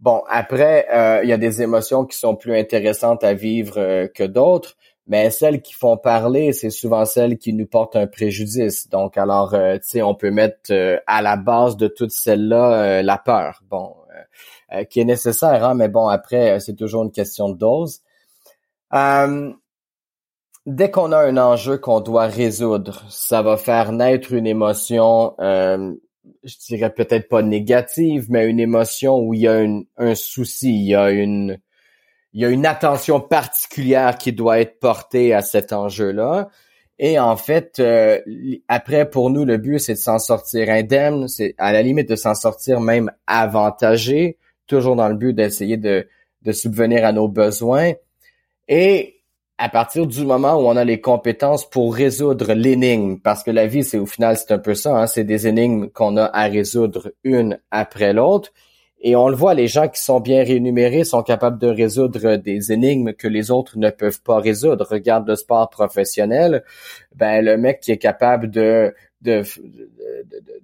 bon 0.00 0.22
après 0.30 0.86
euh, 0.94 1.20
il 1.24 1.28
y 1.28 1.32
a 1.32 1.36
des 1.36 1.60
émotions 1.60 2.06
qui 2.06 2.16
sont 2.16 2.36
plus 2.36 2.56
intéressantes 2.56 3.22
à 3.22 3.34
vivre 3.34 3.74
euh, 3.76 4.06
que 4.06 4.24
d'autres, 4.24 4.76
mais 5.06 5.30
celles 5.30 5.60
qui 5.60 5.74
font 5.74 5.98
parler, 5.98 6.54
c'est 6.54 6.70
souvent 6.70 7.04
celles 7.04 7.36
qui 7.36 7.52
nous 7.52 7.66
portent 7.66 7.96
un 7.96 8.06
préjudice. 8.06 8.88
Donc 8.88 9.18
alors 9.18 9.50
tu 9.50 9.80
sais 9.82 10.00
on 10.00 10.14
peut 10.14 10.30
mettre 10.30 10.72
à 11.06 11.20
la 11.20 11.36
base 11.36 11.76
de 11.76 11.86
toutes 11.86 12.12
celles-là 12.12 13.02
la 13.02 13.18
peur. 13.18 13.60
Bon 13.68 13.94
euh, 14.70 14.84
qui 14.84 15.00
est 15.00 15.04
nécessaire, 15.04 15.64
hein, 15.64 15.74
mais 15.74 15.88
bon, 15.88 16.08
après, 16.08 16.50
euh, 16.50 16.58
c'est 16.58 16.74
toujours 16.74 17.02
une 17.02 17.10
question 17.10 17.48
de 17.48 17.56
dose. 17.56 18.00
Euh, 18.92 19.50
dès 20.66 20.90
qu'on 20.90 21.10
a 21.12 21.20
un 21.20 21.38
enjeu 21.38 21.78
qu'on 21.78 22.00
doit 22.00 22.26
résoudre, 22.26 23.02
ça 23.08 23.40
va 23.40 23.56
faire 23.56 23.92
naître 23.92 24.34
une 24.34 24.46
émotion, 24.46 25.34
je 25.38 26.58
dirais 26.66 26.92
peut-être 26.92 27.30
pas 27.30 27.40
négative, 27.40 28.26
mais 28.28 28.46
une 28.46 28.60
émotion 28.60 29.20
où 29.20 29.32
il 29.32 29.40
y 29.40 29.48
a 29.48 29.64
un 29.96 30.14
souci, 30.14 30.68
il 30.68 30.88
y 30.88 30.94
a 30.94 31.10
une, 31.10 31.58
il 32.34 32.42
y 32.42 32.44
a 32.44 32.50
une 32.50 32.66
attention 32.66 33.20
particulière 33.20 34.18
qui 34.18 34.34
doit 34.34 34.60
être 34.60 34.78
portée 34.80 35.32
à 35.32 35.40
cet 35.40 35.72
enjeu-là. 35.72 36.50
Et 36.98 37.18
en 37.18 37.36
fait, 37.36 37.82
après, 38.68 39.08
pour 39.08 39.30
nous, 39.30 39.46
le 39.46 39.56
but, 39.56 39.78
c'est 39.78 39.94
de 39.94 39.98
s'en 39.98 40.18
sortir 40.18 40.68
indemne, 40.68 41.26
c'est 41.28 41.54
à 41.56 41.72
la 41.72 41.80
limite 41.80 42.08
de 42.10 42.16
s'en 42.16 42.34
sortir 42.34 42.80
même 42.82 43.10
avantagé, 43.26 44.36
toujours 44.68 44.94
dans 44.94 45.08
le 45.08 45.16
but 45.16 45.32
d'essayer 45.32 45.76
de, 45.76 46.06
de 46.42 46.52
subvenir 46.52 47.04
à 47.04 47.12
nos 47.12 47.26
besoins. 47.26 47.92
Et 48.68 49.16
à 49.58 49.68
partir 49.68 50.06
du 50.06 50.24
moment 50.24 50.54
où 50.54 50.68
on 50.68 50.76
a 50.76 50.84
les 50.84 51.00
compétences 51.00 51.68
pour 51.68 51.94
résoudre 51.94 52.52
l'énigme, 52.52 53.18
parce 53.18 53.42
que 53.42 53.50
la 53.50 53.66
vie, 53.66 53.82
c'est 53.82 53.98
au 53.98 54.06
final, 54.06 54.36
c'est 54.36 54.52
un 54.52 54.58
peu 54.58 54.74
ça, 54.74 54.96
hein, 54.96 55.06
c'est 55.08 55.24
des 55.24 55.48
énigmes 55.48 55.88
qu'on 55.88 56.16
a 56.16 56.26
à 56.26 56.44
résoudre 56.44 57.12
une 57.24 57.58
après 57.72 58.12
l'autre. 58.12 58.52
Et 59.00 59.14
on 59.14 59.28
le 59.28 59.36
voit, 59.36 59.54
les 59.54 59.68
gens 59.68 59.88
qui 59.88 60.02
sont 60.02 60.20
bien 60.20 60.42
rémunérés 60.42 61.04
sont 61.04 61.22
capables 61.22 61.58
de 61.58 61.68
résoudre 61.68 62.36
des 62.36 62.72
énigmes 62.72 63.12
que 63.12 63.28
les 63.28 63.50
autres 63.50 63.78
ne 63.78 63.90
peuvent 63.90 64.22
pas 64.22 64.38
résoudre. 64.40 64.86
Regarde 64.88 65.28
le 65.28 65.36
sport 65.36 65.70
professionnel, 65.70 66.64
ben 67.14 67.44
le 67.44 67.56
mec 67.56 67.80
qui 67.80 67.92
est 67.92 67.98
capable 67.98 68.50
de, 68.50 68.94
de, 69.22 69.42
de, 69.58 70.40
de 70.40 70.54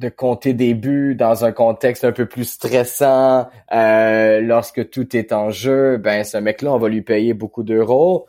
de 0.00 0.08
compter 0.08 0.54
des 0.54 0.72
buts 0.72 1.14
dans 1.14 1.44
un 1.44 1.52
contexte 1.52 2.04
un 2.04 2.12
peu 2.12 2.26
plus 2.26 2.44
stressant, 2.44 3.48
euh, 3.70 4.40
lorsque 4.40 4.88
tout 4.88 5.14
est 5.14 5.32
en 5.32 5.50
jeu, 5.50 5.98
ben 5.98 6.24
ce 6.24 6.38
mec-là, 6.38 6.72
on 6.72 6.78
va 6.78 6.88
lui 6.88 7.02
payer 7.02 7.34
beaucoup 7.34 7.62
d'euros. 7.62 8.26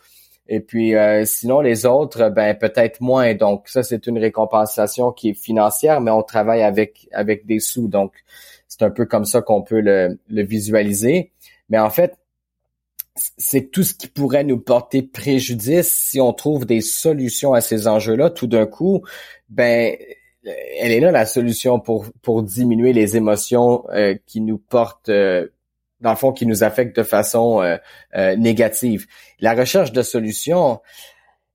Et 0.49 0.59
puis 0.59 0.95
euh, 0.95 1.23
sinon 1.25 1.61
les 1.61 1.85
autres, 1.85 2.29
ben 2.29 2.55
peut-être 2.55 2.99
moins. 2.99 3.33
Donc 3.35 3.69
ça, 3.69 3.83
c'est 3.83 4.05
une 4.05 4.19
récompensation 4.19 5.13
qui 5.13 5.29
est 5.29 5.33
financière, 5.33 6.01
mais 6.01 6.11
on 6.11 6.23
travaille 6.23 6.61
avec 6.61 7.07
avec 7.13 7.45
des 7.45 7.61
sous. 7.61 7.87
Donc 7.87 8.15
c'est 8.67 8.83
un 8.83 8.91
peu 8.91 9.05
comme 9.05 9.23
ça 9.25 9.41
qu'on 9.41 9.61
peut 9.61 9.79
le, 9.79 10.19
le 10.27 10.43
visualiser. 10.43 11.31
Mais 11.69 11.79
en 11.79 11.89
fait, 11.89 12.17
c'est 13.15 13.71
tout 13.71 13.83
ce 13.83 13.93
qui 13.93 14.07
pourrait 14.07 14.43
nous 14.43 14.59
porter 14.59 15.03
préjudice 15.03 15.87
si 15.87 16.19
on 16.19 16.33
trouve 16.33 16.65
des 16.65 16.81
solutions 16.81 17.53
à 17.53 17.61
ces 17.61 17.87
enjeux-là. 17.87 18.29
Tout 18.29 18.47
d'un 18.47 18.65
coup, 18.65 19.03
ben 19.49 19.95
elle 20.43 20.91
est 20.91 20.99
là 20.99 21.11
la 21.11 21.25
solution 21.25 21.79
pour 21.79 22.05
pour 22.21 22.43
diminuer 22.43 22.93
les 22.93 23.17
émotions 23.17 23.85
euh, 23.89 24.15
qui 24.25 24.41
nous 24.41 24.57
portent 24.57 25.09
euh, 25.09 25.47
dans 26.01 26.11
le 26.11 26.15
fond 26.15 26.31
qui 26.31 26.45
nous 26.45 26.63
affectent 26.63 26.95
de 26.95 27.03
façon 27.03 27.61
euh, 27.61 28.35
négative. 28.35 29.05
La 29.39 29.53
recherche 29.53 29.91
de 29.91 30.01
solutions, 30.01 30.81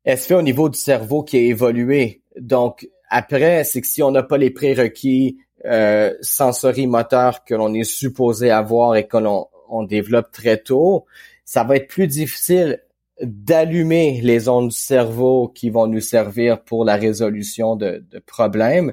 elle 0.04 0.18
se 0.18 0.26
fait 0.26 0.34
au 0.34 0.42
niveau 0.42 0.68
du 0.68 0.78
cerveau 0.78 1.24
qui 1.24 1.36
a 1.36 1.40
évolué. 1.40 2.22
Donc 2.38 2.88
après, 3.10 3.64
c'est 3.64 3.80
que 3.80 3.86
si 3.86 4.02
on 4.02 4.12
n'a 4.12 4.22
pas 4.22 4.38
les 4.38 4.50
prérequis 4.50 5.38
euh, 5.64 6.14
sensorimoteurs 6.20 7.44
que 7.44 7.54
l'on 7.54 7.74
est 7.74 7.84
supposé 7.84 8.50
avoir 8.50 8.94
et 8.94 9.06
que 9.06 9.16
l'on 9.16 9.48
on 9.68 9.82
développe 9.82 10.30
très 10.30 10.58
tôt, 10.58 11.06
ça 11.44 11.64
va 11.64 11.76
être 11.76 11.88
plus 11.88 12.06
difficile 12.06 12.80
d'allumer 13.20 14.20
les 14.22 14.48
ondes 14.48 14.68
du 14.68 14.76
cerveau 14.76 15.48
qui 15.48 15.70
vont 15.70 15.86
nous 15.86 16.00
servir 16.00 16.62
pour 16.62 16.84
la 16.84 16.96
résolution 16.96 17.76
de, 17.76 18.04
de 18.10 18.18
problèmes. 18.18 18.92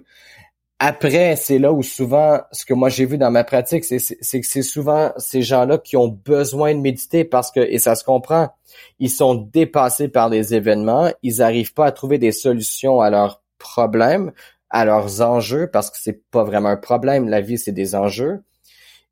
Après, 0.80 1.38
c'est 1.38 1.60
là 1.60 1.72
où 1.72 1.82
souvent, 1.82 2.42
ce 2.52 2.66
que 2.66 2.74
moi 2.74 2.90
j'ai 2.90 3.06
vu 3.06 3.18
dans 3.18 3.32
ma 3.32 3.46
pratique, 3.46 3.86
c'est 3.86 3.98
que 3.98 4.46
c'est 4.46 4.62
souvent 4.62 5.14
ces 5.18 5.42
gens-là 5.42 5.78
qui 5.78 5.96
ont 5.96 6.10
besoin 6.10 6.76
de 6.76 6.80
méditer 6.80 7.24
parce 7.24 7.52
que, 7.52 7.62
et 7.62 7.80
ça 7.80 7.96
se 7.96 8.04
comprend, 8.04 8.50
ils 9.00 9.10
sont 9.10 9.36
dépassés 9.36 10.10
par 10.10 10.28
les 10.28 10.54
événements, 10.54 11.10
ils 11.22 11.38
n'arrivent 11.38 11.74
pas 11.74 11.86
à 11.86 11.92
trouver 11.94 12.18
des 12.18 12.34
solutions 12.34 13.00
à 13.00 13.10
leurs 13.10 13.42
problèmes, 13.60 14.34
à 14.70 14.84
leurs 14.84 15.22
enjeux, 15.22 15.70
parce 15.72 15.90
que 15.90 15.98
c'est 16.02 16.30
pas 16.32 16.44
vraiment 16.44 16.70
un 16.70 16.78
problème, 16.78 17.30
la 17.30 17.40
vie 17.40 17.58
c'est 17.58 17.72
des 17.72 17.96
enjeux. 17.96 18.44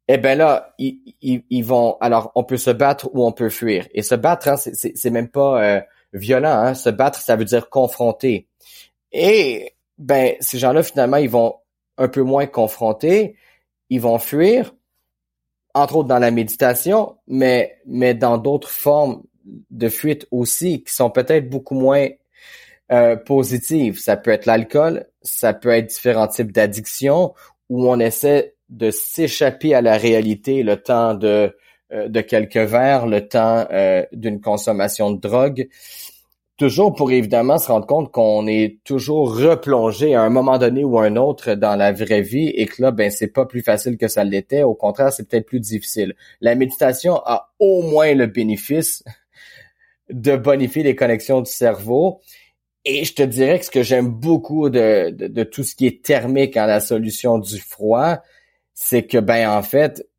Eh 0.08 0.18
ben 0.18 0.38
là, 0.38 0.74
ils, 0.78 1.00
ils, 1.22 1.64
vont. 1.64 1.98
Alors, 2.02 2.32
on 2.36 2.44
peut 2.44 2.58
se 2.58 2.72
battre 2.72 3.10
ou 3.14 3.26
on 3.26 3.32
peut 3.32 3.50
fuir. 3.50 3.88
Et 3.94 4.02
se 4.02 4.16
battre, 4.16 4.50
hein, 4.50 4.56
c'est 4.58 5.10
même 5.10 5.30
pas 5.30 5.64
euh, 5.64 5.82
violent. 6.14 6.52
Hein. 6.52 6.74
Se 6.74 6.90
battre, 6.90 7.20
ça 7.20 7.36
veut 7.36 7.46
dire 7.46 7.70
confronter. 7.70 8.48
Et 9.12 9.74
ben, 9.98 10.36
ces 10.40 10.58
gens-là, 10.58 10.84
finalement, 10.84 11.18
ils 11.18 11.30
vont 11.30 11.56
un 11.98 12.08
peu 12.08 12.24
moins 12.24 12.48
confronter, 12.48 13.36
ils 13.90 14.02
vont 14.02 14.18
fuir, 14.20 14.74
entre 15.74 15.98
autres 15.98 16.08
dans 16.10 16.20
la 16.20 16.32
méditation, 16.32 17.18
mais 17.28 17.78
mais 17.86 18.14
dans 18.14 18.38
d'autres 18.38 18.70
formes 18.70 19.24
de 19.70 19.90
fuite 19.90 20.28
aussi 20.32 20.84
qui 20.84 20.94
sont 20.94 21.10
peut-être 21.10 21.50
beaucoup 21.50 21.76
moins 21.76 22.08
euh, 22.92 23.16
positives. 23.16 24.00
Ça 24.00 24.18
peut 24.18 24.32
être 24.32 24.46
l'alcool, 24.46 25.08
ça 25.22 25.54
peut 25.54 25.70
être 25.70 25.88
différents 25.88 26.28
types 26.28 26.52
d'addictions 26.52 27.34
où 27.70 27.90
on 27.90 28.00
essaie 28.00 28.56
de 28.72 28.90
s'échapper 28.90 29.76
à 29.76 29.82
la 29.82 29.98
réalité 29.98 30.64
le 30.64 30.78
temps 30.78 31.14
de 31.14 31.56
euh, 31.94 32.08
de 32.08 32.22
quelques 32.22 32.56
verres, 32.56 33.06
le 33.06 33.28
temps 33.28 33.68
euh, 33.70 34.06
d'une 34.14 34.40
consommation 34.40 35.12
de 35.12 35.20
drogue, 35.20 35.68
toujours 36.56 36.94
pour 36.94 37.12
évidemment 37.12 37.58
se 37.58 37.68
rendre 37.68 37.86
compte 37.86 38.12
qu'on 38.14 38.48
est 38.48 38.80
toujours 38.86 39.36
replongé 39.36 40.16
à 40.16 40.22
un 40.22 40.30
moment 40.30 40.58
donné 40.58 40.86
ou 40.86 41.00
un 41.00 41.18
autre 41.18 41.54
dans 41.56 41.76
la 41.76 41.92
vraie 41.92 42.22
vie 42.22 42.48
et 42.48 42.66
que 42.66 42.82
là, 42.82 42.92
ben 42.92 43.12
c'est 43.12 43.28
pas 43.34 43.46
plus 43.46 43.62
facile 43.62 43.98
que 43.98 44.08
ça 44.08 44.24
l'était. 44.24 44.64
Au 44.64 44.74
contraire, 44.74 45.12
c'est 45.12 45.28
peut-être 45.28 45.48
plus 45.48 45.60
difficile. 45.60 46.16
La 46.40 46.56
méditation 46.56 47.18
a 47.26 47.52
au 47.60 47.82
moins 47.82 48.14
le 48.14 48.28
bénéfice 48.28 49.04
de 50.10 50.38
bonifier 50.38 50.84
les 50.84 50.96
connexions 50.96 51.42
du 51.42 51.52
cerveau. 51.52 52.22
Et 52.86 53.04
je 53.04 53.14
te 53.16 53.24
dirais 53.24 53.60
que 53.60 53.66
ce 53.66 53.72
que 53.72 53.84
j'aime 53.84 54.08
beaucoup 54.08 54.70
de, 54.70 55.10
de, 55.10 55.44
tout 55.44 55.64
ce 55.64 55.76
qui 55.76 55.88
est 55.88 56.04
thermique 56.06 56.56
en 56.56 56.68
la 56.68 56.80
solution 56.80 57.38
du 57.38 57.60
froid, 57.60 58.20
c'est 58.84 59.04
que, 59.06 59.20
ben, 59.20 59.48
en 59.48 59.62
fait, 59.62 60.10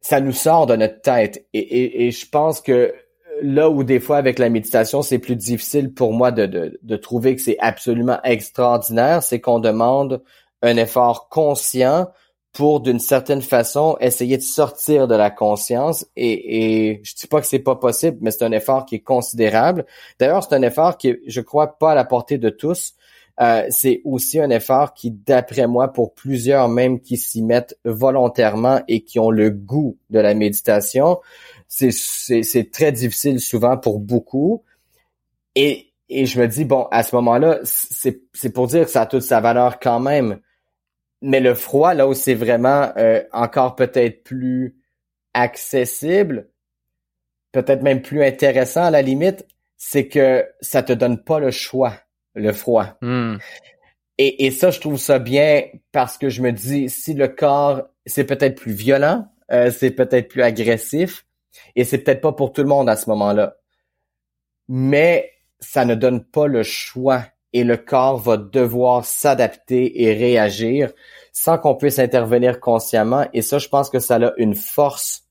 ça 0.00 0.18
nous 0.18 0.32
sort 0.32 0.64
de 0.66 0.76
notre 0.76 1.02
tête. 1.02 1.46
Et, 1.52 2.06
et, 2.06 2.10
je 2.10 2.26
pense 2.26 2.62
que 2.62 2.94
là 3.42 3.68
où 3.68 3.84
des 3.84 4.00
fois 4.00 4.16
avec 4.16 4.38
la 4.38 4.48
méditation, 4.48 5.02
c'est 5.02 5.18
plus 5.18 5.36
difficile 5.36 5.92
pour 5.92 6.14
moi 6.14 6.32
de, 6.32 6.46
de, 6.46 6.80
de 6.82 6.96
trouver 6.96 7.36
que 7.36 7.42
c'est 7.42 7.58
absolument 7.60 8.18
extraordinaire, 8.24 9.22
c'est 9.22 9.40
qu'on 9.40 9.58
demande 9.58 10.22
un 10.62 10.78
effort 10.78 11.28
conscient 11.28 12.08
pour 12.52 12.80
d'une 12.80 12.98
certaine 12.98 13.42
façon 13.42 13.98
essayer 14.00 14.38
de 14.38 14.42
sortir 14.42 15.08
de 15.08 15.14
la 15.14 15.30
conscience. 15.30 16.06
Et, 16.16 16.92
et 16.92 17.00
je 17.04 17.14
dis 17.14 17.26
pas 17.26 17.42
que 17.42 17.46
c'est 17.46 17.58
pas 17.58 17.76
possible 17.76 18.18
mais 18.22 18.30
c'est 18.30 18.44
un 18.44 18.52
effort 18.52 18.86
qui 18.86 18.96
est 18.96 19.00
considérable. 19.00 19.84
D'ailleurs 20.18 20.44
c'est 20.44 20.54
un 20.54 20.62
effort 20.62 20.96
qui 20.96 21.08
est 21.08 21.20
je 21.26 21.42
crois 21.42 21.78
pas 21.78 21.92
à 21.92 21.94
la 21.94 22.06
portée 22.06 22.38
de 22.38 22.48
tous 22.48 22.94
euh, 23.40 23.64
c'est 23.70 24.02
aussi 24.04 24.40
un 24.40 24.50
effort 24.50 24.94
qui 24.94 25.10
d'après 25.10 25.66
moi 25.66 25.92
pour 25.92 26.14
plusieurs 26.14 26.68
même 26.68 27.00
qui 27.00 27.16
s'y 27.16 27.42
mettent 27.42 27.78
volontairement 27.84 28.82
et 28.88 29.02
qui 29.02 29.18
ont 29.18 29.30
le 29.30 29.50
goût 29.50 29.96
de 30.10 30.18
la 30.18 30.34
méditation 30.34 31.18
c'est 31.72 32.70
très 32.70 32.92
difficile 32.92 33.40
souvent 33.40 33.76
pour 33.78 33.98
beaucoup. 33.98 34.64
Et 35.54 35.88
et 36.08 36.26
je 36.26 36.40
me 36.40 36.46
dis 36.46 36.64
bon 36.64 36.86
à 36.90 37.02
ce 37.02 37.14
moment-là 37.16 37.60
c'est 37.64 38.22
c'est 38.34 38.52
pour 38.52 38.66
dire 38.66 38.84
que 38.84 38.90
ça 38.90 39.02
a 39.02 39.06
toute 39.06 39.22
sa 39.22 39.40
valeur 39.40 39.78
quand 39.80 40.00
même. 40.00 40.40
Mais 41.22 41.40
le 41.40 41.54
froid, 41.54 41.94
là 41.94 42.08
où 42.08 42.14
c'est 42.14 42.34
vraiment 42.34 42.92
euh, 42.96 43.22
encore 43.32 43.76
peut-être 43.76 44.24
plus 44.24 44.76
accessible, 45.34 46.48
peut-être 47.52 47.82
même 47.82 48.02
plus 48.02 48.24
intéressant 48.24 48.84
à 48.84 48.90
la 48.90 49.02
limite, 49.02 49.46
c'est 49.76 50.08
que 50.08 50.44
ça 50.60 50.82
te 50.82 50.92
donne 50.92 51.22
pas 51.22 51.38
le 51.38 51.50
choix, 51.52 51.94
le 52.34 52.52
froid. 52.52 52.96
Hmm. 53.00 53.36
Et, 54.18 54.46
et 54.46 54.50
ça, 54.50 54.70
je 54.70 54.80
trouve 54.80 54.98
ça 54.98 55.18
bien 55.18 55.64
parce 55.90 56.18
que 56.18 56.28
je 56.28 56.42
me 56.42 56.52
dis, 56.52 56.88
si 56.88 57.14
le 57.14 57.28
corps, 57.28 57.82
c'est 58.06 58.24
peut-être 58.24 58.60
plus 58.60 58.72
violent, 58.72 59.26
euh, 59.50 59.70
c'est 59.70 59.90
peut-être 59.90 60.28
plus 60.28 60.42
agressif, 60.42 61.26
et 61.76 61.84
c'est 61.84 61.98
peut-être 61.98 62.20
pas 62.20 62.32
pour 62.32 62.52
tout 62.52 62.62
le 62.62 62.68
monde 62.68 62.88
à 62.88 62.96
ce 62.96 63.08
moment-là. 63.10 63.56
Mais 64.68 65.32
ça 65.60 65.84
ne 65.84 65.94
donne 65.94 66.24
pas 66.24 66.46
le 66.46 66.62
choix 66.62 67.24
et 67.52 67.64
le 67.64 67.76
corps 67.76 68.18
va 68.18 68.36
devoir 68.36 69.04
s'adapter 69.04 70.02
et 70.02 70.14
réagir 70.14 70.92
sans 71.32 71.58
qu'on 71.58 71.74
puisse 71.74 71.98
intervenir 71.98 72.60
consciemment. 72.60 73.26
Et 73.32 73.42
ça, 73.42 73.58
je 73.58 73.68
pense 73.68 73.90
que 73.90 73.98
ça 73.98 74.16
a 74.16 74.32
une 74.36 74.54
force 74.54 75.21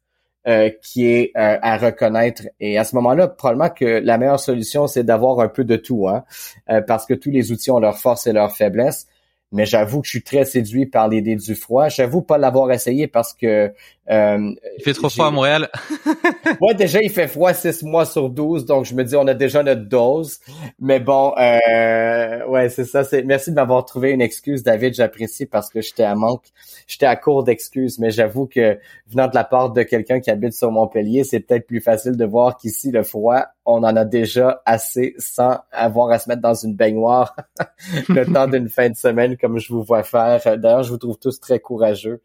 euh, 0.48 0.70
qui 0.82 1.08
est 1.08 1.32
euh, 1.38 1.58
à 1.62 1.78
reconnaître. 1.78 2.44
Et 2.60 2.78
à 2.78 2.84
ce 2.84 2.96
moment-là, 2.96 3.28
probablement 3.28 3.70
que 3.70 3.86
la 3.86 4.18
meilleure 4.18 4.40
solution, 4.40 4.88
c'est 4.88 5.04
d'avoir 5.04 5.40
un 5.40 5.48
peu 5.48 5.64
de 5.64 5.76
tout, 5.76 6.08
hein, 6.08 6.24
euh, 6.70 6.82
parce 6.82 7.06
que 7.06 7.14
tous 7.14 7.32
les 7.32 7.52
outils 7.52 7.72
ont 7.72 7.80
leurs 7.80 8.00
forces 8.00 8.28
et 8.28 8.34
leurs 8.34 8.56
faiblesses 8.56 9.08
mais 9.52 9.66
j'avoue 9.66 10.02
que 10.02 10.08
je 10.08 10.12
suis 10.12 10.24
très 10.24 10.46
séduit 10.46 10.86
par 10.86 11.10
l'idée 11.10 11.36
du 11.36 11.56
froid. 11.56 11.90
J'avoue 11.90 12.22
pas 12.22 12.38
l'avoir 12.38 12.72
essayé 12.72 13.08
parce 13.08 13.34
que 13.34 13.74
euh, 14.12 14.54
il 14.78 14.84
fait 14.84 14.94
trop 14.94 15.10
froid 15.10 15.28
à 15.28 15.32
Montréal. 15.32 15.70
ouais, 16.62 16.74
déjà 16.74 17.00
il 17.02 17.10
fait 17.10 17.28
froid 17.28 17.54
6 17.54 17.84
mois 17.84 18.06
sur 18.06 18.30
12, 18.30 18.66
donc 18.66 18.86
je 18.86 18.94
me 18.94 19.06
dis 19.06 19.16
on 19.16 19.26
a 19.28 19.34
déjà 19.34 19.64
notre 19.64 19.88
dose. 19.88 20.40
Mais 20.80 21.00
bon, 21.00 21.34
euh, 21.38 22.46
ouais, 22.48 22.68
c'est 22.70 22.84
ça. 22.84 23.06
C'est 23.06 23.24
merci 23.24 23.52
de 23.52 23.56
m'avoir 23.56 23.86
trouvé 23.86 24.12
une 24.12 24.22
excuse, 24.22 24.64
David. 24.64 24.96
J'apprécie 24.96 25.46
parce 25.46 25.70
que 25.70 25.80
j'étais 25.80 26.04
à 26.04 26.16
manque, 26.16 26.44
j'étais 26.88 27.06
à 27.06 27.16
court 27.16 27.44
d'excuses. 27.44 28.00
Mais 28.00 28.12
j'avoue 28.12 28.48
que 28.48 28.78
venant 29.08 29.28
de 29.28 29.36
la 29.36 29.46
part 29.46 29.72
de 29.72 29.84
quelqu'un 29.84 30.20
qui 30.20 30.30
habite 30.30 30.54
sur 30.54 30.72
Montpellier, 30.72 31.24
c'est 31.24 31.40
peut-être 31.40 31.66
plus 31.66 31.82
facile 31.82 32.18
de 32.18 32.26
voir 32.26 32.58
qu'ici 32.58 32.92
le 32.92 33.04
froid, 33.04 33.46
on 33.66 33.84
en 33.84 33.96
a 33.96 34.04
déjà 34.04 34.62
assez 34.66 35.14
sans 35.20 35.60
avoir 35.72 36.12
à 36.12 36.20
se 36.20 36.28
mettre 36.28 36.42
dans 36.42 36.54
une 36.54 36.76
baignoire 36.76 37.36
le 38.10 38.26
temps 38.26 38.48
d'une 38.48 38.68
fin 38.68 38.90
de 38.90 38.96
semaine 38.96 39.38
comme 39.38 39.58
je 39.58 39.72
vous 39.72 39.84
vois 39.84 40.04
faire. 40.04 40.42
D'ailleurs, 40.58 40.84
je 40.84 40.90
vous 40.90 40.98
trouve 40.98 41.18
tous 41.18 41.40
très 41.40 41.60
courageux 41.60 42.22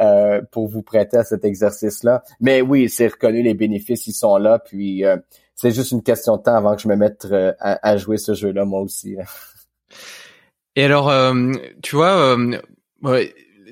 euh, 0.00 0.40
pour 0.50 0.68
vous 0.68 0.82
prêter 0.82 1.17
cet 1.24 1.44
exercice-là. 1.44 2.22
Mais 2.40 2.60
oui, 2.60 2.88
c'est 2.88 3.08
reconnu, 3.08 3.42
les 3.42 3.54
bénéfices, 3.54 4.06
ils 4.06 4.12
sont 4.12 4.36
là. 4.36 4.58
Puis 4.58 5.04
euh, 5.04 5.16
c'est 5.54 5.70
juste 5.70 5.92
une 5.92 6.02
question 6.02 6.36
de 6.36 6.42
temps 6.42 6.54
avant 6.54 6.76
que 6.76 6.82
je 6.82 6.88
me 6.88 6.96
mette 6.96 7.26
euh, 7.30 7.52
à, 7.60 7.96
jouer 7.96 8.18
ce 8.18 8.34
jeu-là, 8.34 8.64
moi 8.64 8.80
aussi. 8.80 9.16
Et 10.76 10.84
alors, 10.84 11.12
tu 11.82 11.96
vois, 11.96 12.36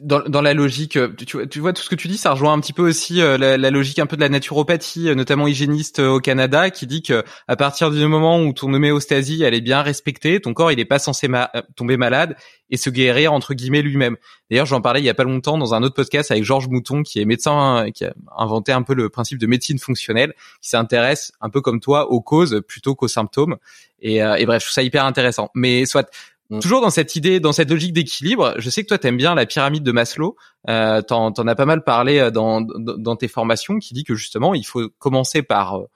dans, 0.02 0.20
dans 0.20 0.42
la 0.42 0.54
logique, 0.54 0.96
euh, 0.96 1.08
tu, 1.16 1.48
tu, 1.48 1.60
vois 1.60 1.72
tout 1.72 1.82
ce 1.82 1.88
que 1.88 1.94
tu 1.94 2.08
dis, 2.08 2.16
ça 2.16 2.32
rejoint 2.32 2.52
un 2.52 2.60
petit 2.60 2.72
peu 2.72 2.86
aussi 2.86 3.20
euh, 3.20 3.38
la, 3.38 3.56
la, 3.56 3.70
logique 3.70 3.98
un 3.98 4.06
peu 4.06 4.16
de 4.16 4.20
la 4.20 4.28
naturopathie, 4.28 5.08
euh, 5.08 5.14
notamment 5.14 5.46
hygiéniste 5.46 6.00
au 6.00 6.20
Canada, 6.20 6.70
qui 6.70 6.86
dit 6.86 7.02
que 7.02 7.24
à 7.48 7.56
partir 7.56 7.90
du 7.90 8.06
moment 8.06 8.40
où 8.42 8.52
ton 8.52 8.72
homéostasie 8.72 9.42
elle 9.42 9.54
est 9.54 9.60
bien 9.60 9.82
respectée, 9.82 10.40
ton 10.40 10.54
corps 10.54 10.72
il 10.72 10.80
est 10.80 10.84
pas 10.84 10.98
censé 10.98 11.28
tomber 11.74 11.96
malade 11.96 12.36
et 12.70 12.76
se 12.76 12.90
guérir 12.90 13.32
entre 13.32 13.54
guillemets 13.54 13.82
lui-même. 13.82 14.16
D'ailleurs, 14.50 14.66
j'en 14.66 14.80
parlais 14.80 15.00
il 15.00 15.04
y 15.04 15.10
a 15.10 15.14
pas 15.14 15.24
longtemps 15.24 15.58
dans 15.58 15.74
un 15.74 15.82
autre 15.82 15.94
podcast 15.94 16.30
avec 16.30 16.44
Georges 16.44 16.68
Mouton, 16.68 17.02
qui 17.02 17.20
est 17.20 17.24
médecin, 17.24 17.86
qui 17.94 18.04
a 18.04 18.14
inventé 18.36 18.72
un 18.72 18.82
peu 18.82 18.94
le 18.94 19.08
principe 19.08 19.38
de 19.38 19.46
médecine 19.46 19.78
fonctionnelle, 19.78 20.34
qui 20.60 20.70
s'intéresse 20.70 21.32
un 21.40 21.50
peu 21.50 21.60
comme 21.60 21.80
toi 21.80 22.10
aux 22.10 22.20
causes 22.20 22.62
plutôt 22.66 22.94
qu'aux 22.94 23.08
symptômes. 23.08 23.56
Et, 24.00 24.16
et 24.16 24.46
bref, 24.46 24.62
je 24.62 24.66
trouve 24.66 24.74
ça 24.74 24.82
hyper 24.82 25.04
intéressant. 25.04 25.50
Mais 25.54 25.86
soit 25.86 26.10
Mm. 26.50 26.60
Toujours 26.60 26.80
dans 26.80 26.90
cette 26.90 27.16
idée, 27.16 27.40
dans 27.40 27.52
cette 27.52 27.70
logique 27.70 27.92
d'équilibre, 27.92 28.54
je 28.58 28.70
sais 28.70 28.82
que 28.82 28.88
toi 28.88 28.98
t'aimes 28.98 29.16
bien 29.16 29.34
la 29.34 29.46
pyramide 29.46 29.82
de 29.82 29.92
Maslow. 29.92 30.36
Euh, 30.68 31.02
t'en, 31.02 31.30
as 31.30 31.54
pas 31.54 31.66
mal 31.66 31.82
parlé 31.84 32.18
euh, 32.18 32.30
dans, 32.30 32.60
dans, 32.60 33.16
tes 33.16 33.28
formations, 33.28 33.78
qui 33.78 33.94
dit 33.94 34.04
que 34.04 34.14
justement 34.14 34.54
il 34.54 34.64
faut 34.64 34.88
commencer 34.98 35.42
par 35.42 35.78
euh, 35.78 35.86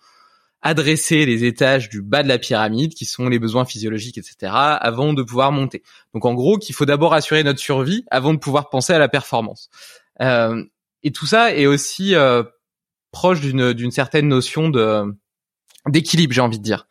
adresser 0.62 1.24
les 1.26 1.44
étages 1.44 1.88
du 1.88 2.02
bas 2.02 2.22
de 2.22 2.28
la 2.28 2.38
pyramide, 2.38 2.94
qui 2.94 3.04
sont 3.04 3.28
les 3.28 3.38
besoins 3.38 3.64
physiologiques, 3.64 4.18
etc., 4.18 4.52
avant 4.52 5.12
de 5.12 5.22
pouvoir 5.22 5.52
monter. 5.52 5.82
Donc 6.14 6.24
en 6.24 6.34
gros, 6.34 6.58
qu'il 6.58 6.74
faut 6.74 6.84
d'abord 6.84 7.14
assurer 7.14 7.42
notre 7.44 7.60
survie 7.60 8.04
avant 8.10 8.34
de 8.34 8.38
pouvoir 8.38 8.68
penser 8.68 8.92
à 8.92 8.98
la 8.98 9.08
performance. 9.08 9.70
Euh, 10.20 10.62
et 11.02 11.12
tout 11.12 11.26
ça 11.26 11.54
est 11.54 11.66
aussi 11.66 12.14
euh, 12.14 12.42
proche 13.10 13.40
d'une, 13.40 13.72
d'une 13.72 13.90
certaine 13.90 14.28
notion 14.28 14.68
de 14.68 15.04
d'équilibre, 15.88 16.34
j'ai 16.34 16.42
envie 16.42 16.58
de 16.58 16.62
dire. 16.62 16.86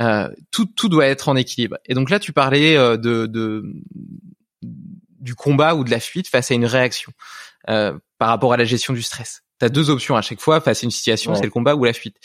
Euh, 0.00 0.28
tout, 0.50 0.66
tout 0.66 0.88
doit 0.88 1.06
être 1.06 1.28
en 1.28 1.36
équilibre. 1.36 1.76
Et 1.86 1.94
donc 1.94 2.10
là, 2.10 2.18
tu 2.18 2.32
parlais 2.32 2.76
euh, 2.76 2.96
de, 2.96 3.26
de 3.26 3.64
du 4.62 5.34
combat 5.34 5.74
ou 5.74 5.84
de 5.84 5.90
la 5.90 6.00
fuite 6.00 6.28
face 6.28 6.50
à 6.50 6.54
une 6.54 6.64
réaction 6.64 7.12
euh, 7.68 7.98
par 8.18 8.28
rapport 8.28 8.54
à 8.54 8.56
la 8.56 8.64
gestion 8.64 8.94
du 8.94 9.02
stress. 9.02 9.42
Tu 9.58 9.66
as 9.66 9.68
deux 9.68 9.90
options 9.90 10.16
à 10.16 10.22
chaque 10.22 10.40
fois 10.40 10.62
face 10.62 10.82
à 10.82 10.86
une 10.86 10.90
situation, 10.90 11.34
c'est 11.34 11.44
le 11.44 11.50
combat 11.50 11.74
ou 11.74 11.84
la 11.84 11.92
fuite. 11.92 12.16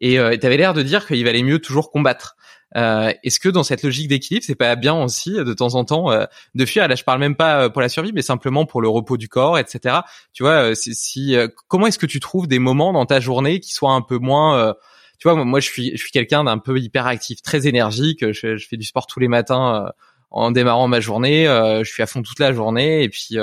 Et 0.00 0.14
tu 0.14 0.46
avais 0.46 0.56
l'air 0.56 0.74
de 0.74 0.82
dire 0.82 1.08
qu'il 1.08 1.24
valait 1.24 1.42
mieux 1.42 1.58
toujours 1.58 1.90
combattre. 1.90 2.36
Euh, 2.76 3.12
est-ce 3.24 3.40
que 3.40 3.48
dans 3.48 3.64
cette 3.64 3.82
logique 3.82 4.06
d'équilibre, 4.06 4.44
c'est 4.46 4.54
pas 4.54 4.76
bien 4.76 4.94
aussi 4.94 5.32
de 5.32 5.52
temps 5.52 5.74
en 5.74 5.84
temps 5.84 6.10
de 6.54 6.64
fuir? 6.64 6.86
Là, 6.86 6.94
je 6.94 7.02
parle 7.02 7.18
même 7.18 7.34
pas 7.34 7.68
pour 7.70 7.82
la 7.82 7.88
survie, 7.88 8.12
mais 8.12 8.22
simplement 8.22 8.66
pour 8.66 8.80
le 8.80 8.88
repos 8.88 9.16
du 9.16 9.28
corps, 9.28 9.58
etc. 9.58 9.96
Tu 10.32 10.44
vois, 10.44 10.76
si, 10.76 11.36
comment 11.66 11.88
est-ce 11.88 11.98
que 11.98 12.06
tu 12.06 12.20
trouves 12.20 12.46
des 12.46 12.60
moments 12.60 12.92
dans 12.92 13.06
ta 13.06 13.18
journée 13.18 13.58
qui 13.58 13.72
soient 13.72 13.92
un 13.92 14.02
peu 14.02 14.18
moins 14.18 14.76
tu 15.18 15.28
vois, 15.28 15.44
moi, 15.44 15.60
je 15.60 15.68
suis, 15.68 15.92
je 15.92 16.02
suis 16.02 16.10
quelqu'un 16.10 16.44
d'un 16.44 16.58
peu 16.58 16.78
hyperactif, 16.78 17.42
très 17.42 17.66
énergique. 17.66 18.32
Je, 18.32 18.56
fais 18.58 18.76
du 18.76 18.84
sport 18.84 19.06
tous 19.06 19.20
les 19.20 19.28
matins 19.28 19.90
en 20.30 20.50
démarrant 20.50 20.88
ma 20.88 21.00
journée. 21.00 21.44
je 21.46 21.90
suis 21.90 22.02
à 22.02 22.06
fond 22.06 22.22
toute 22.22 22.40
la 22.40 22.52
journée 22.52 23.02
et 23.02 23.08
puis 23.08 23.38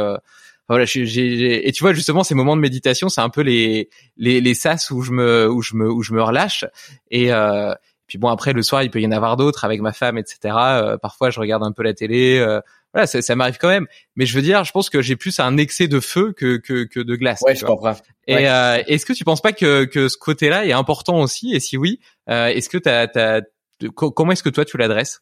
voilà, 0.71 0.85
j'ai, 0.85 1.67
et 1.67 1.71
tu 1.73 1.83
vois 1.83 1.91
justement 1.91 2.23
ces 2.23 2.33
moments 2.33 2.55
de 2.55 2.61
méditation, 2.61 3.09
c'est 3.09 3.19
un 3.19 3.29
peu 3.29 3.41
les 3.41 3.89
les 4.15 4.39
les 4.39 4.53
sas 4.53 4.89
où 4.91 5.01
je 5.01 5.11
me 5.11 5.49
où 5.49 5.61
je 5.61 5.75
me 5.75 5.91
où 5.91 6.01
je 6.01 6.13
me 6.13 6.23
relâche 6.23 6.63
et 7.09 7.33
euh, 7.33 7.73
puis 8.11 8.17
bon 8.17 8.27
après 8.27 8.51
le 8.51 8.61
soir 8.61 8.83
il 8.83 8.91
peut 8.91 8.99
y 8.99 9.07
en 9.07 9.11
avoir 9.13 9.37
d'autres 9.37 9.63
avec 9.63 9.79
ma 9.79 9.93
femme 9.93 10.17
etc. 10.17 10.53
Euh, 10.57 10.97
parfois 10.97 11.29
je 11.29 11.39
regarde 11.39 11.63
un 11.63 11.71
peu 11.71 11.81
la 11.81 11.93
télé, 11.93 12.39
euh, 12.39 12.59
voilà 12.93 13.07
ça, 13.07 13.21
ça 13.21 13.37
m'arrive 13.37 13.57
quand 13.57 13.69
même. 13.69 13.87
Mais 14.17 14.25
je 14.25 14.35
veux 14.35 14.41
dire, 14.41 14.65
je 14.65 14.73
pense 14.73 14.89
que 14.89 15.01
j'ai 15.01 15.15
plus 15.15 15.39
un 15.39 15.55
excès 15.55 15.87
de 15.87 16.01
feu 16.01 16.33
que 16.35 16.57
que, 16.57 16.83
que 16.83 16.99
de 16.99 17.15
glace. 17.15 17.39
Ouais, 17.41 17.55
je 17.55 17.65
comprends. 17.65 17.95
Et 18.27 18.49
euh, 18.49 18.83
est-ce 18.85 19.05
que 19.05 19.13
tu 19.13 19.23
penses 19.23 19.39
pas 19.39 19.53
que 19.53 19.85
que 19.85 20.09
ce 20.09 20.17
côté-là 20.17 20.65
est 20.65 20.73
important 20.73 21.21
aussi? 21.21 21.53
Et 21.53 21.61
si 21.61 21.77
oui, 21.77 22.01
euh, 22.29 22.47
est-ce 22.47 22.67
que 22.67 22.77
t'as 22.77 23.07
t'as 23.07 23.39
comment 23.95 24.33
est-ce 24.33 24.43
que 24.43 24.49
toi 24.49 24.65
tu 24.65 24.75
l'adresses? 24.75 25.21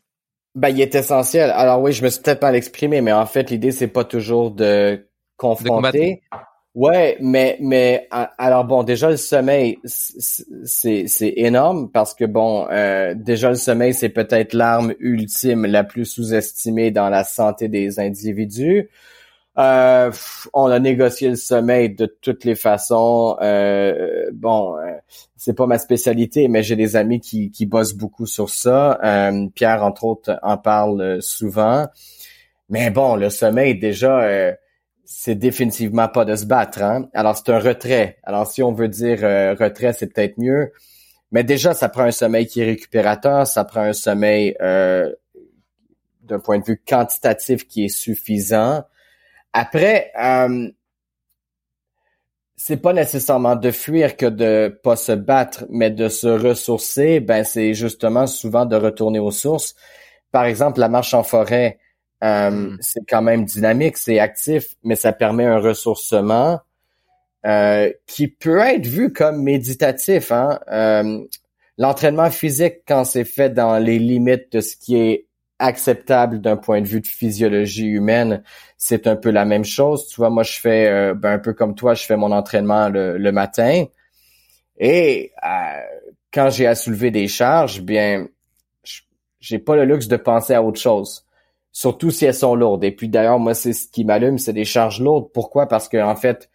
Ben, 0.56 0.70
il 0.70 0.82
est 0.82 0.96
essentiel. 0.96 1.52
Alors 1.52 1.80
oui, 1.80 1.92
je 1.94 2.04
me 2.04 2.10
suis 2.10 2.24
peut-être 2.24 2.40
pas 2.40 2.52
l'exprimer, 2.52 3.02
mais 3.02 3.14
en 3.14 3.28
fait, 3.28 3.52
l'idée, 3.52 3.72
c'est 3.72 3.88
pas 3.88 4.04
toujours 4.04 4.50
de 4.50 5.08
confronté. 5.38 6.24
Ouais, 6.80 7.18
mais 7.20 7.58
mais 7.60 8.08
alors 8.38 8.64
bon, 8.64 8.84
déjà 8.84 9.10
le 9.10 9.18
sommeil, 9.18 9.80
c'est 9.84 11.08
c'est 11.10 11.34
énorme 11.36 11.92
parce 11.92 12.14
que 12.14 12.24
bon, 12.24 12.68
euh, 12.72 13.14
déjà 13.16 13.50
le 13.50 13.56
sommeil, 13.56 13.94
c'est 13.94 14.08
peut-être 14.08 14.54
l'arme 14.54 14.94
ultime 15.02 15.66
la 15.66 15.84
plus 15.84 16.06
sous-estimée 16.06 16.92
dans 16.92 17.10
la 17.10 17.26
santé 17.26 17.68
des 17.68 18.00
individus. 18.00 18.90
Euh, 19.58 20.10
on 20.54 20.68
a 20.68 20.80
négocié 20.80 21.28
le 21.30 21.36
sommeil 21.36 21.94
de 21.96 22.06
toutes 22.22 22.46
les 22.46 22.56
façons. 22.56 23.36
Euh, 23.42 24.30
bon, 24.34 24.78
euh, 24.78 24.94
c'est 25.36 25.56
pas 25.58 25.68
ma 25.68 25.80
spécialité, 25.80 26.48
mais 26.48 26.64
j'ai 26.64 26.78
des 26.78 26.96
amis 26.96 27.20
qui 27.20 27.52
qui 27.52 27.66
bossent 27.66 27.94
beaucoup 27.96 28.26
sur 28.26 28.50
ça. 28.50 28.98
Euh, 29.04 29.48
Pierre, 29.54 29.84
entre 29.84 30.06
autres, 30.06 30.40
en 30.44 30.58
parle 30.58 31.22
souvent. 31.22 31.88
Mais 32.70 32.90
bon, 32.90 33.16
le 33.18 33.30
sommeil 33.30 33.78
déjà 33.78 34.54
c'est 35.12 35.34
définitivement 35.34 36.07
pas 36.07 36.24
de 36.24 36.36
se 36.36 36.45
battre. 36.45 36.84
Hein? 36.84 37.10
Alors, 37.16 37.36
c'est 37.36 37.49
un 37.49 37.57
retrait. 37.57 38.20
Alors, 38.22 38.45
si 38.45 38.62
on 38.62 38.72
veut 38.72 38.88
dire 38.88 39.24
euh, 39.24 39.55
retrait, 39.55 39.91
c'est 39.91 40.14
peut-être 40.14 40.38
mieux. 40.38 40.72
Mais 41.32 41.43
déjà, 41.43 41.74
ça 41.74 41.89
prend 41.89 42.03
un 42.03 42.12
sommeil 42.12 42.45
qui 42.45 42.62
est 42.62 42.66
récupérateur, 42.66 43.47
ça 43.47 43.64
prend 43.66 43.82
un 43.82 43.93
sommeil 43.93 44.55
euh, 44.62 45.12
d'un 46.22 46.38
point 46.38 46.60
de 46.60 46.64
vue 46.64 46.80
quantitatif 46.88 47.68
qui 47.68 47.86
est 47.86 47.89
suffisant. 47.89 48.84
Après, 49.51 50.12
euh, 50.22 50.70
c'est 52.55 52.78
pas 52.78 52.93
nécessairement 52.93 53.55
de 53.55 53.72
fuir 53.72 54.16
que 54.16 54.28
de 54.28 54.80
pas 54.84 54.95
se 54.95 55.14
battre, 55.14 55.66
mais 55.72 55.89
de 55.89 56.07
se 56.07 56.28
ressourcer. 56.28 57.20
Ben, 57.20 57.43
c'est 57.43 57.74
justement 57.74 58.28
souvent 58.28 58.68
de 58.68 58.76
retourner 58.76 59.18
aux 59.18 59.32
sources. 59.32 59.74
Par 60.32 60.45
exemple, 60.45 60.80
la 60.80 60.88
marche 60.88 61.16
en 61.16 61.24
forêt 61.24 61.80
euh, 62.24 62.51
hmm. 62.51 62.78
C'est 62.82 63.05
quand 63.07 63.22
même 63.22 63.45
dynamique, 63.45 63.97
c'est 63.97 64.20
actif, 64.20 64.76
mais 64.84 64.95
ça 64.95 65.13
permet 65.13 65.45
un 65.45 65.59
ressourcement 65.59 66.59
euh, 67.45 67.91
qui 68.07 68.28
peut 68.28 68.59
être 68.59 68.86
vu 68.86 69.13
comme 69.13 69.41
méditatif. 69.43 70.32
Hein? 70.32 70.59
Euh, 70.72 71.26
L'entraînement 71.78 72.30
physique, 72.30 72.82
quand 72.86 73.05
c'est 73.05 73.24
fait 73.24 73.51
dans 73.51 73.78
les 73.78 73.99
limites 73.99 74.51
de 74.51 74.59
ce 74.59 74.76
qui 74.76 74.97
est 74.97 75.28
acceptable 75.59 76.41
d'un 76.41 76.57
point 76.57 76.82
de 76.82 76.88
vue 76.88 76.99
de 76.99 77.07
physiologie 77.07 77.88
humaine, 77.88 78.43
c'est 78.78 79.07
un 79.07 79.15
peu 79.15 79.30
la 79.30 79.45
même 79.45 79.63
chose. 79.63 80.07
Tu 80.07 80.17
vois, 80.17 80.30
moi, 80.30 80.43
je 80.43 80.59
fais 80.59 80.88
euh, 80.89 81.13
ben, 81.13 81.32
un 81.32 81.39
peu 81.39 81.53
comme 81.53 81.76
toi, 81.76 81.93
je 81.93 82.05
fais 82.05 82.17
mon 82.17 82.34
entraînement 82.34 82.89
le, 82.89 83.17
le 83.17 83.32
matin. 83.32 83.86
Et 84.78 85.32
euh, 85.41 85.47
quand 86.34 86.49
j'ai 86.49 86.67
à 86.67 86.76
soulever 86.76 87.11
des 87.11 87.30
charges, 87.30 87.80
bien, 87.80 88.28
j'ai 89.39 89.59
pas 89.59 89.78
le 89.78 89.86
luxe 89.86 90.09
de 90.09 90.17
penser 90.17 90.53
à 90.53 90.61
autre 90.61 90.82
chose 90.82 91.26
surtout 91.72 92.11
si 92.11 92.26
elles 92.26 92.34
sont 92.34 92.55
lourdes. 92.55 92.84
Et 92.84 92.91
puis 92.91 93.09
d'ailleurs, 93.09 93.39
moi, 93.39 93.53
c'est 93.53 93.74
ce 93.74 93.88
qui 93.88 94.05
m'allume, 94.05 94.38
c'est 94.38 94.53
des 94.53 94.65
charges 94.65 95.01
lourdes. 95.01 95.32
Pourquoi? 95.34 95.67
Parce 95.67 95.88
que 95.88 95.97
en 96.01 96.15
fait, 96.15 96.49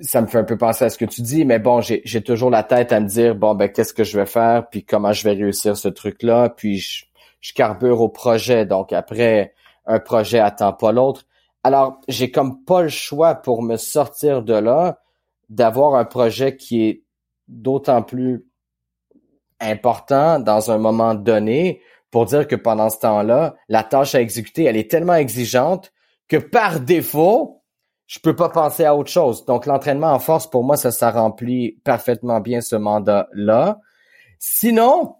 ça 0.00 0.20
me 0.20 0.26
fait 0.26 0.38
un 0.38 0.44
peu 0.44 0.58
penser 0.58 0.84
à 0.84 0.90
ce 0.90 0.98
que 0.98 1.04
tu 1.04 1.22
dis, 1.22 1.44
mais 1.44 1.58
bon, 1.58 1.80
j'ai 1.80 2.22
toujours 2.22 2.50
la 2.50 2.62
tête 2.62 2.92
à 2.92 3.00
me 3.00 3.06
dire, 3.06 3.34
bon, 3.34 3.54
ben, 3.54 3.68
qu'est-ce 3.68 3.94
que 3.94 4.04
je 4.04 4.18
vais 4.18 4.26
faire, 4.26 4.68
puis 4.68 4.84
comment 4.84 5.12
je 5.12 5.24
vais 5.24 5.34
réussir 5.34 5.76
ce 5.76 5.88
truc-là, 5.88 6.48
puis 6.50 6.78
je, 6.78 7.04
je 7.40 7.52
carbure 7.52 8.00
au 8.00 8.08
projet. 8.08 8.66
Donc 8.66 8.92
après, 8.92 9.54
un 9.86 10.00
projet 10.00 10.38
attend 10.38 10.72
pas 10.72 10.92
l'autre. 10.92 11.26
Alors, 11.62 12.00
j'ai 12.08 12.30
comme 12.30 12.64
pas 12.64 12.82
le 12.82 12.88
choix 12.88 13.34
pour 13.34 13.62
me 13.62 13.76
sortir 13.76 14.42
de 14.42 14.54
là, 14.54 15.00
d'avoir 15.48 15.94
un 15.94 16.04
projet 16.04 16.56
qui 16.56 16.84
est 16.84 17.02
d'autant 17.48 18.02
plus 18.02 18.46
important 19.60 20.40
dans 20.40 20.70
un 20.70 20.78
moment 20.78 21.14
donné 21.14 21.80
pour 22.14 22.26
dire 22.26 22.46
que 22.46 22.54
pendant 22.54 22.90
ce 22.90 23.00
temps-là, 23.00 23.56
la 23.68 23.82
tâche 23.82 24.14
à 24.14 24.20
exécuter, 24.20 24.62
elle 24.62 24.76
est 24.76 24.88
tellement 24.88 25.16
exigeante 25.16 25.92
que 26.28 26.36
par 26.36 26.78
défaut, 26.78 27.64
je 28.06 28.20
peux 28.20 28.36
pas 28.36 28.50
penser 28.50 28.84
à 28.84 28.94
autre 28.94 29.10
chose. 29.10 29.44
Donc 29.46 29.66
l'entraînement 29.66 30.12
en 30.12 30.20
force, 30.20 30.48
pour 30.48 30.62
moi, 30.62 30.76
ça, 30.76 30.92
ça 30.92 31.10
remplit 31.10 31.80
parfaitement 31.82 32.38
bien 32.38 32.60
ce 32.60 32.76
mandat-là. 32.76 33.80
Sinon, 34.38 35.16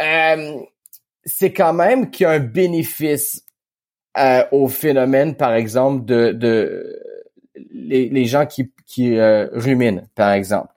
euh, 0.00 0.58
c'est 1.22 1.52
quand 1.52 1.74
même 1.74 2.10
qu'il 2.10 2.24
y 2.24 2.26
a 2.26 2.30
un 2.30 2.38
bénéfice 2.38 3.44
euh, 4.16 4.42
au 4.50 4.68
phénomène, 4.68 5.36
par 5.36 5.52
exemple, 5.52 6.06
de, 6.06 6.32
de 6.32 6.98
les, 7.74 8.24
gens 8.24 8.46
qui, 8.46 8.72
qui 8.86 9.18
euh, 9.18 9.48
ruminent, 9.52 10.00
par 10.14 10.32
exemple. 10.32 10.72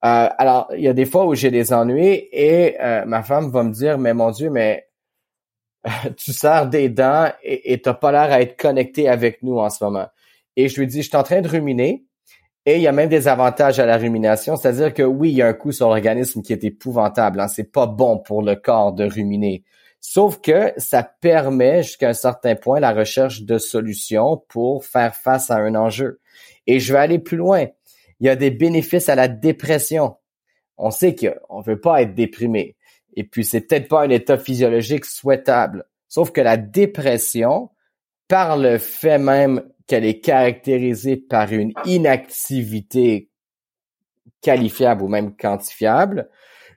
alors, 0.00 0.68
il 0.76 0.82
y 0.82 0.88
a 0.88 0.94
des 0.94 1.06
fois 1.06 1.26
où 1.26 1.36
j'ai 1.36 1.52
des 1.52 1.72
ennuis 1.72 2.28
et 2.32 2.76
ma 3.06 3.22
femme 3.22 3.52
va 3.52 3.62
me 3.62 3.72
dire, 3.72 3.98
mais 3.98 4.14
mon 4.14 4.32
Dieu, 4.32 4.50
mais 4.50 4.88
tu 6.16 6.32
sers 6.32 6.68
des 6.68 6.88
dents 6.88 7.30
et 7.42 7.80
t'as 7.80 7.94
pas 7.94 8.12
l'air 8.12 8.32
à 8.32 8.40
être 8.40 8.56
connecté 8.56 9.08
avec 9.08 9.42
nous 9.42 9.58
en 9.58 9.70
ce 9.70 9.82
moment. 9.84 10.06
Et 10.56 10.68
je 10.68 10.78
lui 10.78 10.86
dis, 10.86 11.02
je 11.02 11.08
suis 11.08 11.16
en 11.16 11.22
train 11.22 11.40
de 11.40 11.48
ruminer. 11.48 12.04
Et 12.64 12.76
il 12.76 12.82
y 12.82 12.86
a 12.86 12.92
même 12.92 13.08
des 13.08 13.26
avantages 13.26 13.80
à 13.80 13.86
la 13.86 13.96
rumination, 13.96 14.54
c'est-à-dire 14.54 14.94
que 14.94 15.02
oui, 15.02 15.30
il 15.30 15.36
y 15.36 15.42
a 15.42 15.48
un 15.48 15.52
coût 15.52 15.72
sur 15.72 15.88
l'organisme 15.88 16.42
qui 16.42 16.52
est 16.52 16.62
épouvantable. 16.62 17.40
Hein, 17.40 17.48
c'est 17.48 17.72
pas 17.72 17.86
bon 17.86 18.18
pour 18.18 18.40
le 18.40 18.54
corps 18.54 18.92
de 18.92 19.04
ruminer. 19.04 19.64
Sauf 20.00 20.40
que 20.40 20.72
ça 20.76 21.02
permet 21.02 21.82
jusqu'à 21.82 22.10
un 22.10 22.14
certain 22.14 22.54
point 22.54 22.78
la 22.78 22.92
recherche 22.92 23.42
de 23.42 23.58
solutions 23.58 24.44
pour 24.48 24.84
faire 24.84 25.16
face 25.16 25.50
à 25.50 25.56
un 25.56 25.74
enjeu. 25.74 26.20
Et 26.68 26.78
je 26.78 26.92
vais 26.92 27.00
aller 27.00 27.18
plus 27.18 27.36
loin. 27.36 27.66
Il 28.20 28.26
y 28.26 28.28
a 28.28 28.36
des 28.36 28.52
bénéfices 28.52 29.08
à 29.08 29.16
la 29.16 29.26
dépression. 29.26 30.16
On 30.76 30.92
sait 30.92 31.16
qu'on 31.16 31.60
veut 31.62 31.80
pas 31.80 32.02
être 32.02 32.14
déprimé. 32.14 32.76
Et 33.14 33.24
puis, 33.24 33.44
c'est 33.44 33.62
peut-être 33.62 33.88
pas 33.88 34.02
un 34.02 34.10
état 34.10 34.38
physiologique 34.38 35.04
souhaitable. 35.04 35.84
Sauf 36.08 36.30
que 36.30 36.40
la 36.40 36.56
dépression, 36.56 37.70
par 38.28 38.56
le 38.56 38.78
fait 38.78 39.18
même 39.18 39.62
qu'elle 39.86 40.04
est 40.04 40.20
caractérisée 40.20 41.16
par 41.16 41.52
une 41.52 41.72
inactivité 41.84 43.30
qualifiable 44.40 45.02
ou 45.02 45.08
même 45.08 45.36
quantifiable, 45.36 46.28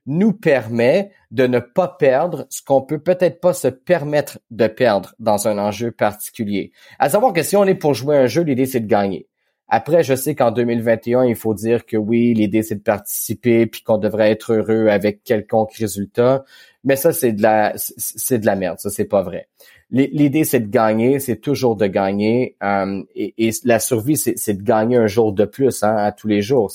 nous 0.06 0.34
permet 0.34 1.12
de 1.32 1.48
ne 1.48 1.60
pas 1.60 1.88
perdre 1.88 2.46
ce 2.50 2.62
qu'on 2.62 2.82
peut 2.82 3.00
peut-être 3.00 3.40
pas 3.40 3.54
se 3.54 3.68
permettre 3.68 4.40
de 4.52 4.68
perdre 4.68 5.16
dans 5.20 5.48
un 5.48 5.58
enjeu 5.58 5.92
particulier. 5.92 6.72
À 7.00 7.10
savoir 7.10 7.34
que 7.34 7.44
si 7.44 7.56
on 7.56 7.66
est 7.66 7.76
pour 7.76 7.94
jouer 7.94 8.18
un 8.18 8.28
jeu, 8.28 8.44
l'idée 8.44 8.68
c'est 8.68 8.82
de 8.82 8.88
gagner. 8.88 9.28
Après, 9.68 10.03
je 10.03 10.13
sais 10.13 10.36
qu'en 10.36 10.51
2021, 10.51 11.26
il 11.26 11.36
faut 11.36 11.55
dire 11.55 11.86
que 11.86 11.97
oui, 11.97 12.34
l'idée 12.34 12.61
c'est 12.61 12.76
de 12.76 12.82
participer 12.82 13.66
puis 13.66 13.82
qu'on 13.82 13.97
devrait 13.97 14.32
être 14.32 14.53
heureux 14.53 14.88
avec 14.88 15.24
quelconque 15.24 15.74
résultat. 15.74 16.46
Mais 16.83 16.96
ça, 16.96 17.13
c'est 17.13 17.33
de 17.33 17.42
la, 17.42 17.74
c'est 17.75 18.37
de 18.37 18.46
la 18.46 18.55
merde. 18.55 18.79
Ça, 18.79 18.92
c'est 18.92 19.05
pas 19.05 19.24
vrai. 19.24 19.47
L'idée, 19.92 20.43
c'est 20.43 20.59
de 20.59 20.67
gagner, 20.67 21.20
c'est 21.20 21.37
toujours 21.37 21.75
de 21.75 21.87
gagner. 21.87 22.55
Euh, 22.63 23.04
et, 23.16 23.51
la 23.63 23.79
survie, 23.79 24.17
c'est 24.17 24.54
de 24.54 24.63
gagner 24.63 24.97
un 24.97 25.08
jour 25.08 25.33
de 25.33 25.46
plus 25.46 25.83
hein, 25.83 25.96
à 25.96 26.12
tous 26.12 26.28
les 26.28 26.42
jours. 26.42 26.71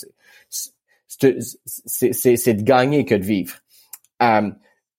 C'est 1.06 2.54
de 2.54 2.62
gagner 2.62 3.04
que 3.04 3.14
de 3.14 3.24
vivre. 3.24 3.56
Euh, 4.22 4.50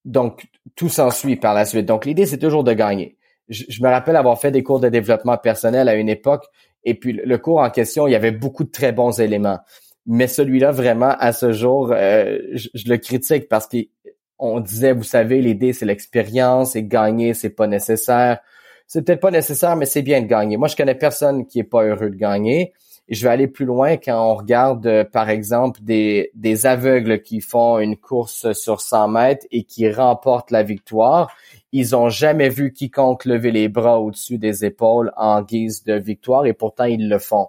donc, 0.06 0.48
tout 0.76 0.90
s'ensuit 0.90 1.36
par 1.36 1.54
la 1.54 1.66
suite. 1.66 1.86
Donc, 1.86 2.06
l'idée, 2.06 2.26
c'est 2.26 2.38
toujours 2.38 2.64
de 2.64 2.74
gagner. 2.74 3.18
Je, 3.50 3.64
je, 3.68 3.84
me 3.84 3.90
rappelle 3.90 4.16
avoir 4.16 4.40
fait 4.40 4.52
des 4.52 4.64
cours 4.64 4.80
de 4.80 4.90
développement 4.90 5.38
personnel 5.38 5.90
à 5.90 5.96
une 5.96 6.10
époque 6.10 6.46
et 6.84 6.96
puis 6.96 7.14
le 7.14 7.38
cours 7.38 7.60
en 7.60 7.70
question, 7.70 8.08
il 8.08 8.12
y 8.12 8.16
avait 8.16 8.32
beaucoup 8.32 8.64
de 8.64 8.72
très 8.72 8.92
bons 8.92 9.20
éléments. 9.20 9.60
Mais 10.08 10.28
celui-là, 10.28 10.72
vraiment, 10.72 11.16
à 11.20 11.32
ce 11.32 11.52
jour, 11.52 11.92
euh, 11.92 12.40
je, 12.54 12.70
le 12.88 12.98
critique 12.98 13.48
parce 13.48 13.68
qu'on 13.68 14.60
disait, 14.60 14.94
vous 14.94 15.04
savez, 15.04 15.42
l'idée, 15.42 15.74
c'est 15.74 15.86
l'expérience 15.86 16.76
et 16.76 16.84
gagner, 16.84 17.34
c'est 17.34 17.52
pas 17.52 17.68
nécessaire. 17.68 18.40
C'est 18.88 19.06
peut-être 19.06 19.22
pas 19.22 19.32
nécessaire, 19.32 19.76
mais 19.76 19.86
c'est 19.86 20.02
bien 20.02 20.22
de 20.22 20.26
gagner. 20.28 20.58
Moi, 20.58 20.68
je 20.68 20.76
connais 20.76 20.96
personne 20.96 21.46
qui 21.46 21.60
est 21.60 21.64
pas 21.64 21.84
heureux 21.84 22.10
de 22.10 22.16
gagner. 22.16 22.74
je 23.10 23.24
vais 23.24 23.30
aller 23.30 23.48
plus 23.48 23.66
loin 23.66 23.98
quand 23.98 24.32
on 24.32 24.36
regarde, 24.36 24.88
euh, 24.88 25.04
par 25.04 25.30
exemple, 25.30 25.82
des, 25.84 26.32
des 26.34 26.66
aveugles 26.66 27.22
qui 27.22 27.42
font 27.42 27.78
une 27.80 27.96
course 27.98 28.54
sur 28.54 28.82
100 28.82 29.08
mètres 29.10 29.46
et 29.52 29.64
qui 29.64 29.90
remportent 29.92 30.52
la 30.52 30.64
victoire. 30.64 31.32
Ils 31.72 31.96
ont 31.96 32.10
jamais 32.10 32.50
vu 32.50 32.74
quiconque 32.74 33.26
lever 33.26 33.52
les 33.52 33.70
bras 33.70 34.00
au-dessus 34.00 34.38
des 34.38 34.66
épaules 34.66 35.12
en 35.16 35.42
guise 35.42 35.84
de 35.84 35.94
victoire 35.94 36.46
et 36.46 36.54
pourtant 36.54 36.86
ils 36.86 37.08
le 37.08 37.20
font. 37.20 37.48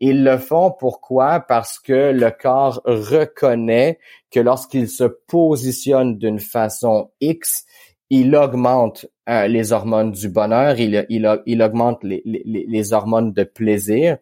Ils 0.00 0.24
le 0.24 0.38
font 0.38 0.70
pourquoi? 0.70 1.40
Parce 1.40 1.78
que 1.78 2.12
le 2.12 2.30
corps 2.30 2.80
reconnaît 2.84 3.98
que 4.30 4.40
lorsqu'il 4.40 4.88
se 4.88 5.04
positionne 5.04 6.16
d'une 6.16 6.40
façon 6.40 7.10
X, 7.20 7.66
il 8.08 8.34
augmente 8.34 9.06
euh, 9.28 9.46
les 9.46 9.72
hormones 9.72 10.10
du 10.10 10.28
bonheur, 10.28 10.76
il, 10.78 11.62
augmente 11.62 12.02
les 12.02 12.92
hormones 12.92 13.32
de 13.32 13.44
plaisir 13.44 14.16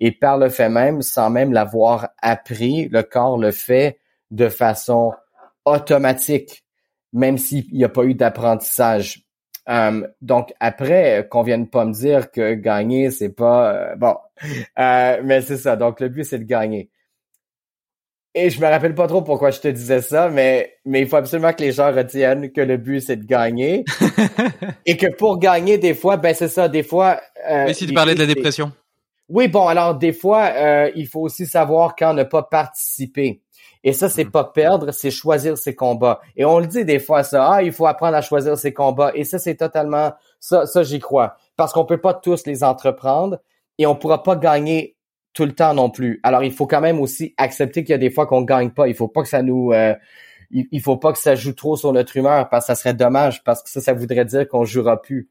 et 0.00 0.12
par 0.12 0.38
le 0.38 0.48
fait 0.48 0.68
même, 0.68 1.02
sans 1.02 1.30
même 1.30 1.52
l'avoir 1.52 2.08
appris, 2.22 2.88
le 2.88 3.02
corps 3.02 3.38
le 3.38 3.50
fait 3.50 3.98
de 4.30 4.48
façon 4.48 5.12
automatique, 5.64 6.63
même 7.14 7.38
s'il 7.38 7.64
n'y 7.72 7.84
a 7.84 7.88
pas 7.88 8.04
eu 8.04 8.14
d'apprentissage. 8.14 9.22
Um, 9.66 10.06
donc 10.20 10.52
après, 10.60 11.26
qu'on 11.30 11.42
vienne 11.42 11.68
pas 11.68 11.86
me 11.86 11.92
dire 11.94 12.30
que 12.30 12.52
gagner, 12.52 13.10
c'est 13.10 13.30
pas 13.30 13.72
euh, 13.72 13.96
bon. 13.96 14.16
Euh, 14.78 15.20
mais 15.24 15.40
c'est 15.40 15.56
ça. 15.56 15.76
Donc 15.76 16.00
le 16.00 16.10
but, 16.10 16.24
c'est 16.24 16.40
de 16.40 16.44
gagner. 16.44 16.90
Et 18.36 18.50
je 18.50 18.60
me 18.60 18.66
rappelle 18.66 18.96
pas 18.96 19.06
trop 19.06 19.22
pourquoi 19.22 19.52
je 19.52 19.60
te 19.60 19.68
disais 19.68 20.02
ça, 20.02 20.28
mais, 20.28 20.74
mais 20.84 21.02
il 21.02 21.08
faut 21.08 21.16
absolument 21.16 21.52
que 21.52 21.62
les 21.62 21.70
gens 21.70 21.92
retiennent 21.92 22.50
que 22.50 22.60
le 22.60 22.76
but, 22.76 23.00
c'est 23.00 23.16
de 23.16 23.24
gagner. 23.24 23.84
et 24.86 24.96
que 24.96 25.06
pour 25.14 25.38
gagner, 25.38 25.78
des 25.78 25.94
fois, 25.94 26.16
ben 26.16 26.34
c'est 26.34 26.48
ça, 26.48 26.68
des 26.68 26.82
fois... 26.82 27.20
Euh, 27.48 27.66
mais 27.66 27.74
si 27.74 27.86
tu 27.86 27.94
parlais 27.94 28.14
de 28.14 28.18
la 28.18 28.26
dépression. 28.26 28.72
Oui, 29.28 29.46
bon, 29.46 29.68
alors 29.68 29.94
des 29.94 30.12
fois, 30.12 30.50
euh, 30.56 30.90
il 30.96 31.06
faut 31.06 31.20
aussi 31.20 31.46
savoir 31.46 31.94
quand 31.96 32.12
ne 32.12 32.24
pas 32.24 32.42
participer. 32.42 33.43
Et 33.84 33.92
ça, 33.92 34.08
c'est 34.08 34.24
mm. 34.24 34.30
pas 34.30 34.44
perdre, 34.44 34.90
c'est 34.90 35.10
choisir 35.10 35.56
ses 35.58 35.74
combats. 35.74 36.20
Et 36.36 36.44
on 36.44 36.58
le 36.58 36.66
dit 36.66 36.84
des 36.84 36.98
fois, 36.98 37.22
ça, 37.22 37.46
ah, 37.46 37.62
il 37.62 37.70
faut 37.70 37.86
apprendre 37.86 38.16
à 38.16 38.22
choisir 38.22 38.58
ses 38.58 38.72
combats. 38.72 39.12
Et 39.14 39.24
ça, 39.24 39.38
c'est 39.38 39.54
totalement, 39.54 40.12
ça, 40.40 40.66
ça, 40.66 40.82
j'y 40.82 40.98
crois. 40.98 41.36
Parce 41.56 41.72
qu'on 41.72 41.84
peut 41.84 42.00
pas 42.00 42.14
tous 42.14 42.46
les 42.46 42.64
entreprendre 42.64 43.38
et 43.78 43.86
on 43.86 43.94
pourra 43.94 44.22
pas 44.22 44.36
gagner 44.36 44.96
tout 45.34 45.44
le 45.44 45.52
temps 45.52 45.74
non 45.74 45.90
plus. 45.90 46.20
Alors, 46.22 46.42
il 46.42 46.52
faut 46.52 46.66
quand 46.66 46.80
même 46.80 47.00
aussi 47.00 47.34
accepter 47.36 47.84
qu'il 47.84 47.90
y 47.90 47.94
a 47.94 47.98
des 47.98 48.10
fois 48.10 48.26
qu'on 48.26 48.42
gagne 48.42 48.70
pas. 48.70 48.88
Il 48.88 48.94
faut 48.94 49.08
pas 49.08 49.22
que 49.22 49.28
ça 49.28 49.42
nous, 49.42 49.72
euh, 49.72 49.94
il, 50.50 50.80
faut 50.80 50.96
pas 50.96 51.12
que 51.12 51.18
ça 51.18 51.34
joue 51.34 51.52
trop 51.52 51.76
sur 51.76 51.92
notre 51.92 52.16
humeur 52.16 52.48
parce 52.48 52.66
que 52.66 52.66
ça 52.68 52.74
serait 52.74 52.94
dommage 52.94 53.42
parce 53.44 53.62
que 53.62 53.68
ça, 53.68 53.80
ça 53.80 53.92
voudrait 53.92 54.24
dire 54.24 54.48
qu'on 54.48 54.64
jouera 54.64 55.02
plus. 55.02 55.28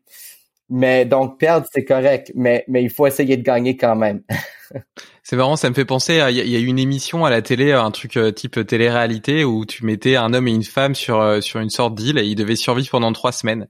Mais 0.70 1.06
donc 1.06 1.40
perdre 1.40 1.68
c'est 1.72 1.84
correct, 1.84 2.32
mais 2.36 2.64
mais 2.68 2.84
il 2.84 2.90
faut 2.90 3.06
essayer 3.06 3.38
de 3.38 3.44
gagner 3.44 3.78
quand 3.78 3.96
même. 3.96 4.22
c'est 5.24 5.36
marrant, 5.36 5.56
ça 5.56 5.70
me 5.70 5.76
fait 5.76 5.86
penser 5.86 6.22
il 6.30 6.36
y, 6.36 6.56
a 6.56 6.60
eu 6.60 6.66
une 6.66 6.80
émission 6.80 7.26
à 7.26 7.30
la 7.30 7.42
télé, 7.42 7.74
un 7.74 7.92
truc 7.92 8.18
euh, 8.18 8.32
type 8.32 8.66
télé-réalité 8.66 9.44
où 9.44 9.66
tu 9.66 9.86
mettais 9.86 10.16
un 10.16 10.34
homme 10.34 10.48
et 10.48 10.52
une 10.52 10.64
femme 10.64 10.96
sur 10.96 11.20
euh, 11.20 11.42
sur 11.42 11.60
une 11.60 11.70
sorte 11.70 11.96
d'île 11.96 12.18
et 12.18 12.26
ils 12.26 12.36
devaient 12.36 12.56
survivre 12.56 12.90
pendant 12.92 13.12
trois 13.12 13.32
semaines 13.32 13.68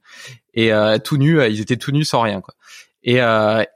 et 0.53 0.71
euh, 0.71 0.97
tout 0.99 1.17
nus, 1.17 1.43
ils 1.49 1.61
étaient 1.61 1.77
tout 1.77 1.91
nus 1.91 2.05
sans 2.05 2.21
rien 2.21 2.41
quoi. 2.41 2.53
Et 3.03 3.19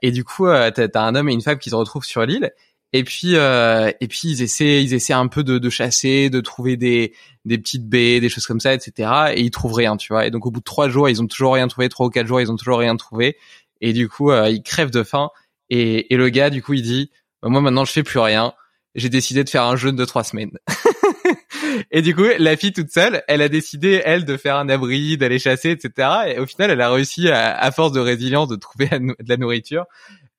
et 0.02 0.12
du 0.12 0.24
coup 0.24 0.48
t'as 0.48 0.88
as 0.94 1.02
un 1.02 1.16
homme 1.16 1.28
et 1.28 1.34
une 1.34 1.42
femme 1.42 1.58
qui 1.58 1.70
se 1.70 1.76
retrouvent 1.76 2.06
sur 2.06 2.26
l'île 2.26 2.52
et 2.94 3.04
puis 3.04 3.36
euh, 3.36 3.92
et 4.00 4.08
puis 4.08 4.30
ils 4.30 4.42
essaient 4.42 4.84
ils 4.84 4.94
essaient 4.94 5.14
un 5.14 5.28
peu 5.28 5.44
de, 5.44 5.58
de 5.58 5.70
chasser, 5.70 6.30
de 6.30 6.40
trouver 6.40 6.78
des 6.78 7.14
des 7.46 7.58
petites 7.58 7.88
baies, 7.88 8.20
des 8.20 8.30
choses 8.30 8.46
comme 8.46 8.60
ça, 8.60 8.74
etc. 8.74 9.34
Et 9.36 9.42
ils 9.42 9.52
trouvent 9.52 9.74
rien, 9.74 9.98
tu 9.98 10.14
vois. 10.14 10.26
Et 10.26 10.32
donc 10.32 10.46
au 10.46 10.52
bout 10.52 10.60
de 10.60 10.66
trois 10.66 10.88
jours, 10.90 11.10
ils 11.10 11.22
ont 11.22 11.28
toujours 11.28 11.54
rien 11.54 11.68
trouvé. 11.68 11.90
Trois 11.90 12.08
ou 12.08 12.10
quatre 12.10 12.28
jours, 12.28 12.40
ils 12.40 12.52
ont 12.52 12.56
toujours 12.56 12.80
rien 12.80 12.96
trouvé. 12.96 13.38
Et 13.82 13.94
du 13.94 14.08
coup, 14.10 14.32
euh, 14.32 14.50
ils 14.50 14.64
crèvent 14.64 14.92
de 14.92 15.04
faim. 15.04 15.30
Et, 15.70 16.14
et 16.14 16.18
le 16.18 16.30
gars, 16.30 16.50
du 16.50 16.64
coup, 16.64 16.74
il 16.74 16.82
dit 16.82 17.12
bah, 17.42 17.50
moi 17.50 17.62
maintenant 17.62 17.86
je 17.86 17.92
fais 17.92 18.04
plus 18.04 18.20
rien. 18.20 18.54
J'ai 18.96 19.10
décidé 19.10 19.44
de 19.44 19.50
faire 19.50 19.64
un 19.64 19.76
jeûne 19.76 19.96
de 19.96 20.06
trois 20.06 20.24
semaines. 20.24 20.58
et 21.92 22.02
du 22.02 22.16
coup, 22.16 22.24
la 22.40 22.56
fille 22.58 22.74
toute 22.74 22.90
seule, 22.90 23.22
elle 23.28 23.42
a 23.42 23.50
décidé 23.50 24.02
elle 24.04 24.26
de 24.26 24.38
faire 24.38 24.56
un 24.56 24.70
abri, 24.70 25.18
d'aller 25.18 25.40
chasser, 25.40 25.72
etc. 25.72 26.10
Et 26.30 26.40
au 26.40 26.48
final, 26.48 26.72
elle 26.72 26.82
a 26.82 26.90
réussi 26.90 27.30
à, 27.30 27.56
à 27.56 27.72
force 27.72 27.92
de 27.92 28.00
résilience 28.00 28.48
de 28.48 28.56
trouver 28.56 28.88
de 28.92 29.14
la 29.28 29.38
nourriture. 29.38 29.86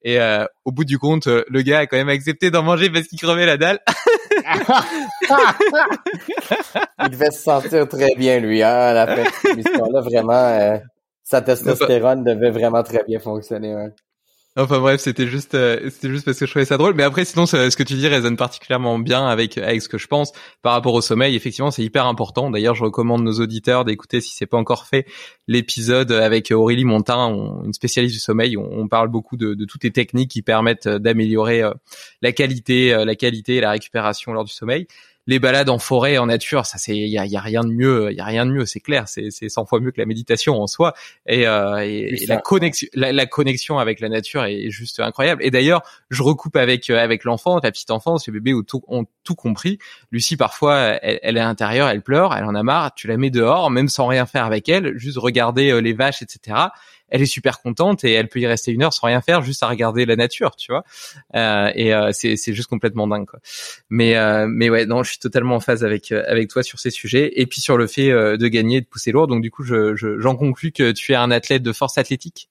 Et 0.03 0.19
euh, 0.19 0.45
au 0.63 0.71
bout 0.71 0.85
du 0.85 0.97
compte, 0.97 1.27
euh, 1.27 1.43
le 1.49 1.61
gars 1.61 1.79
a 1.79 1.87
quand 1.87 1.97
même 1.97 2.09
accepté 2.09 2.51
d'en 2.51 2.63
manger 2.63 2.89
parce 2.89 3.07
qu'il 3.07 3.19
crevait 3.19 3.45
la 3.45 3.57
dalle. 3.57 3.79
il 7.03 7.09
devait 7.09 7.31
se 7.31 7.41
sentir 7.41 7.87
très 7.87 8.15
bien, 8.15 8.39
lui, 8.39 8.63
hein, 8.63 8.93
la 8.93 9.07
fin 9.07 9.23
de 9.23 9.93
là 9.93 10.01
Vraiment, 10.01 10.33
euh, 10.33 10.77
sa 11.23 11.41
testostérone 11.41 12.23
devait 12.23 12.51
vraiment 12.51 12.81
très 12.83 13.03
bien 13.03 13.19
fonctionner. 13.19 13.75
Ouais. 13.75 13.89
Enfin 14.59 14.79
bref, 14.79 14.99
c'était 14.99 15.27
juste, 15.27 15.55
euh, 15.55 15.89
c'était 15.89 16.09
juste 16.09 16.25
parce 16.25 16.37
que 16.37 16.45
je 16.45 16.51
trouvais 16.51 16.65
ça 16.65 16.75
drôle. 16.75 16.93
Mais 16.93 17.03
après, 17.03 17.23
sinon, 17.23 17.45
ce 17.45 17.73
que 17.77 17.83
tu 17.83 17.93
dis 17.93 18.07
résonne 18.09 18.35
particulièrement 18.35 18.99
bien 18.99 19.25
avec 19.25 19.57
avec 19.57 19.81
ce 19.81 19.87
que 19.87 19.97
je 19.97 20.07
pense 20.07 20.33
par 20.61 20.73
rapport 20.73 20.93
au 20.93 20.99
sommeil. 21.01 21.33
Effectivement, 21.35 21.71
c'est 21.71 21.83
hyper 21.83 22.05
important. 22.05 22.51
D'ailleurs, 22.51 22.75
je 22.75 22.83
recommande 22.83 23.23
nos 23.23 23.39
auditeurs 23.39 23.85
d'écouter 23.85 24.19
si 24.19 24.35
c'est 24.35 24.47
pas 24.47 24.57
encore 24.57 24.85
fait 24.85 25.05
l'épisode 25.47 26.11
avec 26.11 26.51
Aurélie 26.51 26.83
Montin, 26.83 27.29
une 27.63 27.71
spécialiste 27.71 28.15
du 28.15 28.19
sommeil. 28.19 28.57
On, 28.57 28.89
parle 28.89 29.07
beaucoup 29.07 29.37
de, 29.37 29.53
toutes 29.65 29.83
les 29.83 29.91
techniques 29.91 30.31
qui 30.31 30.41
permettent 30.41 30.89
d'améliorer 30.89 31.61
euh, 31.61 31.71
la 32.21 32.33
qualité, 32.33 32.93
euh, 32.93 33.05
la 33.05 33.15
qualité 33.15 33.55
et 33.55 33.61
la 33.61 33.71
récupération 33.71 34.33
lors 34.33 34.43
du 34.43 34.51
sommeil 34.51 34.87
les 35.29 35.37
balades 35.37 35.69
en 35.69 35.77
forêt, 35.77 36.17
en 36.17 36.25
nature, 36.25 36.65
ça 36.65 36.79
c'est, 36.79 36.97
il 36.97 37.07
y 37.07 37.19
a, 37.19 37.25
y 37.27 37.37
a, 37.37 37.39
rien 37.39 37.61
de 37.61 37.69
mieux, 37.69 38.11
il 38.11 38.17
y 38.17 38.19
a 38.19 38.25
rien 38.25 38.47
de 38.47 38.51
mieux, 38.51 38.65
c'est 38.65 38.79
clair, 38.79 39.07
c'est, 39.07 39.29
c'est 39.29 39.47
100 39.47 39.67
fois 39.67 39.79
mieux 39.79 39.91
que 39.91 40.01
la 40.01 40.07
méditation 40.07 40.59
en 40.59 40.65
soi. 40.65 40.95
Et, 41.27 41.47
euh, 41.47 41.77
et, 41.77 42.25
la 42.25 42.37
connexion, 42.37 42.87
la, 42.95 43.25
connexion 43.27 43.77
avec 43.77 43.99
la 43.99 44.09
nature 44.09 44.43
est 44.45 44.71
juste 44.71 44.99
incroyable. 44.99 45.45
Et 45.45 45.51
d'ailleurs, 45.51 45.83
je 46.09 46.23
recoupe 46.23 46.55
avec 46.55 46.89
euh, 46.89 46.97
avec 46.97 47.25
l'enfant, 47.25 47.59
ta 47.59 47.69
petite 47.69 47.91
enfance, 47.91 48.25
les 48.25 48.33
bébés 48.33 48.55
ont 48.55 48.63
tout, 48.63 48.81
ont 48.87 49.05
tout 49.23 49.35
compris. 49.35 49.77
Lucie, 50.11 50.35
parfois, 50.35 50.97
elle, 51.03 51.19
elle 51.21 51.37
est 51.37 51.41
à 51.41 51.45
l'intérieur, 51.45 51.89
elle 51.89 52.01
pleure, 52.01 52.35
elle 52.35 52.45
en 52.45 52.55
a 52.55 52.63
marre, 52.63 52.95
tu 52.95 53.05
la 53.05 53.17
mets 53.17 53.29
dehors, 53.29 53.69
même 53.69 53.87
sans 53.87 54.07
rien 54.07 54.25
faire 54.25 54.45
avec 54.45 54.67
elle, 54.67 54.97
juste 54.97 55.19
regarder 55.19 55.69
euh, 55.69 55.77
les 55.79 55.93
vaches, 55.93 56.23
etc 56.23 56.69
elle 57.11 57.21
est 57.21 57.25
super 57.25 57.61
contente 57.61 58.03
et 58.03 58.13
elle 58.13 58.27
peut 58.27 58.39
y 58.39 58.47
rester 58.47 58.71
une 58.71 58.83
heure 58.83 58.93
sans 58.93 59.07
rien 59.07 59.21
faire, 59.21 59.41
juste 59.41 59.63
à 59.63 59.67
regarder 59.67 60.05
la 60.05 60.15
nature, 60.15 60.55
tu 60.55 60.71
vois. 60.71 60.83
Euh, 61.35 61.71
et 61.75 61.93
euh, 61.93 62.11
c'est 62.13 62.35
c'est 62.35 62.53
juste 62.53 62.69
complètement 62.69 63.07
dingue 63.07 63.25
quoi. 63.25 63.39
Mais 63.89 64.15
euh, 64.17 64.47
mais 64.47 64.69
ouais, 64.69 64.85
non, 64.85 65.03
je 65.03 65.11
suis 65.11 65.19
totalement 65.19 65.55
en 65.55 65.59
phase 65.59 65.83
avec 65.83 66.11
euh, 66.11 66.23
avec 66.27 66.49
toi 66.49 66.63
sur 66.63 66.79
ces 66.79 66.91
sujets 66.91 67.31
et 67.35 67.45
puis 67.45 67.61
sur 67.61 67.77
le 67.77 67.87
fait 67.87 68.11
euh, 68.11 68.37
de 68.37 68.47
gagner, 68.47 68.81
de 68.81 68.85
pousser 68.85 69.11
lourd. 69.11 69.27
Donc 69.27 69.41
du 69.41 69.51
coup, 69.51 69.63
je 69.63 69.95
j'en 69.95 70.35
conclus 70.35 70.71
que 70.71 70.91
tu 70.91 71.11
es 71.11 71.15
un 71.15 71.31
athlète 71.31 71.63
de 71.63 71.73
force 71.73 71.97
athlétique. 71.97 72.49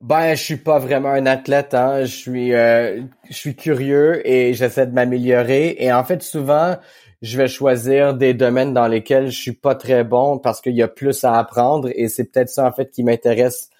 Ben, 0.00 0.34
je 0.34 0.42
suis 0.42 0.56
pas 0.56 0.78
vraiment 0.78 1.10
un 1.10 1.24
athlète, 1.24 1.72
hein. 1.72 2.04
Je 2.04 2.14
suis, 2.14 2.50
je 2.50 3.02
suis 3.30 3.54
curieux 3.54 4.26
et 4.28 4.52
j'essaie 4.52 4.86
de 4.86 4.92
m'améliorer. 4.92 5.76
Et 5.78 5.90
en 5.92 6.04
fait, 6.04 6.22
souvent, 6.22 6.76
je 7.24 7.38
vais 7.38 7.48
choisir 7.48 8.12
des 8.12 8.34
domaines 8.34 8.74
dans 8.74 8.86
lesquels 8.86 9.30
je 9.30 9.40
suis 9.40 9.52
pas 9.52 9.74
très 9.74 10.04
bon 10.04 10.38
parce 10.38 10.60
qu'il 10.60 10.74
y 10.74 10.82
a 10.82 10.88
plus 10.88 11.24
à 11.24 11.38
apprendre 11.38 11.88
et 11.94 12.08
c'est 12.08 12.24
peut-être 12.24 12.50
ça 12.50 12.66
en 12.66 12.72
fait 12.72 12.90
qui 12.90 13.02
m'intéresse 13.02 13.70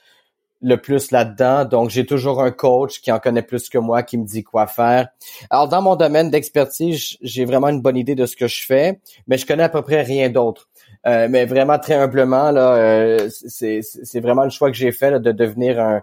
le 0.63 0.79
plus 0.79 1.11
là-dedans. 1.11 1.67
Donc, 1.67 1.91
j'ai 1.91 2.07
toujours 2.07 2.43
un 2.43 2.51
coach 2.51 3.03
qui 3.03 3.13
en 3.13 3.19
connaît 3.19 3.43
plus 3.43 3.69
que 3.69 3.77
moi, 3.77 4.03
qui 4.03 4.17
me 4.17 4.25
dit 4.25 4.43
quoi 4.43 4.67
faire. 4.67 5.09
Alors, 5.51 5.69
dans 5.69 5.83
mon 5.83 5.95
domaine 5.95 6.31
d'expertise, 6.31 7.19
j'ai 7.21 7.45
vraiment 7.45 7.69
une 7.69 7.83
bonne 7.83 7.99
idée 7.99 8.15
de 8.15 8.25
ce 8.25 8.35
que 8.35 8.47
je 8.47 8.65
fais, 8.65 8.99
mais 9.27 9.37
je 9.37 9.45
connais 9.45 9.65
à 9.65 9.69
peu 9.69 9.83
près 9.83 10.01
rien 10.01 10.31
d'autre. 10.31 10.71
Euh, 11.07 11.29
mais 11.29 11.45
vraiment 11.45 11.79
très 11.79 11.97
humblement, 11.97 12.51
là, 12.51 12.77
euh, 12.77 13.29
c'est 13.29 14.21
vraiment 14.21 14.45
le 14.45 14.51
choix 14.51 14.71
que 14.71 14.77
j'ai 14.77 14.91
fait 14.91 15.21
de 15.21 15.33
devenir 15.33 15.79
un, 15.79 16.03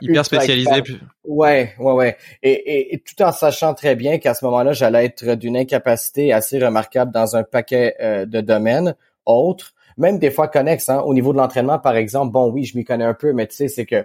hyper 0.00 0.24
spécialisé. 0.24 0.82
Ouais, 1.24 1.74
ouais, 1.78 1.92
ouais. 1.92 2.16
Et, 2.42 2.94
et, 2.94 2.98
tout 2.98 3.22
en 3.22 3.32
sachant 3.32 3.74
très 3.74 3.94
bien 3.94 4.18
qu'à 4.18 4.34
ce 4.34 4.44
moment-là, 4.44 4.72
j'allais 4.72 5.06
être 5.06 5.34
d'une 5.34 5.56
incapacité 5.56 6.32
assez 6.32 6.58
remarquable 6.58 7.12
dans 7.12 7.36
un 7.36 7.44
paquet 7.44 7.94
euh, 8.00 8.26
de 8.26 8.40
domaines 8.40 8.94
autres, 9.26 9.74
même 9.96 10.18
des 10.18 10.30
fois 10.30 10.48
connexes. 10.48 10.88
Hein. 10.88 11.00
Au 11.00 11.14
niveau 11.14 11.32
de 11.32 11.38
l'entraînement, 11.38 11.78
par 11.78 11.96
exemple, 11.96 12.32
bon, 12.32 12.50
oui, 12.50 12.64
je 12.64 12.76
m'y 12.76 12.84
connais 12.84 13.04
un 13.04 13.14
peu, 13.14 13.32
mais 13.32 13.46
tu 13.46 13.56
sais, 13.56 13.68
c'est 13.68 13.86
que 13.86 14.04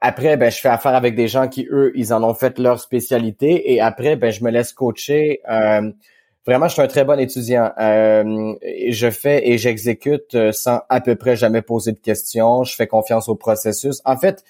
après, 0.00 0.36
ben, 0.36 0.50
je 0.50 0.60
fais 0.60 0.68
affaire 0.68 0.94
avec 0.94 1.14
des 1.14 1.28
gens 1.28 1.48
qui, 1.48 1.66
eux, 1.70 1.92
ils 1.94 2.12
en 2.12 2.22
ont 2.22 2.34
fait 2.34 2.58
leur 2.58 2.78
spécialité, 2.78 3.72
et 3.72 3.80
après, 3.80 4.16
ben, 4.16 4.30
je 4.30 4.44
me 4.44 4.50
laisse 4.50 4.72
coacher. 4.72 5.40
Euh, 5.50 5.90
vraiment, 6.46 6.68
je 6.68 6.74
suis 6.74 6.82
un 6.82 6.86
très 6.86 7.04
bon 7.04 7.18
étudiant. 7.18 7.72
Euh, 7.78 8.54
je 8.90 9.10
fais 9.10 9.48
et 9.48 9.56
j'exécute 9.56 10.52
sans 10.52 10.82
à 10.88 11.00
peu 11.00 11.16
près 11.16 11.36
jamais 11.36 11.62
poser 11.62 11.92
de 11.92 11.98
questions. 11.98 12.64
Je 12.64 12.74
fais 12.74 12.86
confiance 12.86 13.28
au 13.28 13.34
processus. 13.34 14.02
En 14.04 14.18
fait, 14.18 14.44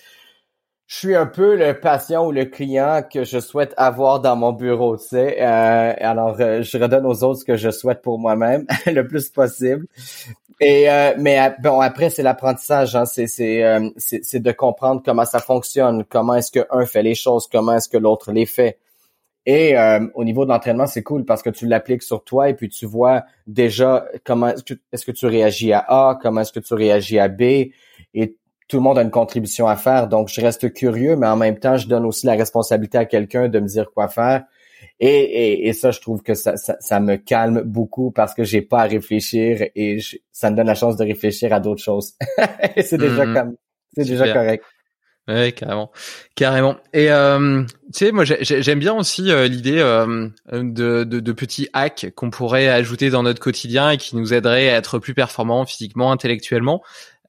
je 0.95 1.01
suis 1.01 1.17
un 1.17 1.27
peu 1.27 1.57
le 1.57 1.81
patient 1.81 2.25
ou 2.25 2.31
le 2.31 2.45
client 2.45 3.03
que 3.13 3.25
je 3.25 3.41
souhaite 3.41 3.75
avoir 3.77 4.21
dans 4.21 4.37
mon 4.37 4.53
bureau, 4.53 4.97
tu 4.97 5.09
sais. 5.09 5.43
Euh, 5.43 5.93
alors, 5.99 6.37
euh, 6.41 6.63
je 6.63 6.79
redonne 6.79 7.05
aux 7.05 7.25
autres 7.25 7.41
ce 7.41 7.45
que 7.45 7.57
je 7.57 7.71
souhaite 7.71 8.01
pour 8.01 8.17
moi-même 8.21 8.65
le 8.87 9.05
plus 9.05 9.29
possible. 9.29 9.87
Et 10.61 10.89
euh, 10.89 11.15
mais 11.19 11.53
bon, 11.61 11.81
après 11.81 12.11
c'est 12.11 12.23
l'apprentissage, 12.23 12.95
hein, 12.95 13.07
c'est 13.07 13.27
c'est 13.27 13.93
c'est 13.97 14.39
de 14.39 14.53
comprendre 14.53 15.03
comment 15.05 15.25
ça 15.25 15.41
fonctionne, 15.41 16.05
comment 16.05 16.35
est-ce 16.35 16.53
que 16.53 16.65
un 16.71 16.87
fait 16.87 17.03
les 17.03 17.17
choses, 17.17 17.49
comment 17.51 17.75
est-ce 17.75 17.89
que 17.89 17.99
l'autre 17.99 18.31
les 18.31 18.47
fait. 18.47 18.79
Et 19.47 19.75
au 20.15 20.25
niveau 20.25 20.45
de 20.45 20.51
l'entraînement, 20.51 20.87
c'est 20.87 21.03
cool 21.03 21.25
parce 21.25 21.43
que 21.43 21.51
tu 21.51 21.67
l'appliques 21.67 22.05
sur 22.05 22.23
toi 22.23 22.49
et 22.49 22.55
puis 22.55 22.69
tu 22.69 22.87
vois 22.87 23.25
déjà 23.49 24.07
comment 24.25 24.49
est-ce 24.49 24.63
que, 24.63 25.11
que 25.11 25.13
tu 25.13 25.27
réagis 25.27 25.73
à 25.73 25.85
A, 25.89 26.19
comment 26.23 26.43
est-ce 26.43 26.53
que 26.53 26.61
tu 26.61 26.75
réagis 26.75 27.19
à 27.19 27.29
B 27.29 27.43
et 28.15 28.37
tout 28.69 28.77
le 28.77 28.83
monde 28.83 28.99
a 28.99 29.03
une 29.03 29.11
contribution 29.11 29.67
à 29.69 29.77
faire, 29.77 30.09
donc 30.09 30.29
je 30.29 30.41
reste 30.41 30.73
curieux, 30.73 31.17
mais 31.17 31.27
en 31.27 31.37
même 31.37 31.59
temps, 31.59 31.77
je 31.77 31.87
donne 31.87 32.05
aussi 32.07 32.27
la 32.27 32.35
responsabilité 32.35 32.99
à 32.99 33.05
quelqu'un 33.05 33.49
de 33.49 33.61
me 33.61 33.67
dire 33.67 33.91
quoi 33.93 34.09
faire. 34.09 34.45
Et, 35.01 35.69
et, 35.69 35.73
ça, 35.73 35.91
je 35.91 36.01
trouve 36.01 36.23
que 36.23 36.35
ça, 36.35 36.57
ça, 36.57 37.01
me 37.01 37.17
calme 37.17 37.63
beaucoup 37.63 38.11
parce 38.11 38.33
que 38.35 38.45
j'ai 38.45 38.63
pas 38.63 38.83
à 38.83 38.85
réfléchir 38.85 39.67
et 39.75 39.99
ça 40.31 40.51
me 40.51 40.57
donne 40.57 40.67
la 40.67 40.75
chance 40.75 40.97
de 40.97 41.05
réfléchir 41.05 41.53
à 41.53 41.61
d'autres 41.61 41.83
choses. 41.83 42.15
c'est 42.77 42.99
déjà 42.99 43.25
mm-hmm. 43.25 43.35
comme, 43.35 43.57
c'est 43.97 44.05
déjà 44.05 44.33
correct. 44.33 44.65
Ouais, 45.27 45.53
carrément, 45.53 45.91
carrément. 46.35 46.77
Et 46.93 47.11
euh, 47.11 47.65
tu 47.65 47.71
sais, 47.93 48.13
moi 48.13 48.25
j'aime 48.25 48.79
bien 48.79 48.93
aussi 48.93 49.31
euh, 49.31 49.49
l'idée 49.49 49.79
euh, 49.79 50.29
de, 50.53 51.05
de, 51.05 51.19
de, 51.21 51.33
petits 51.33 51.67
hacks 51.73 52.13
qu'on 52.15 52.29
pourrait 52.29 52.69
ajouter 52.69 53.09
dans 53.09 53.23
notre 53.23 53.41
quotidien 53.41 53.91
et 53.91 53.97
qui 53.97 54.17
nous 54.17 54.35
aideraient 54.35 54.69
à 54.69 54.77
être 54.77 54.99
plus 54.99 55.15
performants 55.15 55.65
physiquement, 55.65 56.13
intellectuellement. 56.13 56.83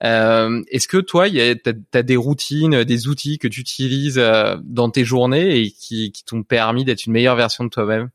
Euh, 0.04 0.62
Est-ce 0.70 0.88
que 0.88 0.98
toi, 0.98 1.30
tu 1.30 1.40
as, 1.94 2.04
des 2.04 2.16
routines, 2.16 2.84
des 2.84 3.08
outils 3.08 3.38
que 3.38 3.48
tu 3.48 3.62
utilises 3.62 4.18
euh, 4.18 4.58
dans 4.64 4.90
tes 4.90 5.06
journées 5.06 5.60
et 5.60 5.72
qui, 5.72 6.12
qui 6.12 6.26
t'ont 6.26 6.44
permis 6.44 6.84
d'être 6.84 7.06
une 7.06 7.14
meilleure 7.14 7.36
version 7.36 7.64
de 7.64 7.70
toi-même? 7.70 8.10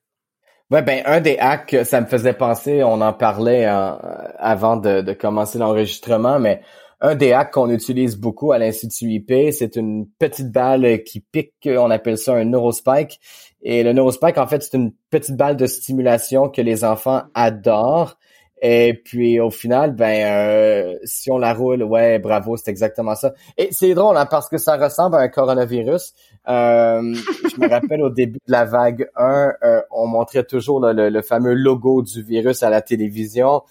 Ouais, 0.70 0.82
ben 0.82 1.02
un 1.05 1.20
des 1.20 1.36
hacks, 1.39 1.77
ça 1.85 2.01
me 2.01 2.07
faisait 2.07 2.32
penser, 2.32 2.85
on 2.85 3.01
en 3.01 3.12
parlait 3.12 3.65
avant 3.65 4.77
de, 4.77 5.01
de 5.01 5.12
commencer 5.15 5.59
l'enregistrement, 5.59 6.39
mais 6.39 6.61
un 7.01 7.15
des 7.15 7.32
hacks 7.32 7.52
qu'on 7.52 7.70
utilise 7.70 8.16
beaucoup 8.16 8.52
à 8.52 8.59
l'Institut 8.59 9.11
IP, 9.11 9.52
c'est 9.52 9.77
une 9.77 10.07
petite 10.19 10.52
balle 10.52 11.02
qui 11.02 11.20
pique, 11.20 11.55
on 11.66 11.90
appelle 11.90 12.19
ça 12.19 12.35
un 12.35 12.44
neurospike. 12.44 13.19
Et 13.62 13.82
le 13.82 13.93
neurospike, 13.93 14.39
en 14.39 14.47
fait, 14.47 14.62
c'est 14.62 14.77
une 14.77 14.93
petite 15.11 15.36
balle 15.36 15.57
de 15.57 15.66
stimulation 15.66 16.48
que 16.48 16.61
les 16.61 16.85
enfants 16.85 17.23
adorent. 17.35 18.19
Et 18.60 18.94
puis 18.94 19.40
au 19.40 19.50
final, 19.50 19.94
ben 19.94 20.26
euh, 20.26 20.98
si 21.04 21.30
on 21.30 21.38
la 21.38 21.54
roule, 21.54 21.82
ouais, 21.82 22.18
bravo, 22.18 22.56
c'est 22.56 22.70
exactement 22.70 23.14
ça. 23.14 23.32
Et 23.56 23.68
c'est 23.72 23.94
drôle 23.94 24.16
hein, 24.16 24.26
parce 24.26 24.48
que 24.48 24.58
ça 24.58 24.76
ressemble 24.76 25.16
à 25.16 25.20
un 25.20 25.28
coronavirus. 25.28 26.12
Euh, 26.48 27.14
je 27.14 27.60
me 27.60 27.68
rappelle 27.68 28.02
au 28.02 28.10
début 28.10 28.38
de 28.46 28.52
la 28.52 28.64
vague 28.64 29.08
1, 29.16 29.52
euh, 29.62 29.82
on 29.90 30.06
montrait 30.06 30.44
toujours 30.44 30.80
le, 30.80 31.08
le, 31.08 31.22
fameux 31.22 31.54
logo 31.54 32.02
du 32.02 32.22
virus 32.22 32.62
à 32.62 32.70
la 32.70 32.82
télévision. 32.82 33.62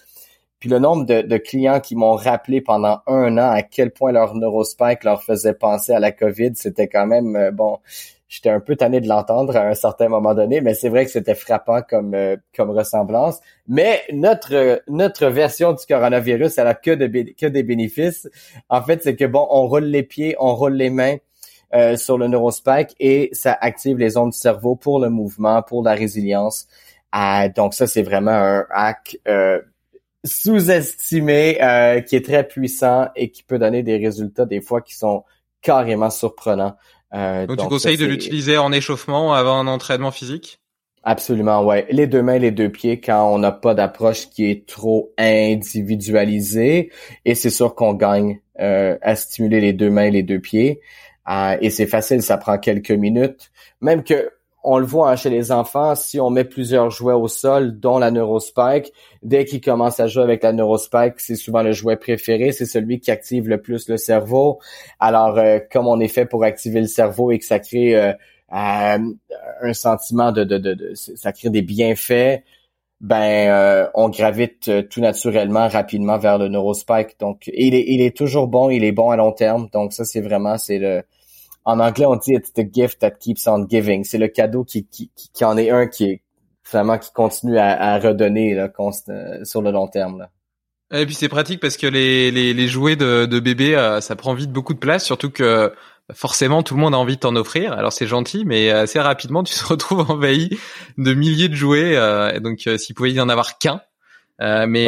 Puis 0.60 0.70
le 0.70 0.80
nombre 0.80 1.06
de, 1.06 1.38
clients 1.38 1.80
qui 1.80 1.96
m'ont 1.96 2.16
rappelé 2.16 2.60
pendant 2.60 3.00
un 3.08 3.38
an 3.38 3.50
à 3.50 3.62
quel 3.62 3.92
point 3.92 4.12
leur 4.12 4.36
neurospike 4.36 5.06
leur 5.06 5.24
faisait 5.24 5.54
penser 5.54 5.94
à 5.94 6.00
la 6.00 6.12
COVID, 6.12 6.52
c'était 6.56 6.90
quand 6.90 7.08
même 7.08 7.36
euh, 7.36 7.52
bon. 7.52 7.80
J'étais 8.30 8.50
un 8.50 8.62
peu 8.62 8.78
tanné 8.78 9.02
de 9.02 9.08
l'entendre 9.10 9.58
à 9.58 9.68
un 9.68 9.74
certain 9.74 10.08
moment 10.08 10.34
donné, 10.34 10.62
mais 10.62 10.74
c'est 10.74 10.88
vrai 10.88 11.04
que 11.04 11.12
c'était 11.12 11.36
frappant 11.36 11.82
comme 11.82 12.14
euh, 12.14 12.38
comme 12.56 12.70
ressemblance. 12.70 13.40
Mais 13.68 14.02
notre 14.14 14.82
notre 14.88 15.28
version 15.28 15.74
du 15.74 15.86
coronavirus, 15.86 16.58
elle 16.58 16.68
a 16.68 16.76
que 16.76 16.92
que 17.34 17.48
des 17.48 17.64
bénéfices. 17.64 18.30
En 18.70 18.82
fait, 18.84 19.04
c'est 19.04 19.16
que 19.16 19.26
bon, 19.26 19.46
on 19.50 19.68
roule 19.68 19.86
les 19.86 20.04
pieds, 20.04 20.36
on 20.40 20.56
roule 20.56 20.76
les 20.76 20.90
mains, 20.90 21.18
euh, 21.76 21.98
sur 21.98 22.18
le 22.18 22.28
neurospike 22.28 22.96
et 23.00 23.30
ça 23.32 23.56
active 23.62 23.96
les 24.00 24.18
ondes 24.18 24.32
du 24.32 24.38
cerveau 24.38 24.76
pour 24.76 25.00
le 25.00 25.12
mouvement, 25.12 25.62
pour 25.62 25.84
la 25.84 25.94
résilience. 25.94 26.68
donc 27.56 27.76
ça, 27.76 27.86
c'est 27.86 28.02
vraiment 28.02 28.32
un 28.32 28.66
hack 28.72 29.18
euh, 29.28 29.62
sous-estimé 30.24 31.62
euh, 31.62 32.02
qui 32.02 32.16
est 32.16 32.26
très 32.26 32.48
puissant 32.48 33.10
et 33.16 33.30
qui 33.30 33.44
peut 33.44 33.60
donner 33.60 33.84
des 33.84 33.98
résultats 33.98 34.46
des 34.46 34.62
fois 34.62 34.82
qui 34.82 34.96
sont 34.96 35.24
carrément 35.62 36.10
surprenants. 36.10 36.76
Euh, 37.14 37.48
donc, 37.48 37.60
tu 37.60 37.68
conseilles 37.68 37.98
de 37.98 38.06
l'utiliser 38.06 38.58
en 38.58 38.72
échauffement 38.72 39.34
avant 39.34 39.58
un 39.60 39.68
entraînement 39.68 40.12
physique? 40.12 40.60
Absolument, 41.04 41.64
ouais. 41.64 41.88
Les 41.90 42.08
deux 42.08 42.22
mains, 42.22 42.38
les 42.38 42.52
deux 42.52 42.70
pieds, 42.70 43.00
quand 43.00 43.34
on 43.34 43.40
n'a 43.40 43.52
pas 43.52 43.74
d'approche 43.74 44.30
qui 44.30 44.50
est 44.50 44.68
trop 44.68 45.14
individualisée, 45.18 46.92
et 47.26 47.36
c'est 47.36 47.50
sûr 47.50 47.74
qu'on 47.74 47.94
gagne 47.94 48.42
euh, 48.60 48.98
à 49.02 49.16
stimuler 49.16 49.62
les 49.62 49.74
deux 49.74 49.90
mains, 49.90 50.10
les 50.10 50.24
deux 50.24 50.40
pieds. 50.40 50.82
et 51.62 51.70
c'est 51.70 51.88
facile, 51.88 52.22
ça 52.22 52.38
prend 52.38 52.58
quelques 52.58 52.92
minutes. 52.92 53.50
Même 53.82 54.04
que 54.04 54.30
on 54.64 54.78
le 54.78 54.86
voit 54.86 55.12
hein, 55.12 55.16
chez 55.16 55.30
les 55.30 55.52
enfants, 55.52 55.96
si 55.96 56.20
on 56.20 56.30
met 56.30 56.44
plusieurs 56.44 56.92
jouets 56.92 57.14
au 57.14 57.28
sol, 57.28 57.80
dont 57.80 57.98
la 57.98 58.12
neurospike, 58.12 58.92
dès 59.24 59.46
qu'ils 59.46 59.62
commencent 59.62 60.00
à 60.00 60.08
jouer 60.08 60.24
avec 60.24 60.44
la 60.44 60.52
neurospike, 60.52 61.20
c'est 61.20 61.36
souvent 61.36 61.64
le 61.64 61.72
jouet 61.72 61.96
préféré, 61.96 62.52
c'est 62.52 62.66
celui 62.66 63.00
qui 63.00 63.10
active 63.12 63.48
le 63.48 63.62
plus 63.62 63.88
le 63.88 63.98
cerveau. 63.98 64.60
Alors, 65.00 65.38
euh, 65.38 65.60
comme 65.72 65.88
on 65.88 66.00
est 66.00 66.10
fait 66.10 66.26
pour 66.26 66.44
activer 66.44 66.82
le 66.82 66.88
cerveau 66.88 67.32
et 67.32 67.40
que 67.40 67.46
ça 67.46 67.60
crée 67.60 67.96
euh, 67.96 68.12
euh, 68.52 69.00
un 69.62 69.74
sentiment 69.74 70.32
de, 70.32 70.94
ça 70.94 71.32
crée 71.32 71.50
des 71.50 71.62
bienfaits, 71.62 72.44
ben 73.02 73.90
on 73.94 74.10
gravite 74.10 74.90
tout 74.90 75.00
naturellement 75.00 75.70
rapidement 75.70 76.18
vers 76.18 76.38
le 76.38 76.50
neurospike. 76.50 77.18
Donc, 77.18 77.50
il 77.54 77.74
est, 77.74 77.86
il 77.88 78.02
est 78.02 78.16
toujours 78.16 78.48
bon, 78.48 78.70
il 78.70 78.84
est 78.84 78.92
bon 78.92 79.10
à 79.12 79.16
long 79.16 79.32
terme. 79.32 79.70
Donc 79.72 79.94
ça, 79.94 80.04
c'est 80.04 80.20
vraiment 80.20 80.58
c'est 80.58 80.80
le 80.80 81.04
en 81.70 81.80
anglais, 81.80 82.06
on 82.06 82.16
dit 82.16 82.34
it's 82.34 82.52
the 82.54 82.64
gift 82.72 83.00
that 83.00 83.12
keeps 83.12 83.48
on 83.48 83.68
giving. 83.70 84.04
C'est 84.04 84.18
le 84.18 84.28
cadeau 84.28 84.64
qui, 84.64 84.86
qui, 84.86 85.12
qui, 85.16 85.46
en 85.46 85.58
est 85.58 85.70
un 85.70 85.88
qui 85.88 86.06
est 86.06 86.22
vraiment 86.70 86.98
qui 86.98 87.12
continue 87.14 87.58
à, 87.58 87.94
à 87.94 88.00
redonner 88.00 88.56
là, 88.56 88.70
euh, 89.10 89.46
sur 89.46 89.62
le 89.62 89.72
long 89.72 89.88
terme. 89.88 90.20
Là. 90.20 90.30
Et 90.92 91.06
puis 91.06 91.14
c'est 91.14 91.30
pratique 91.30 91.60
parce 91.60 91.78
que 91.78 91.86
les, 91.86 92.32
les, 92.32 92.54
les 92.54 92.68
jouets 92.68 92.96
de, 92.96 93.26
de 93.26 93.40
bébé, 93.40 93.76
euh, 93.76 94.02
ça 94.02 94.16
prend 94.16 94.34
vite 94.34 94.52
beaucoup 94.52 94.74
de 94.74 94.80
place, 94.80 95.06
surtout 95.06 95.30
que 95.30 95.72
forcément 96.12 96.64
tout 96.64 96.74
le 96.74 96.82
monde 96.82 96.96
a 96.96 96.98
envie 96.98 97.16
de 97.16 97.20
t'en 97.20 97.36
offrir. 97.36 97.74
Alors 97.74 97.94
c'est 97.94 98.08
gentil, 98.08 98.46
mais 98.46 98.72
assez 98.72 99.00
rapidement 99.00 99.44
tu 99.44 99.54
te 99.58 99.66
retrouves 99.66 100.10
envahi 100.10 100.50
de 100.98 101.14
milliers 101.14 101.50
de 101.50 101.56
jouets. 101.56 101.96
Euh, 101.96 102.40
donc 102.40 102.68
s'il 102.78 102.96
pouvait 102.96 103.12
y 103.12 103.22
en 103.22 103.30
avoir 103.30 103.60
qu'un, 103.60 103.82
mais 104.40 104.88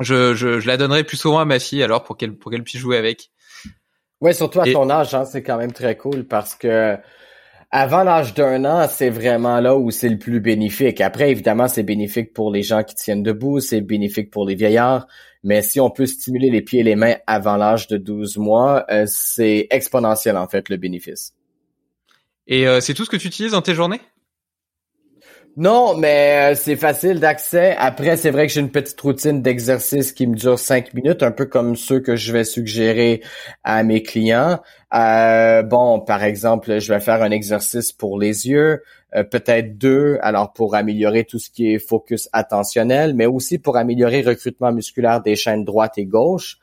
je, 0.00 0.34
je, 0.34 0.60
je, 0.60 0.66
la 0.66 0.78
donnerai 0.78 1.04
plus 1.04 1.18
souvent 1.18 1.40
à 1.40 1.44
ma 1.44 1.58
fille 1.58 1.82
alors 1.82 2.04
pour 2.04 2.16
qu'elle 2.16 2.34
pour 2.34 2.50
qu'elle 2.50 2.64
puisse 2.64 2.80
jouer 2.80 2.96
avec. 2.96 3.30
Ouais, 4.20 4.32
surtout 4.32 4.60
à 4.60 4.70
ton 4.70 4.90
âge, 4.90 5.14
hein, 5.14 5.24
c'est 5.24 5.42
quand 5.42 5.56
même 5.56 5.72
très 5.72 5.96
cool 5.96 6.24
parce 6.24 6.54
que 6.54 6.96
avant 7.70 8.02
l'âge 8.02 8.34
d'un 8.34 8.64
an, 8.64 8.86
c'est 8.88 9.10
vraiment 9.10 9.60
là 9.60 9.76
où 9.76 9.90
c'est 9.90 10.08
le 10.08 10.18
plus 10.18 10.40
bénéfique. 10.40 11.00
Après, 11.00 11.30
évidemment, 11.30 11.68
c'est 11.68 11.84
bénéfique 11.84 12.32
pour 12.32 12.50
les 12.50 12.62
gens 12.62 12.82
qui 12.82 12.96
tiennent 12.96 13.22
debout, 13.22 13.60
c'est 13.60 13.80
bénéfique 13.80 14.30
pour 14.30 14.44
les 14.44 14.56
vieillards, 14.56 15.06
mais 15.44 15.62
si 15.62 15.80
on 15.80 15.88
peut 15.88 16.06
stimuler 16.06 16.50
les 16.50 16.62
pieds 16.62 16.80
et 16.80 16.82
les 16.82 16.96
mains 16.96 17.14
avant 17.26 17.56
l'âge 17.56 17.86
de 17.86 17.96
12 17.96 18.38
mois, 18.38 18.84
euh, 18.90 19.04
c'est 19.06 19.68
exponentiel 19.70 20.36
en 20.36 20.48
fait 20.48 20.68
le 20.68 20.76
bénéfice. 20.76 21.34
Et 22.46 22.66
euh, 22.66 22.80
c'est 22.80 22.94
tout 22.94 23.04
ce 23.04 23.10
que 23.10 23.16
tu 23.16 23.28
utilises 23.28 23.52
dans 23.52 23.62
tes 23.62 23.74
journées? 23.74 24.00
Non, 25.60 25.94
mais 25.94 26.52
euh, 26.52 26.54
c'est 26.54 26.76
facile 26.76 27.20
d'accès. 27.20 27.76
Après, 27.76 28.16
c'est 28.16 28.30
vrai 28.30 28.46
que 28.46 28.52
j'ai 28.54 28.62
une 28.62 28.70
petite 28.70 28.98
routine 28.98 29.42
d'exercice 29.42 30.12
qui 30.12 30.26
me 30.26 30.34
dure 30.34 30.58
cinq 30.58 30.94
minutes, 30.94 31.22
un 31.22 31.32
peu 31.32 31.44
comme 31.44 31.76
ceux 31.76 32.00
que 32.00 32.16
je 32.16 32.32
vais 32.32 32.44
suggérer 32.44 33.20
à 33.62 33.82
mes 33.82 34.02
clients. 34.02 34.58
Euh, 34.94 35.62
bon, 35.62 36.00
par 36.00 36.24
exemple, 36.24 36.80
je 36.80 36.90
vais 36.90 37.00
faire 37.00 37.22
un 37.22 37.30
exercice 37.30 37.92
pour 37.92 38.18
les 38.18 38.48
yeux, 38.48 38.82
euh, 39.14 39.22
peut-être 39.22 39.76
deux, 39.76 40.16
alors 40.22 40.54
pour 40.54 40.74
améliorer 40.74 41.24
tout 41.24 41.38
ce 41.38 41.50
qui 41.50 41.74
est 41.74 41.78
focus 41.78 42.30
attentionnel, 42.32 43.12
mais 43.12 43.26
aussi 43.26 43.58
pour 43.58 43.76
améliorer 43.76 44.22
le 44.22 44.30
recrutement 44.30 44.72
musculaire 44.72 45.20
des 45.20 45.36
chaînes 45.36 45.66
droite 45.66 45.98
et 45.98 46.06
gauche. 46.06 46.56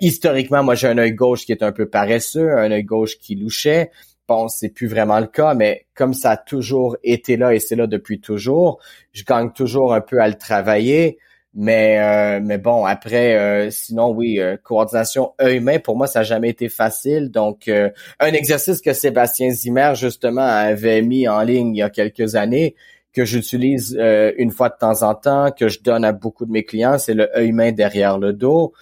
historiquement, 0.00 0.62
moi, 0.62 0.76
j'ai 0.76 0.88
un 0.88 0.96
œil 0.96 1.12
gauche 1.12 1.44
qui 1.44 1.52
est 1.52 1.62
un 1.62 1.72
peu 1.72 1.90
paresseux, 1.90 2.56
un 2.56 2.70
œil 2.70 2.84
gauche 2.84 3.18
qui 3.18 3.34
louchait 3.34 3.90
bon, 4.28 4.48
c'est 4.48 4.70
plus 4.70 4.86
vraiment 4.86 5.20
le 5.20 5.26
cas, 5.26 5.54
mais 5.54 5.86
comme 5.94 6.14
ça 6.14 6.32
a 6.32 6.36
toujours 6.36 6.96
été 7.02 7.36
là 7.36 7.54
et 7.54 7.60
c'est 7.60 7.76
là 7.76 7.86
depuis 7.86 8.20
toujours, 8.20 8.80
je 9.12 9.24
gagne 9.24 9.50
toujours 9.52 9.94
un 9.94 10.00
peu 10.00 10.20
à 10.20 10.28
le 10.28 10.34
travailler. 10.34 11.18
Mais 11.56 12.00
euh, 12.00 12.40
mais 12.42 12.58
bon, 12.58 12.84
après, 12.84 13.36
euh, 13.38 13.70
sinon 13.70 14.10
oui, 14.10 14.40
euh, 14.40 14.56
coordination 14.60 15.34
œil-main, 15.40 15.78
pour 15.78 15.96
moi, 15.96 16.08
ça 16.08 16.20
n'a 16.20 16.24
jamais 16.24 16.48
été 16.50 16.68
facile. 16.68 17.30
Donc, 17.30 17.68
un 17.68 18.32
exercice 18.32 18.80
que 18.80 18.92
Sébastien 18.92 19.50
Zimmer, 19.50 19.92
justement, 19.94 20.42
avait 20.42 21.02
mis 21.02 21.28
en 21.28 21.42
ligne 21.42 21.76
il 21.76 21.78
y 21.78 21.82
a 21.82 21.90
quelques 21.90 22.34
années, 22.34 22.74
que 23.12 23.24
j'utilise 23.24 23.96
une 24.36 24.50
fois 24.50 24.68
de 24.68 24.74
temps 24.80 25.02
en 25.02 25.14
temps, 25.14 25.52
que 25.52 25.68
je 25.68 25.80
donne 25.80 26.04
à 26.04 26.12
beaucoup 26.12 26.44
de 26.44 26.50
mes 26.50 26.64
clients, 26.64 26.98
c'est 26.98 27.14
le 27.14 27.30
œil-main 27.36 27.70
derrière 27.70 28.18
le 28.18 28.32
dos. 28.32 28.72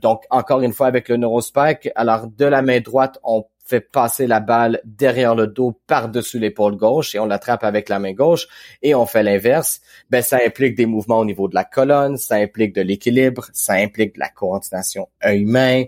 donc, 0.00 0.24
encore 0.30 0.62
une 0.62 0.72
fois, 0.72 0.86
avec 0.86 1.10
le 1.10 1.18
neurospike, 1.18 1.90
alors 1.94 2.28
de 2.28 2.46
la 2.46 2.62
main 2.62 2.80
droite, 2.80 3.18
on 3.24 3.44
fait 3.64 3.80
passer 3.80 4.26
la 4.26 4.40
balle 4.40 4.80
derrière 4.84 5.34
le 5.34 5.46
dos 5.46 5.80
par-dessus 5.86 6.38
l'épaule 6.38 6.76
gauche 6.76 7.14
et 7.14 7.18
on 7.18 7.26
l'attrape 7.26 7.64
avec 7.64 7.88
la 7.88 7.98
main 7.98 8.12
gauche 8.12 8.48
et 8.82 8.94
on 8.94 9.06
fait 9.06 9.22
l'inverse, 9.22 9.80
ben 10.10 10.22
ça 10.22 10.38
implique 10.44 10.74
des 10.74 10.86
mouvements 10.86 11.20
au 11.20 11.24
niveau 11.24 11.48
de 11.48 11.54
la 11.54 11.64
colonne, 11.64 12.16
ça 12.16 12.36
implique 12.36 12.74
de 12.74 12.82
l'équilibre, 12.82 13.46
ça 13.52 13.74
implique 13.74 14.14
de 14.14 14.20
la 14.20 14.28
coordination 14.28 15.08
œil-main. 15.24 15.84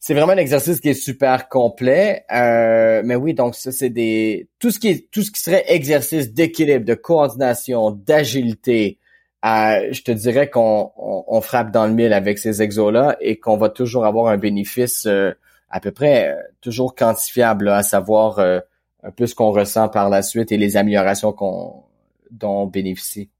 C'est 0.00 0.14
vraiment 0.14 0.32
un 0.32 0.38
exercice 0.38 0.80
qui 0.80 0.88
est 0.88 0.94
super 0.94 1.48
complet, 1.48 2.24
euh, 2.32 3.02
mais 3.04 3.14
oui, 3.14 3.34
donc 3.34 3.54
ça 3.54 3.70
c'est 3.70 3.90
des 3.90 4.48
tout 4.58 4.72
ce 4.72 4.80
qui 4.80 5.06
tout 5.12 5.22
ce 5.22 5.30
qui 5.30 5.40
serait 5.40 5.64
exercice 5.68 6.32
d'équilibre, 6.32 6.84
de 6.84 6.94
coordination, 6.94 7.92
d'agilité. 7.92 8.98
Euh, 9.44 9.92
je 9.92 10.02
te 10.02 10.10
dirais 10.10 10.50
qu'on 10.50 10.90
on, 10.96 11.40
frappe 11.40 11.72
dans 11.72 11.86
le 11.86 11.92
mille 11.92 12.12
avec 12.12 12.38
ces 12.38 12.62
exos 12.62 12.92
là 12.92 13.16
et 13.20 13.38
qu'on 13.40 13.56
va 13.56 13.68
toujours 13.68 14.06
avoir 14.06 14.28
un 14.28 14.38
bénéfice 14.38 15.06
euh, 15.06 15.32
à 15.72 15.80
peu 15.80 15.90
près 15.90 16.28
euh, 16.28 16.40
toujours 16.60 16.94
quantifiable, 16.94 17.68
à 17.68 17.82
savoir 17.82 18.38
euh, 18.38 18.60
un 19.02 19.10
peu 19.10 19.26
ce 19.26 19.34
qu'on 19.34 19.50
ressent 19.50 19.88
par 19.88 20.08
la 20.10 20.22
suite 20.22 20.52
et 20.52 20.56
les 20.56 20.76
améliorations 20.76 21.32
qu'on 21.32 21.84
dont 22.30 22.62
on 22.62 22.66
bénéficie. 22.66 23.30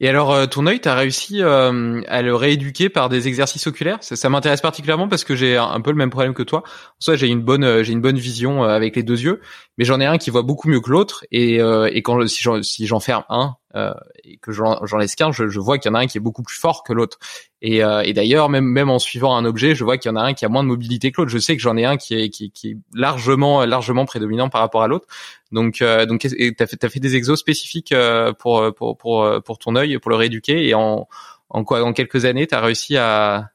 Et 0.00 0.08
alors, 0.08 0.32
euh, 0.32 0.46
ton 0.46 0.66
œil, 0.66 0.80
tu 0.80 0.88
as 0.88 0.94
réussi 0.94 1.42
euh, 1.42 2.00
à 2.06 2.22
le 2.22 2.34
rééduquer 2.34 2.88
par 2.88 3.08
des 3.08 3.26
exercices 3.26 3.66
oculaires? 3.66 3.98
Ça, 4.00 4.14
ça 4.14 4.28
m'intéresse 4.28 4.60
particulièrement 4.60 5.08
parce 5.08 5.24
que 5.24 5.34
j'ai 5.34 5.56
un, 5.56 5.80
peu 5.80 5.90
le 5.90 5.96
même 5.96 6.10
problème 6.10 6.34
que 6.34 6.44
toi. 6.44 6.62
En 6.64 7.00
soi, 7.00 7.16
j'ai 7.16 7.26
une 7.26 7.42
bonne, 7.42 7.64
euh, 7.64 7.82
j'ai 7.82 7.92
une 7.94 8.00
bonne 8.00 8.18
vision 8.18 8.62
avec 8.62 8.94
les 8.94 9.02
deux 9.02 9.20
yeux, 9.20 9.40
mais 9.76 9.84
j'en 9.84 9.98
ai 9.98 10.06
un 10.06 10.16
qui 10.16 10.30
voit 10.30 10.42
beaucoup 10.42 10.68
mieux 10.68 10.80
que 10.80 10.90
l'autre. 10.90 11.24
Et, 11.32 11.56
et 11.56 12.02
quand 12.02 12.26
si 12.28 12.42
j'en 12.42 12.62
si 12.62 12.86
j'en 12.86 13.00
ferme 13.00 13.24
un 13.28 13.56
et 13.74 14.38
que 14.38 14.52
j'en 14.52 14.96
laisse 14.98 15.14
qu'un, 15.14 15.30
je, 15.30 15.48
je, 15.48 15.60
vois 15.60 15.78
qu'il 15.78 15.90
y 15.90 15.92
en 15.92 15.94
a 15.94 16.00
un 16.00 16.06
qui 16.06 16.18
est 16.18 16.20
beaucoup 16.20 16.42
plus 16.42 16.56
fort 16.56 16.82
que 16.82 16.92
l'autre. 16.92 17.18
Et, 17.60 17.78
et 17.78 18.12
d'ailleurs, 18.12 18.48
même 18.48 18.64
même 18.64 18.90
en 18.90 18.98
suivant 18.98 19.36
un 19.36 19.44
objet, 19.44 19.74
je 19.74 19.84
vois 19.84 19.98
qu'il 19.98 20.10
y 20.10 20.12
en 20.12 20.16
a 20.16 20.22
un 20.22 20.34
qui 20.34 20.44
a 20.44 20.48
moins 20.48 20.62
de 20.62 20.68
mobilité 20.68 21.12
que 21.12 21.20
l'autre. 21.20 21.30
Je 21.30 21.38
sais 21.38 21.56
que 21.56 21.62
j'en 21.62 21.76
ai 21.76 21.84
un 21.84 21.96
qui 21.96 22.14
est 22.14 22.30
qui, 22.30 22.50
qui 22.50 22.70
est 22.70 22.76
largement 22.94 23.64
largement 23.64 24.06
prédominant 24.06 24.48
par 24.48 24.60
rapport 24.60 24.82
à 24.82 24.88
l'autre. 24.88 25.06
Donc, 25.52 25.82
euh, 25.82 26.06
donc, 26.06 26.26
t'as 26.56 26.66
fait, 26.66 26.84
as 26.84 26.88
fait 26.88 27.00
des 27.00 27.16
exos 27.16 27.38
spécifiques 27.38 27.92
euh, 27.92 28.32
pour 28.32 28.74
pour 28.74 28.96
pour 28.96 29.42
pour 29.44 29.58
ton 29.58 29.76
œil, 29.76 29.98
pour 29.98 30.10
le 30.10 30.16
rééduquer, 30.16 30.66
et 30.66 30.74
en 30.74 31.08
en 31.50 31.64
quoi, 31.64 31.82
en 31.82 31.92
quelques 31.92 32.24
années, 32.24 32.46
t'as 32.46 32.60
réussi 32.60 32.96
à 32.96 33.50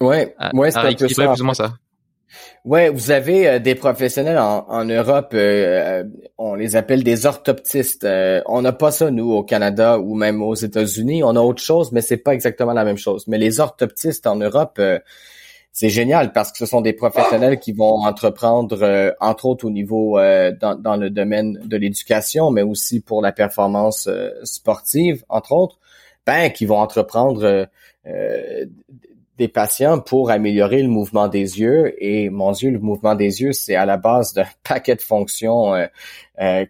ouais, 0.00 0.34
à, 0.38 0.54
ouais, 0.54 0.76
à 0.76 0.92
plus 0.92 1.18
ou 1.18 1.44
moins 1.44 1.54
ça. 1.54 1.74
Ouais, 2.64 2.90
vous 2.90 3.10
avez 3.10 3.48
euh, 3.48 3.58
des 3.58 3.74
professionnels 3.74 4.38
en, 4.38 4.66
en 4.68 4.84
Europe, 4.84 5.30
euh, 5.34 6.04
on 6.38 6.54
les 6.54 6.76
appelle 6.76 7.02
des 7.02 7.26
orthoptistes. 7.26 8.06
on 8.46 8.62
n'a 8.62 8.72
pas 8.72 8.90
ça 8.90 9.10
nous 9.10 9.32
au 9.32 9.42
Canada 9.42 9.98
ou 9.98 10.14
même 10.14 10.42
aux 10.42 10.54
États-Unis. 10.54 11.22
On 11.22 11.36
a 11.36 11.40
autre 11.40 11.62
chose, 11.62 11.92
mais 11.92 12.00
c'est 12.00 12.16
pas 12.16 12.34
exactement 12.34 12.72
la 12.72 12.84
même 12.84 12.98
chose. 12.98 13.26
Mais 13.28 13.38
les 13.38 13.60
orthoptistes 13.60 14.26
en 14.26 14.36
Europe, 14.36 14.80
c'est 15.72 15.88
génial 15.88 16.32
parce 16.32 16.52
que 16.52 16.58
ce 16.58 16.66
sont 16.66 16.82
des 16.82 16.92
professionnels 16.92 17.58
qui 17.58 17.72
vont 17.72 18.04
entreprendre, 18.04 18.82
euh, 18.82 19.10
entre 19.20 19.46
autres 19.46 19.64
au 19.64 19.70
niveau 19.70 20.18
euh, 20.18 20.52
dans, 20.52 20.74
dans, 20.74 20.96
le 20.96 21.08
domaine 21.08 21.58
de 21.64 21.76
l'éducation, 21.78 22.50
mais 22.50 22.60
aussi 22.60 23.00
pour 23.00 23.22
la 23.22 23.32
performance 23.32 24.06
euh, 24.06 24.30
sportive, 24.44 25.24
entre 25.30 25.52
autres, 25.52 25.78
ben, 26.26 26.50
qui 26.50 26.66
vont 26.66 26.78
entreprendre 26.78 27.66
des 29.38 29.48
patients 29.48 30.00
pour 30.00 30.30
améliorer 30.30 30.82
le 30.82 30.88
mouvement 30.88 31.28
des 31.28 31.60
yeux. 31.60 31.94
Et 32.02 32.30
mon 32.30 32.52
Dieu, 32.52 32.70
le 32.70 32.78
mouvement 32.78 33.14
des 33.14 33.40
yeux, 33.42 33.52
c'est 33.52 33.74
à 33.74 33.86
la 33.86 33.96
base 33.96 34.32
d'un 34.34 34.46
paquet 34.62 34.96
de 34.96 35.02
fonctions 35.02 35.72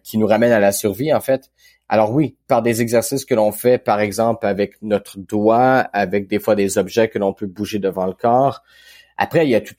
qui 0.03 0.17
nous 0.17 0.27
ramènent 0.27 0.51
à 0.51 0.59
la 0.59 0.71
survie, 0.71 1.13
en 1.13 1.21
fait. 1.21 1.51
Alors 1.89 2.11
oui, 2.11 2.37
par 2.47 2.61
des 2.61 2.81
exercices 2.81 3.25
que 3.25 3.35
l'on 3.35 3.51
fait, 3.51 3.77
par 3.77 3.99
exemple, 3.99 4.45
avec 4.45 4.81
notre 4.81 5.19
doigt, 5.19 5.79
avec 5.93 6.27
des 6.27 6.39
fois 6.39 6.55
des 6.55 6.77
objets 6.77 7.09
que 7.09 7.19
l'on 7.19 7.33
peut 7.33 7.45
bouger 7.45 7.79
devant 7.79 8.07
le 8.07 8.13
corps, 8.13 8.63
après, 9.17 9.45
il 9.45 9.49
y 9.49 9.55
a 9.55 9.61
tout 9.61 9.75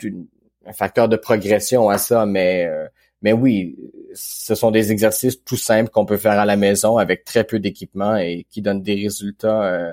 un 0.66 0.72
facteur 0.72 1.08
de 1.08 1.16
progression 1.16 1.88
à 1.88 1.98
ça, 1.98 2.26
mais 2.26 2.66
euh, 2.66 2.86
mais 3.22 3.32
oui, 3.32 3.76
ce 4.14 4.54
sont 4.54 4.70
des 4.70 4.92
exercices 4.92 5.42
tout 5.44 5.56
simples 5.56 5.90
qu'on 5.90 6.04
peut 6.04 6.18
faire 6.18 6.38
à 6.38 6.44
la 6.44 6.56
maison 6.56 6.98
avec 6.98 7.24
très 7.24 7.44
peu 7.44 7.58
d'équipement 7.58 8.16
et 8.16 8.46
qui 8.50 8.60
donnent 8.62 8.82
des 8.82 8.94
résultats 8.94 9.62
euh, 9.64 9.92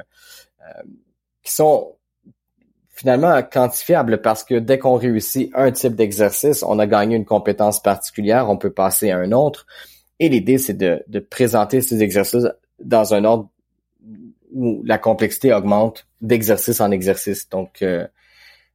euh, 0.62 0.82
qui 1.44 1.54
sont 1.54 1.96
finalement 2.92 3.42
quantifiables 3.44 4.22
parce 4.22 4.44
que 4.44 4.56
dès 4.56 4.78
qu'on 4.78 4.96
réussit 4.96 5.52
un 5.56 5.72
type 5.72 5.96
d'exercice, 5.96 6.64
on 6.64 6.80
a 6.80 6.88
gagné 6.88 7.16
une 7.16 7.26
compétence 7.26 7.82
particulière, 7.82 8.50
on 8.50 8.58
peut 8.58 8.72
passer 8.72 9.12
à 9.12 9.18
un 9.18 9.32
autre. 9.32 9.66
Et 10.20 10.30
l'idée, 10.30 10.58
c'est 10.58 10.76
de, 10.76 11.04
de 11.08 11.20
présenter 11.20 11.82
ces 11.82 12.04
exercices 12.04 12.48
dans 12.80 13.14
un 13.14 13.24
ordre 13.24 13.50
où 14.54 14.84
la 14.86 14.98
complexité 14.98 15.54
augmente 15.54 16.06
d'exercice 16.22 16.82
en 16.82 16.92
exercice. 16.92 17.50
Donc, 17.50 17.84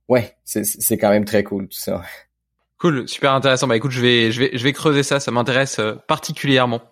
ouais, 0.08 0.36
c'est 0.44 0.98
quand 0.98 1.10
même 1.10 1.24
très 1.24 1.44
cool 1.44 1.68
tout 1.68 1.78
ça. 1.78 2.02
Cool, 2.78 3.08
super 3.08 3.32
intéressant. 3.32 3.66
Bah 3.66 3.76
écoute, 3.76 3.90
je 3.90 4.02
vais 4.02 4.30
je 4.30 4.40
vais 4.40 4.50
je 4.52 4.62
vais 4.62 4.72
creuser 4.74 5.02
ça, 5.02 5.18
ça 5.18 5.30
m'intéresse 5.30 5.78
euh, 5.78 5.94
particulièrement. 6.06 6.82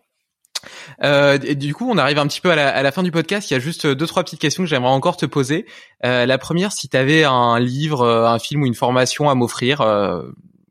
Euh, 1.02 1.38
du 1.38 1.74
coup, 1.74 1.88
on 1.90 1.98
arrive 1.98 2.18
un 2.18 2.26
petit 2.26 2.40
peu 2.40 2.50
à 2.50 2.82
la, 2.82 2.92
fin 2.92 3.02
du 3.02 3.10
podcast. 3.10 3.50
Il 3.50 3.54
y 3.54 3.56
a 3.56 3.60
juste 3.60 3.86
deux 3.86 4.06
trois 4.06 4.24
petites 4.24 4.40
questions 4.40 4.62
que 4.62 4.68
j'aimerais 4.68 4.90
encore 4.90 5.16
te 5.16 5.26
poser. 5.26 5.66
Euh, 6.04 6.26
la 6.26 6.38
première, 6.38 6.72
si 6.72 6.88
tu 6.88 6.96
avais 6.96 7.24
un 7.24 7.58
livre, 7.58 8.02
euh, 8.02 8.26
un 8.26 8.38
film 8.38 8.62
ou 8.62 8.66
une 8.66 8.74
formation 8.74 9.28
à 9.28 9.34
m'offrir, 9.34 9.80
euh, 9.80 10.22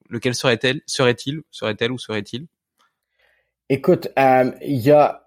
lequel 0.09 0.35
serait-elle 0.35 0.81
Serait-il 0.85 1.41
Serait-elle 1.51 1.91
ou 1.91 1.97
serait-il? 1.97 2.47
Écoute, 3.69 4.09
il 4.17 4.77
y 4.77 4.91
a 4.91 5.23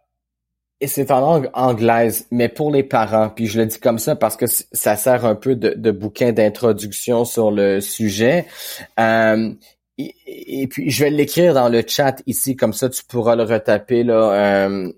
et 0.81 0.89
c'est 0.89 1.11
en 1.11 1.21
langue 1.21 1.51
anglaise, 1.55 2.27
mais 2.31 2.51
pour 2.51 2.71
les 2.71 2.83
parents, 2.83 3.31
puis 3.31 3.47
je 3.47 3.59
le 3.59 3.67
dis 3.67 3.81
comme 3.81 3.99
ça 3.99 4.15
parce 4.15 4.37
que 4.37 4.45
ça 4.47 4.97
sert 4.97 5.25
un 5.25 5.35
peu 5.35 5.57
de, 5.57 5.71
de 5.71 5.91
bouquin 5.91 6.33
d'introduction 6.33 7.25
sur 7.25 7.51
le 7.51 7.81
sujet. 7.81 8.47
Euh, 9.01 9.55
et, 9.99 10.67
puis 10.69 10.91
je 10.91 11.05
vais 11.05 11.11
l'écrire 11.11 11.55
dans 11.55 11.69
le 11.69 11.83
chat 11.87 12.23
ici, 12.27 12.57
comme 12.57 12.73
ça 12.73 12.89
tu 12.89 13.05
pourras 13.05 13.37
le 13.37 13.45
retaper 13.45 14.03
là 14.03 14.33
euh, 14.33 14.93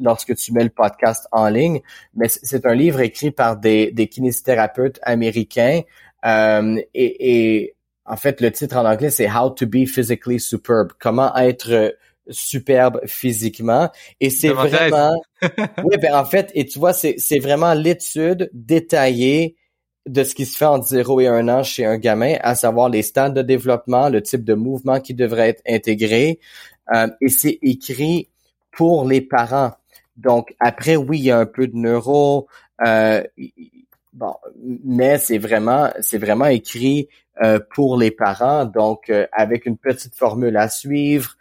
lorsque 0.00 0.34
tu 0.36 0.52
mets 0.52 0.64
le 0.64 0.70
podcast 0.70 1.26
en 1.32 1.48
ligne. 1.48 1.80
Mais 2.14 2.28
c'est 2.28 2.66
un 2.66 2.74
livre 2.74 3.00
écrit 3.00 3.30
par 3.30 3.56
des, 3.56 3.90
des 3.90 4.08
kinésithérapeutes 4.08 5.00
américains 5.02 5.82
euh, 6.24 6.76
et, 6.94 7.60
et 7.60 7.74
en 8.06 8.16
fait 8.16 8.40
le 8.40 8.50
titre 8.50 8.76
en 8.76 8.86
anglais 8.86 9.10
c'est 9.10 9.30
How 9.30 9.50
to 9.50 9.66
be 9.66 9.86
physically 9.86 10.40
superb, 10.40 10.92
comment 10.98 11.34
être 11.36 11.94
superbe 12.30 13.00
physiquement. 13.06 13.90
Et 14.20 14.30
c'est 14.30 14.48
vraiment... 14.48 15.12
oui, 15.84 15.96
ben 16.00 16.14
en 16.14 16.24
fait, 16.24 16.50
et 16.54 16.64
tu 16.64 16.78
vois, 16.78 16.92
c'est, 16.92 17.16
c'est 17.18 17.38
vraiment 17.38 17.74
l'étude 17.74 18.50
détaillée 18.52 19.56
de 20.06 20.22
ce 20.22 20.34
qui 20.34 20.44
se 20.44 20.56
fait 20.56 20.66
entre 20.66 20.86
0 20.86 21.20
et 21.20 21.28
1 21.28 21.48
an 21.48 21.62
chez 21.62 21.84
un 21.84 21.96
gamin, 21.96 22.36
à 22.40 22.54
savoir 22.54 22.88
les 22.88 23.02
stades 23.02 23.34
de 23.34 23.42
développement, 23.42 24.08
le 24.08 24.22
type 24.22 24.44
de 24.44 24.54
mouvement 24.54 25.00
qui 25.00 25.14
devrait 25.14 25.50
être 25.50 25.62
intégré. 25.66 26.40
Euh, 26.94 27.08
et 27.20 27.28
c'est 27.28 27.58
écrit 27.62 28.28
pour 28.70 29.08
les 29.08 29.20
parents. 29.20 29.72
Donc, 30.16 30.54
après, 30.60 30.96
oui, 30.96 31.18
il 31.18 31.24
y 31.24 31.30
a 31.30 31.38
un 31.38 31.46
peu 31.46 31.66
de 31.66 31.76
neuro, 31.76 32.46
euh, 32.84 33.22
bon, 34.12 34.34
mais 34.84 35.18
c'est 35.18 35.38
vraiment, 35.38 35.90
c'est 36.00 36.18
vraiment 36.18 36.46
écrit 36.46 37.08
euh, 37.42 37.58
pour 37.74 37.96
les 37.96 38.10
parents, 38.10 38.64
donc 38.64 39.10
avec 39.32 39.66
une 39.66 39.76
petite 39.76 40.14
formule 40.14 40.56
à 40.56 40.68
suivre, 40.68 41.36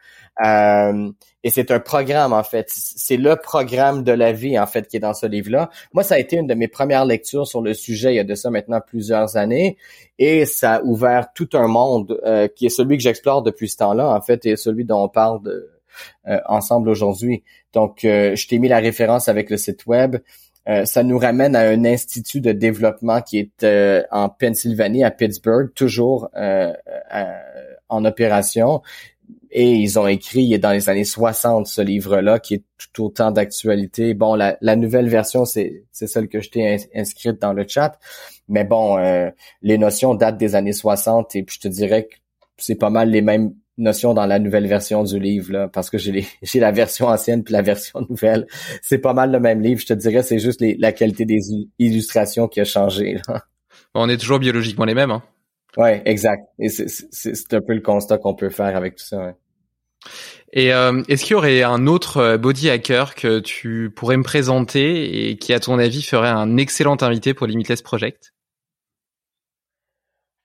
et 1.44 1.49
c'est 1.49 1.72
un 1.72 1.80
programme, 1.80 2.32
en 2.32 2.44
fait. 2.44 2.68
C'est 2.70 3.18
le 3.18 3.36
programme 3.36 4.03
de 4.03 4.14
la 4.14 4.32
vie, 4.32 4.57
en 4.57 4.65
fait, 4.65 4.88
qui 4.88 4.95
est 4.98 5.02
dans 5.02 5.14
ce 5.14 5.26
livre-là. 5.26 5.70
Moi, 5.91 6.03
ça 6.03 6.15
a 6.15 6.20
été 6.20 6.38
une 6.38 6.48
de 6.48 6.53
mes 6.53 6.70
premières 6.70 7.06
lectures 7.06 7.48
sur 7.48 7.61
le 7.61 7.74
sujet 7.74 8.14
il 8.14 8.15
y 8.15 8.20
a 8.20 8.24
de 8.24 8.36
ça 8.36 8.49
maintenant 8.49 8.80
plusieurs 8.86 9.36
années. 9.36 9.78
Et 10.20 10.45
ça 10.45 10.76
a 10.76 10.82
ouvert 10.84 11.34
tout 11.36 11.49
un 11.53 11.68
monde 11.68 12.18
euh, 12.26 12.48
qui 12.48 12.68
est 12.68 12.70
celui 12.70 12.98
que 12.98 13.03
j'explore 13.03 13.44
depuis 13.44 13.68
ce 13.68 13.78
temps-là, 13.78 14.10
en 14.10 14.22
fait, 14.22 14.45
et 14.45 14.56
celui 14.56 14.86
dont 14.86 15.03
on 15.03 15.10
parle 15.10 15.44
de, 15.44 15.70
euh, 16.28 16.40
ensemble 16.45 16.88
aujourd'hui. 16.88 17.44
Donc, 17.74 17.99
je 18.03 18.48
t'ai 18.48 18.60
mis 18.60 18.70
la 18.70 18.80
référence 18.80 19.28
avec 19.28 19.49
le 19.49 19.57
site 19.57 19.86
web. 19.86 20.18
ça 20.86 21.03
nous 21.03 21.18
ramène 21.18 21.56
à 21.56 21.68
un 21.68 21.84
institut 21.86 22.40
de 22.40 22.52
développement 22.52 23.22
qui 23.22 23.40
est 23.40 24.06
en 24.11 24.30
Pennsylvanie, 24.30 25.03
à 25.03 25.11
Pittsburgh, 25.11 25.74
toujours 25.74 26.30
en 27.90 28.06
opération 28.06 28.82
et 29.55 29.71
ils 29.71 29.99
ont 29.99 30.07
écrit 30.07 30.57
dans 30.57 30.71
les 30.71 30.89
années 30.89 31.05
60 31.05 31.67
ce 31.67 31.81
livre-là 31.81 32.39
qui 32.39 32.55
est 32.55 32.63
tout 32.77 33.05
autant 33.05 33.31
d'actualité. 33.31 34.15
Bon, 34.15 34.34
la, 34.35 34.75
nouvelle 34.75 35.07
version, 35.07 35.45
c'est, 35.45 35.85
c'est 35.91 36.07
celle 36.07 36.27
que 36.27 36.41
je 36.41 36.49
t'ai 36.49 36.77
inscrite 36.95 37.39
dans 37.39 37.53
le 37.53 37.63
chat. 37.67 37.99
Mais 38.49 38.63
bon, 38.63 38.97
euh, 38.97 39.30
les 39.61 39.77
notions 39.77 40.15
datent 40.15 40.38
des 40.38 40.55
années 40.55 40.73
60 40.73 41.35
et 41.35 41.43
puis 41.43 41.57
je 41.57 41.67
te 41.67 41.67
dirais 41.67 42.05
que 42.05 42.15
c'est 42.57 42.75
pas 42.75 42.89
mal 42.89 43.11
les 43.11 43.21
mêmes 43.21 43.53
notions 43.77 44.15
dans 44.15 44.25
la 44.25 44.39
nouvelle 44.39 44.67
version 44.67 45.03
du 45.03 45.19
livre 45.19 45.51
là, 45.51 45.67
parce 45.67 45.89
que 45.89 45.97
j'ai 45.99 46.25
j'ai 46.41 46.59
la 46.59 46.71
version 46.71 47.07
ancienne 47.07 47.43
puis 47.43 47.53
la 47.53 47.61
version 47.61 48.01
nouvelle. 48.09 48.47
C'est 48.81 48.97
pas 48.97 49.13
mal 49.13 49.31
le 49.31 49.39
même 49.39 49.61
livre. 49.61 49.81
Je 49.81 49.88
te 49.88 49.93
dirais, 49.93 50.23
c'est 50.23 50.39
juste 50.39 50.63
la 50.80 50.91
qualité 50.91 51.25
des 51.25 51.67
illustrations 51.77 52.47
qui 52.47 52.59
a 52.59 52.65
changé. 52.65 53.21
On 53.93 54.09
est 54.09 54.17
toujours 54.17 54.39
biologiquement 54.39 54.85
les 54.85 54.95
mêmes. 54.95 55.11
Hein. 55.11 55.21
Ouais, 55.77 56.01
exact. 56.05 56.47
Et 56.57 56.69
c'est 56.69 57.53
un 57.53 57.61
peu 57.61 57.73
le 57.73 57.81
constat 57.81 58.17
qu'on 58.17 58.34
peut 58.34 58.49
faire 58.49 58.75
avec 58.75 58.95
tout 58.95 59.05
ça. 59.05 59.35
Et 60.51 60.73
euh, 60.73 61.01
est-ce 61.07 61.23
qu'il 61.23 61.31
y 61.31 61.35
aurait 61.35 61.63
un 61.63 61.88
autre 61.88 62.17
euh, 62.17 62.38
body 62.38 62.69
hacker 62.69 63.15
que 63.15 63.39
tu 63.39 63.91
pourrais 63.95 64.17
me 64.17 64.23
présenter 64.23 65.30
et 65.30 65.38
qui, 65.38 65.53
à 65.53 65.59
ton 65.59 65.80
avis, 65.80 66.03
ferait 66.03 66.30
un 66.30 66.57
excellent 66.57 66.97
invité 67.01 67.34
pour 67.34 67.47
Limitless 67.47 67.81
Project? 67.81 68.34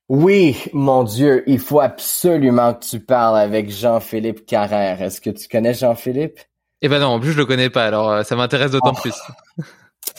Oui, 0.09 0.56
mon 0.72 1.05
Dieu, 1.05 1.44
il 1.47 1.59
faut 1.59 1.80
absolument 1.80 2.72
que 2.72 2.85
tu 2.85 3.01
parles 3.01 3.36
avec 3.36 3.70
Jean-Philippe 3.70 4.47
Carrère. 4.47 5.02
Est-ce 5.02 5.20
que 5.20 5.28
tu 5.28 5.48
connais 5.48 5.74
Jean-Philippe? 5.74 6.40
Eh 6.80 6.89
ben 6.89 6.98
non, 7.01 7.09
en 7.09 7.20
plus 7.20 7.32
je 7.32 7.36
le 7.36 7.44
connais 7.44 7.68
pas, 7.68 7.85
alors 7.85 8.10
euh, 8.10 8.22
ça 8.22 8.35
m'intéresse 8.35 8.70
d'autant 8.70 8.94
oh. 8.97 9.01
plus. 9.01 9.14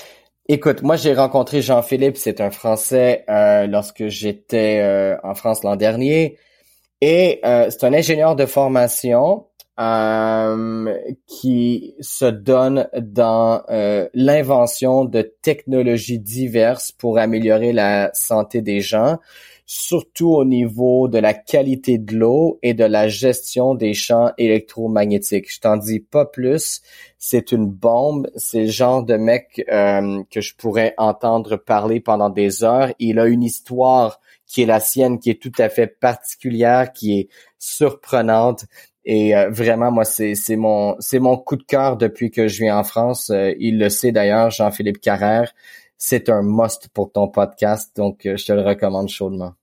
Écoute, 0.48 0.84
moi 0.84 0.96
j'ai 0.96 1.16
rencontré 1.16 1.64
Jean-Philippe, 1.64 2.18
c'est 2.18 2.42
un 2.42 2.52
Français 2.52 3.26
euh, 3.30 3.66
lorsque 3.66 4.08
j'étais 4.08 4.80
euh, 4.82 5.18
en 5.24 5.34
France 5.34 5.64
l'an 5.64 5.76
dernier, 5.76 6.38
et 7.02 7.40
euh, 7.46 7.70
c'est 7.70 7.84
un 7.86 7.94
ingénieur 7.94 8.36
de 8.36 8.46
formation. 8.46 9.46
euh, 9.80 10.94
qui 11.26 11.96
se 12.02 12.26
donne 12.26 12.90
dans 13.02 13.64
euh, 13.70 14.10
l'invention 14.14 15.06
de 15.06 15.22
technologies 15.42 16.20
diverses 16.20 16.92
pour 16.92 17.18
améliorer 17.18 17.72
la 17.72 18.10
santé 18.14 18.62
des 18.62 18.82
gens, 18.82 19.20
surtout 19.66 20.32
au 20.34 20.44
niveau 20.44 21.08
de 21.08 21.18
la 21.20 21.34
qualité 21.34 21.98
de 21.98 22.14
l'eau 22.18 22.60
et 22.62 22.74
de 22.74 22.84
la 22.84 23.08
gestion 23.08 23.74
des 23.74 23.94
champs 23.94 24.32
électromagnétiques. 24.38 25.54
Je 25.54 25.62
t'en 25.62 25.78
dis 25.78 26.02
pas 26.02 26.26
plus. 26.26 26.82
C'est 27.18 27.54
une 27.54 27.68
bombe. 27.68 28.30
C'est 28.36 28.64
le 28.64 28.72
genre 28.72 29.04
de 29.04 29.16
mec 29.16 29.64
euh, 29.72 30.24
que 30.30 30.42
je 30.42 30.56
pourrais 30.58 30.94
entendre 30.98 31.56
parler 31.56 32.02
pendant 32.02 32.30
des 32.30 32.66
heures. 32.66 32.92
Il 33.00 33.18
a 33.18 33.28
une 33.28 33.44
histoire 33.44 34.20
qui 34.50 34.64
est 34.64 34.66
la 34.66 34.80
sienne, 34.80 35.20
qui 35.20 35.30
est 35.30 35.42
tout 35.42 35.52
à 35.60 35.70
fait 35.70 35.88
particulière, 35.88 36.92
qui 36.92 37.20
est 37.20 37.30
surprenante. 37.60 38.66
Et 39.06 39.36
euh, 39.36 39.50
vraiment, 39.50 39.92
moi, 39.92 40.04
c'est 40.04 40.36
c'est 40.36 40.56
mon 40.56 40.96
c'est 41.00 41.20
mon 41.20 41.38
coup 41.38 41.56
de 41.56 41.64
cœur 41.64 41.96
depuis 41.96 42.32
que 42.32 42.48
je 42.48 42.64
viens 42.64 42.78
en 42.78 42.84
France. 42.84 43.30
Euh, 43.30 43.54
il 43.60 43.80
le 43.80 43.90
sait 43.90 44.12
d'ailleurs, 44.12 44.50
Jean-Philippe 44.50 45.00
Carrère. 45.00 45.54
C'est 45.98 46.30
un 46.30 46.42
must 46.42 46.90
pour 46.94 47.12
ton 47.12 47.28
podcast, 47.28 47.96
donc 47.96 48.26
euh, 48.26 48.38
je 48.38 48.46
te 48.46 48.54
le 48.54 48.62
recommande 48.62 49.08
chaudement. 49.08 49.54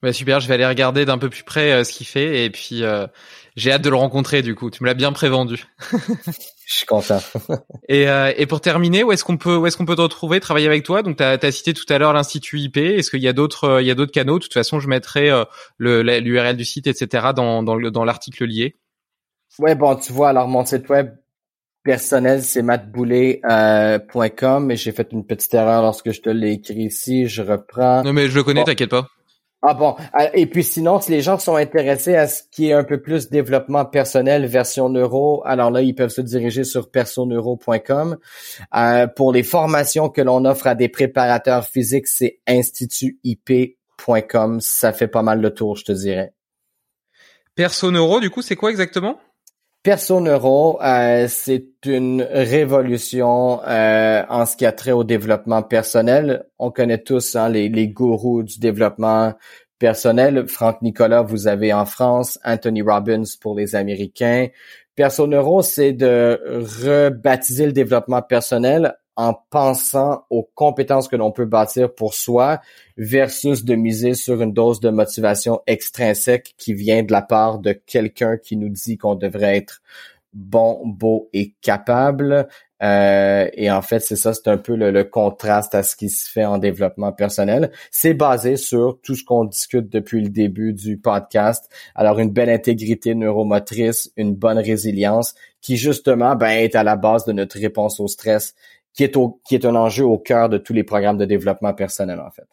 Bah 0.00 0.12
super, 0.12 0.38
je 0.38 0.46
vais 0.46 0.54
aller 0.54 0.66
regarder 0.66 1.04
d'un 1.04 1.18
peu 1.18 1.28
plus 1.28 1.42
près 1.42 1.82
ce 1.82 1.92
qu'il 1.92 2.06
fait 2.06 2.44
et 2.44 2.50
puis 2.50 2.84
j'ai 3.56 3.72
hâte 3.72 3.82
de 3.82 3.90
le 3.90 3.96
rencontrer 3.96 4.42
du 4.42 4.54
coup. 4.54 4.70
Tu 4.70 4.84
me 4.84 4.86
l'as 4.86 4.94
bien 4.94 5.10
prévendu. 5.10 5.64
je 6.68 6.76
suis 6.76 6.86
content. 6.86 7.18
et, 7.88 8.06
et 8.36 8.46
pour 8.46 8.60
terminer, 8.60 9.02
où 9.02 9.10
est-ce 9.10 9.24
qu'on 9.24 9.38
peut 9.38 9.56
où 9.56 9.66
est-ce 9.66 9.78
qu'on 9.78 9.86
peut 9.86 9.96
te 9.96 10.02
retrouver, 10.02 10.38
travailler 10.38 10.66
avec 10.66 10.84
toi? 10.84 11.02
Donc 11.02 11.16
tu 11.16 11.22
as, 11.22 11.50
cité 11.50 11.72
tout 11.72 11.86
à 11.88 11.96
l'heure 11.96 12.12
l'institut 12.12 12.60
IP. 12.60 12.76
Est-ce 12.76 13.10
qu'il 13.10 13.22
y 13.22 13.28
a 13.28 13.32
d'autres 13.32 13.80
il 13.80 13.86
y 13.86 13.90
a 13.90 13.94
d'autres 13.94 14.12
canaux? 14.12 14.38
De 14.38 14.42
toute 14.42 14.52
façon, 14.52 14.78
je 14.78 14.86
mettrai 14.86 15.30
le 15.78 16.02
l'URL 16.02 16.56
du 16.56 16.66
site, 16.66 16.86
etc. 16.86 17.28
dans 17.34 17.62
dans, 17.62 17.78
dans 17.78 18.04
l'article 18.04 18.44
lié. 18.44 18.76
Ouais, 19.58 19.74
bon, 19.74 19.96
tu 19.96 20.12
vois, 20.12 20.28
alors 20.28 20.46
mon 20.46 20.64
site 20.64 20.88
web 20.90 21.16
personnel, 21.82 22.42
c'est 22.42 22.62
mattboulet.com, 22.62 24.66
mais 24.66 24.76
j'ai 24.76 24.92
fait 24.92 25.08
une 25.12 25.26
petite 25.26 25.54
erreur 25.54 25.82
lorsque 25.82 26.12
je 26.12 26.20
te 26.20 26.28
l'ai 26.28 26.52
écrit 26.52 26.84
ici. 26.84 27.26
Je 27.26 27.42
reprends. 27.42 28.04
Non, 28.04 28.12
mais 28.12 28.28
je 28.28 28.34
le 28.34 28.44
connais, 28.44 28.62
t'inquiète 28.62 28.90
pas. 28.90 29.08
Ah 29.60 29.74
bon. 29.74 29.96
Ah, 30.12 30.30
et 30.34 30.46
puis 30.46 30.62
sinon, 30.62 31.00
si 31.00 31.10
les 31.10 31.20
gens 31.20 31.36
sont 31.36 31.56
intéressés 31.56 32.14
à 32.14 32.28
ce 32.28 32.44
qui 32.50 32.68
est 32.68 32.72
un 32.72 32.84
peu 32.84 33.02
plus 33.02 33.28
développement 33.28 33.84
personnel 33.84 34.46
version 34.46 34.88
neuro, 34.88 35.42
alors 35.44 35.72
là, 35.72 35.82
ils 35.82 35.96
peuvent 35.96 36.10
se 36.10 36.20
diriger 36.20 36.62
sur 36.62 36.92
personeuro.com. 36.92 38.18
Euh, 38.76 39.08
pour 39.08 39.32
les 39.32 39.42
formations 39.42 40.10
que 40.10 40.20
l'on 40.20 40.44
offre 40.44 40.68
à 40.68 40.76
des 40.76 40.88
préparateurs 40.88 41.64
physiques, 41.64 42.06
c'est 42.06 42.38
institutip.com. 42.46 44.60
Ça 44.60 44.92
fait 44.92 45.08
pas 45.08 45.22
mal 45.22 45.40
le 45.40 45.52
tour, 45.52 45.74
je 45.76 45.86
te 45.86 45.92
dirais. 45.92 46.32
Perso 47.56 47.90
neuro, 47.90 48.20
du 48.20 48.30
coup, 48.30 48.42
c'est 48.42 48.54
quoi 48.54 48.70
exactement? 48.70 49.18
Perso 49.82 50.20
Neuro, 50.20 50.82
euh, 50.82 51.26
c'est 51.28 51.86
une 51.86 52.22
révolution 52.22 53.62
euh, 53.62 54.22
en 54.28 54.44
ce 54.44 54.56
qui 54.56 54.66
a 54.66 54.72
trait 54.72 54.92
au 54.92 55.04
développement 55.04 55.62
personnel. 55.62 56.46
On 56.58 56.70
connaît 56.70 57.02
tous 57.02 57.36
hein, 57.36 57.48
les, 57.48 57.68
les 57.68 57.88
gourous 57.88 58.42
du 58.42 58.58
développement 58.58 59.34
personnel. 59.78 60.48
Franck 60.48 60.82
Nicolas, 60.82 61.22
vous 61.22 61.46
avez 61.46 61.72
en 61.72 61.86
France, 61.86 62.38
Anthony 62.44 62.82
Robbins 62.82 63.22
pour 63.40 63.56
les 63.56 63.76
Américains. 63.76 64.48
Perso 64.96 65.28
Neuro, 65.28 65.62
c'est 65.62 65.92
de 65.92 66.40
rebaptiser 66.44 67.66
le 67.66 67.72
développement 67.72 68.20
personnel 68.20 68.96
en 69.18 69.34
pensant 69.50 70.24
aux 70.30 70.48
compétences 70.54 71.08
que 71.08 71.16
l'on 71.16 71.32
peut 71.32 71.44
bâtir 71.44 71.92
pour 71.92 72.14
soi 72.14 72.60
versus 72.96 73.64
de 73.64 73.74
miser 73.74 74.14
sur 74.14 74.40
une 74.40 74.52
dose 74.52 74.78
de 74.78 74.90
motivation 74.90 75.60
extrinsèque 75.66 76.54
qui 76.56 76.72
vient 76.72 77.02
de 77.02 77.10
la 77.10 77.22
part 77.22 77.58
de 77.58 77.72
quelqu'un 77.72 78.36
qui 78.36 78.56
nous 78.56 78.68
dit 78.68 78.96
qu'on 78.96 79.16
devrait 79.16 79.56
être 79.56 79.82
bon, 80.32 80.80
beau 80.84 81.28
et 81.32 81.52
capable. 81.60 82.46
Euh, 82.80 83.48
et 83.54 83.72
en 83.72 83.82
fait, 83.82 83.98
c'est 83.98 84.14
ça, 84.14 84.32
c'est 84.34 84.46
un 84.46 84.56
peu 84.56 84.76
le, 84.76 85.02
contraste 85.02 85.74
à 85.74 85.82
ce 85.82 85.96
qui 85.96 86.10
se 86.10 86.30
fait 86.30 86.44
en 86.44 86.58
développement 86.58 87.10
personnel. 87.10 87.72
C'est 87.90 88.14
basé 88.14 88.56
sur 88.56 89.00
tout 89.02 89.16
ce 89.16 89.24
qu'on 89.24 89.46
discute 89.46 89.88
depuis 89.88 90.22
le 90.22 90.28
début 90.28 90.72
du 90.72 90.96
podcast. 90.96 91.68
Alors, 91.96 92.20
une 92.20 92.30
belle 92.30 92.50
intégrité 92.50 93.16
neuromotrice, 93.16 94.12
une 94.16 94.36
bonne 94.36 94.58
résilience, 94.58 95.34
qui 95.60 95.76
justement 95.76 96.36
ben, 96.36 96.50
est 96.50 96.76
à 96.76 96.84
la 96.84 96.94
base 96.94 97.24
de 97.24 97.32
notre 97.32 97.58
réponse 97.58 97.98
au 97.98 98.06
stress 98.06 98.54
qui 98.98 99.04
est, 99.04 99.16
au, 99.16 99.40
qui 99.46 99.54
est 99.54 99.64
un 99.64 99.76
enjeu 99.76 100.04
au 100.04 100.18
cœur 100.18 100.48
de 100.48 100.58
tous 100.58 100.72
les 100.72 100.82
programmes 100.82 101.18
de 101.18 101.24
développement 101.24 101.72
personnel, 101.72 102.18
en 102.18 102.32
fait. 102.32 102.48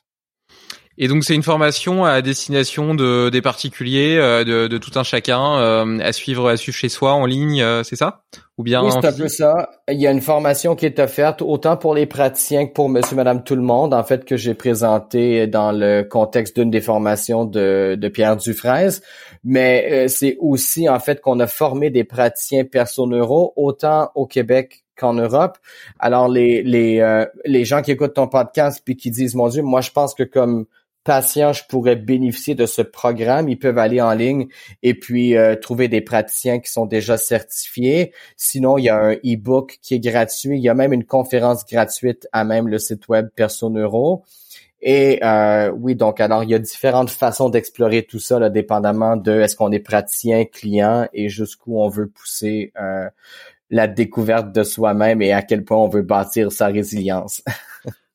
Et 0.97 1.07
donc 1.09 1.25
c'est 1.25 1.35
une 1.35 1.43
formation 1.43 2.05
à 2.05 2.21
destination 2.21 2.93
de 2.93 3.29
des 3.29 3.41
particuliers, 3.41 4.15
euh, 4.17 4.45
de, 4.45 4.67
de, 4.67 4.77
tout 4.77 4.91
un 4.97 5.03
chacun, 5.03 5.59
euh, 5.59 5.99
à 5.99 6.13
suivre 6.13 6.47
à 6.47 6.55
suivre 6.55 6.77
chez 6.77 6.87
soi 6.87 7.13
en 7.13 7.25
ligne, 7.25 7.61
euh, 7.61 7.83
c'est 7.83 7.97
ça? 7.97 8.21
Ou 8.57 8.63
bien 8.63 8.81
Oui, 8.81 8.91
c'est 8.93 9.05
un 9.05 9.11
peu 9.11 9.27
ça. 9.27 9.71
Il 9.89 9.99
y 9.99 10.07
a 10.07 10.11
une 10.11 10.21
formation 10.21 10.75
qui 10.75 10.85
est 10.85 10.99
offerte 10.99 11.41
autant 11.41 11.75
pour 11.75 11.95
les 11.95 12.05
praticiens 12.05 12.67
que 12.67 12.71
pour 12.71 12.87
Monsieur, 12.87 13.17
Madame, 13.17 13.43
tout 13.43 13.57
le 13.57 13.61
monde, 13.61 13.93
en 13.93 14.03
fait 14.05 14.23
que 14.23 14.37
j'ai 14.37 14.53
présenté 14.53 15.47
dans 15.47 15.73
le 15.73 16.03
contexte 16.03 16.57
d'une 16.57 16.71
des 16.71 16.79
formations 16.79 17.43
de, 17.43 17.97
de 17.99 18.07
Pierre 18.07 18.37
Dufraise. 18.37 19.01
Mais 19.43 20.07
c'est 20.07 20.37
aussi 20.39 20.87
en 20.87 20.99
fait 20.99 21.19
qu'on 21.19 21.41
a 21.41 21.47
formé 21.47 21.89
des 21.89 22.05
praticiens 22.05 22.63
perso-neuro 22.63 23.51
autant 23.57 24.11
au 24.15 24.27
Québec 24.27 24.84
qu'en 24.95 25.13
Europe. 25.13 25.57
Alors 25.99 26.27
les 26.27 26.63
les 26.63 26.99
euh, 26.99 27.25
les 27.45 27.65
gens 27.65 27.81
qui 27.81 27.91
écoutent 27.91 28.15
ton 28.15 28.27
podcast 28.27 28.81
puis 28.83 28.95
qui 28.95 29.11
disent 29.11 29.35
mon 29.35 29.49
Dieu, 29.49 29.61
moi 29.61 29.81
je 29.81 29.91
pense 29.91 30.13
que 30.13 30.23
comme 30.23 30.65
patient, 31.05 31.53
je 31.53 31.63
pourrais 31.69 31.95
bénéficier 31.95 32.55
de 32.55 32.65
ce 32.65 32.81
programme. 32.81 33.47
Ils 33.47 33.59
peuvent 33.59 33.77
aller 33.77 34.01
en 34.01 34.13
ligne 34.13 34.47
et 34.83 34.95
puis 34.95 35.37
euh, 35.37 35.55
trouver 35.55 35.87
des 35.87 36.01
praticiens 36.01 36.59
qui 36.59 36.69
sont 36.69 36.87
déjà 36.87 37.15
certifiés. 37.15 38.11
Sinon, 38.35 38.77
il 38.77 38.85
y 38.85 38.89
a 38.89 38.97
un 38.97 39.13
e-book 39.13 39.77
qui 39.81 39.93
est 39.93 39.99
gratuit. 39.99 40.57
Il 40.57 40.63
y 40.63 40.69
a 40.69 40.73
même 40.73 40.91
une 40.91 41.05
conférence 41.05 41.65
gratuite 41.65 42.27
à 42.33 42.43
même 42.43 42.67
le 42.67 42.79
site 42.79 43.07
web 43.07 43.29
Perso 43.35 43.69
Neuro. 43.69 44.23
Et 44.81 45.23
euh, 45.23 45.71
oui, 45.71 45.95
donc 45.95 46.19
alors 46.19 46.43
il 46.43 46.49
y 46.49 46.53
a 46.53 46.59
différentes 46.59 47.09
façons 47.09 47.49
d'explorer 47.49 48.03
tout 48.03 48.19
ça, 48.19 48.39
là, 48.39 48.49
dépendamment 48.49 49.15
de 49.15 49.31
est-ce 49.31 49.55
qu'on 49.55 49.71
est 49.71 49.79
praticien, 49.79 50.45
client 50.45 51.07
et 51.13 51.29
jusqu'où 51.29 51.79
on 51.79 51.87
veut 51.87 52.07
pousser 52.07 52.71
euh, 52.79 53.09
la 53.75 53.87
découverte 53.87 54.53
de 54.53 54.63
soi-même 54.63 55.21
et 55.21 55.33
à 55.33 55.41
quel 55.41 55.65
point 55.65 55.77
on 55.77 55.89
veut 55.89 56.01
bâtir 56.01 56.51
sa 56.51 56.67
résilience. 56.67 57.43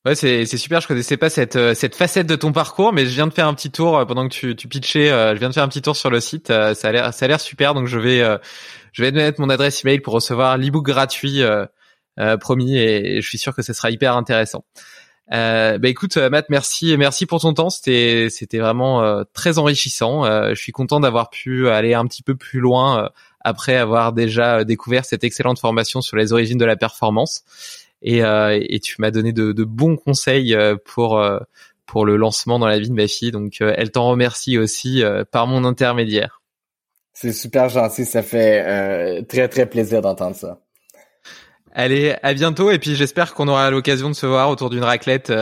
Ouais, 0.06 0.14
c'est 0.14 0.46
c'est 0.46 0.56
super. 0.56 0.80
Je 0.80 0.88
connaissais 0.88 1.18
pas 1.18 1.28
cette 1.28 1.56
euh, 1.56 1.74
cette 1.74 1.94
facette 1.94 2.26
de 2.26 2.34
ton 2.34 2.52
parcours, 2.52 2.94
mais 2.94 3.04
je 3.04 3.10
viens 3.10 3.26
de 3.26 3.34
faire 3.34 3.46
un 3.46 3.52
petit 3.52 3.70
tour 3.70 3.98
euh, 3.98 4.06
pendant 4.06 4.26
que 4.26 4.32
tu 4.32 4.56
tu 4.56 4.66
pitchais. 4.66 5.12
Euh, 5.12 5.34
je 5.34 5.40
viens 5.40 5.50
de 5.50 5.52
faire 5.52 5.62
un 5.62 5.68
petit 5.68 5.82
tour 5.82 5.94
sur 5.94 6.08
le 6.08 6.20
site. 6.20 6.46
Ça 6.48 6.88
a 6.88 6.90
l'air 6.90 7.12
ça 7.12 7.26
a 7.26 7.28
l'air 7.28 7.38
super. 7.38 7.74
Donc 7.74 7.86
je 7.86 7.98
vais 7.98 8.22
je 8.92 9.02
vais 9.02 9.12
mettre 9.12 9.42
mon 9.42 9.50
adresse 9.50 9.84
email 9.84 10.00
pour 10.00 10.14
recevoir 10.14 10.56
l'ebook 10.56 10.86
gratuit 10.86 11.42
promis 12.40 12.78
et 12.78 13.20
je 13.20 13.28
suis 13.28 13.36
sûr 13.36 13.54
que 13.54 13.60
ce 13.60 13.74
sera 13.74 13.90
hyper 13.90 14.16
intéressant. 14.16 14.64
Euh, 15.34 15.76
bah 15.76 15.88
écoute 15.88 16.16
Matt, 16.16 16.46
merci 16.48 16.96
merci 16.96 17.26
pour 17.26 17.42
ton 17.42 17.52
temps. 17.52 17.68
C'était 17.68 18.28
c'était 18.30 18.58
vraiment 18.58 19.22
très 19.34 19.58
enrichissant. 19.58 20.24
je 20.24 20.58
suis 20.58 20.72
content 20.72 21.00
d'avoir 21.00 21.28
pu 21.28 21.68
aller 21.68 21.92
un 21.92 22.06
petit 22.06 22.22
peu 22.22 22.36
plus 22.36 22.60
loin 22.60 23.10
après 23.40 23.76
avoir 23.76 24.12
déjà 24.12 24.58
euh, 24.58 24.64
découvert 24.64 25.04
cette 25.04 25.24
excellente 25.24 25.58
formation 25.58 26.00
sur 26.00 26.16
les 26.16 26.32
origines 26.32 26.58
de 26.58 26.64
la 26.64 26.76
performance. 26.76 27.42
Et, 28.02 28.24
euh, 28.24 28.58
et 28.60 28.80
tu 28.80 28.96
m'as 28.98 29.10
donné 29.10 29.32
de, 29.32 29.52
de, 29.52 29.64
bons 29.64 29.96
conseils 29.96 30.54
euh, 30.54 30.76
pour 30.84 31.22
pour 31.84 32.06
le 32.06 32.16
lancement 32.16 32.58
dans 32.58 32.68
la 32.68 32.78
vie 32.78 32.88
de 32.88 32.94
ma 32.94 33.08
fille. 33.08 33.30
Donc 33.30 33.60
elle 33.60 33.90
t'en 33.90 34.08
remercie 34.08 34.58
aussi 34.58 35.02
par 35.32 35.46
mon 35.46 35.64
intermédiaire. 35.64 36.40
C'est 37.12 37.32
super 37.32 37.68
gentil, 37.68 38.06
ça 38.06 38.22
fait 38.22 39.22
très 39.24 39.48
très 39.48 39.66
plaisir 39.66 40.00
d'entendre 40.00 40.36
ça. 40.36 40.60
Allez, 41.72 42.14
à 42.22 42.32
bientôt 42.32 42.70
et 42.70 42.78
puis 42.78 42.94
j'espère 42.94 43.34
qu'on 43.34 43.48
aura 43.48 43.70
l'occasion 43.70 44.08
de 44.08 44.14
se 44.14 44.24
voir 44.24 44.50
autour 44.50 44.70
d'une 44.70 44.84
raclette 44.84 45.32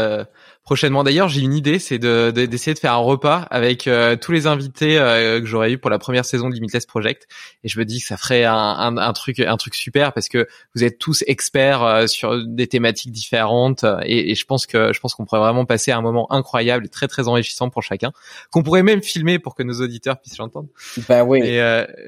prochainement. 0.68 1.02
D'ailleurs, 1.02 1.30
j'ai 1.30 1.40
une 1.40 1.54
idée, 1.54 1.78
c'est 1.78 1.98
de, 1.98 2.30
d'essayer 2.30 2.74
de 2.74 2.78
faire 2.78 2.92
un 2.92 2.98
repas 2.98 3.46
avec 3.50 3.86
euh, 3.86 4.16
tous 4.16 4.32
les 4.32 4.46
invités 4.46 4.98
euh, 4.98 5.40
que 5.40 5.46
j'aurais 5.46 5.72
eu 5.72 5.78
pour 5.78 5.88
la 5.88 5.98
première 5.98 6.26
saison 6.26 6.50
de 6.50 6.54
Limitless 6.54 6.84
Project. 6.84 7.26
Et 7.64 7.68
je 7.68 7.78
me 7.78 7.86
dis 7.86 8.00
que 8.00 8.06
ça 8.06 8.18
ferait 8.18 8.44
un, 8.44 8.52
un, 8.54 8.98
un 8.98 9.12
truc, 9.14 9.40
un 9.40 9.56
truc 9.56 9.74
super 9.74 10.12
parce 10.12 10.28
que 10.28 10.46
vous 10.74 10.84
êtes 10.84 10.98
tous 10.98 11.24
experts 11.26 11.82
euh, 11.82 12.06
sur 12.06 12.44
des 12.44 12.66
thématiques 12.66 13.12
différentes 13.12 13.82
et, 14.04 14.30
et, 14.30 14.34
je 14.34 14.44
pense 14.44 14.66
que 14.66 14.92
je 14.92 15.00
pense 15.00 15.14
qu'on 15.14 15.24
pourrait 15.24 15.40
vraiment 15.40 15.64
passer 15.64 15.90
un 15.90 16.02
moment 16.02 16.30
incroyable 16.30 16.84
et 16.84 16.90
très 16.90 17.08
très 17.08 17.28
enrichissant 17.28 17.70
pour 17.70 17.82
chacun, 17.82 18.12
qu'on 18.50 18.62
pourrait 18.62 18.82
même 18.82 19.02
filmer 19.02 19.38
pour 19.38 19.54
que 19.54 19.62
nos 19.62 19.80
auditeurs 19.80 20.20
puissent 20.20 20.36
l'entendre. 20.36 20.68
Ben 21.08 21.22
oui. 21.22 21.40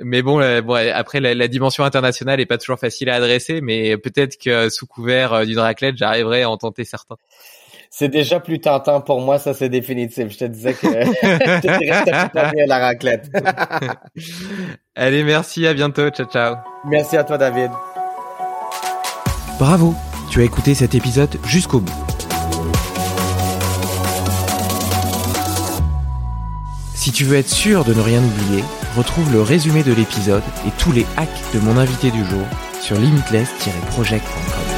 mais 0.02 0.20
bon, 0.20 0.38
bon 0.60 0.74
après 0.74 1.20
la, 1.20 1.34
la, 1.34 1.48
dimension 1.48 1.82
internationale 1.82 2.40
est 2.40 2.46
pas 2.46 2.58
toujours 2.58 2.78
facile 2.78 3.08
à 3.08 3.14
adresser, 3.14 3.62
mais 3.62 3.96
peut-être 3.96 4.36
que 4.36 4.68
sous 4.68 4.86
couvert 4.86 5.46
d'une 5.46 5.60
raclette, 5.60 5.96
j'arriverai 5.96 6.42
à 6.42 6.50
en 6.50 6.58
tenter 6.58 6.84
certains 6.84 7.16
c'est 7.90 8.08
déjà 8.08 8.38
plus 8.38 8.60
tentant 8.60 9.00
pour 9.00 9.20
moi, 9.20 9.38
ça 9.38 9.52
c'est 9.52 9.68
définitif. 9.68 10.30
Je 10.30 10.38
te 10.38 10.44
disais 10.44 10.74
que 10.74 10.86
je 10.86 11.60
te 11.60 11.78
dirais 11.78 12.30
pas 12.32 12.50
bien 12.50 12.64
la 12.66 12.78
raclette. 12.78 13.28
Allez, 14.94 15.24
merci, 15.24 15.66
à 15.66 15.74
bientôt, 15.74 16.08
ciao 16.10 16.26
ciao. 16.26 16.56
Merci 16.86 17.16
à 17.16 17.24
toi 17.24 17.36
David. 17.36 17.70
Bravo, 19.58 19.94
tu 20.30 20.40
as 20.40 20.44
écouté 20.44 20.74
cet 20.74 20.94
épisode 20.94 21.36
jusqu'au 21.44 21.80
bout. 21.80 21.92
Si 26.94 27.12
tu 27.12 27.24
veux 27.24 27.38
être 27.38 27.48
sûr 27.48 27.84
de 27.84 27.92
ne 27.92 28.00
rien 28.00 28.22
oublier, 28.22 28.62
retrouve 28.96 29.32
le 29.32 29.42
résumé 29.42 29.82
de 29.82 29.92
l'épisode 29.92 30.42
et 30.66 30.70
tous 30.78 30.92
les 30.92 31.06
hacks 31.16 31.28
de 31.54 31.58
mon 31.60 31.76
invité 31.76 32.10
du 32.10 32.24
jour 32.24 32.44
sur 32.80 32.96
limitless-project.com. 32.96 34.69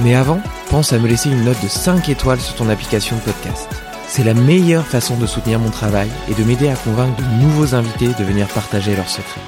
Mais 0.00 0.14
avant, 0.14 0.40
pense 0.70 0.92
à 0.92 0.98
me 0.98 1.08
laisser 1.08 1.30
une 1.30 1.44
note 1.44 1.62
de 1.62 1.68
5 1.68 2.08
étoiles 2.08 2.40
sur 2.40 2.54
ton 2.56 2.68
application 2.68 3.16
de 3.16 3.22
podcast. 3.22 3.68
C'est 4.06 4.24
la 4.24 4.34
meilleure 4.34 4.86
façon 4.86 5.16
de 5.16 5.26
soutenir 5.26 5.58
mon 5.58 5.70
travail 5.70 6.08
et 6.28 6.34
de 6.34 6.44
m'aider 6.44 6.68
à 6.68 6.76
convaincre 6.76 7.16
de 7.16 7.42
nouveaux 7.42 7.74
invités 7.74 8.08
de 8.08 8.24
venir 8.24 8.46
partager 8.48 8.94
leurs 8.94 9.08
secrets. 9.08 9.40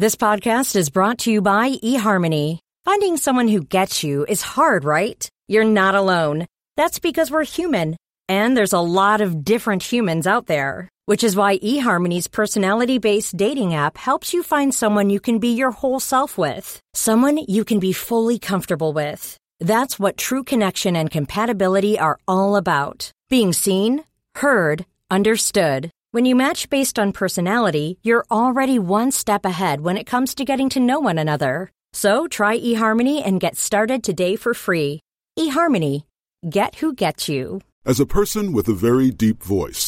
This 0.00 0.14
podcast 0.14 0.76
is 0.76 0.90
brought 0.90 1.18
to 1.24 1.30
you 1.30 1.42
by 1.42 1.76
eHarmony. 1.82 2.60
Finding 2.84 3.16
someone 3.16 3.48
who 3.48 3.62
gets 3.62 4.04
you 4.04 4.24
is 4.28 4.40
hard, 4.40 4.84
right? 4.84 5.28
You're 5.48 5.64
not 5.64 5.94
alone. 5.94 6.46
That's 6.76 7.00
because 7.00 7.30
we're 7.30 7.44
human. 7.44 7.96
And 8.28 8.56
there's 8.56 8.72
a 8.72 8.80
lot 8.80 9.20
of 9.20 9.44
different 9.44 9.82
humans 9.82 10.26
out 10.26 10.46
there. 10.46 10.88
Which 11.08 11.24
is 11.24 11.36
why 11.36 11.56
eHarmony's 11.60 12.26
personality 12.26 12.98
based 12.98 13.34
dating 13.34 13.72
app 13.72 13.96
helps 13.96 14.34
you 14.34 14.42
find 14.42 14.74
someone 14.74 15.08
you 15.08 15.20
can 15.20 15.38
be 15.38 15.54
your 15.54 15.70
whole 15.70 16.00
self 16.00 16.36
with. 16.36 16.82
Someone 16.92 17.38
you 17.38 17.64
can 17.64 17.78
be 17.78 17.94
fully 17.94 18.38
comfortable 18.38 18.92
with. 18.92 19.22
That's 19.58 19.98
what 19.98 20.18
true 20.18 20.44
connection 20.44 20.96
and 20.96 21.10
compatibility 21.10 21.98
are 21.98 22.18
all 22.28 22.56
about. 22.56 23.10
Being 23.30 23.54
seen, 23.54 24.04
heard, 24.34 24.84
understood. 25.10 25.90
When 26.10 26.26
you 26.26 26.36
match 26.36 26.68
based 26.68 26.98
on 26.98 27.12
personality, 27.12 27.96
you're 28.02 28.26
already 28.30 28.78
one 28.78 29.10
step 29.10 29.46
ahead 29.46 29.80
when 29.80 29.96
it 29.96 30.04
comes 30.04 30.34
to 30.34 30.44
getting 30.44 30.68
to 30.68 30.78
know 30.88 31.00
one 31.00 31.16
another. 31.16 31.70
So 31.94 32.28
try 32.28 32.58
eHarmony 32.58 33.26
and 33.26 33.40
get 33.40 33.56
started 33.56 34.04
today 34.04 34.36
for 34.36 34.52
free. 34.52 35.00
eHarmony. 35.38 36.02
Get 36.50 36.74
who 36.74 36.92
gets 36.92 37.30
you. 37.30 37.62
As 37.86 37.98
a 37.98 38.04
person 38.04 38.52
with 38.52 38.68
a 38.68 38.74
very 38.74 39.10
deep 39.10 39.42
voice, 39.42 39.87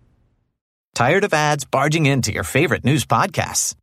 Tired 0.93 1.23
of 1.23 1.33
ads 1.33 1.65
barging 1.65 2.05
into 2.05 2.31
your 2.31 2.43
favorite 2.43 2.83
news 2.83 3.05
podcasts? 3.05 3.75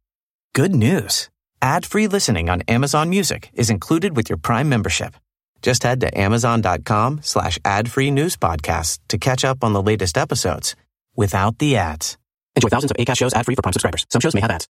Good 0.54 0.74
news. 0.74 1.28
Ad-free 1.60 2.06
listening 2.06 2.48
on 2.48 2.62
Amazon 2.68 3.10
Music 3.10 3.50
is 3.54 3.70
included 3.70 4.16
with 4.16 4.28
your 4.28 4.36
Prime 4.36 4.68
membership. 4.68 5.14
Just 5.62 5.82
head 5.82 6.00
to 6.02 6.18
amazon.com 6.18 7.20
slash 7.22 7.58
ad-free 7.64 8.10
news 8.12 8.36
podcasts 8.36 8.98
to 9.08 9.18
catch 9.18 9.44
up 9.44 9.64
on 9.64 9.72
the 9.72 9.82
latest 9.82 10.16
episodes 10.16 10.76
without 11.16 11.58
the 11.58 11.76
ads. 11.76 12.16
Enjoy 12.54 12.68
thousands 12.68 12.92
of 12.92 12.96
ACAST 12.96 13.18
shows 13.18 13.34
ad-free 13.34 13.56
for 13.56 13.62
Prime 13.62 13.72
subscribers. 13.72 14.06
Some 14.10 14.20
shows 14.20 14.34
may 14.34 14.40
have 14.40 14.50
ads. 14.50 14.68